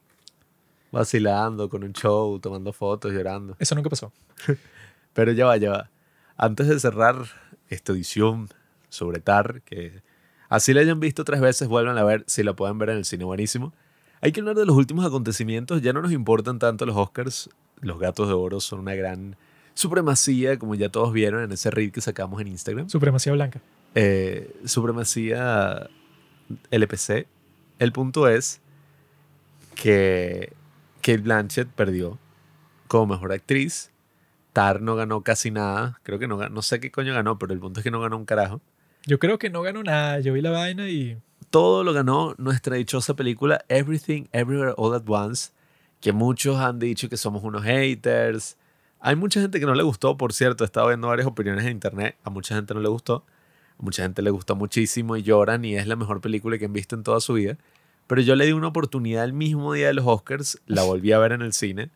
vacilando 0.94 1.70
con 1.70 1.84
un 1.84 1.92
show, 1.92 2.40
tomando 2.40 2.72
fotos, 2.72 3.12
llorando. 3.12 3.56
Eso 3.60 3.74
nunca 3.74 3.90
pasó. 3.90 4.14
Pero 5.14 5.32
ya 5.32 5.48
va, 5.48 5.58
ya 5.58 5.72
va. 5.72 5.90
Antes 6.38 6.68
de 6.68 6.80
cerrar 6.80 7.16
esta 7.68 7.94
edición 7.94 8.48
sobre 8.90 9.20
Tar, 9.20 9.64
que 9.64 10.04
así 10.50 10.72
la 10.72 10.82
hayan 10.82 11.00
visto 11.00 11.26
tres 11.26 11.42
veces, 11.42 11.68
vuelvan 11.68 11.98
a 11.98 12.04
ver 12.04 12.24
si 12.28 12.44
la 12.44 12.54
pueden 12.54 12.78
ver 12.78 12.92
en 12.92 12.98
el 12.98 13.06
cine 13.06 13.26
buenísimo. 13.26 13.74
Hay 14.22 14.32
que 14.32 14.40
hablar 14.40 14.56
de 14.56 14.66
los 14.68 14.76
últimos 14.76 15.04
acontecimientos. 15.04 15.82
Ya 15.82 15.94
no 15.94 16.02
nos 16.02 16.12
importan 16.12 16.60
tanto 16.60 16.86
los 16.86 16.96
Oscars. 16.96 17.50
Los 17.82 18.00
Gatos 18.00 18.28
de 18.28 18.36
Oro 18.36 18.62
son 18.62 18.80
una 18.80 18.94
gran 18.94 19.36
supremacía, 19.74 20.60
como 20.60 20.76
ya 20.76 20.90
todos 20.90 21.12
vieron 21.12 21.44
en 21.44 21.52
ese 21.52 21.72
reel 21.72 21.92
que 21.92 22.02
sacamos 22.02 22.40
en 22.40 22.48
Instagram. 22.50 22.88
Supremacía 22.88 23.34
blanca. 23.34 23.62
Eh, 23.96 24.56
supremacía 24.66 25.90
LPC. 26.70 27.28
El 27.80 27.92
punto 27.92 28.28
es 28.28 28.62
que 29.76 30.54
Kate 31.04 31.18
Blanchett 31.18 31.68
perdió 31.68 32.18
como 32.88 33.14
mejor 33.14 33.34
actriz. 33.34 33.92
Tar 34.54 34.82
no 34.82 34.96
ganó 34.96 35.22
casi 35.22 35.52
nada. 35.52 36.00
Creo 36.04 36.18
que 36.18 36.28
no 36.28 36.38
ganó. 36.38 36.56
No 36.56 36.62
sé 36.62 36.80
qué 36.80 36.92
coño 36.92 37.14
ganó, 37.14 37.38
pero 37.38 37.54
el 37.54 37.60
punto 37.60 37.80
es 37.80 37.84
que 37.84 37.92
no 37.92 38.00
ganó 38.00 38.18
un 38.18 38.26
carajo. 38.26 38.62
Yo 39.06 39.20
creo 39.20 39.38
que 39.38 39.50
no 39.50 39.62
ganó 39.62 39.84
nada. 39.84 40.20
Yo 40.22 40.34
vi 40.34 40.42
la 40.42 40.52
vaina 40.52 40.88
y. 40.90 41.18
Todo 41.50 41.84
lo 41.84 41.94
ganó 41.94 42.34
nuestra 42.38 42.78
dichosa 42.78 43.16
película 43.16 43.64
Everything 43.68 44.26
Everywhere 44.32 44.74
All 44.78 44.96
at 44.96 45.04
Once. 45.06 45.52
Que 46.00 46.14
muchos 46.14 46.58
han 46.58 46.80
dicho 46.80 47.10
que 47.10 47.18
somos 47.18 47.44
unos 47.44 47.64
haters. 47.64 48.58
Hay 49.00 49.16
mucha 49.16 49.42
gente 49.42 49.60
que 49.60 49.66
no 49.66 49.76
le 49.76 49.84
gustó, 49.84 50.16
por 50.16 50.32
cierto. 50.32 50.64
He 50.64 50.66
estado 50.66 50.88
viendo 50.88 51.10
varias 51.10 51.28
opiniones 51.28 51.66
en 51.66 51.72
internet. 51.72 52.16
A 52.24 52.30
mucha 52.30 52.56
gente 52.56 52.74
no 52.74 52.80
le 52.80 52.88
gustó. 52.90 53.26
A 53.78 53.84
mucha 53.84 54.04
gente 54.04 54.22
le 54.22 54.30
gusta 54.30 54.54
muchísimo 54.54 55.18
y 55.18 55.24
lloran 55.24 55.66
y 55.66 55.76
es 55.76 55.86
la 55.86 55.98
mejor 55.98 56.22
película 56.22 56.58
que 56.58 56.66
han 56.66 56.74
visto 56.74 56.96
en 56.96 57.04
toda 57.04 57.20
su 57.20 57.34
vida. 57.34 57.58
Pero 58.14 58.22
yo 58.22 58.36
le 58.36 58.46
di 58.46 58.52
una 58.52 58.68
oportunidad 58.68 59.24
el 59.24 59.34
mismo 59.34 59.74
día 59.74 59.88
de 59.88 59.96
los 59.96 60.06
Oscars. 60.06 60.62
La 60.68 60.84
volví 60.84 61.12
a 61.14 61.18
ver 61.18 61.32
en 61.32 61.42
el 61.42 61.52
cine. 61.52 61.90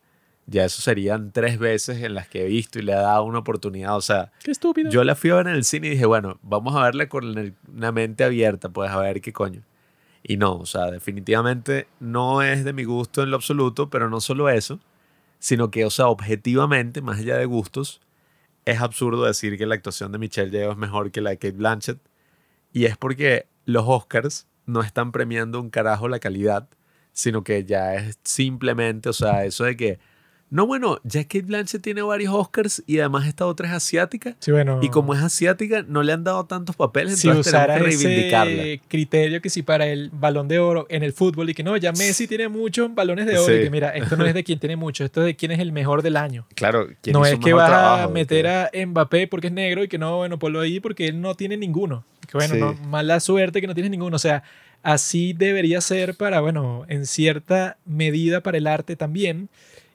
Ya 0.46 0.64
eso 0.64 0.82
serían 0.82 1.30
tres 1.30 1.60
veces 1.60 2.02
en 2.02 2.14
las 2.14 2.26
que 2.26 2.42
he 2.44 2.48
visto 2.48 2.80
y 2.80 2.82
le 2.82 2.90
he 2.90 2.96
dado 2.96 3.22
una 3.22 3.38
oportunidad. 3.38 3.96
O 3.96 4.00
sea, 4.00 4.32
Qué 4.42 4.50
estúpido. 4.50 4.90
yo 4.90 5.04
la 5.04 5.14
fui 5.14 5.30
a 5.30 5.36
ver 5.36 5.46
en 5.46 5.54
el 5.54 5.62
cine 5.62 5.86
y 5.86 5.90
dije, 5.90 6.06
bueno, 6.06 6.40
vamos 6.42 6.74
a 6.74 6.82
verla 6.82 7.08
con 7.08 7.54
una 7.72 7.92
mente 7.92 8.24
abierta, 8.24 8.68
pues 8.68 8.90
a 8.90 8.98
ver 8.98 9.20
qué 9.20 9.32
coño. 9.32 9.62
Y 10.24 10.38
no, 10.38 10.56
o 10.56 10.66
sea, 10.66 10.90
definitivamente 10.90 11.86
no 12.00 12.42
es 12.42 12.64
de 12.64 12.72
mi 12.72 12.82
gusto 12.82 13.22
en 13.22 13.30
lo 13.30 13.36
absoluto, 13.36 13.88
pero 13.88 14.10
no 14.10 14.20
solo 14.20 14.48
eso, 14.48 14.80
sino 15.38 15.70
que, 15.70 15.84
o 15.84 15.90
sea, 15.90 16.08
objetivamente, 16.08 17.00
más 17.00 17.20
allá 17.20 17.36
de 17.36 17.44
gustos, 17.44 18.00
es 18.64 18.80
absurdo 18.80 19.24
decir 19.24 19.56
que 19.56 19.66
la 19.66 19.76
actuación 19.76 20.10
de 20.10 20.18
Michelle 20.18 20.50
Yeoh 20.50 20.72
es 20.72 20.78
mejor 20.78 21.12
que 21.12 21.20
la 21.20 21.30
de 21.30 21.38
Kate 21.38 21.52
Blanchett. 21.52 22.00
Y 22.72 22.86
es 22.86 22.96
porque 22.96 23.46
los 23.66 23.84
Oscars 23.86 24.47
no 24.68 24.82
están 24.82 25.10
premiando 25.12 25.60
un 25.60 25.70
carajo 25.70 26.06
la 26.08 26.18
calidad, 26.20 26.68
sino 27.12 27.42
que 27.42 27.64
ya 27.64 27.94
es 27.96 28.18
simplemente, 28.22 29.08
o 29.08 29.12
sea, 29.12 29.44
eso 29.44 29.64
de 29.64 29.76
que, 29.76 29.98
no, 30.50 30.66
bueno, 30.66 30.98
ya 31.04 31.24
Kate 31.24 31.42
Blanchett 31.42 31.82
tiene 31.82 32.00
varios 32.00 32.32
Oscars 32.32 32.82
y 32.86 33.00
además 33.00 33.26
esta 33.26 33.44
otra 33.44 33.66
es 33.68 33.74
asiática. 33.74 34.34
Sí, 34.38 34.50
bueno. 34.50 34.78
Y 34.82 34.88
como 34.88 35.12
es 35.14 35.20
asiática, 35.20 35.84
no 35.86 36.02
le 36.02 36.12
han 36.12 36.24
dado 36.24 36.46
tantos 36.46 36.74
papeles, 36.74 37.18
si 37.18 37.28
entonces 37.28 37.52
usara 37.52 37.74
tenemos 37.74 37.96
que 37.98 38.04
reivindicarla. 38.06 38.62
ese 38.62 38.80
criterio 38.88 39.42
que 39.42 39.50
si 39.50 39.62
para 39.62 39.86
el 39.88 40.08
balón 40.10 40.48
de 40.48 40.58
oro 40.58 40.86
en 40.88 41.02
el 41.02 41.12
fútbol 41.12 41.50
y 41.50 41.54
que 41.54 41.62
no, 41.62 41.76
ya 41.76 41.92
Messi 41.92 42.26
tiene 42.26 42.48
muchos 42.48 42.94
balones 42.94 43.26
de 43.26 43.36
oro 43.36 43.52
y 43.54 43.58
Sí. 43.58 43.64
que 43.64 43.70
mira, 43.70 43.90
esto 43.90 44.16
no 44.16 44.24
es 44.24 44.32
de 44.32 44.42
quien 44.44 44.58
tiene 44.58 44.76
mucho, 44.76 45.04
esto 45.04 45.20
es 45.20 45.26
de 45.26 45.36
quién 45.36 45.50
es 45.52 45.58
el 45.58 45.70
mejor 45.72 46.00
del 46.02 46.16
año. 46.16 46.46
Claro, 46.54 46.88
¿quién 47.02 47.12
No 47.12 47.26
es 47.26 47.38
que 47.38 47.52
vas 47.52 48.00
a 48.04 48.08
meter 48.08 48.46
a 48.46 48.70
Mbappé 48.86 49.26
porque 49.28 49.48
es 49.48 49.52
negro 49.52 49.82
y 49.84 49.88
que 49.88 49.98
no, 49.98 50.16
bueno, 50.18 50.38
ponlo 50.38 50.60
ahí 50.60 50.80
porque 50.80 51.08
él 51.08 51.20
no 51.20 51.34
tiene 51.34 51.56
ninguno. 51.58 52.04
Que 52.30 52.38
bueno, 52.38 52.54
Sí. 52.54 52.60
no, 52.60 52.74
mala 52.88 53.20
suerte 53.20 53.60
que 53.60 53.66
no 53.66 53.74
tienes 53.74 53.90
ninguno. 53.90 54.16
O 54.16 54.18
sea, 54.18 54.42
así 54.82 55.32
debería 55.32 55.80
ser 55.80 56.14
para, 56.16 56.40
bueno, 56.40 56.84
en 56.88 57.06
cierta 57.06 57.78
medida 57.84 58.42
para 58.42 58.58
el 58.58 58.66
arte 58.66 58.96
también. 58.96 59.48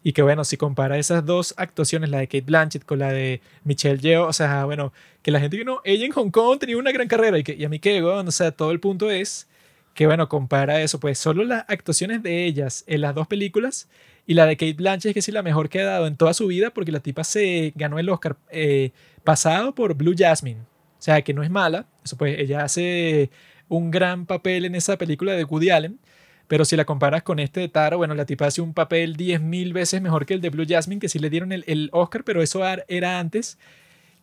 Y 0.05 0.11
que 0.11 0.21
bueno, 0.21 0.43
si 0.43 0.57
compara 0.57 0.97
esas 0.97 1.25
dos 1.25 1.53
actuaciones, 1.55 2.09
la 2.09 2.17
de 2.17 2.27
Kate 2.27 2.41
Blanchett 2.41 2.83
con 2.83 2.99
la 2.99 3.11
de 3.13 3.39
Michelle 3.63 3.99
Yeoh, 3.99 4.27
o 4.27 4.33
sea, 4.33 4.65
bueno, 4.65 4.91
que 5.21 5.31
la 5.31 5.39
gente 5.39 5.57
que 5.57 5.63
no, 5.63 5.79
ella 5.85 6.05
en 6.05 6.11
Hong 6.11 6.29
Kong 6.29 6.59
tenía 6.59 6.75
una 6.77 6.91
gran 6.91 7.07
carrera 7.07 7.37
y, 7.37 7.43
que, 7.43 7.53
y 7.53 7.63
a 7.63 7.69
mí 7.69 7.79
qué, 7.79 8.03
weón, 8.03 8.27
o 8.27 8.31
sea, 8.31 8.51
todo 8.51 8.71
el 8.71 8.81
punto 8.81 9.09
es 9.09 9.47
que 9.93 10.05
bueno, 10.05 10.27
compara 10.27 10.81
eso, 10.81 10.99
pues 10.99 11.19
solo 11.19 11.45
las 11.45 11.63
actuaciones 11.69 12.21
de 12.21 12.45
ellas 12.45 12.83
en 12.87 12.99
las 13.01 13.15
dos 13.15 13.27
películas 13.27 13.87
y 14.27 14.33
la 14.33 14.45
de 14.45 14.57
Kate 14.57 14.73
Blanchett 14.73 15.11
es 15.11 15.13
que 15.13 15.21
sí 15.21 15.31
la 15.31 15.41
mejor 15.43 15.69
que 15.69 15.79
ha 15.81 15.85
dado 15.85 16.07
en 16.07 16.17
toda 16.17 16.33
su 16.33 16.47
vida 16.47 16.71
porque 16.71 16.91
la 16.91 16.99
tipa 16.99 17.23
se 17.23 17.71
ganó 17.75 17.97
el 17.97 18.09
Oscar 18.09 18.35
eh, 18.51 18.91
pasado 19.23 19.73
por 19.73 19.93
Blue 19.93 20.15
Jasmine, 20.17 20.61
sea, 21.03 21.21
que 21.21 21.33
no 21.33 21.43
es 21.43 21.49
mala, 21.49 21.87
eso 22.03 22.17
pues 22.17 22.39
ella 22.39 22.63
hace 22.63 23.29
un 23.67 23.91
gran 23.91 24.25
papel 24.25 24.65
en 24.65 24.75
esa 24.75 24.97
película 24.97 25.33
de 25.33 25.43
Woody 25.43 25.69
Allen. 25.69 25.99
Pero 26.47 26.65
si 26.65 26.75
la 26.75 26.85
comparas 26.85 27.23
con 27.23 27.39
este 27.39 27.61
de 27.61 27.69
Taro, 27.69 27.97
bueno, 27.97 28.15
la 28.15 28.25
tipa 28.25 28.45
hace 28.45 28.61
un 28.61 28.73
papel 28.73 29.15
10.000 29.17 29.73
veces 29.73 30.01
mejor 30.01 30.25
que 30.25 30.33
el 30.33 30.41
de 30.41 30.49
Blue 30.49 30.65
Jasmine, 30.67 30.99
que 30.99 31.09
sí 31.09 31.17
le 31.17 31.29
dieron 31.29 31.51
el, 31.51 31.63
el 31.67 31.89
Oscar, 31.93 32.23
pero 32.23 32.41
eso 32.41 32.61
era 32.87 33.19
antes 33.19 33.57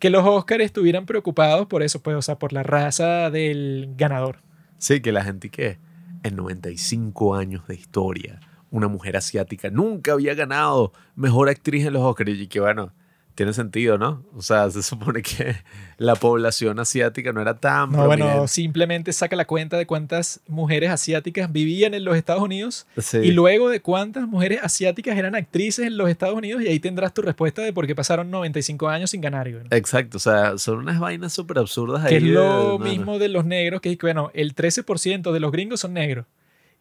que 0.01 0.11
los 0.11 0.27
Oscars 0.27 0.65
estuvieran 0.65 1.07
preocupados 1.07 1.67
por 1.67 1.83
eso, 1.83 2.03
pues, 2.03 2.17
o 2.17 2.23
sea, 2.23 2.39
por 2.39 2.53
la 2.53 2.63
raza 2.63 3.31
del 3.31 3.93
ganador. 3.97 4.39
Sí, 4.79 5.01
que 5.01 5.13
la 5.13 5.23
gente 5.23 5.51
que 5.51 5.79
en 6.23 6.37
95 6.37 7.35
años 7.37 7.67
de 7.69 7.75
historia, 7.75 8.41
una 8.71 8.89
mujer 8.89 9.17
asiática 9.17 9.69
nunca 9.71 10.13
había 10.13 10.35
ganado 10.35 10.93
mejor 11.15 11.51
actriz 11.51 11.87
en 11.87 11.93
los 11.93 12.03
Oscars. 12.03 12.31
Y 12.31 12.47
que 12.47 12.61
bueno, 12.61 12.93
tiene 13.35 13.53
sentido, 13.53 13.97
¿no? 13.97 14.25
O 14.37 14.43
sea, 14.43 14.71
se 14.71 14.83
supone 14.83 15.23
que 15.23 15.57
la 15.99 16.15
población 16.15 16.79
asiática 16.79 17.33
no 17.33 17.41
era 17.41 17.59
tan 17.59 17.91
No, 17.93 18.07
bueno, 18.07 18.47
simplemente 18.49 19.13
saca 19.13 19.37
la 19.37 19.47
cuenta 19.47 19.77
de 19.79 19.87
cuántas 19.87 20.41
mujeres 20.49 20.91
asiáticas 20.91 21.51
vivían 21.51 21.95
en 21.95 22.05
los 22.05 22.17
Estados 22.17 22.43
Unidos 22.43 22.87
Sí. 22.99 23.19
y 23.19 23.31
luego 23.33 23.69
de 23.71 23.81
cuántas 23.81 24.27
mujeres 24.29 24.61
asiáticas 24.63 25.17
eran 25.17 25.35
actrices 25.35 25.87
en 25.87 25.97
los 25.97 26.09
Estados 26.11 26.37
Unidos 26.37 26.63
y 26.63 26.69
ahí 26.69 26.81
tendrás 26.81 27.15
tu 27.15 27.23
respuesta 27.23 27.63
de 27.63 27.73
por 27.73 27.87
qué 27.87 27.95
pasaron 27.95 28.31
95 28.31 28.89
años 28.89 29.11
sin 29.11 29.21
ganar. 29.21 29.51
güey. 29.51 29.65
Exacto, 29.71 30.17
o 30.19 30.21
sea, 30.21 30.59
son 30.59 30.79
unas 30.79 30.99
vainas 31.01 31.33
súper 31.33 31.59
absurdas 31.59 32.07
Que 32.07 32.17
ahí. 32.17 32.25
es 32.27 32.31
lo 32.31 32.41
de- 32.43 32.47
no, 32.49 32.79
no. 32.79 32.79
mismo 32.79 33.19
de 33.19 33.29
los 33.29 33.45
negros, 33.45 33.81
que 33.81 33.91
es 33.93 33.99
que, 33.99 34.07
bueno, 34.07 34.31
el 34.35 34.55
13% 34.55 35.33
de 35.33 35.41
los 35.41 35.51
gringos 35.53 35.81
son 35.81 35.95
negros. 35.95 36.27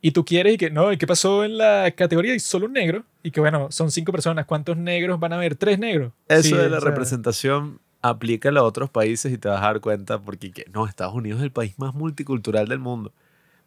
Y 0.01 0.11
tú 0.11 0.23
quieres 0.23 0.53
y 0.53 0.57
que, 0.57 0.69
no, 0.69 0.91
¿y 0.93 0.97
qué 0.97 1.05
pasó 1.05 1.43
en 1.43 1.57
la 1.57 1.91
categoría? 1.91 2.33
Y 2.33 2.39
solo 2.39 2.67
un 2.67 2.73
negro. 2.73 3.03
Y 3.21 3.31
que, 3.31 3.41
bueno, 3.41 3.67
son 3.69 3.91
cinco 3.91 4.11
personas. 4.11 4.45
¿Cuántos 4.45 4.77
negros 4.77 5.19
van 5.19 5.33
a 5.33 5.35
haber? 5.35 5.55
Tres 5.55 5.77
negros. 5.77 6.13
Eso 6.27 6.43
Sí, 6.43 6.53
de 6.53 6.69
la 6.69 6.77
o 6.77 6.81
sea, 6.81 6.89
representación 6.89 7.79
aplica 8.01 8.49
a 8.49 8.63
otros 8.63 8.89
países 8.89 9.31
y 9.33 9.37
te 9.37 9.49
vas 9.49 9.61
a 9.61 9.65
dar 9.65 9.81
cuenta 9.81 10.19
porque 10.21 10.51
que, 10.51 10.65
no, 10.73 10.87
Estados 10.87 11.13
Unidos 11.13 11.39
es 11.39 11.43
el 11.43 11.51
país 11.51 11.77
más 11.77 11.93
multicultural 11.93 12.67
del 12.67 12.79
mundo. 12.79 13.11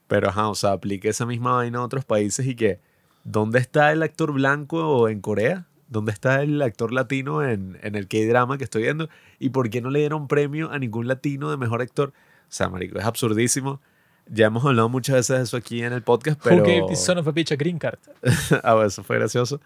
Pero 0.08 0.28
ajá, 0.30 0.48
o 0.48 0.54
sea, 0.54 0.72
aplica 0.72 1.08
esa 1.08 1.26
misma 1.26 1.56
vaina 1.56 1.78
a 1.78 1.84
otros 1.84 2.04
países 2.04 2.46
y 2.46 2.54
que 2.54 2.80
¿dónde 3.24 3.58
está 3.58 3.92
el 3.92 4.02
actor 4.02 4.32
blanco 4.32 5.08
en 5.08 5.20
Corea? 5.20 5.66
¿Dónde 5.88 6.12
está 6.12 6.42
el 6.42 6.62
actor 6.62 6.92
latino 6.92 7.44
en, 7.44 7.78
en 7.82 7.94
el 7.94 8.08
K-drama 8.08 8.56
que 8.56 8.64
estoy 8.64 8.84
viendo? 8.84 9.10
¿Y 9.38 9.50
por 9.50 9.68
qué 9.68 9.82
no 9.82 9.90
le 9.90 9.98
dieron 9.98 10.28
premio 10.28 10.70
a 10.70 10.78
ningún 10.78 11.06
latino 11.06 11.50
de 11.50 11.58
mejor 11.58 11.82
actor? 11.82 12.10
O 12.10 12.54
sea, 12.54 12.70
marico, 12.70 12.98
es 12.98 13.04
absurdísimo. 13.04 13.80
Ya 14.26 14.46
hemos 14.46 14.64
hablado 14.64 14.88
muchas 14.88 15.16
veces 15.16 15.36
de 15.36 15.42
eso 15.44 15.56
aquí 15.56 15.82
en 15.82 15.92
el 15.92 16.02
podcast, 16.02 16.40
Who 16.44 16.50
pero... 16.50 16.64
gave 16.64 16.84
this 16.88 17.04
son 17.04 17.18
of 17.18 17.28
a 17.28 17.32
bitch 17.32 17.52
a 17.52 17.56
green 17.56 17.78
card? 17.78 17.98
Ah, 18.62 18.74
bueno, 18.74 18.88
eso 18.88 19.02
fue 19.02 19.18
gracioso. 19.18 19.60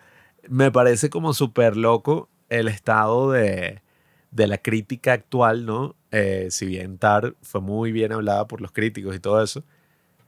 Me 0.49 0.71
parece 0.71 1.11
como 1.11 1.35
súper 1.35 1.77
loco 1.77 2.29
el 2.49 2.69
estado 2.69 3.33
de, 3.33 3.83
de 4.31 4.47
la 4.47 4.59
crítica 4.59 5.13
actual, 5.13 5.67
¿no? 5.67 5.97
Eh, 6.11 6.49
si 6.51 6.67
bien 6.67 6.99
Tar 6.99 7.35
fue 7.43 7.61
muy 7.61 7.93
bien 7.93 8.13
hablada 8.13 8.47
por 8.47 8.61
los 8.61 8.73
críticos 8.73 9.15
y 9.15 9.19
todo 9.19 9.43
eso, 9.43 9.65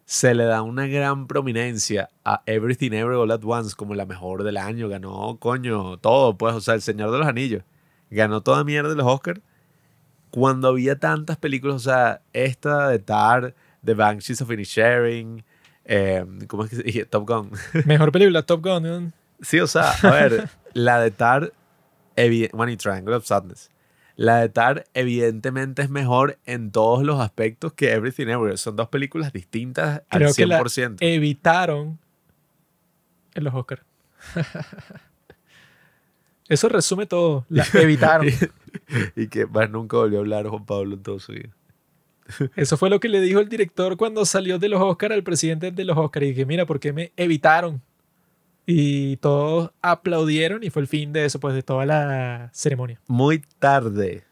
se 0.05 0.35
le 0.35 0.45
da 0.45 0.63
una 0.63 0.87
gran 0.87 1.27
prominencia 1.27 2.11
a 2.25 2.43
Everything 2.47 2.93
Ever 2.93 3.15
All 3.15 3.31
At 3.31 3.45
Once 3.45 3.75
como 3.77 3.95
la 3.95 4.07
mejor 4.07 4.43
del 4.43 4.57
año. 4.57 4.89
Ganó, 4.89 5.37
coño, 5.39 5.99
todo, 5.99 6.39
pues, 6.39 6.55
o 6.55 6.61
sea, 6.61 6.75
El 6.75 6.83
Señor 6.83 7.11
de 7.11 7.19
los 7.19 7.27
Anillos. 7.27 7.63
Ganó 8.11 8.43
toda 8.43 8.65
mierda 8.65 8.89
de 8.89 8.97
los 8.97 9.07
Oscars. 9.07 9.43
Cuando 10.31 10.69
había 10.69 10.99
tantas 10.99 11.37
películas, 11.37 11.77
o 11.77 11.81
sea, 11.81 12.23
esta 12.33 12.89
de 12.89 12.99
Tar, 12.99 13.55
The 13.85 13.95
Banshees 13.95 14.41
of 14.43 14.51
Inisherin, 14.51 15.45
eh, 15.85 16.25
¿cómo 16.47 16.65
es 16.65 16.71
que 16.71 16.77
se 16.77 16.83
dice? 16.83 17.05
Top 17.11 17.27
Gun. 17.29 17.51
Mejor 17.87 18.13
película, 18.13 18.43
Top 18.43 18.63
Gun. 18.63 18.83
¿no? 18.83 19.13
Sí, 19.41 19.61
o 19.61 19.67
sea, 19.67 19.91
a 19.91 20.11
ver, 20.11 20.49
la 20.73 21.01
de 21.01 21.11
Tar, 21.11 21.53
bueno, 22.53 22.73
y 22.73 22.77
Triangle 22.77 23.15
of 23.15 23.25
Sadness. 23.25 23.71
La 24.17 24.39
de 24.41 24.49
Tar, 24.49 24.85
evidentemente, 24.95 25.83
es 25.83 25.91
mejor 25.91 26.39
en 26.45 26.73
todos 26.73 27.05
los 27.05 27.21
aspectos 27.21 27.73
que 27.73 27.93
Everything 27.93 28.25
Everywhere. 28.25 28.57
Son 28.57 28.75
dos 28.75 28.89
películas 28.89 29.33
distintas 29.33 30.03
al 30.09 30.19
Creo 30.23 30.35
que 30.35 30.47
la 30.47 30.61
100%. 30.61 30.97
evitaron 31.01 32.01
en 33.35 33.45
los 33.45 33.55
Oscars. 33.55 33.83
Eso 36.49 36.69
resume 36.69 37.07
todo. 37.07 37.45
La 37.49 37.65
evitaron. 37.75 38.27
y 39.15 39.29
que 39.29 39.47
más 39.47 39.71
nunca 39.71 39.99
volvió 39.99 40.19
a 40.19 40.21
hablar 40.23 40.47
Juan 40.49 40.65
Pablo 40.65 40.95
en 40.97 41.03
todo 41.03 41.21
su 41.21 41.33
vida. 41.33 41.51
Eso 42.57 42.77
fue 42.77 42.91
lo 42.91 43.01
que 43.01 43.09
le 43.09 43.21
dijo 43.21 43.41
el 43.41 43.49
director 43.49 43.97
cuando 43.97 44.25
salió 44.25 44.59
de 44.59 44.69
los 44.69 44.81
Oscars 44.81 45.15
al 45.15 45.23
presidente 45.23 45.71
de 45.71 45.85
los 45.85 45.97
Oscars. 45.97 46.27
Y 46.27 46.35
que 46.35 46.47
mira, 46.47 46.67
¿por 46.67 46.81
qué 46.81 46.93
me 46.93 47.13
evitaron? 47.17 47.83
Y 48.67 49.17
todos 49.17 49.71
aplaudieron 49.81 50.63
y 50.63 50.71
fue 50.71 50.83
el 50.83 50.89
fin 50.89 51.13
de 51.13 51.25
eso, 51.25 51.41
pues 51.41 51.55
de 51.55 51.63
toda 51.63 51.87
la 51.87 52.51
ceremonia. 52.53 53.01
Muy 53.07 53.43
tarde. 53.59 54.25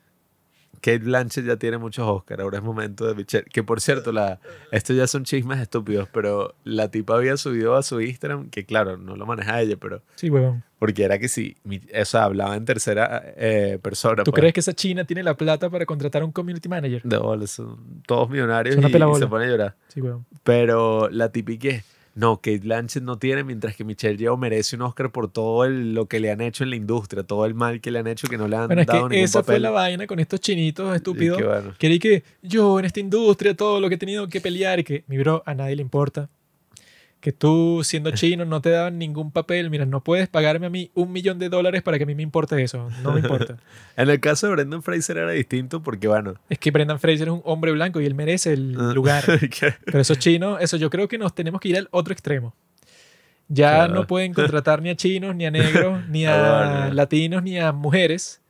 Kate 0.86 0.98
Blanchett 0.98 1.46
ya 1.46 1.56
tiene 1.56 1.78
muchos 1.78 2.06
Oscars. 2.06 2.42
Ahora 2.42 2.58
es 2.58 2.64
momento 2.64 3.06
de 3.06 3.14
Michelle. 3.14 3.46
Que 3.50 3.62
por 3.62 3.80
cierto, 3.80 4.12
la, 4.12 4.38
estos 4.70 4.94
ya 4.94 5.06
son 5.06 5.24
chismes 5.24 5.58
estúpidos, 5.58 6.08
pero 6.12 6.54
la 6.64 6.90
tipa 6.90 7.16
había 7.16 7.36
subido 7.36 7.74
a 7.76 7.82
su 7.82 8.00
Instagram, 8.00 8.50
que 8.50 8.66
claro, 8.66 8.98
no 8.98 9.16
lo 9.16 9.26
maneja 9.26 9.60
ella, 9.60 9.76
pero 9.80 10.02
Sí, 10.16 10.28
huevón. 10.28 10.62
Porque 10.78 11.04
era 11.04 11.18
que 11.18 11.28
sí, 11.28 11.56
mi- 11.64 11.80
o 12.00 12.04
sea, 12.04 12.24
hablaba 12.24 12.54
en 12.56 12.64
tercera 12.64 13.22
eh, 13.36 13.78
persona. 13.80 14.24
¿Tú 14.24 14.30
pues. 14.30 14.40
crees 14.40 14.54
que 14.54 14.60
esa 14.60 14.74
china 14.74 15.04
tiene 15.04 15.22
la 15.22 15.34
plata 15.36 15.70
para 15.70 15.86
contratar 15.86 16.22
a 16.22 16.24
un 16.24 16.32
community 16.32 16.68
manager? 16.68 17.02
Bola, 17.04 17.46
son 17.46 18.02
todos 18.06 18.28
millonarios 18.30 18.74
Es 18.74 18.78
una 18.78 18.88
y, 18.88 18.90
y 19.16 19.18
se 19.18 19.26
pone 19.26 19.44
a 19.44 19.48
llorar. 19.48 19.74
Sí, 19.88 20.00
huevón. 20.00 20.26
Pero 20.42 21.08
la 21.10 21.30
típica 21.32 21.68
es, 21.68 21.84
no, 22.14 22.36
Kate 22.36 22.58
Blanchett 22.60 23.02
no 23.02 23.18
tiene, 23.18 23.44
mientras 23.44 23.76
que 23.76 23.84
Michelle 23.84 24.16
Yeoh 24.16 24.36
merece 24.38 24.76
un 24.76 24.82
Oscar 24.82 25.10
por 25.12 25.30
todo 25.30 25.64
el- 25.64 25.92
lo 25.94 26.06
que 26.06 26.18
le 26.20 26.30
han 26.30 26.40
hecho 26.40 26.64
en 26.64 26.70
la 26.70 26.76
industria, 26.76 27.22
todo 27.24 27.44
el 27.46 27.54
mal 27.54 27.80
que 27.80 27.90
le 27.90 27.98
han 27.98 28.06
hecho 28.06 28.26
que 28.26 28.38
no 28.38 28.48
le 28.48 28.56
han 28.56 28.66
Bueno, 28.68 28.80
es 28.82 28.86
dado 28.86 29.08
que 29.08 29.14
ningún 29.16 29.24
esa 29.24 29.40
fue 29.42 29.54
papel. 29.54 29.62
la 29.62 29.70
vaina 29.70 30.06
con 30.06 30.18
estos 30.18 30.40
chinitos 30.40 30.94
estúpidos. 30.96 31.36
que 31.38 31.44
bueno. 31.44 31.74
Que 31.78 31.88
di 31.88 31.98
que 31.98 32.22
yo 32.42 32.78
en 32.78 32.84
esta 32.86 33.00
industria, 33.00 33.54
todo 33.54 33.80
lo 33.80 33.88
que 33.90 33.96
he 33.96 33.98
tenido 33.98 34.28
que 34.28 34.40
pelear 34.40 34.78
y 34.80 34.84
que, 34.84 35.04
mi 35.08 35.18
bro, 35.18 35.42
a 35.44 35.54
nadie 35.54 35.76
le 35.76 35.82
importa. 35.82 36.28
Que 37.20 37.32
tú, 37.32 37.80
siendo 37.82 38.10
chino, 38.12 38.44
no 38.44 38.60
te 38.60 38.70
daban 38.70 38.98
ningún 38.98 39.32
papel. 39.32 39.68
Mira, 39.70 39.84
no 39.84 40.00
puedes 40.04 40.28
pagarme 40.28 40.66
a 40.66 40.70
mí 40.70 40.90
un 40.94 41.10
millón 41.12 41.38
de 41.38 41.48
dólares 41.48 41.82
para 41.82 41.96
que 41.98 42.04
a 42.04 42.06
mí 42.06 42.14
me 42.14 42.22
importe 42.22 42.62
eso. 42.62 42.88
No 43.02 43.12
me 43.12 43.20
importa. 43.20 43.56
En 43.96 44.10
el 44.10 44.20
caso 44.20 44.46
de 44.46 44.52
Brendan 44.52 44.82
Fraser 44.82 45.16
era 45.16 45.30
distinto 45.32 45.82
porque, 45.82 46.06
bueno... 46.06 46.34
es 46.50 46.58
que 46.58 46.70
Brendan 46.70 47.00
Fraser 47.00 47.28
es 47.28 47.34
un 47.34 47.40
hombre 47.44 47.72
blanco 47.72 48.00
y 48.00 48.06
él 48.06 48.14
merece 48.14 48.52
el 48.52 48.76
ah, 48.78 48.92
lugar. 48.92 49.24
Pero 49.84 50.00
esos 50.00 50.18
chinos, 50.18 50.58
eso 50.60 50.76
yo 50.76 50.90
creo 50.90 51.08
que 51.08 51.16
nos 51.18 51.34
tenemos 51.34 51.60
que 51.60 51.70
ir 51.70 51.78
al 51.78 51.88
otro 51.90 52.12
extremo. 52.12 52.54
Ya 53.48 53.70
Claro. 53.86 53.94
no 53.94 54.06
pueden 54.06 54.34
contratar 54.34 54.82
ni 54.82 54.90
a 54.90 54.96
chinos, 54.96 55.34
ni 55.34 55.46
a 55.46 55.50
negros, 55.50 56.06
ni 56.08 56.26
a 56.26 56.34
Ah, 56.34 56.80
bueno. 56.80 56.94
latinos, 56.94 57.42
ni 57.42 57.58
a 57.58 57.72
mujeres. 57.72 58.40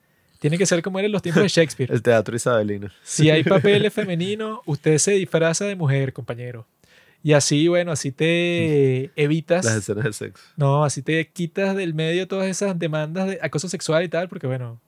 Tiene 0.40 0.58
que 0.58 0.66
ser 0.66 0.82
como 0.82 0.98
era 0.98 1.06
en 1.06 1.12
los 1.12 1.22
tiempos 1.22 1.42
de 1.42 1.48
Shakespeare. 1.48 1.90
el 1.92 2.02
teatro 2.02 2.34
isabelino. 2.36 2.88
Si 3.02 3.30
hay 3.30 3.42
papeles 3.42 3.92
femeninos, 3.92 4.60
usted 4.66 4.98
se 4.98 5.12
disfraza 5.12 5.64
de 5.64 5.76
mujer, 5.76 6.12
compañero. 6.12 6.66
Y 7.26 7.32
así, 7.32 7.66
bueno, 7.66 7.90
así 7.90 8.12
te 8.12 9.10
Las 9.16 9.24
evitas, 9.24 9.66
escenas 9.66 10.04
de 10.04 10.12
sexo. 10.12 10.44
no, 10.56 10.84
así 10.84 11.02
te 11.02 11.28
quitas 11.32 11.74
del 11.74 11.92
medio 11.92 12.28
todas 12.28 12.46
esas 12.46 12.78
demandas 12.78 13.26
de 13.26 13.40
acoso 13.42 13.68
sexual 13.68 14.04
y 14.04 14.08
tal, 14.08 14.28
porque 14.28 14.46
bueno, 14.46 14.80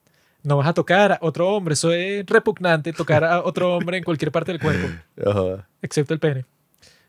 no 0.43 0.55
vas 0.55 0.69
a 0.69 0.73
tocar 0.73 1.11
a 1.11 1.17
otro 1.19 1.49
hombre. 1.49 1.73
Eso 1.73 1.91
es 1.91 2.25
repugnante, 2.25 2.93
tocar 2.93 3.25
a 3.25 3.41
otro 3.43 3.75
hombre 3.75 3.97
en 3.97 4.05
cualquier 4.05 4.31
parte 4.31 4.53
del 4.53 4.61
cuerpo, 4.61 4.87
Ojo. 5.25 5.61
excepto 5.81 6.13
el 6.13 6.21
pene. 6.21 6.45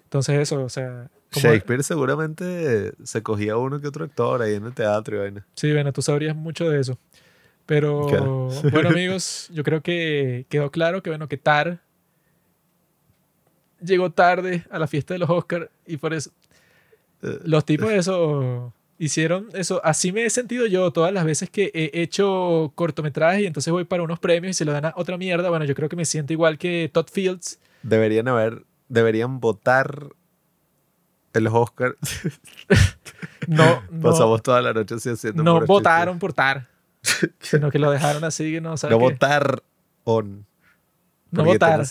Entonces 0.03 0.37
eso, 0.41 0.65
o 0.65 0.69
sea... 0.69 1.09
como- 1.33 1.45
Shakespeare 1.45 1.85
seguramente 1.85 2.93
se 3.05 3.23
cogía 3.23 3.57
uno 3.57 3.81
que 3.81 3.87
otro 3.87 4.05
actor 4.05 4.43
ahí 4.43 4.55
en 4.55 4.65
el 4.67 4.75
teatro 4.75 5.15
y 5.15 5.19
vaina. 5.21 5.47
Sí, 5.55 5.73
bueno, 5.73 5.93
tú 5.93 6.03
sabrías 6.03 6.35
mucho 6.35 6.69
de 6.69 6.81
eso. 6.81 6.99
Pero 7.67 8.49
bueno, 8.73 8.89
amigos, 8.89 9.49
yo 9.53 9.63
creo 9.63 9.81
que 9.81 10.47
quedó 10.49 10.73
claro 10.73 11.05
que 11.05 11.11
bueno, 11.11 11.29
que 11.29 11.37
Tar 11.37 11.79
llegó 13.85 14.11
tarde 14.11 14.65
a 14.71 14.79
la 14.79 14.87
fiesta 14.87 15.15
de 15.15 15.19
los 15.19 15.31
Oscars 15.31 15.69
y 15.87 15.97
por 15.97 16.13
eso 16.15 16.31
Eh, 17.23 17.39
los 17.45 17.65
tipos 17.67 17.91
eso 17.93 18.73
hicieron 18.99 19.49
eso. 19.53 19.81
Así 19.85 20.11
me 20.13 20.25
he 20.25 20.31
sentido 20.31 20.67
yo 20.67 20.91
todas 20.91 21.13
las 21.13 21.25
veces 21.25 21.51
que 21.51 21.71
he 21.75 22.01
hecho 22.03 22.73
cortometrajes 22.75 23.43
y 23.43 23.47
entonces 23.47 23.71
voy 23.73 23.85
para 23.85 24.03
unos 24.03 24.19
premios 24.19 24.51
y 24.53 24.55
se 24.55 24.65
lo 24.65 24.73
dan 24.73 24.87
a 24.87 24.93
otra 24.97 25.19
mierda. 25.19 25.51
Bueno, 25.51 25.65
yo 25.67 25.75
creo 25.75 25.89
que 25.89 25.97
me 25.97 26.05
siento 26.07 26.33
igual 26.33 26.57
que 26.59 26.91
Todd 26.93 27.09
Fields. 27.13 27.59
Deberían 27.83 28.27
haber, 28.29 28.65
deberían 28.89 29.39
votar 29.41 30.09
en 31.35 31.45
los 31.45 31.55
Oscars. 31.55 31.97
No, 33.49 33.83
no, 33.91 34.11
Pasamos 34.11 34.43
toda 34.43 34.61
la 34.61 34.73
noche 34.75 34.95
así 34.97 35.09
haciendo 35.09 35.43
no 35.43 35.65
votaron 35.67 36.19
por 36.19 36.33
Tar, 36.35 36.69
sino 37.41 37.71
que 37.71 37.79
lo 37.79 37.91
dejaron 37.91 38.23
así, 38.23 38.53
que 38.53 38.61
no. 38.61 38.77
¿sabes 38.77 38.97
No 38.97 38.99
qué? 38.99 39.13
votar 39.13 39.63
on. 40.05 40.47
No 41.31 41.45
votar. 41.45 41.85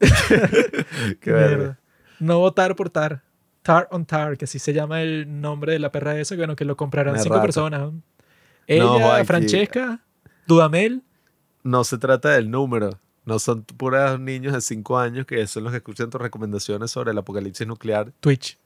Qué 1.20 1.32
Mierda. 1.32 1.78
No 2.20 2.38
votar 2.38 2.74
por 2.76 2.90
Tar. 2.90 3.22
Tar 3.62 3.88
on 3.90 4.04
Tar, 4.04 4.36
que 4.36 4.44
así 4.44 4.58
se 4.58 4.72
llama 4.72 5.02
el 5.02 5.40
nombre 5.40 5.72
de 5.72 5.78
la 5.78 5.90
perra 5.90 6.18
esa, 6.18 6.34
que 6.34 6.40
bueno, 6.40 6.54
que 6.56 6.64
lo 6.64 6.76
comprarán 6.76 7.14
Una 7.14 7.22
cinco 7.22 7.34
rata. 7.36 7.44
personas. 7.46 7.80
¿no? 7.80 8.02
Ella. 8.66 9.24
Francesca, 9.24 10.00
Dudamel, 10.46 11.02
No 11.62 11.84
se 11.84 11.98
trata 11.98 12.30
del 12.30 12.50
número. 12.50 12.98
No 13.24 13.38
son 13.38 13.62
puras 13.62 14.20
niños 14.20 14.52
de 14.52 14.60
5 14.60 14.98
años 14.98 15.24
que 15.24 15.46
son 15.46 15.64
los 15.64 15.70
que 15.72 15.78
escuchan 15.78 16.10
tus 16.10 16.20
recomendaciones 16.20 16.90
sobre 16.90 17.12
el 17.12 17.16
apocalipsis 17.18 17.66
nuclear, 17.66 18.12
Twitch. 18.20 18.58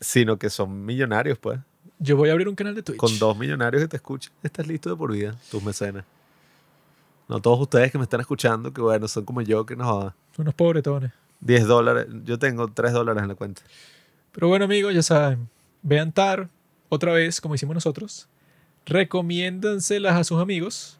sino 0.00 0.38
que 0.38 0.48
son 0.48 0.86
millonarios, 0.86 1.36
pues. 1.38 1.60
Yo 1.98 2.16
voy 2.16 2.30
a 2.30 2.32
abrir 2.32 2.48
un 2.48 2.54
canal 2.54 2.74
de 2.74 2.82
Twitch. 2.82 2.96
Con 2.96 3.18
dos 3.18 3.36
millonarios 3.36 3.82
que 3.82 3.88
te 3.88 3.96
escuchan, 3.96 4.32
estás 4.42 4.66
listo 4.66 4.88
de 4.88 4.96
por 4.96 5.12
vida, 5.12 5.34
tus 5.50 5.62
mecenas. 5.62 6.06
No 7.28 7.40
todos 7.42 7.60
ustedes 7.60 7.92
que 7.92 7.98
me 7.98 8.04
están 8.04 8.20
escuchando, 8.20 8.72
que 8.72 8.80
bueno, 8.80 9.06
son 9.06 9.26
como 9.26 9.42
yo, 9.42 9.66
que 9.66 9.76
nos. 9.76 10.14
Unos 10.38 10.54
pobretones. 10.54 11.12
10 11.40 11.66
dólares. 11.66 12.06
Yo 12.24 12.38
tengo 12.38 12.68
3 12.68 12.92
dólares 12.92 13.22
en 13.22 13.28
la 13.28 13.34
cuenta. 13.34 13.62
Pero 14.32 14.48
bueno, 14.48 14.64
amigos, 14.64 14.94
ya 14.94 15.02
saben. 15.02 15.48
Vean 15.82 16.12
Tar 16.12 16.48
otra 16.88 17.12
vez, 17.12 17.40
como 17.40 17.54
hicimos 17.54 17.74
nosotros. 17.74 18.28
Recomiéndanselas 18.86 20.16
a 20.16 20.24
sus 20.24 20.40
amigos. 20.40 20.98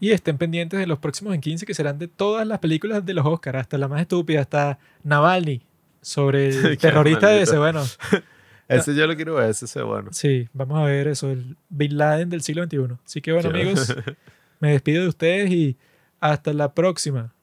Y 0.00 0.10
estén 0.10 0.36
pendientes 0.36 0.80
de 0.80 0.86
los 0.86 0.98
próximos 0.98 1.32
en 1.34 1.40
15, 1.40 1.64
que 1.64 1.74
serán 1.74 1.98
de 1.98 2.08
todas 2.08 2.44
las 2.46 2.58
películas 2.58 3.06
de 3.06 3.14
los 3.14 3.24
Oscars, 3.24 3.58
hasta 3.58 3.78
la 3.78 3.86
más 3.86 4.00
estúpida, 4.00 4.40
hasta 4.40 4.80
Navalny, 5.04 5.62
sobre 6.00 6.48
el 6.48 6.78
terrorista 6.78 7.32
ese. 7.38 7.56
Bueno, 7.56 7.84
Ese 8.68 8.94
yo 8.94 9.06
lo 9.06 9.14
quiero 9.16 9.34
ver, 9.34 9.50
ese 9.50 9.66
es 9.66 9.74
bueno. 9.84 10.10
sí, 10.12 10.48
vamos 10.52 10.78
a 10.78 10.84
ver 10.84 11.06
eso, 11.08 11.30
el 11.30 11.56
Bin 11.68 11.98
Laden 11.98 12.30
del 12.30 12.42
siglo 12.42 12.64
XXI. 12.64 12.96
Así 13.04 13.20
que 13.20 13.32
bueno, 13.32 13.50
amigos, 13.50 13.94
me 14.60 14.72
despido 14.72 15.02
de 15.02 15.08
ustedes 15.08 15.50
y 15.50 15.76
hasta 16.20 16.52
la 16.52 16.72
próxima. 16.72 17.34